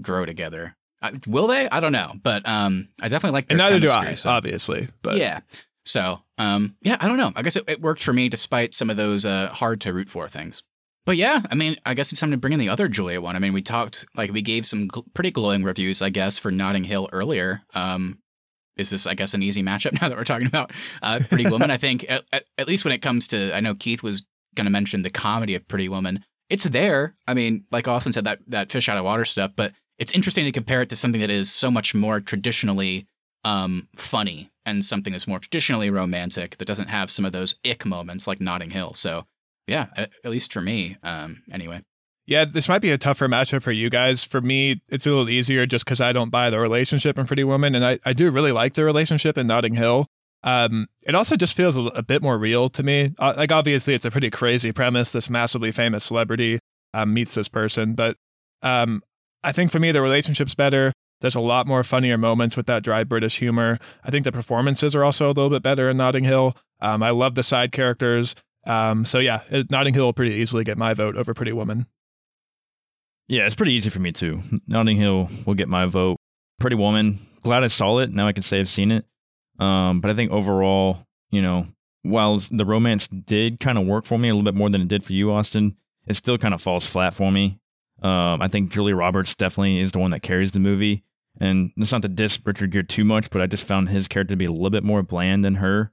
grow 0.00 0.24
together. 0.26 0.76
Uh, 1.00 1.12
will 1.26 1.46
they? 1.46 1.68
I 1.68 1.80
don't 1.80 1.92
know, 1.92 2.12
but 2.22 2.46
um, 2.48 2.88
I 3.00 3.08
definitely 3.08 3.34
like. 3.34 3.46
And 3.50 3.58
neither 3.58 3.80
do 3.80 3.90
I, 3.90 4.14
so- 4.16 4.30
obviously. 4.30 4.88
But 5.02 5.16
yeah. 5.16 5.40
So, 5.84 6.20
um, 6.38 6.76
yeah, 6.82 6.96
I 7.00 7.08
don't 7.08 7.16
know. 7.16 7.32
I 7.34 7.42
guess 7.42 7.56
it, 7.56 7.64
it 7.66 7.80
worked 7.80 8.02
for 8.04 8.12
me 8.12 8.28
despite 8.28 8.72
some 8.72 8.88
of 8.88 8.96
those 8.96 9.24
uh, 9.24 9.48
hard 9.48 9.80
to 9.80 9.92
root 9.92 10.08
for 10.08 10.28
things. 10.28 10.62
But 11.04 11.16
yeah, 11.16 11.42
I 11.50 11.54
mean, 11.54 11.76
I 11.84 11.94
guess 11.94 12.12
it's 12.12 12.20
time 12.20 12.30
to 12.30 12.36
bring 12.36 12.52
in 12.52 12.60
the 12.60 12.68
other 12.68 12.88
Julia 12.88 13.20
one. 13.20 13.34
I 13.34 13.40
mean, 13.40 13.52
we 13.52 13.62
talked, 13.62 14.06
like, 14.14 14.32
we 14.32 14.42
gave 14.42 14.66
some 14.66 14.88
gl- 14.88 15.04
pretty 15.14 15.32
glowing 15.32 15.64
reviews, 15.64 16.00
I 16.00 16.10
guess, 16.10 16.38
for 16.38 16.52
Notting 16.52 16.84
Hill 16.84 17.08
earlier. 17.12 17.62
Um, 17.74 18.18
is 18.76 18.90
this, 18.90 19.06
I 19.06 19.14
guess, 19.14 19.34
an 19.34 19.42
easy 19.42 19.62
matchup 19.62 19.92
now 20.00 20.08
that 20.08 20.16
we're 20.16 20.24
talking 20.24 20.46
about 20.46 20.70
uh, 21.02 21.20
Pretty 21.28 21.48
Woman? 21.48 21.70
I 21.70 21.76
think, 21.76 22.06
at, 22.08 22.24
at, 22.56 22.68
least 22.68 22.84
when 22.84 22.92
it 22.92 23.02
comes 23.02 23.26
to, 23.28 23.52
I 23.52 23.60
know 23.60 23.74
Keith 23.74 24.02
was 24.02 24.22
going 24.54 24.66
to 24.66 24.70
mention 24.70 25.02
the 25.02 25.10
comedy 25.10 25.54
of 25.56 25.66
Pretty 25.66 25.88
Woman. 25.88 26.24
It's 26.48 26.64
there. 26.64 27.16
I 27.26 27.34
mean, 27.34 27.64
like 27.72 27.88
Austin 27.88 28.12
said, 28.12 28.24
that, 28.24 28.38
that 28.48 28.70
fish 28.70 28.88
out 28.88 28.98
of 28.98 29.04
water 29.04 29.24
stuff, 29.24 29.52
but 29.56 29.72
it's 29.98 30.12
interesting 30.12 30.44
to 30.44 30.52
compare 30.52 30.82
it 30.82 30.88
to 30.90 30.96
something 30.96 31.20
that 31.20 31.30
is 31.30 31.50
so 31.50 31.70
much 31.70 31.94
more 31.94 32.20
traditionally 32.20 33.06
um, 33.44 33.88
funny 33.96 34.50
and 34.64 34.84
something 34.84 35.12
that's 35.12 35.26
more 35.26 35.40
traditionally 35.40 35.90
romantic 35.90 36.56
that 36.58 36.66
doesn't 36.66 36.88
have 36.88 37.10
some 37.10 37.24
of 37.24 37.32
those 37.32 37.56
ick 37.68 37.84
moments 37.84 38.26
like 38.26 38.40
Notting 38.40 38.70
Hill. 38.70 38.94
So, 38.94 39.26
yeah, 39.66 39.86
at, 39.96 40.10
at 40.24 40.30
least 40.30 40.52
for 40.52 40.60
me, 40.60 40.96
um, 41.02 41.42
anyway. 41.50 41.82
Yeah, 42.24 42.44
this 42.44 42.68
might 42.68 42.82
be 42.82 42.90
a 42.90 42.98
tougher 42.98 43.28
matchup 43.28 43.62
for 43.62 43.72
you 43.72 43.90
guys. 43.90 44.22
For 44.22 44.40
me, 44.40 44.80
it's 44.88 45.06
a 45.06 45.08
little 45.08 45.28
easier 45.28 45.66
just 45.66 45.84
because 45.84 46.00
I 46.00 46.12
don't 46.12 46.30
buy 46.30 46.50
the 46.50 46.60
relationship 46.60 47.18
in 47.18 47.26
Pretty 47.26 47.44
Woman, 47.44 47.74
and 47.74 47.84
I, 47.84 47.98
I 48.04 48.12
do 48.12 48.30
really 48.30 48.52
like 48.52 48.74
the 48.74 48.84
relationship 48.84 49.36
in 49.36 49.48
Notting 49.48 49.74
Hill. 49.74 50.06
Um, 50.44 50.86
it 51.02 51.14
also 51.14 51.36
just 51.36 51.54
feels 51.54 51.76
a, 51.76 51.80
a 51.80 52.02
bit 52.02 52.22
more 52.22 52.38
real 52.38 52.68
to 52.70 52.82
me. 52.82 53.14
Uh, 53.18 53.34
like, 53.36 53.52
obviously, 53.52 53.94
it's 53.94 54.04
a 54.04 54.10
pretty 54.10 54.30
crazy 54.30 54.72
premise. 54.72 55.12
This 55.12 55.28
massively 55.30 55.72
famous 55.72 56.04
celebrity 56.04 56.60
um, 56.94 57.12
meets 57.12 57.34
this 57.34 57.48
person, 57.48 57.94
but 57.94 58.16
um, 58.62 59.02
I 59.42 59.52
think 59.52 59.72
for 59.72 59.80
me, 59.80 59.90
the 59.90 60.02
relationship's 60.02 60.54
better. 60.54 60.92
There's 61.20 61.34
a 61.34 61.40
lot 61.40 61.66
more 61.66 61.84
funnier 61.84 62.18
moments 62.18 62.56
with 62.56 62.66
that 62.66 62.82
dry 62.82 63.04
British 63.04 63.38
humor. 63.38 63.78
I 64.04 64.10
think 64.10 64.24
the 64.24 64.32
performances 64.32 64.94
are 64.94 65.04
also 65.04 65.26
a 65.26 65.28
little 65.28 65.50
bit 65.50 65.62
better 65.62 65.88
in 65.88 65.96
Notting 65.96 66.24
Hill. 66.24 66.56
Um, 66.80 67.02
I 67.02 67.10
love 67.10 67.36
the 67.36 67.44
side 67.44 67.70
characters. 67.70 68.34
Um, 68.64 69.04
so 69.04 69.18
yeah, 69.18 69.42
Notting 69.70 69.94
Hill 69.94 70.04
will 70.04 70.12
pretty 70.12 70.36
easily 70.36 70.64
get 70.64 70.78
my 70.78 70.94
vote 70.94 71.16
over 71.16 71.34
Pretty 71.34 71.52
Woman. 71.52 71.86
Yeah, 73.28 73.46
it's 73.46 73.54
pretty 73.54 73.72
easy 73.72 73.90
for 73.90 74.00
me 74.00 74.12
too. 74.12 74.40
Notting 74.66 74.96
Hill 74.96 75.28
will 75.46 75.54
get 75.54 75.68
my 75.68 75.86
vote. 75.86 76.16
Pretty 76.60 76.76
Woman, 76.76 77.18
glad 77.42 77.64
I 77.64 77.68
saw 77.68 77.98
it. 77.98 78.12
Now 78.12 78.26
I 78.26 78.32
can 78.32 78.42
say 78.42 78.60
I've 78.60 78.68
seen 78.68 78.92
it. 78.92 79.04
Um, 79.58 80.00
but 80.00 80.10
I 80.10 80.14
think 80.14 80.30
overall, 80.32 81.06
you 81.30 81.42
know, 81.42 81.66
while 82.02 82.40
the 82.50 82.64
romance 82.64 83.08
did 83.08 83.60
kind 83.60 83.78
of 83.78 83.86
work 83.86 84.04
for 84.04 84.18
me 84.18 84.28
a 84.28 84.34
little 84.34 84.44
bit 84.44 84.56
more 84.56 84.70
than 84.70 84.82
it 84.82 84.88
did 84.88 85.04
for 85.04 85.12
you, 85.12 85.32
Austin, 85.32 85.76
it 86.06 86.14
still 86.14 86.38
kind 86.38 86.54
of 86.54 86.60
falls 86.60 86.84
flat 86.84 87.14
for 87.14 87.30
me. 87.30 87.58
Um, 88.02 88.42
I 88.42 88.48
think 88.48 88.72
Julie 88.72 88.92
Roberts 88.92 89.34
definitely 89.36 89.78
is 89.78 89.92
the 89.92 90.00
one 90.00 90.10
that 90.10 90.22
carries 90.22 90.52
the 90.52 90.58
movie. 90.58 91.04
And 91.40 91.70
it's 91.76 91.92
not 91.92 92.02
to 92.02 92.08
diss 92.08 92.38
Richard 92.44 92.72
Gere 92.72 92.82
too 92.82 93.04
much, 93.04 93.30
but 93.30 93.40
I 93.40 93.46
just 93.46 93.64
found 93.64 93.88
his 93.88 94.08
character 94.08 94.32
to 94.32 94.36
be 94.36 94.44
a 94.44 94.50
little 94.50 94.70
bit 94.70 94.84
more 94.84 95.02
bland 95.02 95.44
than 95.44 95.56
her. 95.56 95.92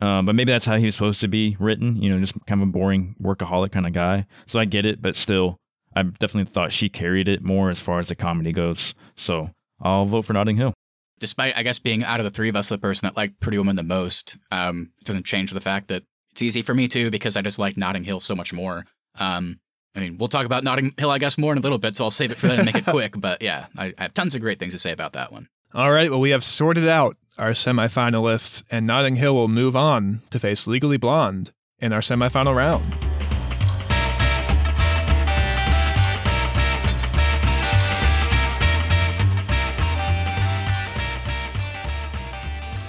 Um, 0.00 0.26
but 0.26 0.34
maybe 0.34 0.52
that's 0.52 0.64
how 0.64 0.76
he 0.76 0.86
was 0.86 0.94
supposed 0.94 1.20
to 1.20 1.28
be 1.28 1.56
written, 1.58 1.96
you 1.96 2.10
know, 2.10 2.20
just 2.20 2.34
kind 2.46 2.62
of 2.62 2.68
a 2.68 2.72
boring 2.72 3.16
workaholic 3.22 3.72
kind 3.72 3.86
of 3.86 3.92
guy. 3.92 4.26
So 4.46 4.58
I 4.58 4.64
get 4.64 4.86
it, 4.86 5.02
but 5.02 5.16
still, 5.16 5.56
I 5.94 6.02
definitely 6.02 6.50
thought 6.50 6.72
she 6.72 6.88
carried 6.88 7.28
it 7.28 7.42
more 7.42 7.70
as 7.70 7.80
far 7.80 8.00
as 8.00 8.08
the 8.08 8.14
comedy 8.14 8.52
goes. 8.52 8.94
So 9.16 9.50
I'll 9.80 10.04
vote 10.04 10.22
for 10.24 10.32
Notting 10.32 10.56
Hill. 10.56 10.74
Despite, 11.20 11.56
I 11.56 11.62
guess, 11.62 11.78
being 11.78 12.02
out 12.02 12.20
of 12.20 12.24
the 12.24 12.30
three 12.30 12.48
of 12.48 12.56
us 12.56 12.68
the 12.68 12.78
person 12.78 13.06
that 13.06 13.16
liked 13.16 13.40
Pretty 13.40 13.58
Woman 13.58 13.76
the 13.76 13.82
most, 13.82 14.36
um, 14.50 14.90
it 15.00 15.04
doesn't 15.04 15.26
change 15.26 15.52
the 15.52 15.60
fact 15.60 15.88
that 15.88 16.02
it's 16.32 16.42
easy 16.42 16.62
for 16.62 16.74
me 16.74 16.88
too 16.88 17.10
because 17.10 17.36
I 17.36 17.42
just 17.42 17.60
like 17.60 17.76
Notting 17.76 18.04
Hill 18.04 18.20
so 18.20 18.34
much 18.34 18.52
more. 18.52 18.84
Um, 19.18 19.60
I 19.94 20.00
mean, 20.00 20.18
we'll 20.18 20.28
talk 20.28 20.44
about 20.44 20.64
Notting 20.64 20.92
Hill, 20.98 21.10
I 21.10 21.18
guess, 21.18 21.38
more 21.38 21.52
in 21.52 21.58
a 21.58 21.60
little 21.60 21.78
bit, 21.78 21.94
so 21.94 22.04
I'll 22.04 22.10
save 22.10 22.32
it 22.32 22.36
for 22.36 22.48
then 22.48 22.58
and 22.58 22.66
make 22.66 22.74
it 22.74 22.86
quick. 22.90 23.14
But 23.16 23.42
yeah, 23.42 23.66
I, 23.76 23.94
I 23.96 24.02
have 24.02 24.14
tons 24.14 24.34
of 24.34 24.40
great 24.40 24.58
things 24.58 24.72
to 24.72 24.78
say 24.78 24.90
about 24.90 25.12
that 25.12 25.32
one. 25.32 25.48
All 25.72 25.92
right, 25.92 26.10
well, 26.10 26.20
we 26.20 26.30
have 26.30 26.42
sorted 26.42 26.88
out 26.88 27.16
our 27.38 27.50
semifinalists, 27.50 28.62
and 28.70 28.86
Notting 28.86 29.16
Hill 29.16 29.34
will 29.34 29.48
move 29.48 29.74
on 29.74 30.20
to 30.30 30.38
face 30.38 30.66
Legally 30.66 30.96
Blonde 30.96 31.52
in 31.78 31.92
our 31.92 32.00
semifinal 32.00 32.54
round. 32.54 32.84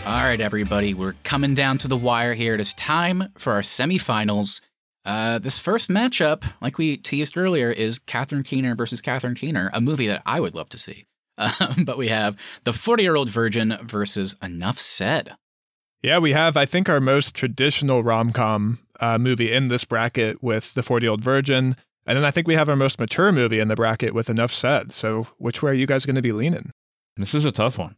All 0.06 0.22
right, 0.22 0.40
everybody, 0.40 0.94
we're 0.94 1.16
coming 1.24 1.56
down 1.56 1.80
to 1.80 1.88
the 1.88 1.98
wire 1.98 2.36
here. 2.36 2.54
It 2.54 2.60
is 2.60 2.76
time 2.76 3.30
for 3.40 3.54
our 3.54 3.62
semifinals. 3.62 4.62
Uh, 5.04 5.40
this 5.40 5.60
first 5.60 5.90
matchup, 5.90 6.44
like 6.62 6.78
we 6.78 6.98
teased 6.98 7.36
earlier, 7.36 7.72
is 7.72 7.98
Catherine 7.98 8.44
Keener 8.44 8.76
versus 8.76 9.02
Catherine 9.02 9.34
Keener, 9.34 9.72
a 9.74 9.82
movie 9.82 10.08
that 10.08 10.22
I 10.26 10.40
would 10.40 10.54
love 10.54 10.70
to 10.70 10.78
see. 10.78 11.06
Um, 11.38 11.84
but 11.86 11.98
we 11.98 12.08
have 12.10 12.38
the 12.64 12.74
40 12.74 13.04
year 13.04 13.16
old 13.16 13.30
virgin 13.30 13.78
versus 13.84 14.36
Enough 14.42 14.80
Said. 14.80 15.36
Yeah, 16.02 16.20
we 16.20 16.34
have, 16.34 16.56
I 16.56 16.66
think, 16.66 16.88
our 16.88 17.00
most 17.00 17.34
traditional 17.36 18.04
rom 18.04 18.32
com 18.32 18.80
uh, 19.00 19.18
movie 19.18 19.52
in 19.52 19.70
this 19.70 19.86
bracket 19.86 20.44
with 20.44 20.74
The 20.76 20.84
40 20.84 21.06
Year 21.06 21.12
Old 21.12 21.24
Virgin. 21.24 21.76
And 22.06 22.18
then 22.18 22.24
I 22.24 22.30
think 22.30 22.48
we 22.48 22.54
have 22.54 22.70
our 22.70 22.76
most 22.76 23.00
mature 23.00 23.32
movie 23.32 23.60
in 23.60 23.68
the 23.70 23.76
bracket 23.76 24.14
with 24.14 24.30
Enough 24.30 24.54
Said. 24.54 24.94
So, 24.94 25.28
which 25.40 25.64
way 25.64 25.72
are 25.72 25.76
you 25.76 25.88
guys 25.88 26.06
going 26.06 26.16
to 26.16 26.22
be 26.22 26.32
leaning? 26.32 26.70
This 27.18 27.34
is 27.34 27.46
a 27.46 27.52
tough 27.52 27.80
one. 27.80 27.96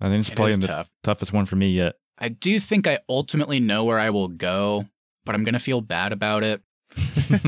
I 0.00 0.08
think 0.08 0.20
it's 0.20 0.30
It 0.30 0.36
probably 0.36 0.56
the 0.56 0.66
tough. 0.68 0.88
toughest 1.02 1.32
one 1.34 1.44
for 1.44 1.56
me 1.56 1.70
yet. 1.70 1.96
I 2.18 2.28
do 2.30 2.58
think 2.60 2.86
I 2.86 3.00
ultimately 3.08 3.60
know 3.60 3.84
where 3.84 3.98
I 3.98 4.08
will 4.08 4.28
go, 4.28 4.86
but 5.26 5.34
I'm 5.34 5.44
going 5.44 5.52
to 5.54 5.60
feel 5.60 5.82
bad 5.82 6.12
about 6.12 6.42
it. 6.42 6.62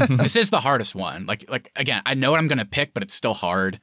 this 0.08 0.36
is 0.36 0.50
the 0.50 0.60
hardest 0.60 0.94
one. 0.94 1.24
Like 1.24 1.48
like 1.50 1.72
again, 1.76 2.02
I 2.04 2.12
know 2.14 2.30
what 2.30 2.38
I'm 2.38 2.48
going 2.48 2.58
to 2.58 2.64
pick, 2.66 2.92
but 2.92 3.02
it's 3.02 3.14
still 3.14 3.34
hard. 3.34 3.80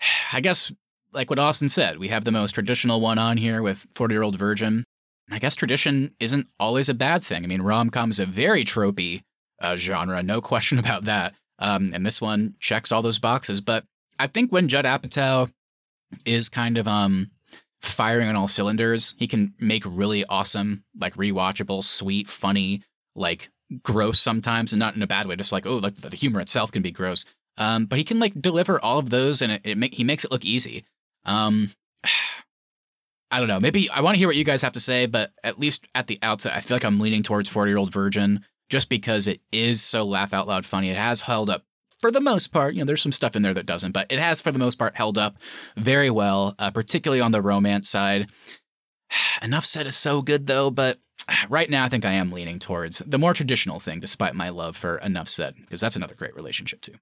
I 0.32 0.40
guess 0.40 0.72
like 1.14 1.30
what 1.30 1.38
Austin 1.38 1.68
said, 1.68 1.98
we 1.98 2.08
have 2.08 2.24
the 2.24 2.32
most 2.32 2.52
traditional 2.52 3.00
one 3.00 3.18
on 3.18 3.36
here 3.36 3.62
with 3.62 3.86
40-year-old 3.94 4.38
virgin. 4.38 4.84
I 5.30 5.38
guess 5.38 5.54
tradition 5.54 6.14
isn't 6.20 6.48
always 6.60 6.88
a 6.88 6.94
bad 6.94 7.24
thing. 7.24 7.44
I 7.44 7.46
mean, 7.46 7.62
rom-com 7.62 8.10
is 8.10 8.18
a 8.18 8.26
very 8.26 8.64
tropey 8.64 9.22
uh, 9.60 9.76
genre, 9.76 10.22
no 10.22 10.40
question 10.42 10.78
about 10.78 11.04
that. 11.04 11.34
Um, 11.58 11.92
and 11.94 12.04
this 12.04 12.20
one 12.20 12.54
checks 12.58 12.92
all 12.92 13.02
those 13.02 13.18
boxes, 13.18 13.60
but 13.60 13.84
I 14.18 14.26
think 14.26 14.50
when 14.50 14.68
Judd 14.68 14.84
Apatow 14.84 15.50
is 16.24 16.48
kind 16.48 16.78
of 16.78 16.86
um 16.86 17.30
firing 17.82 18.28
on 18.28 18.36
all 18.36 18.48
cylinders, 18.48 19.14
he 19.18 19.26
can 19.26 19.54
make 19.58 19.82
really 19.86 20.24
awesome, 20.24 20.84
like 20.98 21.14
rewatchable, 21.14 21.84
sweet, 21.84 22.28
funny, 22.28 22.82
like 23.14 23.50
gross 23.82 24.20
sometimes, 24.20 24.72
and 24.72 24.80
not 24.80 24.96
in 24.96 25.02
a 25.02 25.06
bad 25.06 25.26
way. 25.26 25.36
Just 25.36 25.52
like 25.52 25.66
oh, 25.66 25.76
like 25.76 25.96
the 25.96 26.16
humor 26.16 26.40
itself 26.40 26.72
can 26.72 26.82
be 26.82 26.90
gross. 26.90 27.24
Um, 27.56 27.86
but 27.86 27.98
he 27.98 28.04
can 28.04 28.18
like 28.18 28.40
deliver 28.40 28.80
all 28.80 28.98
of 28.98 29.10
those, 29.10 29.42
and 29.42 29.52
it, 29.52 29.60
it 29.64 29.78
make, 29.78 29.94
he 29.94 30.04
makes 30.04 30.24
it 30.24 30.32
look 30.32 30.44
easy. 30.44 30.84
Um, 31.24 31.70
I 33.30 33.40
don't 33.40 33.48
know. 33.48 33.58
Maybe 33.58 33.90
I 33.90 34.00
want 34.00 34.14
to 34.14 34.18
hear 34.18 34.28
what 34.28 34.36
you 34.36 34.44
guys 34.44 34.62
have 34.62 34.74
to 34.74 34.80
say, 34.80 35.06
but 35.06 35.32
at 35.42 35.58
least 35.58 35.88
at 35.94 36.06
the 36.06 36.20
outset, 36.22 36.54
I 36.54 36.60
feel 36.60 36.76
like 36.76 36.84
I'm 36.84 37.00
leaning 37.00 37.24
towards 37.24 37.48
Forty 37.48 37.70
Year 37.70 37.78
Old 37.78 37.92
Virgin 37.92 38.44
just 38.68 38.88
because 38.88 39.26
it 39.26 39.40
is 39.50 39.82
so 39.82 40.04
laugh 40.04 40.32
out 40.32 40.46
loud 40.46 40.64
funny. 40.64 40.90
It 40.90 40.96
has 40.96 41.22
held 41.22 41.50
up 41.50 41.64
for 42.00 42.10
the 42.10 42.20
most 42.20 42.48
part. 42.48 42.74
You 42.74 42.80
know, 42.80 42.86
there's 42.86 43.02
some 43.02 43.12
stuff 43.12 43.34
in 43.34 43.42
there 43.42 43.54
that 43.54 43.66
doesn't, 43.66 43.92
but 43.92 44.06
it 44.10 44.18
has 44.18 44.40
for 44.40 44.52
the 44.52 44.58
most 44.58 44.78
part 44.78 44.96
held 44.96 45.18
up 45.18 45.36
very 45.76 46.10
well, 46.10 46.54
uh, 46.58 46.70
particularly 46.70 47.20
on 47.20 47.32
the 47.32 47.42
romance 47.42 47.88
side. 47.88 48.28
Enough 49.42 49.66
said 49.66 49.86
is 49.86 49.96
so 49.96 50.22
good 50.22 50.46
though, 50.46 50.70
but 50.70 51.00
right 51.48 51.70
now 51.70 51.84
I 51.84 51.88
think 51.88 52.04
I 52.04 52.12
am 52.12 52.32
leaning 52.32 52.58
towards 52.58 52.98
the 52.98 53.18
more 53.18 53.34
traditional 53.34 53.80
thing, 53.80 54.00
despite 54.00 54.34
my 54.34 54.50
love 54.50 54.76
for 54.76 54.98
Enough 54.98 55.28
Said, 55.28 55.54
because 55.60 55.80
that's 55.80 55.96
another 55.96 56.14
great 56.14 56.34
relationship 56.34 56.80
too. 56.80 56.94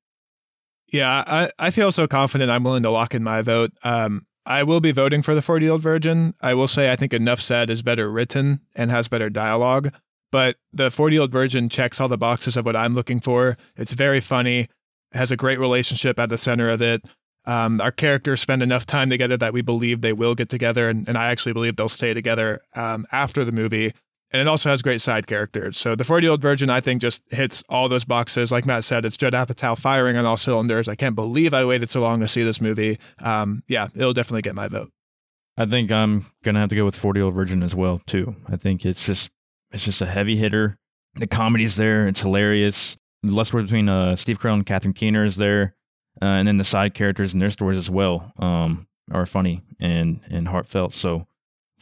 Yeah, 0.93 1.25
I, 1.27 1.51
I 1.59 1.71
feel 1.71 1.91
so 1.91 2.07
confident 2.07 2.51
I'm 2.51 2.65
willing 2.65 2.83
to 2.83 2.91
lock 2.91 3.15
in 3.15 3.25
my 3.25 3.41
vote. 3.41 3.73
Um, 3.83 4.27
I 4.45 4.63
will 4.63 4.81
be 4.81 4.93
voting 4.93 5.23
for 5.23 5.35
the 5.35 5.43
40 5.43 5.65
year 5.65 5.73
old 5.73 5.83
virgin. 5.83 6.35
I 6.41 6.55
will 6.55 6.69
say 6.69 6.93
I 6.93 6.97
think 6.97 7.15
Enough 7.15 7.41
Said 7.41 7.71
is 7.71 7.83
better 7.83 8.11
written 8.11 8.61
and 8.75 8.91
has 8.91 9.09
better 9.09 9.31
dialogue, 9.31 9.93
but 10.31 10.57
the 10.73 10.91
40 10.91 11.15
year 11.15 11.23
old 11.23 11.33
virgin 11.33 11.69
checks 11.69 12.01
all 12.01 12.09
the 12.09 12.19
boxes 12.19 12.57
of 12.57 12.67
what 12.67 12.77
I'm 12.77 12.95
looking 12.95 13.21
for. 13.21 13.57
It's 13.77 13.93
very 13.93 14.21
funny, 14.21 14.69
has 15.13 15.31
a 15.31 15.37
great 15.37 15.59
relationship 15.59 16.19
at 16.19 16.29
the 16.29 16.39
center 16.39 16.69
of 16.69 16.83
it. 16.83 17.03
Um, 17.45 17.81
our 17.81 17.91
characters 17.91 18.41
spend 18.41 18.63
enough 18.63 18.87
time 18.87 19.11
together 19.11 19.37
that 19.37 19.53
we 19.53 19.63
believe 19.63 20.01
they 20.01 20.13
will 20.13 20.35
get 20.35 20.49
together, 20.49 20.89
and, 20.89 21.09
and 21.09 21.19
I 21.19 21.31
actually 21.31 21.53
believe 21.53 21.75
they'll 21.75 21.89
stay 21.89 22.15
together 22.15 22.61
um, 22.75 23.05
after 23.11 23.45
the 23.45 23.51
movie. 23.51 23.95
And 24.33 24.41
it 24.41 24.49
also 24.49 24.71
has 24.71 24.81
great 24.81 25.03
side 25.03 25.27
characters. 25.27 25.77
So 25.79 25.95
the 25.95 26.05
40 26.05 26.25
year 26.25 26.31
old 26.31 26.41
virgin, 26.41 26.71
I 26.71 26.81
think, 26.81 27.03
just 27.03 27.23
hits 27.31 27.63
all 27.69 27.89
those 27.89 28.05
boxes. 28.05 28.51
Like 28.51 28.65
Matt 28.65 28.85
said, 28.85 29.05
it's 29.05 29.17
Judd 29.17 29.35
Apatow 29.35 29.79
firing 29.79 30.17
on 30.17 30.25
all 30.25 30.39
cylinders. 30.39 30.89
I 30.89 30.95
can't 30.95 31.15
believe 31.15 31.53
I 31.53 31.65
waited 31.67 31.91
so 31.91 32.01
long 32.01 32.21
to 32.21 32.29
see 32.29 32.43
this 32.43 32.61
movie. 32.61 32.99
Um, 33.19 33.63
yeah, 33.69 33.89
it'll 33.95 34.15
definitely 34.15 34.43
get 34.43 34.55
my 34.55 34.69
vote. 34.69 34.91
I 35.59 35.67
think 35.67 35.93
I'm 35.93 36.25
gonna 36.43 36.61
have 36.61 36.71
to 36.71 36.77
go 36.77 36.85
with 36.85 36.97
40 36.97 37.19
Year 37.19 37.25
Old 37.27 37.35
Virgin 37.35 37.63
as 37.63 37.75
well 37.75 38.01
too. 38.07 38.35
I 38.49 38.57
think 38.57 38.87
it's 38.87 39.05
just 39.05 39.31
it's 39.71 39.85
just 39.85 40.01
a 40.01 40.07
heavy 40.07 40.37
hitter. 40.37 40.79
The 41.15 41.27
comedy's 41.27 41.77
there. 41.77 42.09
It's 42.09 42.21
hilarious. 42.23 42.97
The 43.23 43.35
lust 43.35 43.53
word 43.53 43.65
between 43.65 43.89
uh, 43.89 44.17
Steve 44.17 44.41
Carell 44.41 44.55
and 44.55 44.67
Catherine 44.67 44.95
Keener 44.95 45.25
is 45.25 45.37
there, 45.37 45.75
uh, 46.23 46.25
and 46.25 46.49
then 46.49 46.57
the 46.57 46.65
side 46.65 46.95
characters 46.95 47.35
and 47.35 47.43
their 47.43 47.51
stories 47.51 47.79
as 47.79 47.91
well 47.91 48.33
um, 48.39 48.87
are 49.11 49.27
funny 49.27 49.63
and 49.79 50.21
and 50.31 50.49
heartfelt. 50.49 50.95
So 50.95 51.27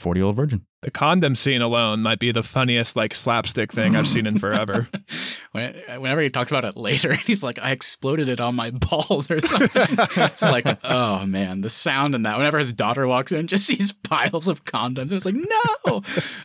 40 0.01 0.19
Year 0.19 0.27
Old 0.27 0.37
Virgin. 0.37 0.67
The 0.83 0.91
condom 0.91 1.37
scene 1.37 1.63
alone 1.63 2.03
might 2.03 2.19
be 2.19 2.33
the 2.33 2.43
funniest 2.43 2.97
like 2.97 3.15
slapstick 3.15 3.71
thing 3.73 3.95
I've 3.95 4.07
seen 4.07 4.27
in 4.27 4.39
forever. 4.39 4.89
Whenever 5.53 6.21
he 6.23 6.31
talks 6.31 6.51
about 6.51 6.65
it 6.65 6.77
later, 6.77 7.13
he's 7.27 7.43
like, 7.43 7.59
"I 7.59 7.73
exploded 7.73 8.29
it 8.29 8.41
on 8.41 8.55
my 8.55 8.71
balls" 8.71 9.31
or 9.31 9.41
something. 9.41 9.97
it's 9.99 10.43
like, 10.43 10.67
oh 10.85 11.27
man, 11.27 11.61
the 11.61 11.69
sound 11.69 12.15
in 12.15 12.23
that. 12.23 12.39
Whenever 12.39 12.59
his 12.59 12.73
daughter 12.73 13.07
walks 13.07 13.31
in, 13.33 13.47
just 13.47 13.67
sees 13.67 13.93
piles 13.93 14.49
of 14.49 14.65
condoms. 14.65 14.99
And 15.03 15.13
It's 15.13 15.25
like, 15.27 15.35
no. 15.35 16.03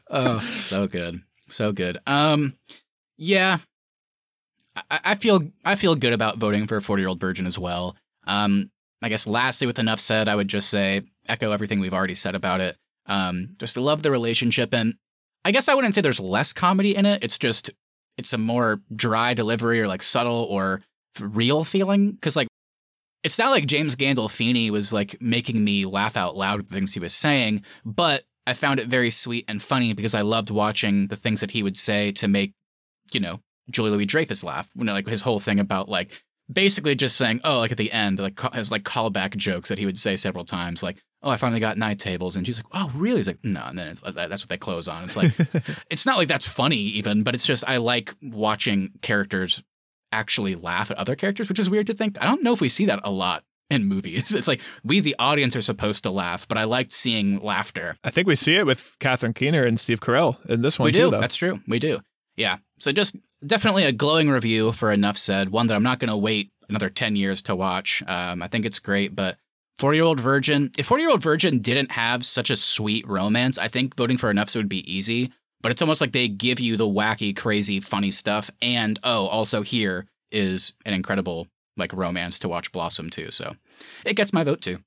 oh, 0.09 0.39
so 0.55 0.87
good, 0.87 1.21
so 1.49 1.71
good. 1.71 1.97
Um, 2.05 2.53
yeah, 3.17 3.59
I, 4.91 4.99
I 5.03 5.15
feel 5.15 5.49
I 5.63 5.75
feel 5.75 5.95
good 5.95 6.13
about 6.13 6.37
voting 6.37 6.67
for 6.67 6.77
a 6.77 6.81
forty 6.81 7.01
year 7.01 7.09
old 7.09 7.19
virgin 7.21 7.47
as 7.47 7.57
well. 7.57 7.95
Um, 8.27 8.69
I 9.01 9.09
guess 9.09 9.27
lastly, 9.27 9.67
with 9.67 9.79
enough 9.79 9.99
said, 9.99 10.27
I 10.27 10.35
would 10.35 10.47
just 10.47 10.69
say 10.69 11.03
echo 11.27 11.51
everything 11.51 11.79
we've 11.79 11.93
already 11.93 12.15
said 12.15 12.35
about 12.35 12.59
it. 12.61 12.77
Um, 13.07 13.55
just 13.57 13.77
love 13.77 14.03
the 14.03 14.11
relationship, 14.11 14.73
and 14.73 14.95
I 15.43 15.51
guess 15.51 15.69
I 15.69 15.73
wouldn't 15.73 15.93
say 15.95 16.01
there's 16.01 16.19
less 16.19 16.53
comedy 16.53 16.95
in 16.95 17.05
it. 17.05 17.23
It's 17.23 17.37
just 17.37 17.69
it's 18.17 18.33
a 18.33 18.37
more 18.37 18.81
dry 18.95 19.33
delivery 19.33 19.81
or 19.81 19.87
like 19.87 20.03
subtle 20.03 20.47
or 20.49 20.81
real 21.19 21.63
feeling 21.63 22.11
because 22.11 22.35
like 22.35 22.47
it's 23.23 23.39
not 23.39 23.51
like 23.51 23.65
James 23.65 23.95
Gandolfini 23.95 24.69
was 24.69 24.93
like 24.93 25.19
making 25.19 25.63
me 25.63 25.85
laugh 25.85 26.15
out 26.15 26.35
loud 26.35 26.57
with 26.57 26.69
the 26.69 26.75
things 26.75 26.93
he 26.93 26.99
was 26.99 27.13
saying, 27.13 27.63
but 27.83 28.23
I 28.47 28.53
found 28.53 28.79
it 28.79 28.87
very 28.87 29.09
sweet 29.09 29.45
and 29.47 29.61
funny 29.61 29.93
because 29.93 30.13
I 30.13 30.21
loved 30.21 30.51
watching 30.51 31.07
the 31.07 31.15
things 31.15 31.41
that 31.41 31.51
he 31.51 31.63
would 31.63 31.77
say 31.77 32.11
to 32.13 32.27
make, 32.27 32.53
you 33.11 33.19
know, 33.19 33.39
Julie 33.71 33.89
Louis-Dreyfus 33.89 34.43
laugh. 34.43 34.69
You 34.75 34.83
know, 34.83 34.93
like 34.93 35.07
his 35.07 35.21
whole 35.21 35.39
thing 35.39 35.59
about 35.59 35.89
like 35.89 36.21
basically 36.51 36.93
just 36.93 37.17
saying, 37.17 37.41
oh, 37.43 37.59
like 37.59 37.71
at 37.71 37.77
the 37.77 37.91
end, 37.91 38.19
like 38.19 38.39
his 38.53 38.71
like 38.71 38.83
callback 38.83 39.35
jokes 39.35 39.69
that 39.69 39.79
he 39.79 39.85
would 39.85 39.97
say 39.97 40.15
several 40.15 40.45
times, 40.45 40.83
like, 40.83 40.97
oh, 41.26 41.32
I 41.32 41.38
finally 41.38 41.59
got 41.59 41.78
night 41.78 41.97
tables, 41.97 42.36
and 42.36 42.45
she's 42.45 42.57
like, 42.57 42.67
oh, 42.71 42.91
really? 42.95 43.17
He's 43.17 43.28
like, 43.28 43.43
no, 43.43 43.65
and 43.65 43.78
then 43.78 43.88
it's, 43.88 43.99
that's 43.99 44.43
what 44.43 44.49
they 44.49 44.57
close 44.57 44.88
on. 44.88 45.03
It's 45.03 45.17
like 45.17 45.34
it's 45.89 46.05
not 46.05 46.17
like 46.17 46.28
that's 46.28 46.45
funny 46.45 46.78
even, 46.78 47.23
but 47.23 47.34
it's 47.34 47.45
just 47.45 47.67
I 47.67 47.78
like 47.78 48.13
watching 48.21 48.91
characters 49.01 49.63
actually 50.11 50.55
laugh 50.55 50.91
at 50.91 50.97
other 50.97 51.15
characters, 51.15 51.49
which 51.49 51.59
is 51.59 51.69
weird 51.69 51.88
to 51.88 51.93
think. 51.93 52.21
I 52.21 52.26
don't 52.26 52.43
know 52.43 52.53
if 52.53 52.61
we 52.61 52.69
see 52.69 52.86
that 52.86 52.99
a 53.03 53.11
lot 53.11 53.43
in 53.71 53.86
movies. 53.86 54.36
It's 54.36 54.47
like 54.47 54.61
we 54.84 54.99
the 54.99 55.15
audience 55.17 55.55
are 55.55 55.61
supposed 55.61 56.03
to 56.03 56.11
laugh, 56.11 56.47
but 56.47 56.57
I 56.57 56.65
liked 56.65 56.91
seeing 56.91 57.39
laughter. 57.41 57.97
I 58.03 58.11
think 58.11 58.28
we 58.28 58.36
see 58.36 58.55
it 58.55 58.65
with 58.65 58.95
Catherine 58.99 59.34
Keener 59.34 59.63
and 59.63 59.80
Steve 59.80 59.99
Carell 59.99 60.38
in 60.49 60.61
this 60.61 60.78
one 60.78 60.86
we 60.86 60.91
too. 60.91 60.99
do. 60.99 61.11
Though. 61.11 61.21
That's 61.21 61.36
true. 61.36 61.59
We 61.67 61.80
do. 61.80 61.99
Yeah. 62.38 62.57
So 62.80 62.91
just 62.91 63.15
definitely 63.45 63.86
a 63.86 63.91
glowing 63.91 64.30
review 64.30 64.71
for 64.71 64.91
Enough 64.91 65.17
Said. 65.17 65.49
One 65.49 65.67
that 65.67 65.76
I'm 65.76 65.84
not 65.84 65.99
going 65.99 66.09
to 66.09 66.17
wait 66.17 66.51
another 66.69 66.89
10 66.89 67.15
years 67.15 67.41
to 67.43 67.55
watch. 67.55 68.03
Um, 68.07 68.41
I 68.41 68.47
think 68.47 68.65
it's 68.65 68.80
great, 68.80 69.15
but 69.15 69.38
40 69.78 69.97
year 69.97 70.05
old 70.05 70.19
virgin, 70.19 70.71
if 70.78 70.86
40 70.86 71.03
year 71.03 71.11
old 71.11 71.21
virgin 71.21 71.59
didn't 71.59 71.91
have 71.91 72.26
such 72.26 72.49
a 72.49 72.57
sweet 72.57 73.07
romance, 73.07 73.57
I 73.57 73.67
think 73.67 73.95
voting 73.95 74.17
for 74.17 74.30
Enough 74.30 74.49
Said 74.49 74.59
would 74.59 74.69
be 74.69 74.91
easy. 74.91 75.32
But 75.61 75.71
it's 75.71 75.82
almost 75.82 75.99
like 75.99 76.11
they 76.11 76.28
give 76.28 76.59
you 76.59 76.78
the 76.78 76.88
wacky, 76.88 77.36
crazy, 77.36 77.80
funny 77.80 78.11
stuff. 78.11 78.51
And 78.61 78.99
oh, 79.03 79.28
also 79.28 79.63
here 79.63 80.05
is 80.32 80.73
an 80.86 80.93
incredible 80.93 81.47
like 81.78 81.91
romance 81.91 82.39
to 82.39 82.47
watch 82.47 82.71
blossom 82.71 83.09
too. 83.09 83.32
So 83.32 83.55
it 84.05 84.15
gets 84.15 84.32
my 84.32 84.43
vote 84.43 84.61
too. 84.61 84.80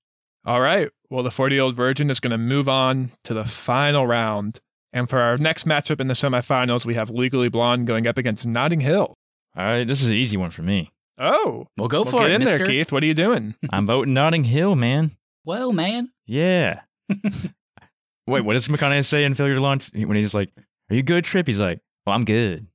All 0.44 0.60
right. 0.60 0.90
Well, 1.10 1.22
the 1.22 1.30
40 1.30 1.54
year 1.54 1.64
old 1.64 1.76
virgin 1.76 2.10
is 2.10 2.20
going 2.20 2.30
to 2.30 2.38
move 2.38 2.68
on 2.68 3.10
to 3.24 3.34
the 3.34 3.44
final 3.44 4.06
round. 4.06 4.60
And 4.92 5.10
for 5.10 5.20
our 5.20 5.36
next 5.36 5.66
matchup 5.66 6.00
in 6.00 6.08
the 6.08 6.14
semifinals, 6.14 6.86
we 6.86 6.94
have 6.94 7.10
Legally 7.10 7.48
Blonde 7.48 7.86
going 7.86 8.06
up 8.06 8.16
against 8.16 8.46
Notting 8.46 8.80
Hill. 8.80 9.14
All 9.56 9.64
right, 9.64 9.86
this 9.86 10.00
is 10.00 10.08
an 10.08 10.16
easy 10.16 10.36
one 10.36 10.50
for 10.50 10.62
me. 10.62 10.92
Oh, 11.18 11.66
We'll 11.76 11.88
go 11.88 12.02
well, 12.02 12.10
for 12.10 12.20
get 12.22 12.30
it, 12.30 12.34
in 12.34 12.40
mister. 12.40 12.58
there, 12.58 12.66
Keith. 12.66 12.92
What 12.92 13.02
are 13.02 13.06
you 13.06 13.14
doing? 13.14 13.54
I'm 13.70 13.86
voting 13.86 14.14
Notting 14.14 14.44
Hill, 14.44 14.74
man. 14.76 15.12
Well, 15.44 15.72
man. 15.72 16.10
Yeah. 16.26 16.80
Wait, 18.26 18.42
what 18.44 18.52
does 18.52 18.68
McConaughey 18.68 19.04
say 19.04 19.24
in 19.24 19.34
Failure 19.34 19.54
to 19.54 19.60
Launch 19.60 19.90
when 19.94 20.16
he's 20.16 20.34
like, 20.34 20.50
"Are 20.90 20.94
you 20.94 21.02
good, 21.02 21.24
Tripp?" 21.24 21.46
He's 21.46 21.58
like, 21.58 21.80
"Well, 22.06 22.14
I'm 22.14 22.24
good. 22.26 22.66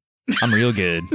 I'm 0.42 0.52
real 0.54 0.74
good." 0.74 1.04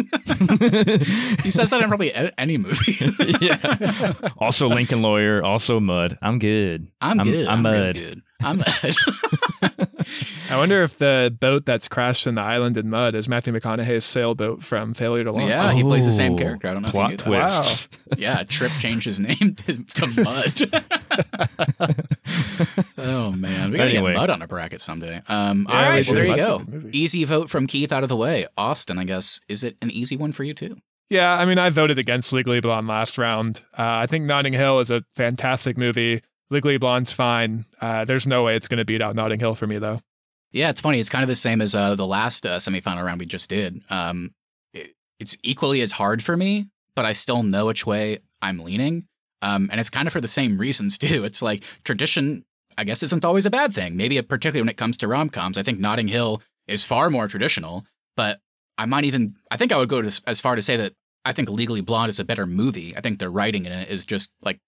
He 1.42 1.50
says 1.50 1.70
that 1.70 1.80
in 1.80 1.88
probably 1.88 2.12
any 2.36 2.56
movie. 2.58 2.96
yeah. 3.40 4.12
Also, 4.38 4.68
Lincoln 4.68 5.02
Lawyer. 5.02 5.42
Also, 5.42 5.80
Mud. 5.80 6.18
I'm 6.22 6.38
good. 6.38 6.88
I'm 7.00 7.18
I'm- 7.20 7.28
good. 7.30 7.46
I'm 7.48 7.66
real 7.66 7.84
mud. 7.86 7.94
good. 7.94 8.22
I'm. 8.40 8.62
I 10.50 10.56
wonder 10.56 10.82
if 10.82 10.96
the 10.98 11.34
boat 11.38 11.66
that's 11.66 11.88
crashed 11.88 12.26
in 12.26 12.34
the 12.36 12.40
island 12.40 12.76
in 12.78 12.88
mud 12.88 13.14
is 13.14 13.28
Matthew 13.28 13.52
McConaughey's 13.52 14.04
sailboat 14.04 14.62
from 14.62 14.94
Failure 14.94 15.24
to 15.24 15.32
Launch. 15.32 15.48
Yeah, 15.48 15.72
he 15.72 15.82
plays 15.82 16.06
the 16.06 16.12
same 16.12 16.34
Oh, 16.34 16.38
character. 16.38 16.68
I 16.68 16.72
don't 16.72 16.82
know 16.82 16.88
Plot 16.88 17.12
if 17.12 17.26
you 17.26 17.32
knew 17.32 17.38
that. 17.38 17.64
twist. 17.64 17.98
Yeah, 18.16 18.42
Tripp 18.44 18.72
changed 18.78 19.04
his 19.06 19.20
name 19.20 19.56
to, 19.66 19.84
to 19.84 20.22
Mud. 20.22 21.96
oh 22.98 23.30
man, 23.32 23.70
we 23.70 23.76
gotta 23.76 23.90
Anyway. 23.90 24.12
get 24.12 24.18
Mud 24.18 24.30
on 24.30 24.40
a 24.42 24.46
bracket 24.46 24.80
someday. 24.80 25.20
Um, 25.28 25.66
Yeah, 25.68 25.74
all 25.74 25.82
we 25.82 25.88
right, 25.88 26.04
should. 26.06 26.14
well, 26.14 26.24
there 26.24 26.26
you 26.30 26.36
That's 26.36 26.48
go. 26.48 26.58
good 26.58 26.68
movie. 26.84 26.98
Easy 26.98 27.24
vote 27.24 27.50
from 27.50 27.66
Keith 27.66 27.92
out 27.92 28.02
of 28.02 28.08
the 28.08 28.16
way. 28.16 28.46
Austin, 28.56 28.98
I 28.98 29.04
guess, 29.04 29.40
is 29.48 29.62
it 29.64 29.76
an 29.82 29.90
easy 29.90 30.16
one 30.16 30.32
for 30.32 30.44
you 30.44 30.54
too? 30.54 30.76
Yeah, 31.10 31.32
I 31.38 31.44
mean, 31.44 31.58
I 31.58 31.70
voted 31.70 31.98
against 31.98 32.32
Legally 32.32 32.60
Blonde 32.60 32.86
last 32.86 33.16
round. 33.18 33.60
Uh, 33.72 33.82
I 33.82 34.06
think 34.06 34.24
Notting 34.26 34.52
Hill 34.52 34.80
is 34.80 34.90
a 34.90 35.02
fantastic 35.16 35.76
movie. 35.78 36.22
Legally 36.50 36.78
Blonde's 36.78 37.12
fine. 37.12 37.66
Uh, 37.80 38.04
there's 38.04 38.26
no 38.26 38.42
way 38.42 38.56
it's 38.56 38.68
going 38.68 38.78
to 38.78 38.84
beat 38.84 39.02
out 39.02 39.14
Notting 39.14 39.40
Hill 39.40 39.54
for 39.54 39.66
me, 39.66 39.78
though. 39.78 40.00
Yeah, 40.50 40.70
it's 40.70 40.80
funny. 40.80 40.98
It's 40.98 41.10
kind 41.10 41.22
of 41.22 41.28
the 41.28 41.36
same 41.36 41.60
as 41.60 41.74
uh, 41.74 41.94
the 41.94 42.06
last 42.06 42.46
uh, 42.46 42.56
semifinal 42.56 43.04
round 43.04 43.20
we 43.20 43.26
just 43.26 43.50
did. 43.50 43.82
Um, 43.90 44.32
it, 44.72 44.94
it's 45.20 45.36
equally 45.42 45.82
as 45.82 45.92
hard 45.92 46.22
for 46.22 46.36
me, 46.36 46.68
but 46.96 47.04
I 47.04 47.12
still 47.12 47.42
know 47.42 47.66
which 47.66 47.84
way 47.84 48.20
I'm 48.40 48.60
leaning. 48.60 49.06
Um, 49.42 49.68
and 49.70 49.78
it's 49.78 49.90
kind 49.90 50.06
of 50.08 50.12
for 50.12 50.20
the 50.20 50.28
same 50.28 50.58
reasons 50.58 50.96
too. 50.98 51.24
It's 51.24 51.42
like 51.42 51.64
tradition, 51.84 52.44
I 52.78 52.84
guess, 52.84 53.02
isn't 53.02 53.24
always 53.24 53.46
a 53.46 53.50
bad 53.50 53.74
thing. 53.74 53.96
Maybe 53.96 54.20
particularly 54.22 54.62
when 54.62 54.70
it 54.70 54.78
comes 54.78 54.96
to 54.98 55.08
rom 55.08 55.28
coms. 55.28 55.58
I 55.58 55.62
think 55.62 55.78
Notting 55.78 56.08
Hill 56.08 56.42
is 56.66 56.84
far 56.84 57.10
more 57.10 57.28
traditional, 57.28 57.84
but 58.16 58.40
I 58.78 58.86
might 58.86 59.04
even, 59.04 59.34
I 59.50 59.56
think 59.56 59.72
I 59.72 59.76
would 59.76 59.88
go 59.88 60.00
to, 60.00 60.22
as 60.26 60.40
far 60.40 60.54
to 60.54 60.62
say 60.62 60.76
that 60.78 60.94
I 61.24 61.32
think 61.32 61.50
Legally 61.50 61.80
Blonde 61.82 62.10
is 62.10 62.18
a 62.18 62.24
better 62.24 62.46
movie. 62.46 62.96
I 62.96 63.00
think 63.00 63.18
the 63.18 63.28
writing 63.28 63.66
in 63.66 63.72
it 63.72 63.90
is 63.90 64.06
just 64.06 64.32
like 64.40 64.60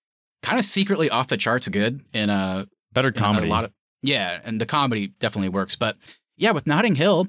kind 0.43 0.59
of 0.59 0.65
secretly 0.65 1.11
off 1.11 1.29
the 1.29 1.37
charts 1.37 1.69
good 1.69 2.03
in 2.13 2.31
a 2.31 2.67
better 2.93 3.13
comedy. 3.13 3.49
A 3.49 3.51
lot 3.51 3.65
of, 3.65 3.73
yeah, 4.03 4.41
and 4.45 4.61
the 4.61 4.67
comedy 4.67 5.09
definitely 5.19 5.51
works. 5.51 5.77
But 5.77 5.97
yeah, 6.37 6.53
with 6.53 6.67
Notting 6.67 6.95
Hill, 6.95 7.29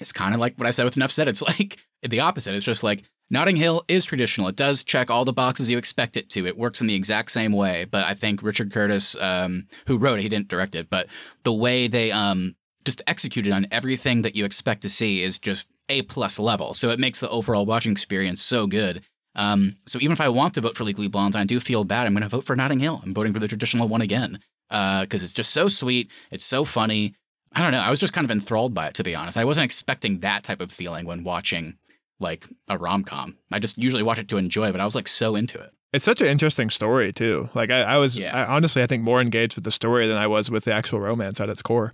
it's 0.00 0.12
kind 0.12 0.34
of 0.34 0.40
like 0.40 0.56
what 0.56 0.66
I 0.66 0.70
said 0.70 0.84
with 0.84 0.96
Enough 0.96 1.12
Said. 1.12 1.28
It's 1.28 1.42
like 1.58 1.78
the 2.02 2.20
opposite. 2.20 2.54
It's 2.54 2.64
just 2.64 2.82
like 2.82 3.04
Notting 3.30 3.56
Hill 3.56 3.84
is 3.88 4.04
traditional. 4.04 4.48
It 4.48 4.56
does 4.56 4.84
check 4.84 5.10
all 5.10 5.24
the 5.24 5.32
boxes 5.32 5.70
you 5.70 5.78
expect 5.78 6.16
it 6.16 6.28
to. 6.30 6.46
It 6.46 6.58
works 6.58 6.80
in 6.80 6.86
the 6.86 6.94
exact 6.94 7.30
same 7.30 7.52
way. 7.52 7.86
But 7.90 8.04
I 8.04 8.14
think 8.14 8.42
Richard 8.42 8.72
Curtis, 8.72 9.16
um, 9.20 9.68
who 9.86 9.96
wrote 9.96 10.18
it, 10.18 10.22
he 10.22 10.28
didn't 10.28 10.48
direct 10.48 10.74
it, 10.74 10.90
but 10.90 11.06
the 11.44 11.52
way 11.52 11.86
they 11.86 12.12
um, 12.12 12.56
just 12.84 13.00
executed 13.06 13.52
on 13.52 13.66
everything 13.70 14.22
that 14.22 14.36
you 14.36 14.44
expect 14.44 14.82
to 14.82 14.90
see 14.90 15.22
is 15.22 15.38
just 15.38 15.70
a 15.88 16.02
plus 16.02 16.38
level. 16.38 16.74
So 16.74 16.90
it 16.90 16.98
makes 16.98 17.20
the 17.20 17.30
overall 17.30 17.64
watching 17.64 17.92
experience 17.92 18.42
so 18.42 18.66
good. 18.66 19.02
Um, 19.34 19.76
so 19.86 19.98
even 20.00 20.12
if 20.12 20.20
I 20.20 20.28
want 20.28 20.54
to 20.54 20.60
vote 20.60 20.76
for 20.76 20.84
Legally 20.84 21.08
Blonde, 21.08 21.36
I 21.36 21.44
do 21.44 21.60
feel 21.60 21.84
bad. 21.84 22.06
I'm 22.06 22.12
going 22.12 22.22
to 22.22 22.28
vote 22.28 22.44
for 22.44 22.56
Notting 22.56 22.80
Hill. 22.80 23.00
I'm 23.02 23.14
voting 23.14 23.32
for 23.32 23.38
the 23.38 23.48
traditional 23.48 23.88
one 23.88 24.02
again 24.02 24.40
because 24.68 25.22
uh, 25.22 25.24
it's 25.24 25.32
just 25.32 25.52
so 25.52 25.68
sweet. 25.68 26.10
It's 26.30 26.44
so 26.44 26.64
funny. 26.64 27.14
I 27.52 27.60
don't 27.60 27.72
know. 27.72 27.80
I 27.80 27.90
was 27.90 28.00
just 28.00 28.12
kind 28.12 28.24
of 28.24 28.30
enthralled 28.30 28.74
by 28.74 28.86
it, 28.86 28.94
to 28.94 29.04
be 29.04 29.14
honest. 29.14 29.36
I 29.36 29.44
wasn't 29.44 29.64
expecting 29.64 30.20
that 30.20 30.44
type 30.44 30.60
of 30.60 30.70
feeling 30.70 31.06
when 31.06 31.24
watching 31.24 31.76
like 32.20 32.46
a 32.68 32.78
rom 32.78 33.04
com. 33.04 33.36
I 33.50 33.58
just 33.58 33.76
usually 33.76 34.02
watch 34.02 34.18
it 34.18 34.28
to 34.28 34.38
enjoy, 34.38 34.72
but 34.72 34.80
I 34.80 34.84
was 34.84 34.94
like 34.94 35.08
so 35.08 35.34
into 35.34 35.58
it. 35.58 35.70
It's 35.92 36.04
such 36.04 36.22
an 36.22 36.28
interesting 36.28 36.70
story 36.70 37.12
too. 37.12 37.50
Like 37.54 37.70
I, 37.70 37.82
I 37.82 37.96
was, 37.98 38.16
yeah. 38.16 38.34
I, 38.34 38.54
honestly, 38.54 38.82
I 38.82 38.86
think 38.86 39.02
more 39.02 39.20
engaged 39.20 39.56
with 39.56 39.64
the 39.64 39.72
story 39.72 40.06
than 40.08 40.16
I 40.16 40.26
was 40.26 40.50
with 40.50 40.64
the 40.64 40.72
actual 40.72 41.00
romance 41.00 41.40
at 41.40 41.50
its 41.50 41.60
core. 41.60 41.92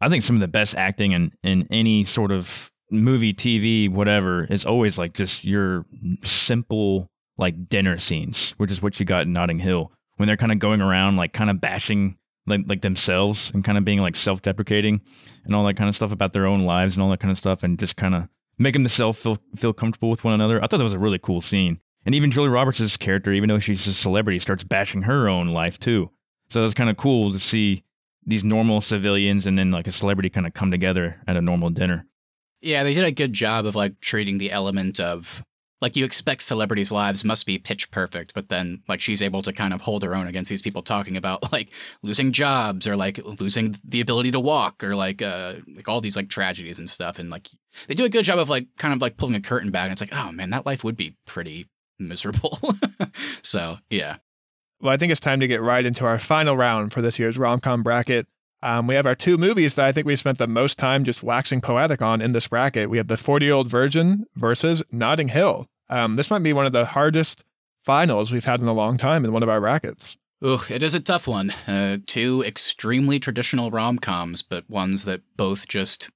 I 0.00 0.08
think 0.08 0.22
some 0.22 0.36
of 0.36 0.40
the 0.40 0.48
best 0.48 0.74
acting 0.74 1.12
in 1.12 1.32
in 1.42 1.66
any 1.70 2.04
sort 2.04 2.30
of 2.30 2.70
movie, 2.90 3.34
TV, 3.34 3.90
whatever 3.90 4.44
is 4.44 4.64
always 4.64 4.98
like 4.98 5.14
just 5.14 5.44
your 5.44 5.84
simple 6.24 7.10
like 7.36 7.68
dinner 7.68 7.98
scenes, 7.98 8.54
which 8.56 8.70
is 8.70 8.82
what 8.82 8.98
you 8.98 9.06
got 9.06 9.22
in 9.22 9.32
Notting 9.32 9.58
Hill 9.58 9.92
when 10.16 10.26
they're 10.26 10.36
kind 10.36 10.52
of 10.52 10.58
going 10.58 10.80
around 10.80 11.16
like 11.16 11.32
kind 11.32 11.48
of 11.50 11.60
bashing 11.60 12.16
like 12.46 12.60
like 12.66 12.82
themselves 12.82 13.50
and 13.54 13.64
kind 13.64 13.78
of 13.78 13.84
being 13.84 14.00
like 14.00 14.16
self-deprecating 14.16 15.00
and 15.44 15.54
all 15.54 15.64
that 15.64 15.74
kind 15.74 15.88
of 15.88 15.94
stuff 15.94 16.12
about 16.12 16.32
their 16.32 16.46
own 16.46 16.64
lives 16.64 16.94
and 16.94 17.02
all 17.02 17.10
that 17.10 17.20
kind 17.20 17.30
of 17.30 17.38
stuff 17.38 17.62
and 17.62 17.78
just 17.78 17.96
kind 17.96 18.14
of 18.14 18.28
making 18.58 18.82
themselves 18.82 19.18
feel 19.18 19.38
feel 19.56 19.72
comfortable 19.72 20.10
with 20.10 20.24
one 20.24 20.34
another. 20.34 20.58
I 20.62 20.66
thought 20.66 20.78
that 20.78 20.84
was 20.84 20.94
a 20.94 20.98
really 20.98 21.18
cool 21.18 21.40
scene. 21.40 21.80
And 22.04 22.14
even 22.14 22.30
Julie 22.30 22.48
Roberts' 22.48 22.96
character, 22.96 23.32
even 23.32 23.48
though 23.48 23.58
she's 23.58 23.86
a 23.86 23.92
celebrity, 23.92 24.38
starts 24.38 24.64
bashing 24.64 25.02
her 25.02 25.28
own 25.28 25.48
life 25.48 25.78
too. 25.78 26.10
So 26.48 26.64
it's 26.64 26.74
kind 26.74 26.88
of 26.88 26.96
cool 26.96 27.32
to 27.32 27.38
see 27.38 27.84
these 28.24 28.44
normal 28.44 28.80
civilians 28.80 29.46
and 29.46 29.58
then 29.58 29.70
like 29.70 29.86
a 29.86 29.92
celebrity 29.92 30.30
kind 30.30 30.46
of 30.46 30.54
come 30.54 30.70
together 30.70 31.20
at 31.26 31.36
a 31.36 31.42
normal 31.42 31.70
dinner. 31.70 32.06
Yeah, 32.60 32.82
they 32.82 32.94
did 32.94 33.04
a 33.04 33.12
good 33.12 33.32
job 33.32 33.66
of 33.66 33.74
like 33.74 34.00
treating 34.00 34.38
the 34.38 34.50
element 34.50 34.98
of 35.00 35.42
like 35.80 35.96
you 35.96 36.04
expect 36.04 36.42
celebrities' 36.42 36.90
lives 36.90 37.24
must 37.24 37.46
be 37.46 37.58
pitch 37.58 37.90
perfect, 37.90 38.34
but 38.34 38.48
then 38.48 38.82
like 38.88 39.00
she's 39.00 39.22
able 39.22 39.42
to 39.42 39.52
kind 39.52 39.72
of 39.72 39.80
hold 39.80 40.02
her 40.02 40.14
own 40.14 40.26
against 40.26 40.50
these 40.50 40.62
people 40.62 40.82
talking 40.82 41.16
about 41.16 41.52
like 41.52 41.70
losing 42.02 42.32
jobs 42.32 42.86
or 42.86 42.96
like 42.96 43.20
losing 43.40 43.76
the 43.84 44.00
ability 44.00 44.30
to 44.32 44.40
walk 44.40 44.82
or 44.82 44.96
like 44.96 45.22
uh 45.22 45.54
like 45.74 45.88
all 45.88 46.00
these 46.00 46.16
like 46.16 46.28
tragedies 46.28 46.78
and 46.78 46.90
stuff 46.90 47.18
and 47.18 47.30
like 47.30 47.48
they 47.86 47.94
do 47.94 48.04
a 48.04 48.08
good 48.08 48.24
job 48.24 48.38
of 48.38 48.48
like 48.48 48.66
kind 48.76 48.92
of 48.92 49.00
like 49.00 49.16
pulling 49.16 49.36
a 49.36 49.40
curtain 49.40 49.70
back 49.70 49.84
and 49.84 49.92
it's 49.92 50.00
like 50.00 50.14
oh 50.14 50.32
man 50.32 50.50
that 50.50 50.66
life 50.66 50.82
would 50.82 50.96
be 50.96 51.16
pretty 51.26 51.68
miserable. 51.98 52.58
so 53.42 53.78
yeah. 53.90 54.16
Well, 54.80 54.92
I 54.92 54.96
think 54.96 55.10
it's 55.10 55.20
time 55.20 55.40
to 55.40 55.48
get 55.48 55.60
right 55.60 55.84
into 55.84 56.06
our 56.06 56.20
final 56.20 56.56
round 56.56 56.92
for 56.92 57.02
this 57.02 57.18
year's 57.18 57.38
rom 57.38 57.60
com 57.60 57.82
bracket. 57.82 58.26
Um, 58.62 58.86
we 58.86 58.96
have 58.96 59.06
our 59.06 59.14
two 59.14 59.38
movies 59.38 59.74
that 59.76 59.86
I 59.86 59.92
think 59.92 60.06
we 60.06 60.16
spent 60.16 60.38
the 60.38 60.48
most 60.48 60.78
time 60.78 61.04
just 61.04 61.22
waxing 61.22 61.60
poetic 61.60 62.02
on 62.02 62.20
in 62.20 62.32
this 62.32 62.48
bracket. 62.48 62.90
We 62.90 62.98
have 62.98 63.06
The 63.06 63.16
40 63.16 63.46
Year 63.46 63.54
Old 63.54 63.68
Virgin 63.68 64.26
versus 64.34 64.82
Notting 64.90 65.28
Hill. 65.28 65.66
Um, 65.88 66.16
this 66.16 66.30
might 66.30 66.42
be 66.42 66.52
one 66.52 66.66
of 66.66 66.72
the 66.72 66.84
hardest 66.84 67.44
finals 67.84 68.32
we've 68.32 68.44
had 68.44 68.60
in 68.60 68.66
a 68.66 68.72
long 68.72 68.98
time 68.98 69.24
in 69.24 69.32
one 69.32 69.42
of 69.42 69.48
our 69.48 69.60
brackets. 69.60 70.16
Ooh, 70.44 70.60
it 70.68 70.82
is 70.82 70.94
a 70.94 71.00
tough 71.00 71.26
one. 71.26 71.50
Uh, 71.66 71.98
two 72.06 72.44
extremely 72.44 73.18
traditional 73.18 73.70
rom 73.70 73.98
coms, 73.98 74.42
but 74.42 74.68
ones 74.68 75.04
that 75.04 75.22
both 75.36 75.66
just 75.68 76.10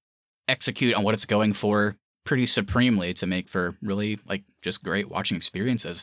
execute 0.48 0.94
on 0.94 1.02
what 1.02 1.14
it's 1.14 1.26
going 1.26 1.52
for 1.52 1.96
pretty 2.24 2.46
supremely 2.46 3.14
to 3.14 3.26
make 3.26 3.48
for 3.48 3.76
really 3.82 4.18
like 4.26 4.44
just 4.62 4.84
great 4.84 5.08
watching 5.08 5.36
experiences. 5.36 6.02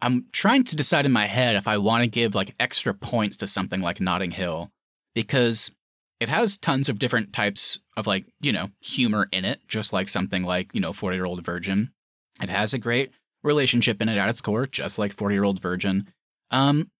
I'm 0.00 0.26
trying 0.30 0.64
to 0.64 0.76
decide 0.76 1.06
in 1.06 1.12
my 1.12 1.26
head 1.26 1.56
if 1.56 1.66
I 1.66 1.78
want 1.78 2.02
to 2.02 2.08
give 2.08 2.34
like 2.34 2.54
extra 2.60 2.92
points 2.92 3.36
to 3.38 3.46
something 3.46 3.80
like 3.80 4.00
Notting 4.00 4.32
Hill 4.32 4.70
because 5.16 5.72
it 6.20 6.28
has 6.28 6.58
tons 6.58 6.90
of 6.90 6.98
different 6.98 7.32
types 7.32 7.80
of 7.96 8.06
like, 8.06 8.26
you 8.40 8.52
know, 8.52 8.68
humor 8.80 9.28
in 9.32 9.46
it, 9.46 9.60
just 9.66 9.94
like 9.94 10.10
something 10.10 10.44
like, 10.44 10.74
you 10.74 10.80
know, 10.80 10.92
40 10.92 11.16
year 11.16 11.24
old 11.24 11.42
virgin. 11.44 11.90
It 12.42 12.50
has 12.50 12.74
a 12.74 12.78
great 12.78 13.12
relationship 13.42 14.02
in 14.02 14.10
it 14.10 14.18
at 14.18 14.28
its 14.28 14.42
core, 14.42 14.66
just 14.66 14.98
like 14.98 15.14
40 15.14 15.34
year 15.34 15.44
old 15.44 15.60
virgin. 15.60 16.12
Um, 16.50 16.90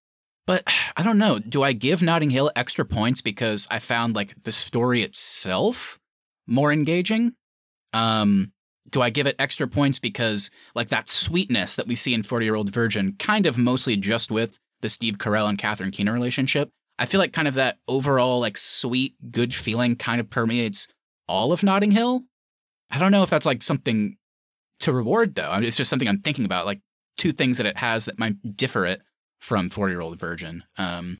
but 0.47 0.64
I 0.97 1.03
don't 1.03 1.19
know. 1.19 1.39
Do 1.39 1.62
I 1.62 1.75
give 1.75 2.01
Notting 2.01 2.31
Hill 2.31 2.51
extra 2.57 2.87
points 2.87 3.21
because 3.21 3.69
I 3.71 3.81
found 3.81 4.17
like 4.17 4.43
the 4.43 4.53
story 4.53 5.03
itself 5.03 5.99
more 6.47 6.73
engaging? 6.73 7.35
Um, 7.93 8.53
do 8.91 9.03
I 9.03 9.11
give 9.11 9.27
it 9.27 9.37
extra 9.39 9.69
points 9.69 9.99
because 9.99 10.51
like 10.75 10.89
that 10.89 11.07
sweetness 11.07 11.77
that 11.77 11.87
we 11.87 11.97
see 11.97 12.14
in 12.14 12.23
40 12.23 12.47
year 12.47 12.55
old 12.55 12.71
virgin, 12.71 13.14
kind 13.19 13.45
of 13.45 13.59
mostly 13.59 13.95
just 13.95 14.31
with 14.31 14.59
the 14.81 14.89
Steve 14.89 15.19
Carell 15.19 15.51
and 15.51 15.59
Catherine 15.59 15.91
Keener 15.91 16.14
relationship? 16.14 16.71
I 16.99 17.07
feel 17.07 17.21
like 17.21 17.33
kind 17.33 17.49
of 17.49 17.55
that 17.55 17.79
overall 17.89 18.41
like 18.41 18.57
sweet, 18.57 19.15
good 19.31 19.55
feeling 19.55 19.97
kind 19.97 20.21
of 20.21 20.31
permeates 20.31 20.89
all 21.29 21.53
of 21.53 21.63
Notting 21.63 21.91
Hill. 21.91 22.23
I 22.91 22.99
don't 22.99 23.13
know 23.13 23.23
if 23.23 23.31
that's 23.31 23.47
like 23.47 23.63
something 23.63 24.17
to 24.81 24.93
reward 24.93 25.35
though. 25.35 25.51
I 25.51 25.59
mean, 25.59 25.69
it's 25.69 25.77
just 25.77 25.91
something 25.91 26.09
I'm 26.09 26.21
thinking 26.21 26.45
about, 26.45 26.67
like 26.67 26.81
two 27.17 27.33
things 27.33 27.59
that 27.59 27.67
it 27.67 27.79
has 27.79 28.05
that 28.07 28.19
might 28.19 28.57
differ 28.57 28.87
it 28.87 29.03
from 29.41 29.69
40 29.69 29.93
year 29.93 30.01
old 30.01 30.19
virgin. 30.19 30.65
Um, 30.79 31.19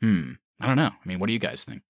hmm. 0.00 0.32
I 0.60 0.66
don't 0.66 0.76
know. 0.76 0.86
I 0.86 1.06
mean, 1.08 1.18
what 1.18 1.26
do 1.26 1.32
you 1.32 1.38
guys 1.38 1.64
think? 1.64 1.82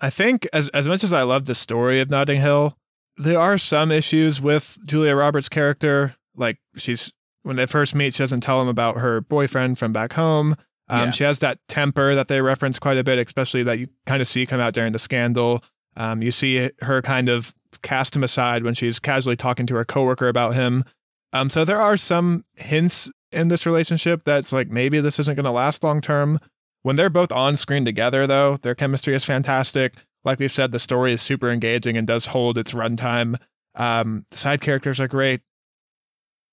I 0.00 0.10
think 0.10 0.46
as 0.52 0.68
as 0.68 0.86
much 0.86 1.02
as 1.02 1.12
I 1.12 1.22
love 1.22 1.46
the 1.46 1.54
story 1.54 2.00
of 2.00 2.10
Notting 2.10 2.40
Hill, 2.40 2.76
there 3.16 3.40
are 3.40 3.58
some 3.58 3.90
issues 3.90 4.40
with 4.40 4.78
Julia 4.84 5.16
Roberts' 5.16 5.48
character. 5.48 6.14
Like 6.36 6.58
she's 6.76 7.12
when 7.42 7.56
they 7.56 7.66
first 7.66 7.94
meet, 7.94 8.14
she 8.14 8.22
doesn't 8.22 8.42
tell 8.42 8.60
him 8.60 8.68
about 8.68 8.98
her 8.98 9.20
boyfriend 9.20 9.78
from 9.78 9.92
back 9.92 10.12
home. 10.12 10.56
Um, 10.88 11.06
yeah. 11.06 11.10
She 11.10 11.24
has 11.24 11.40
that 11.40 11.58
temper 11.68 12.14
that 12.14 12.28
they 12.28 12.40
reference 12.40 12.78
quite 12.78 12.98
a 12.98 13.04
bit, 13.04 13.18
especially 13.18 13.62
that 13.64 13.78
you 13.78 13.88
kind 14.06 14.22
of 14.22 14.28
see 14.28 14.46
come 14.46 14.60
out 14.60 14.74
during 14.74 14.92
the 14.92 14.98
scandal. 14.98 15.62
Um, 15.96 16.22
you 16.22 16.30
see 16.30 16.70
her 16.80 17.02
kind 17.02 17.28
of 17.28 17.54
cast 17.82 18.16
him 18.16 18.22
aside 18.22 18.62
when 18.62 18.74
she's 18.74 18.98
casually 18.98 19.36
talking 19.36 19.66
to 19.66 19.74
her 19.74 19.84
coworker 19.84 20.28
about 20.28 20.54
him. 20.54 20.84
Um, 21.32 21.50
so 21.50 21.64
there 21.64 21.80
are 21.80 21.96
some 21.96 22.44
hints 22.56 23.10
in 23.32 23.48
this 23.48 23.66
relationship 23.66 24.22
that's 24.24 24.52
like 24.52 24.70
maybe 24.70 25.00
this 25.00 25.18
isn't 25.18 25.34
going 25.34 25.44
to 25.44 25.50
last 25.50 25.84
long 25.84 26.00
term. 26.00 26.38
When 26.82 26.96
they're 26.96 27.10
both 27.10 27.32
on 27.32 27.56
screen 27.56 27.84
together, 27.84 28.26
though, 28.26 28.56
their 28.56 28.74
chemistry 28.74 29.14
is 29.14 29.24
fantastic. 29.24 29.94
Like 30.24 30.38
we've 30.38 30.52
said, 30.52 30.72
the 30.72 30.78
story 30.78 31.12
is 31.12 31.20
super 31.20 31.50
engaging 31.50 31.96
and 31.96 32.06
does 32.06 32.26
hold 32.26 32.56
its 32.56 32.72
runtime. 32.72 33.38
Um, 33.74 34.24
the 34.30 34.38
side 34.38 34.60
characters 34.60 35.00
are 35.00 35.08
great. 35.08 35.40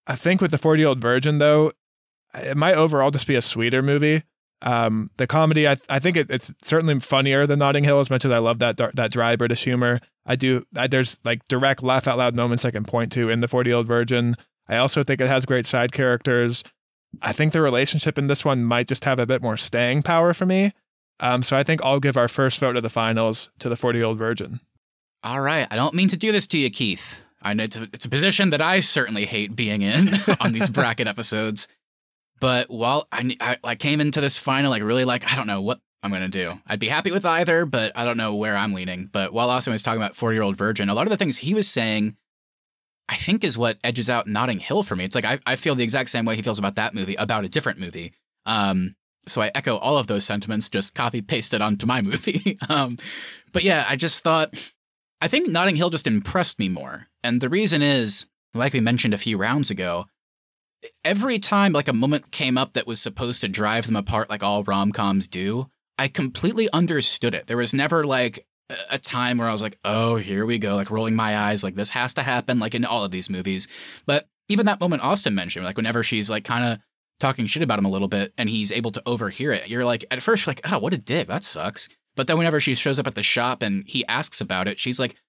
I 0.08 0.16
think 0.16 0.42
with 0.42 0.52
the 0.52 0.58
40 0.58 0.82
year 0.82 0.90
old 0.90 1.00
virgin, 1.02 1.38
though, 1.38 1.72
it 2.38 2.58
might 2.58 2.76
overall 2.76 3.12
just 3.12 3.28
be 3.28 3.36
a 3.36 3.42
sweeter 3.42 3.82
movie. 3.82 4.24
Um, 4.62 5.10
the 5.18 5.28
comedy, 5.28 5.68
I, 5.68 5.78
I 5.90 6.00
think 6.00 6.18
it, 6.18 6.32
it's 6.32 6.54
certainly 6.64 7.00
funnier 7.00 7.46
than 7.46 7.60
Notting 7.60 7.84
Hill, 7.84 8.00
as 8.00 8.10
much 8.10 8.26
as 8.26 8.32
I 8.32 8.40
love 8.40 8.60
that 8.60 8.78
that 8.78 9.12
dry 9.12 9.36
British 9.36 9.64
humor. 9.64 10.00
I 10.26 10.36
do. 10.36 10.66
I, 10.76 10.88
there's 10.88 11.20
like 11.24 11.48
direct 11.48 11.84
laugh 11.84 12.08
out 12.08 12.18
loud 12.18 12.36
moments 12.36 12.66
I 12.66 12.72
can 12.72 12.84
point 12.84 13.12
to 13.14 13.30
in 13.30 13.42
the 13.42 13.48
40 13.48 13.70
year 13.70 13.78
old 13.78 13.88
virgin. 13.88 14.36
I 14.68 14.78
also 14.78 15.04
think 15.04 15.22
it 15.22 15.28
has 15.28 15.46
great 15.46 15.68
side 15.68 15.92
characters. 15.92 16.64
I 17.22 17.32
think 17.32 17.54
the 17.54 17.62
relationship 17.62 18.18
in 18.18 18.28
this 18.28 18.44
one 18.44 18.64
might 18.64 18.88
just 18.88 19.06
have 19.06 19.20
a 19.20 19.26
bit 19.26 19.42
more 19.42 19.58
staying 19.58 20.04
power 20.04 20.34
for 20.34 20.46
me. 20.46 20.74
Um, 21.20 21.44
so 21.44 21.56
I 21.56 21.64
think 21.64 21.82
I'll 21.84 22.00
give 22.00 22.18
our 22.18 22.28
first 22.28 22.60
vote 22.60 22.76
of 22.76 22.84
the 22.84 22.90
finals 22.90 23.50
to 23.60 23.70
the 23.70 23.78
40 23.78 24.00
year 24.00 24.06
old 24.06 24.18
virgin. 24.18 24.60
All 25.24 25.42
right. 25.42 25.68
I 25.72 25.76
don't 25.76 25.94
mean 25.94 26.08
to 26.10 26.18
do 26.18 26.32
this 26.32 26.48
to 26.48 26.58
you, 26.58 26.70
Keith. 26.70 27.20
I 27.42 27.54
know 27.54 27.64
it's 27.64 27.78
a, 27.78 27.84
it's 27.94 28.06
a 28.06 28.10
position 28.10 28.50
that 28.50 28.62
I 28.62 28.80
certainly 28.80 29.26
hate 29.26 29.56
being 29.56 29.82
in 29.82 30.10
on 30.40 30.52
these 30.52 30.70
bracket 30.70 31.08
episodes. 31.08 31.68
But 32.40 32.70
while 32.70 33.08
I, 33.12 33.36
I, 33.40 33.58
I 33.64 33.76
came 33.76 34.02
into 34.02 34.22
this 34.22 34.38
final, 34.38 34.70
like 34.70 34.84
really 34.84 35.06
like, 35.06 35.32
I 35.32 35.36
don't 35.36 35.48
know 35.48 35.62
what 35.62 35.80
I'm 36.04 36.12
to 36.12 36.28
do. 36.28 36.60
I'd 36.68 36.80
be 36.80 36.88
happy 36.88 37.12
with 37.12 37.26
either, 37.26 37.66
but 37.66 37.92
I 37.96 38.06
don't 38.06 38.18
know 38.18 38.36
where 38.36 38.56
I'm 38.56 38.74
leaning. 38.74 39.10
But 39.12 39.34
while 39.34 39.50
Austin 39.50 39.74
was 39.74 39.82
talking 39.82 40.02
about 40.02 40.16
40 40.16 40.36
year 40.36 40.44
old 40.44 40.56
virgin, 40.56 40.90
a 40.90 40.94
lot 40.94 41.08
of 41.08 41.10
the 41.10 41.18
things 41.18 41.40
he 41.40 41.54
was 41.54 41.68
saying, 41.68 42.16
I 43.10 43.16
think 43.16 43.44
is 43.44 43.58
what 43.58 43.78
edges 43.84 44.10
out 44.10 44.28
Notting 44.28 44.60
Hill 44.60 44.84
for 44.84 44.96
me. 44.96 45.06
It's 45.06 45.16
like 45.16 45.26
I, 45.26 45.40
I 45.46 45.56
feel 45.56 45.76
the 45.76 45.84
exact 45.84 46.10
same 46.10 46.26
way 46.26 46.36
he 46.36 46.42
feels 46.42 46.60
about 46.60 46.76
that 46.76 46.94
movie, 46.94 47.16
about 47.16 47.46
a 47.46 47.50
different 47.50 47.80
movie. 47.80 48.14
Um, 48.46 48.96
So 49.28 49.42
I 49.42 49.52
echo 49.56 49.78
all 49.78 49.98
of 49.98 50.08
those 50.08 50.26
sentiments, 50.26 50.70
just 50.70 50.94
copy 50.94 51.22
pasted 51.22 51.62
onto 51.62 51.88
my 51.88 52.02
movie. 52.02 52.58
um, 52.70 52.98
but 53.52 53.64
yeah, 53.64 53.86
I 53.88 53.96
just 53.96 54.24
thought, 54.24 54.54
I 55.22 55.28
think 55.28 55.50
Notting 55.50 55.76
Hill 55.76 55.90
just 55.90 56.08
impressed 56.08 56.60
me 56.60 56.70
more. 56.70 57.08
And 57.24 57.42
the 57.42 57.50
reason 57.50 57.82
is, 57.82 58.28
like 58.54 58.74
we 58.74 58.80
mentioned 58.82 59.14
a 59.14 59.20
few 59.20 59.38
rounds 59.38 59.72
ago, 59.72 60.06
every 61.04 61.40
time 61.40 61.74
like 61.74 61.88
a 61.88 61.94
moment 61.94 62.32
came 62.32 62.58
up 62.58 62.74
that 62.74 62.88
was 62.88 63.02
supposed 63.02 63.42
to 63.42 63.48
drive 63.48 63.86
them 63.86 63.96
apart, 63.96 64.30
like 64.30 64.44
all 64.44 64.64
rom 64.64 64.92
coms 64.92 65.28
do, 65.28 65.70
I 65.98 66.08
completely 66.08 66.70
understood 66.72 67.34
it. 67.34 67.48
There 67.48 67.58
was 67.58 67.74
never 67.74 68.04
like 68.06 68.46
a 68.90 68.98
time 68.98 69.38
where 69.38 69.48
I 69.48 69.52
was 69.52 69.62
like, 69.62 69.78
oh, 69.86 70.16
here 70.16 70.46
we 70.46 70.58
go, 70.58 70.76
like 70.76 70.90
rolling 70.90 71.16
my 71.16 71.38
eyes, 71.38 71.64
like 71.64 71.76
this 71.76 71.92
has 71.92 72.14
to 72.16 72.24
happen, 72.24 72.60
like 72.60 72.76
in 72.76 72.86
all 72.86 73.04
of 73.04 73.12
these 73.12 73.30
movies. 73.30 73.68
But 74.06 74.28
even 74.50 74.66
that 74.66 74.80
moment 74.80 75.04
Austin 75.04 75.36
mentioned, 75.36 75.66
like 75.66 75.78
whenever 75.78 76.04
she's 76.04 76.30
like 76.30 76.44
kind 76.44 76.66
of 76.66 76.80
talking 77.20 77.46
shit 77.46 77.64
about 77.64 77.80
him 77.80 77.86
a 77.86 77.92
little 77.92 78.08
bit 78.08 78.34
and 78.38 78.50
he's 78.50 78.72
able 78.72 78.92
to 78.92 79.04
overhear 79.06 79.52
it, 79.52 79.70
you're 79.70 79.86
like, 79.86 80.04
at 80.12 80.24
first, 80.24 80.48
like, 80.48 80.62
oh, 80.70 80.80
what 80.80 80.94
a 80.94 80.98
dick, 80.98 81.28
that 81.28 81.44
sucks. 81.44 81.90
But 82.16 82.28
then 82.28 82.38
whenever 82.38 82.60
she 82.60 82.76
shows 82.76 82.98
up 82.98 83.08
at 83.08 83.16
the 83.16 83.24
shop 83.24 83.62
and 83.62 83.84
he 83.88 84.06
asks 84.08 84.42
about 84.42 84.68
it, 84.68 84.80
she's 84.80 85.00
like, 85.00 85.12
"What 85.12 85.20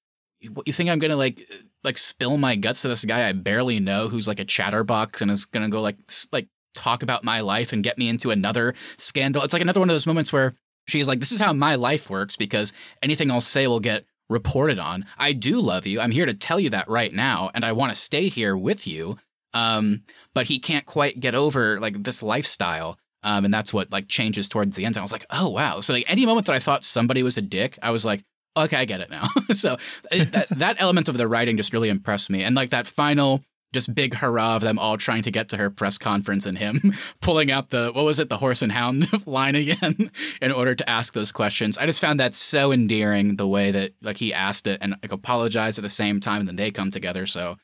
you 0.67 0.73
think 0.73 0.91
I'm 0.91 0.99
gonna 0.99 1.17
like 1.17 1.49
like 1.85 1.99
spill 1.99 2.37
my 2.37 2.57
guts 2.57 2.83
to 2.83 2.89
this 2.89 3.05
guy 3.05 3.29
I 3.29 3.33
barely 3.33 3.81
know 3.81 4.09
who's 4.09 4.29
like 4.29 4.41
a 4.41 4.45
chatterbox 4.45 5.23
and 5.23 5.31
is 5.31 5.45
gonna 5.45 5.69
go 5.69 5.81
like 5.81 5.97
like 6.33 6.49
talk 6.75 7.03
about 7.03 7.25
my 7.25 7.41
life 7.41 7.73
and 7.73 7.85
get 7.85 7.99
me 7.99 8.09
into 8.09 8.31
another 8.31 8.75
scandal?" 8.97 9.43
It's 9.43 9.53
like 9.53 9.63
another 9.63 9.81
one 9.81 9.91
of 9.91 9.95
those 9.95 10.07
moments 10.07 10.33
where 10.33 10.55
she's 10.87 11.09
like, 11.09 11.21
"This 11.21 11.33
is 11.33 11.41
how 11.41 11.53
my 11.53 11.75
life 11.75 12.11
works 12.11 12.37
because 12.37 12.73
anything 13.03 13.31
I'll 13.31 13.41
say 13.41 13.67
will 13.67 13.81
get 13.81 14.05
reported 14.29 14.79
on. 14.79 15.07
I 15.19 15.33
do 15.33 15.61
love 15.61 15.87
you. 15.87 16.01
I'm 16.01 16.11
here 16.11 16.27
to 16.27 16.35
tell 16.35 16.59
you 16.59 16.71
that 16.71 16.89
right 16.89 17.15
now, 17.15 17.51
and 17.55 17.65
I 17.65 17.73
want 17.73 17.93
to 17.93 17.99
stay 17.99 18.29
here 18.29 18.57
with 18.57 18.87
you." 18.87 19.19
Um, 19.55 20.03
but 20.35 20.49
he 20.49 20.59
can't 20.59 20.85
quite 20.85 21.19
get 21.19 21.35
over 21.35 21.81
like 21.81 22.03
this 22.03 22.23
lifestyle. 22.23 22.99
Um, 23.23 23.47
and 23.47 23.55
that's 23.55 23.73
what 23.73 23.91
like 23.91 24.07
changes 24.07 24.49
towards 24.49 24.77
the 24.77 24.85
end. 24.85 24.95
And 24.97 25.01
I 25.01 25.03
was 25.03 25.13
like, 25.13 25.25
oh 25.31 25.49
wow. 25.49 25.81
So 25.81 25.95
like 25.95 26.05
any 26.07 26.27
moment 26.27 26.47
that 26.47 26.55
I 26.55 26.61
thought 26.61 26.85
somebody 26.85 27.23
was 27.23 27.39
a 27.39 27.43
dick, 27.43 27.79
I 27.83 27.91
was 27.91 28.05
like, 28.05 28.23
okay, 28.57 28.77
I 28.77 28.85
get 28.85 29.01
it 29.01 29.11
now. 29.11 29.29
so 29.53 29.77
that 30.11 30.49
that 30.51 30.77
element 30.79 31.09
of 31.09 31.17
the 31.17 31.29
writing 31.29 31.57
just 31.57 31.73
really 31.73 31.89
impressed 31.89 32.31
me, 32.31 32.43
and 32.43 32.55
like 32.55 32.71
that 32.71 32.87
final 32.87 33.43
just 33.73 33.95
big 33.95 34.15
hurrah 34.15 34.57
of 34.57 34.63
them 34.63 34.79
all 34.79 34.97
trying 34.97 35.23
to 35.23 35.31
get 35.31 35.51
to 35.51 35.57
her 35.57 35.69
press 35.69 35.99
conference 35.99 36.47
and 36.47 36.57
him 36.57 36.95
pulling 37.21 37.51
out 37.51 37.71
the 37.71 37.91
what 37.93 38.05
was 38.05 38.19
it 38.19 38.29
the 38.29 38.39
horse 38.39 38.63
and 38.63 38.73
hound 38.73 39.07
line 39.27 39.55
again 39.55 40.11
in 40.41 40.53
order 40.53 40.75
to 40.75 40.89
ask 40.89 41.13
those 41.13 41.33
questions. 41.33 41.77
I 41.77 41.85
just 41.85 42.01
found 42.01 42.19
that 42.21 42.33
so 42.33 42.73
endearing 42.73 43.37
the 43.37 43.47
way 43.47 43.71
that 43.73 43.93
like 44.01 44.17
he 44.17 44.33
asked 44.33 44.67
it 44.67 44.79
and 44.81 44.97
like 45.03 45.13
apologized 45.13 45.79
at 45.79 45.83
the 45.83 45.91
same 45.91 46.21
time, 46.21 46.41
and 46.41 46.49
then 46.49 46.57
they 46.57 46.71
come 46.71 46.91
together. 46.91 47.27
So 47.27 47.57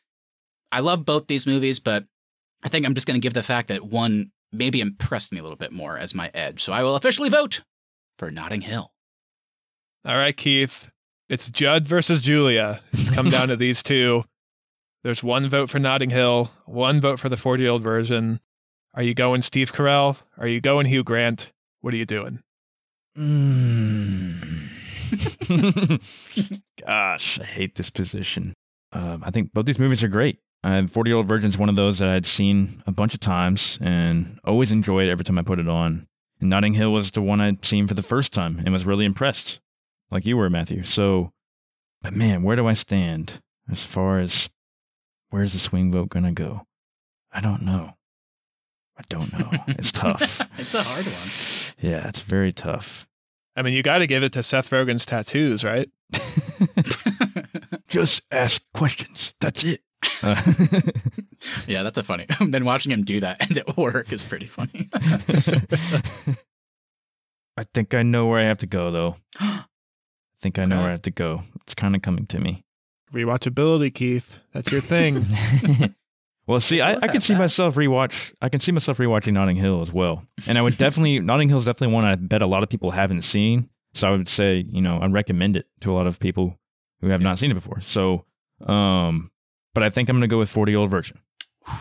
I 0.70 0.80
love 0.80 1.06
both 1.06 1.26
these 1.26 1.46
movies, 1.46 1.80
but 1.80 2.04
I 2.62 2.68
think 2.68 2.84
I'm 2.84 2.94
just 2.94 3.06
going 3.06 3.20
to 3.20 3.24
give 3.24 3.34
the 3.34 3.42
fact 3.42 3.68
that 3.68 3.84
one 3.84 4.32
maybe 4.52 4.80
impressed 4.80 5.32
me 5.32 5.38
a 5.38 5.42
little 5.42 5.56
bit 5.56 5.72
more 5.72 5.96
as 5.96 6.14
my 6.14 6.30
edge. 6.34 6.62
So 6.62 6.72
I 6.72 6.82
will 6.82 6.94
officially 6.94 7.30
vote 7.30 7.62
for 8.18 8.30
Notting 8.30 8.60
Hill. 8.60 8.91
All 10.04 10.16
right, 10.16 10.36
Keith. 10.36 10.90
It's 11.28 11.48
Judd 11.48 11.86
versus 11.86 12.20
Julia. 12.20 12.80
It's 12.92 13.10
come 13.10 13.30
down 13.30 13.48
to 13.48 13.56
these 13.56 13.82
two. 13.82 14.24
There's 15.04 15.22
one 15.22 15.48
vote 15.48 15.70
for 15.70 15.78
Notting 15.78 16.10
Hill, 16.10 16.50
one 16.66 17.00
vote 17.00 17.18
for 17.18 17.28
the 17.28 17.36
40 17.36 17.62
year 17.62 17.72
old 17.72 17.82
version. 17.82 18.40
Are 18.94 19.02
you 19.02 19.14
going 19.14 19.42
Steve 19.42 19.72
Carell? 19.72 20.16
Are 20.36 20.46
you 20.46 20.60
going 20.60 20.86
Hugh 20.86 21.04
Grant? 21.04 21.52
What 21.80 21.94
are 21.94 21.96
you 21.96 22.04
doing? 22.04 22.40
Mm. 23.16 24.68
Gosh, 26.86 27.40
I 27.40 27.44
hate 27.44 27.74
this 27.76 27.90
position. 27.90 28.54
Um, 28.92 29.22
I 29.24 29.30
think 29.30 29.52
both 29.52 29.66
these 29.66 29.78
movies 29.78 30.02
are 30.02 30.08
great. 30.08 30.38
Uh, 30.64 30.86
40 30.86 31.10
year 31.10 31.16
old 31.16 31.26
virgin 31.26 31.48
is 31.48 31.58
one 31.58 31.68
of 31.68 31.76
those 31.76 31.98
that 31.98 32.08
I'd 32.08 32.26
seen 32.26 32.82
a 32.86 32.92
bunch 32.92 33.14
of 33.14 33.20
times 33.20 33.78
and 33.80 34.38
always 34.44 34.70
enjoyed 34.70 35.08
every 35.08 35.24
time 35.24 35.38
I 35.38 35.42
put 35.42 35.58
it 35.58 35.68
on. 35.68 36.06
And 36.40 36.50
Notting 36.50 36.74
Hill 36.74 36.92
was 36.92 37.10
the 37.12 37.22
one 37.22 37.40
I'd 37.40 37.64
seen 37.64 37.86
for 37.86 37.94
the 37.94 38.02
first 38.02 38.32
time 38.32 38.58
and 38.58 38.72
was 38.72 38.84
really 38.84 39.04
impressed, 39.04 39.60
like 40.12 40.26
you 40.26 40.36
were, 40.36 40.50
Matthew. 40.50 40.84
So, 40.84 41.32
but 42.02 42.12
man, 42.12 42.42
where 42.42 42.54
do 42.54 42.68
I 42.68 42.74
stand 42.74 43.40
as 43.70 43.82
far 43.82 44.18
as 44.18 44.50
where's 45.30 45.54
the 45.54 45.58
swing 45.58 45.90
vote 45.90 46.10
going 46.10 46.26
to 46.26 46.32
go? 46.32 46.66
I 47.32 47.40
don't 47.40 47.62
know. 47.62 47.94
I 48.96 49.02
don't 49.08 49.32
know. 49.32 49.50
It's 49.68 49.90
tough. 49.92 50.46
it's 50.58 50.74
a 50.74 50.82
hard 50.82 51.06
one. 51.06 51.28
Yeah, 51.80 52.06
it's 52.06 52.20
very 52.20 52.52
tough. 52.52 53.08
I 53.56 53.62
mean, 53.62 53.72
you 53.74 53.82
got 53.82 53.98
to 53.98 54.06
give 54.06 54.22
it 54.22 54.32
to 54.34 54.42
Seth 54.42 54.70
Rogen's 54.70 55.06
tattoos, 55.06 55.64
right? 55.64 55.90
Just 57.88 58.22
ask 58.30 58.62
questions. 58.74 59.34
That's 59.40 59.64
it. 59.64 59.80
Uh, 60.22 60.40
yeah, 61.66 61.82
that's 61.82 61.98
a 61.98 62.02
funny. 62.02 62.26
then 62.40 62.64
watching 62.64 62.92
him 62.92 63.04
do 63.04 63.20
that 63.20 63.40
and 63.40 63.56
at 63.56 63.76
work 63.76 64.12
is 64.12 64.22
pretty 64.22 64.46
funny. 64.46 64.90
I 67.56 67.64
think 67.74 67.94
I 67.94 68.02
know 68.02 68.26
where 68.26 68.40
I 68.40 68.44
have 68.44 68.58
to 68.58 68.66
go, 68.66 68.90
though. 68.90 69.16
I 70.42 70.44
think 70.44 70.58
I 70.58 70.64
know 70.64 70.74
Okay. 70.74 70.80
where 70.82 70.88
I 70.88 70.90
have 70.92 71.02
to 71.02 71.10
go. 71.12 71.42
It's 71.62 71.74
kind 71.74 71.94
of 71.94 72.02
coming 72.02 72.26
to 72.26 72.40
me. 72.40 72.64
Rewatchability, 73.14 73.94
Keith. 73.94 74.34
That's 74.52 74.72
your 74.72 74.80
thing. 74.80 75.24
well, 76.48 76.58
see, 76.58 76.80
I, 76.80 76.94
I 76.94 76.98
that 76.98 77.12
can 77.12 77.20
see 77.20 77.34
fact. 77.34 77.38
myself 77.42 77.76
rewatch. 77.76 78.34
I 78.42 78.48
can 78.48 78.58
see 78.58 78.72
myself 78.72 78.98
rewatching 78.98 79.34
Notting 79.34 79.54
Hill 79.54 79.82
as 79.82 79.92
well, 79.92 80.24
and 80.48 80.58
I 80.58 80.62
would 80.62 80.76
definitely 80.78 81.20
Notting 81.20 81.48
Hill 81.48 81.58
is 81.58 81.64
definitely 81.64 81.94
one 81.94 82.04
I 82.04 82.16
bet 82.16 82.42
a 82.42 82.46
lot 82.46 82.64
of 82.64 82.68
people 82.68 82.90
haven't 82.90 83.22
seen. 83.22 83.68
So 83.94 84.08
I 84.08 84.10
would 84.10 84.28
say, 84.28 84.64
you 84.68 84.80
know, 84.82 84.98
I 84.98 85.06
recommend 85.06 85.56
it 85.56 85.66
to 85.82 85.92
a 85.92 85.94
lot 85.94 86.08
of 86.08 86.18
people 86.18 86.58
who 87.02 87.08
have 87.08 87.20
not 87.20 87.38
seen 87.38 87.52
it 87.52 87.54
before. 87.54 87.80
So, 87.82 88.24
um, 88.66 89.30
but 89.74 89.84
I 89.84 89.90
think 89.90 90.08
I'm 90.08 90.16
gonna 90.16 90.26
go 90.26 90.38
with 90.38 90.48
40 90.48 90.72
year 90.72 90.78
old 90.80 90.90
virgin. 90.90 91.18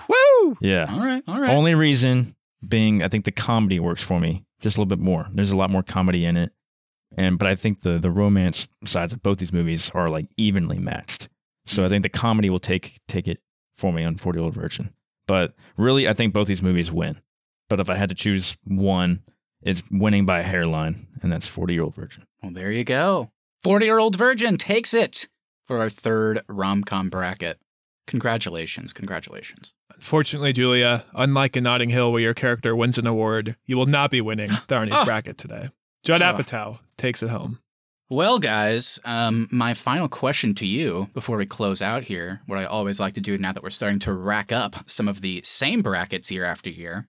Woo! 0.07 0.57
Yeah. 0.61 0.85
all 0.87 1.03
right, 1.03 1.23
all 1.27 1.37
right. 1.41 1.49
Only 1.49 1.73
reason 1.73 2.35
being, 2.67 3.01
I 3.01 3.07
think 3.07 3.25
the 3.25 3.31
comedy 3.31 3.79
works 3.79 4.03
for 4.03 4.19
me 4.19 4.45
just 4.59 4.77
a 4.77 4.79
little 4.81 4.89
bit 4.95 4.99
more. 4.99 5.27
There's 5.33 5.49
a 5.49 5.57
lot 5.57 5.71
more 5.71 5.81
comedy 5.81 6.25
in 6.25 6.37
it, 6.37 6.51
and 7.17 7.37
but 7.37 7.47
I 7.47 7.55
think 7.55 7.81
the 7.81 7.97
the 7.97 8.11
romance 8.11 8.67
sides 8.85 9.13
of 9.13 9.21
both 9.23 9.37
these 9.39 9.53
movies 9.53 9.91
are 9.93 10.09
like 10.09 10.27
evenly 10.37 10.79
matched. 10.79 11.29
So 11.65 11.81
I 11.81 11.85
mm-hmm. 11.85 11.91
think 11.91 12.03
the 12.03 12.09
comedy 12.09 12.49
will 12.49 12.59
take 12.59 12.99
take 13.07 13.27
it 13.27 13.39
for 13.77 13.91
me 13.91 14.03
on 14.03 14.17
Forty 14.17 14.39
Year 14.39 14.45
Old 14.45 14.53
Virgin. 14.53 14.93
But 15.27 15.53
really, 15.77 16.07
I 16.07 16.13
think 16.13 16.33
both 16.33 16.47
these 16.47 16.61
movies 16.61 16.91
win. 16.91 17.21
But 17.69 17.79
if 17.79 17.89
I 17.89 17.95
had 17.95 18.09
to 18.09 18.15
choose 18.15 18.57
one, 18.65 19.21
it's 19.61 19.81
winning 19.89 20.25
by 20.25 20.39
a 20.39 20.43
hairline, 20.43 21.07
and 21.21 21.31
that's 21.31 21.47
Forty 21.47 21.73
Year 21.73 21.83
Old 21.83 21.95
Virgin. 21.95 22.25
Well, 22.41 22.51
there 22.51 22.71
you 22.71 22.83
go. 22.83 23.31
40 23.63 23.85
year 23.85 23.99
old 23.99 24.15
virgin 24.15 24.57
takes 24.57 24.93
it 24.93 25.27
for 25.67 25.79
our 25.79 25.89
third 25.89 26.41
rom 26.47 26.83
com 26.83 27.09
bracket. 27.09 27.59
Congratulations. 28.07 28.91
Congratulations. 28.91 29.73
Fortunately, 29.99 30.51
Julia, 30.51 31.05
unlike 31.13 31.55
in 31.55 31.63
Notting 31.63 31.89
Hill 31.89 32.11
where 32.11 32.21
your 32.21 32.33
character 32.33 32.75
wins 32.75 32.97
an 32.97 33.05
award, 33.05 33.55
you 33.65 33.77
will 33.77 33.85
not 33.85 34.09
be 34.09 34.19
winning 34.19 34.47
the 34.67 34.75
Arnie's 34.75 34.95
Oh. 34.95 34.99
Ah! 35.01 35.05
bracket 35.05 35.37
today. 35.37 35.69
Judd 36.03 36.21
Oh. 36.21 36.33
Apatow 36.35 36.79
takes 36.97 37.21
it 37.23 37.29
home. 37.29 37.59
Well, 38.09 38.39
guys, 38.39 38.99
um, 39.05 39.47
my 39.51 39.73
final 39.73 40.09
question 40.09 40.53
to 40.55 40.65
you 40.65 41.09
before 41.13 41.37
we 41.37 41.45
close 41.45 41.81
out 41.81 42.03
here, 42.03 42.41
what 42.45 42.59
I 42.59 42.65
always 42.65 42.99
like 42.99 43.13
to 43.13 43.21
do 43.21 43.37
now 43.37 43.53
that 43.53 43.63
we're 43.63 43.69
starting 43.69 43.99
to 43.99 44.13
rack 44.13 44.51
up 44.51 44.83
some 44.85 45.07
of 45.07 45.21
the 45.21 45.41
same 45.45 45.81
brackets 45.81 46.29
year 46.29 46.43
after 46.43 46.69
year. 46.69 47.07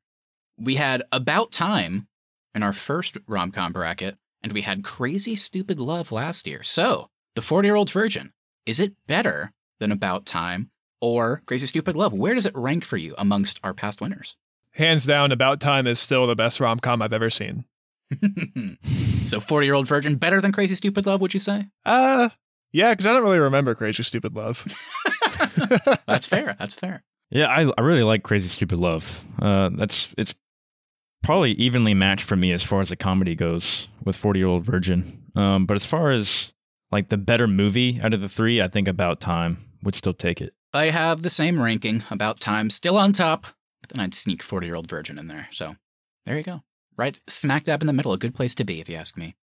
We 0.56 0.76
had 0.76 1.02
About 1.10 1.50
Time 1.50 2.06
in 2.54 2.62
our 2.62 2.72
first 2.72 3.16
rom 3.26 3.50
com 3.50 3.72
bracket, 3.72 4.16
and 4.44 4.52
we 4.52 4.62
had 4.62 4.84
Crazy 4.84 5.34
Stupid 5.34 5.80
Love 5.80 6.12
last 6.12 6.46
year. 6.46 6.62
So, 6.62 7.08
the 7.34 7.42
40 7.42 7.66
year 7.66 7.74
old 7.74 7.90
virgin, 7.90 8.32
is 8.64 8.78
it 8.78 8.92
better 9.08 9.50
than 9.80 9.90
About 9.90 10.24
Time 10.24 10.70
or 11.00 11.42
Crazy 11.46 11.66
Stupid 11.66 11.96
Love? 11.96 12.12
Where 12.12 12.34
does 12.34 12.46
it 12.46 12.54
rank 12.54 12.84
for 12.84 12.96
you 12.96 13.16
amongst 13.18 13.58
our 13.64 13.74
past 13.74 14.00
winners? 14.00 14.36
Hands 14.72 15.04
down, 15.04 15.32
About 15.32 15.58
Time 15.58 15.88
is 15.88 15.98
still 15.98 16.28
the 16.28 16.36
best 16.36 16.60
rom 16.60 16.78
com 16.78 17.02
I've 17.02 17.12
ever 17.12 17.30
seen. 17.30 17.64
so, 19.26 19.40
40 19.40 19.66
year 19.66 19.74
old 19.74 19.86
virgin, 19.86 20.16
better 20.16 20.40
than 20.40 20.52
Crazy 20.52 20.74
Stupid 20.74 21.06
Love, 21.06 21.20
would 21.20 21.34
you 21.34 21.40
say? 21.40 21.66
Uh, 21.84 22.30
yeah, 22.72 22.92
because 22.92 23.06
I 23.06 23.12
don't 23.12 23.22
really 23.22 23.38
remember 23.38 23.74
Crazy 23.74 24.02
Stupid 24.02 24.34
Love. 24.34 24.64
That's 26.06 26.26
fair. 26.26 26.56
That's 26.58 26.74
fair. 26.74 27.04
Yeah, 27.30 27.46
I 27.46 27.70
I 27.78 27.80
really 27.80 28.02
like 28.02 28.22
Crazy 28.22 28.48
Stupid 28.48 28.78
Love. 28.78 29.24
Uh, 29.40 29.70
that's 29.72 30.08
it's 30.18 30.34
probably 31.22 31.52
evenly 31.52 31.94
matched 31.94 32.24
for 32.24 32.36
me 32.36 32.52
as 32.52 32.62
far 32.62 32.82
as 32.82 32.90
the 32.90 32.96
comedy 32.96 33.34
goes 33.34 33.88
with 34.04 34.16
Forty 34.16 34.40
Year 34.40 34.48
Old 34.48 34.64
Virgin. 34.64 35.22
Um, 35.34 35.64
but 35.64 35.74
as 35.74 35.86
far 35.86 36.10
as 36.10 36.52
like 36.90 37.08
the 37.08 37.16
better 37.16 37.46
movie 37.48 38.00
out 38.02 38.12
of 38.12 38.20
the 38.20 38.28
three, 38.28 38.60
I 38.60 38.68
think 38.68 38.86
About 38.86 39.18
Time 39.18 39.56
would 39.82 39.94
still 39.94 40.12
take 40.12 40.42
it. 40.42 40.52
I 40.74 40.90
have 40.90 41.22
the 41.22 41.30
same 41.30 41.60
ranking, 41.60 42.02
about 42.10 42.40
time, 42.40 42.70
still 42.70 42.96
on 42.96 43.12
top, 43.12 43.46
but 43.80 43.90
then 43.90 44.00
I'd 44.00 44.14
sneak 44.14 44.42
40 44.42 44.66
year 44.66 44.76
old 44.76 44.88
virgin 44.88 45.18
in 45.18 45.28
there. 45.28 45.48
So 45.50 45.76
there 46.24 46.36
you 46.36 46.42
go. 46.42 46.62
Right 46.96 47.18
smack 47.28 47.64
dab 47.64 47.82
in 47.82 47.86
the 47.86 47.92
middle, 47.92 48.12
a 48.12 48.18
good 48.18 48.34
place 48.34 48.54
to 48.56 48.64
be, 48.64 48.80
if 48.80 48.88
you 48.88 48.96
ask 48.96 49.16
me. 49.16 49.34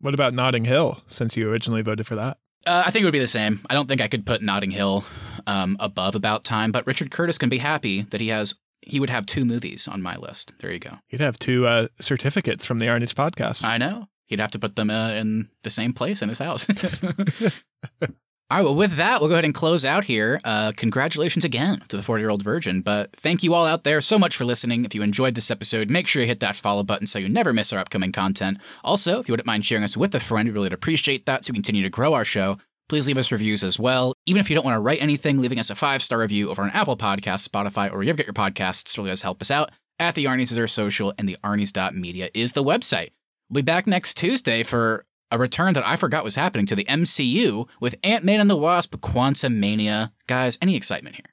what 0.00 0.14
about 0.14 0.34
Notting 0.34 0.64
Hill, 0.64 1.00
since 1.06 1.36
you 1.36 1.48
originally 1.50 1.82
voted 1.82 2.06
for 2.06 2.14
that? 2.16 2.38
Uh, 2.66 2.82
I 2.86 2.90
think 2.90 3.02
it 3.02 3.06
would 3.06 3.12
be 3.12 3.18
the 3.18 3.26
same. 3.26 3.60
I 3.68 3.74
don't 3.74 3.86
think 3.88 4.00
I 4.00 4.08
could 4.08 4.24
put 4.24 4.42
Notting 4.42 4.70
Hill 4.70 5.04
um, 5.46 5.76
above 5.80 6.14
About 6.14 6.44
Time, 6.44 6.72
but 6.72 6.86
Richard 6.86 7.10
Curtis 7.10 7.36
can 7.36 7.48
be 7.50 7.58
happy 7.58 8.02
that 8.02 8.20
he 8.20 8.28
has. 8.28 8.54
He 8.80 9.00
would 9.00 9.10
have 9.10 9.26
two 9.26 9.44
movies 9.44 9.86
on 9.86 10.02
my 10.02 10.16
list. 10.16 10.54
There 10.60 10.72
you 10.72 10.78
go. 10.78 10.98
You'd 11.10 11.20
have 11.20 11.38
two 11.38 11.66
uh, 11.66 11.88
certificates 12.00 12.64
from 12.66 12.78
the 12.78 12.86
Arnie's 12.86 13.14
podcast. 13.14 13.64
I 13.64 13.78
know. 13.78 14.08
He'd 14.26 14.40
have 14.40 14.50
to 14.52 14.58
put 14.58 14.76
them 14.76 14.90
uh, 14.90 15.10
in 15.10 15.48
the 15.62 15.70
same 15.70 15.92
place 15.92 16.22
in 16.22 16.28
his 16.30 16.38
house. 16.38 16.66
All 18.50 18.58
right, 18.58 18.64
well, 18.64 18.74
with 18.74 18.96
that, 18.96 19.20
we'll 19.20 19.30
go 19.30 19.34
ahead 19.36 19.46
and 19.46 19.54
close 19.54 19.86
out 19.86 20.04
here. 20.04 20.38
Uh, 20.44 20.70
congratulations 20.76 21.46
again 21.46 21.82
to 21.88 21.96
the 21.96 22.02
40 22.02 22.20
year 22.20 22.28
old 22.28 22.42
virgin. 22.42 22.82
But 22.82 23.10
thank 23.16 23.42
you 23.42 23.54
all 23.54 23.64
out 23.64 23.84
there 23.84 24.02
so 24.02 24.18
much 24.18 24.36
for 24.36 24.44
listening. 24.44 24.84
If 24.84 24.94
you 24.94 25.02
enjoyed 25.02 25.34
this 25.34 25.50
episode, 25.50 25.88
make 25.88 26.06
sure 26.06 26.20
you 26.20 26.28
hit 26.28 26.40
that 26.40 26.54
follow 26.54 26.82
button 26.82 27.06
so 27.06 27.18
you 27.18 27.28
never 27.28 27.54
miss 27.54 27.72
our 27.72 27.78
upcoming 27.78 28.12
content. 28.12 28.58
Also, 28.84 29.18
if 29.18 29.28
you 29.28 29.32
wouldn't 29.32 29.46
mind 29.46 29.64
sharing 29.64 29.82
us 29.82 29.96
with 29.96 30.14
a 30.14 30.20
friend, 30.20 30.46
we 30.46 30.52
really 30.52 30.68
appreciate 30.70 31.24
that 31.24 31.42
to 31.44 31.52
continue 31.52 31.82
to 31.82 31.88
grow 31.88 32.12
our 32.12 32.24
show. 32.24 32.58
Please 32.90 33.06
leave 33.06 33.16
us 33.16 33.32
reviews 33.32 33.64
as 33.64 33.78
well. 33.78 34.12
Even 34.26 34.40
if 34.40 34.50
you 34.50 34.54
don't 34.54 34.64
want 34.64 34.76
to 34.76 34.80
write 34.80 35.00
anything, 35.00 35.38
leaving 35.38 35.58
us 35.58 35.70
a 35.70 35.74
five 35.74 36.02
star 36.02 36.18
review 36.18 36.50
over 36.50 36.62
on 36.62 36.70
Apple 36.70 36.98
Podcasts, 36.98 37.48
Spotify, 37.48 37.88
or 37.88 37.92
wherever 37.92 38.04
you 38.04 38.12
get 38.12 38.26
your 38.26 38.34
podcasts 38.34 38.96
really 38.98 39.08
does 39.08 39.22
help 39.22 39.40
us 39.40 39.50
out. 39.50 39.70
At 39.98 40.16
the 40.16 40.26
Arnie's 40.26 40.52
is 40.52 40.58
our 40.58 40.68
social, 40.68 41.14
and 41.16 41.26
the 41.26 41.38
Arnie's.media 41.42 42.28
is 42.34 42.52
the 42.52 42.64
website. 42.64 43.10
We'll 43.48 43.62
be 43.62 43.62
back 43.62 43.86
next 43.86 44.18
Tuesday 44.18 44.62
for 44.62 45.06
a 45.34 45.38
return 45.38 45.74
that 45.74 45.86
I 45.86 45.96
forgot 45.96 46.22
was 46.22 46.36
happening 46.36 46.64
to 46.66 46.76
the 46.76 46.84
MCU 46.84 47.66
with 47.80 47.96
Ant 48.04 48.24
Man 48.24 48.40
and 48.40 48.48
the 48.48 48.56
Wasp 48.56 48.94
Quantumania. 48.96 50.12
Guys, 50.28 50.56
any 50.62 50.76
excitement 50.76 51.16
here? 51.16 51.26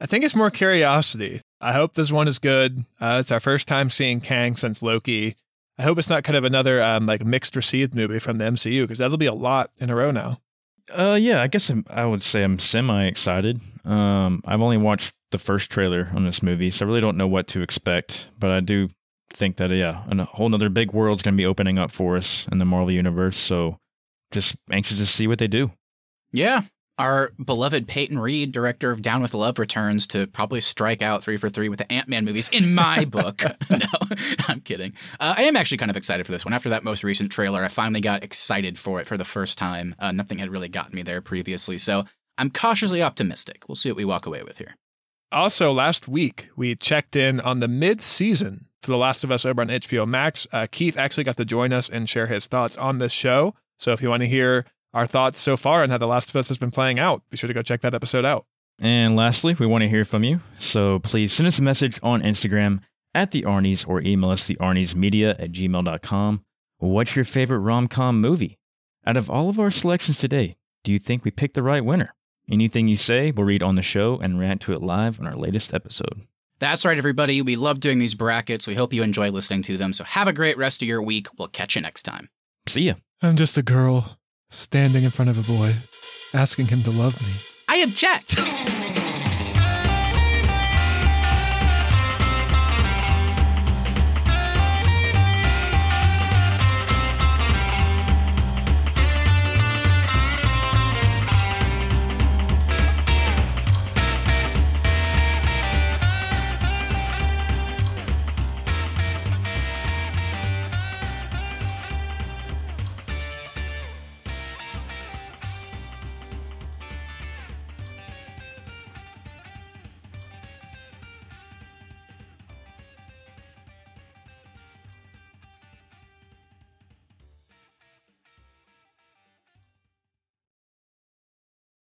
I 0.00 0.06
think 0.06 0.24
it's 0.24 0.34
more 0.34 0.50
curiosity. 0.50 1.42
I 1.60 1.72
hope 1.72 1.94
this 1.94 2.10
one 2.10 2.26
is 2.26 2.38
good. 2.38 2.84
Uh, 3.00 3.18
it's 3.20 3.30
our 3.30 3.40
first 3.40 3.68
time 3.68 3.90
seeing 3.90 4.20
Kang 4.20 4.56
since 4.56 4.82
Loki. 4.82 5.36
I 5.78 5.82
hope 5.82 5.98
it's 5.98 6.08
not 6.08 6.24
kind 6.24 6.36
of 6.36 6.44
another 6.44 6.82
um, 6.82 7.06
like 7.06 7.24
mixed 7.24 7.54
received 7.54 7.94
movie 7.94 8.18
from 8.18 8.38
the 8.38 8.44
MCU 8.44 8.84
because 8.84 8.98
that'll 8.98 9.18
be 9.18 9.26
a 9.26 9.34
lot 9.34 9.70
in 9.78 9.90
a 9.90 9.94
row 9.94 10.10
now. 10.10 10.40
Uh, 10.90 11.18
yeah, 11.20 11.42
I 11.42 11.46
guess 11.46 11.68
I'm, 11.68 11.84
I 11.88 12.06
would 12.06 12.22
say 12.22 12.42
I'm 12.42 12.58
semi 12.58 13.04
excited. 13.04 13.60
Um, 13.84 14.42
I've 14.46 14.60
only 14.60 14.76
watched 14.76 15.14
the 15.30 15.38
first 15.38 15.70
trailer 15.70 16.10
on 16.14 16.24
this 16.24 16.42
movie, 16.42 16.70
so 16.70 16.84
I 16.84 16.88
really 16.88 17.00
don't 17.00 17.16
know 17.16 17.28
what 17.28 17.46
to 17.48 17.62
expect. 17.62 18.28
But 18.38 18.50
I 18.50 18.60
do 18.60 18.88
think 19.34 19.56
that 19.56 19.70
yeah, 19.70 20.04
a 20.08 20.24
whole 20.24 20.48
nother 20.48 20.68
big 20.68 20.92
world's 20.92 21.22
going 21.22 21.34
to 21.34 21.36
be 21.36 21.46
opening 21.46 21.78
up 21.78 21.90
for 21.90 22.16
us 22.16 22.46
in 22.50 22.58
the 22.58 22.64
Marvel 22.64 22.90
universe. 22.90 23.36
So 23.36 23.78
just 24.30 24.56
anxious 24.70 24.98
to 24.98 25.06
see 25.06 25.26
what 25.26 25.38
they 25.38 25.48
do. 25.48 25.72
Yeah. 26.32 26.62
Our 26.96 27.32
beloved 27.44 27.88
Peyton 27.88 28.20
Reed, 28.20 28.52
director 28.52 28.92
of 28.92 29.02
Down 29.02 29.20
with 29.20 29.34
Love, 29.34 29.58
returns 29.58 30.06
to 30.08 30.28
probably 30.28 30.60
strike 30.60 31.02
out 31.02 31.24
three 31.24 31.36
for 31.36 31.48
three 31.48 31.68
with 31.68 31.80
the 31.80 31.92
Ant 31.92 32.08
Man 32.08 32.24
movies, 32.24 32.48
in 32.50 32.72
my 32.72 33.04
book. 33.10 33.42
no, 33.70 33.78
I'm 34.46 34.60
kidding. 34.60 34.92
Uh, 35.18 35.34
I 35.36 35.42
am 35.44 35.56
actually 35.56 35.78
kind 35.78 35.90
of 35.90 35.96
excited 35.96 36.24
for 36.24 36.30
this 36.30 36.44
one. 36.44 36.54
After 36.54 36.68
that 36.68 36.84
most 36.84 37.02
recent 37.02 37.32
trailer, 37.32 37.64
I 37.64 37.68
finally 37.68 38.00
got 38.00 38.22
excited 38.22 38.78
for 38.78 39.00
it 39.00 39.08
for 39.08 39.18
the 39.18 39.24
first 39.24 39.58
time. 39.58 39.96
Uh, 39.98 40.12
nothing 40.12 40.38
had 40.38 40.50
really 40.50 40.68
gotten 40.68 40.94
me 40.94 41.02
there 41.02 41.20
previously. 41.20 41.78
So 41.78 42.04
I'm 42.38 42.50
cautiously 42.50 43.02
optimistic. 43.02 43.64
We'll 43.68 43.74
see 43.74 43.90
what 43.90 43.96
we 43.96 44.04
walk 44.04 44.26
away 44.26 44.44
with 44.44 44.58
here. 44.58 44.76
Also, 45.34 45.72
last 45.72 46.06
week, 46.06 46.48
we 46.54 46.76
checked 46.76 47.16
in 47.16 47.40
on 47.40 47.58
the 47.58 47.66
mid 47.66 48.00
season 48.00 48.66
for 48.82 48.92
The 48.92 48.96
Last 48.96 49.24
of 49.24 49.32
Us 49.32 49.44
over 49.44 49.60
on 49.62 49.66
HBO 49.66 50.06
Max. 50.06 50.46
Uh, 50.52 50.68
Keith 50.70 50.96
actually 50.96 51.24
got 51.24 51.36
to 51.38 51.44
join 51.44 51.72
us 51.72 51.88
and 51.88 52.08
share 52.08 52.28
his 52.28 52.46
thoughts 52.46 52.76
on 52.76 52.98
this 52.98 53.10
show. 53.10 53.52
So 53.80 53.92
if 53.92 54.00
you 54.00 54.08
want 54.08 54.20
to 54.20 54.28
hear 54.28 54.64
our 54.94 55.08
thoughts 55.08 55.40
so 55.40 55.56
far 55.56 55.82
and 55.82 55.90
how 55.90 55.98
The 55.98 56.06
Last 56.06 56.28
of 56.28 56.36
Us 56.36 56.46
has 56.50 56.58
been 56.58 56.70
playing 56.70 57.00
out, 57.00 57.22
be 57.30 57.36
sure 57.36 57.48
to 57.48 57.54
go 57.54 57.62
check 57.62 57.80
that 57.80 57.94
episode 57.94 58.24
out. 58.24 58.46
And 58.78 59.16
lastly, 59.16 59.54
we 59.54 59.66
want 59.66 59.82
to 59.82 59.88
hear 59.88 60.04
from 60.04 60.22
you. 60.22 60.40
So 60.56 61.00
please 61.00 61.32
send 61.32 61.48
us 61.48 61.58
a 61.58 61.62
message 61.62 61.98
on 62.00 62.22
Instagram 62.22 62.82
at 63.12 63.32
the 63.32 63.42
Arnie's 63.42 63.84
or 63.84 64.00
email 64.02 64.30
us 64.30 64.46
the 64.46 64.56
Arnie's 64.56 64.94
Media 64.94 65.30
at 65.30 65.50
gmail.com. 65.50 66.44
What's 66.78 67.16
your 67.16 67.24
favorite 67.24 67.58
rom 67.58 67.88
com 67.88 68.20
movie? 68.20 68.56
Out 69.04 69.16
of 69.16 69.28
all 69.28 69.48
of 69.48 69.58
our 69.58 69.72
selections 69.72 70.16
today, 70.16 70.54
do 70.84 70.92
you 70.92 71.00
think 71.00 71.24
we 71.24 71.32
picked 71.32 71.54
the 71.54 71.62
right 71.64 71.84
winner? 71.84 72.14
Anything 72.50 72.88
you 72.88 72.96
say, 72.96 73.30
we'll 73.30 73.46
read 73.46 73.62
on 73.62 73.74
the 73.74 73.82
show 73.82 74.18
and 74.18 74.38
react 74.38 74.62
to 74.62 74.72
it 74.72 74.82
live 74.82 75.18
on 75.18 75.26
our 75.26 75.34
latest 75.34 75.72
episode. 75.72 76.26
That's 76.58 76.84
right, 76.84 76.98
everybody. 76.98 77.42
We 77.42 77.56
love 77.56 77.80
doing 77.80 77.98
these 77.98 78.14
brackets. 78.14 78.66
We 78.66 78.74
hope 78.74 78.92
you 78.92 79.02
enjoy 79.02 79.30
listening 79.30 79.62
to 79.62 79.76
them. 79.76 79.92
So 79.92 80.04
have 80.04 80.28
a 80.28 80.32
great 80.32 80.56
rest 80.56 80.82
of 80.82 80.88
your 80.88 81.02
week. 81.02 81.26
We'll 81.38 81.48
catch 81.48 81.74
you 81.74 81.82
next 81.82 82.02
time. 82.02 82.28
See 82.68 82.82
ya. 82.82 82.94
I'm 83.22 83.36
just 83.36 83.58
a 83.58 83.62
girl 83.62 84.18
standing 84.50 85.04
in 85.04 85.10
front 85.10 85.30
of 85.30 85.38
a 85.38 85.52
boy, 85.52 85.72
asking 86.38 86.66
him 86.66 86.82
to 86.82 86.90
love 86.90 87.20
me. 87.20 87.32
I 87.68 87.78
object. 87.78 89.00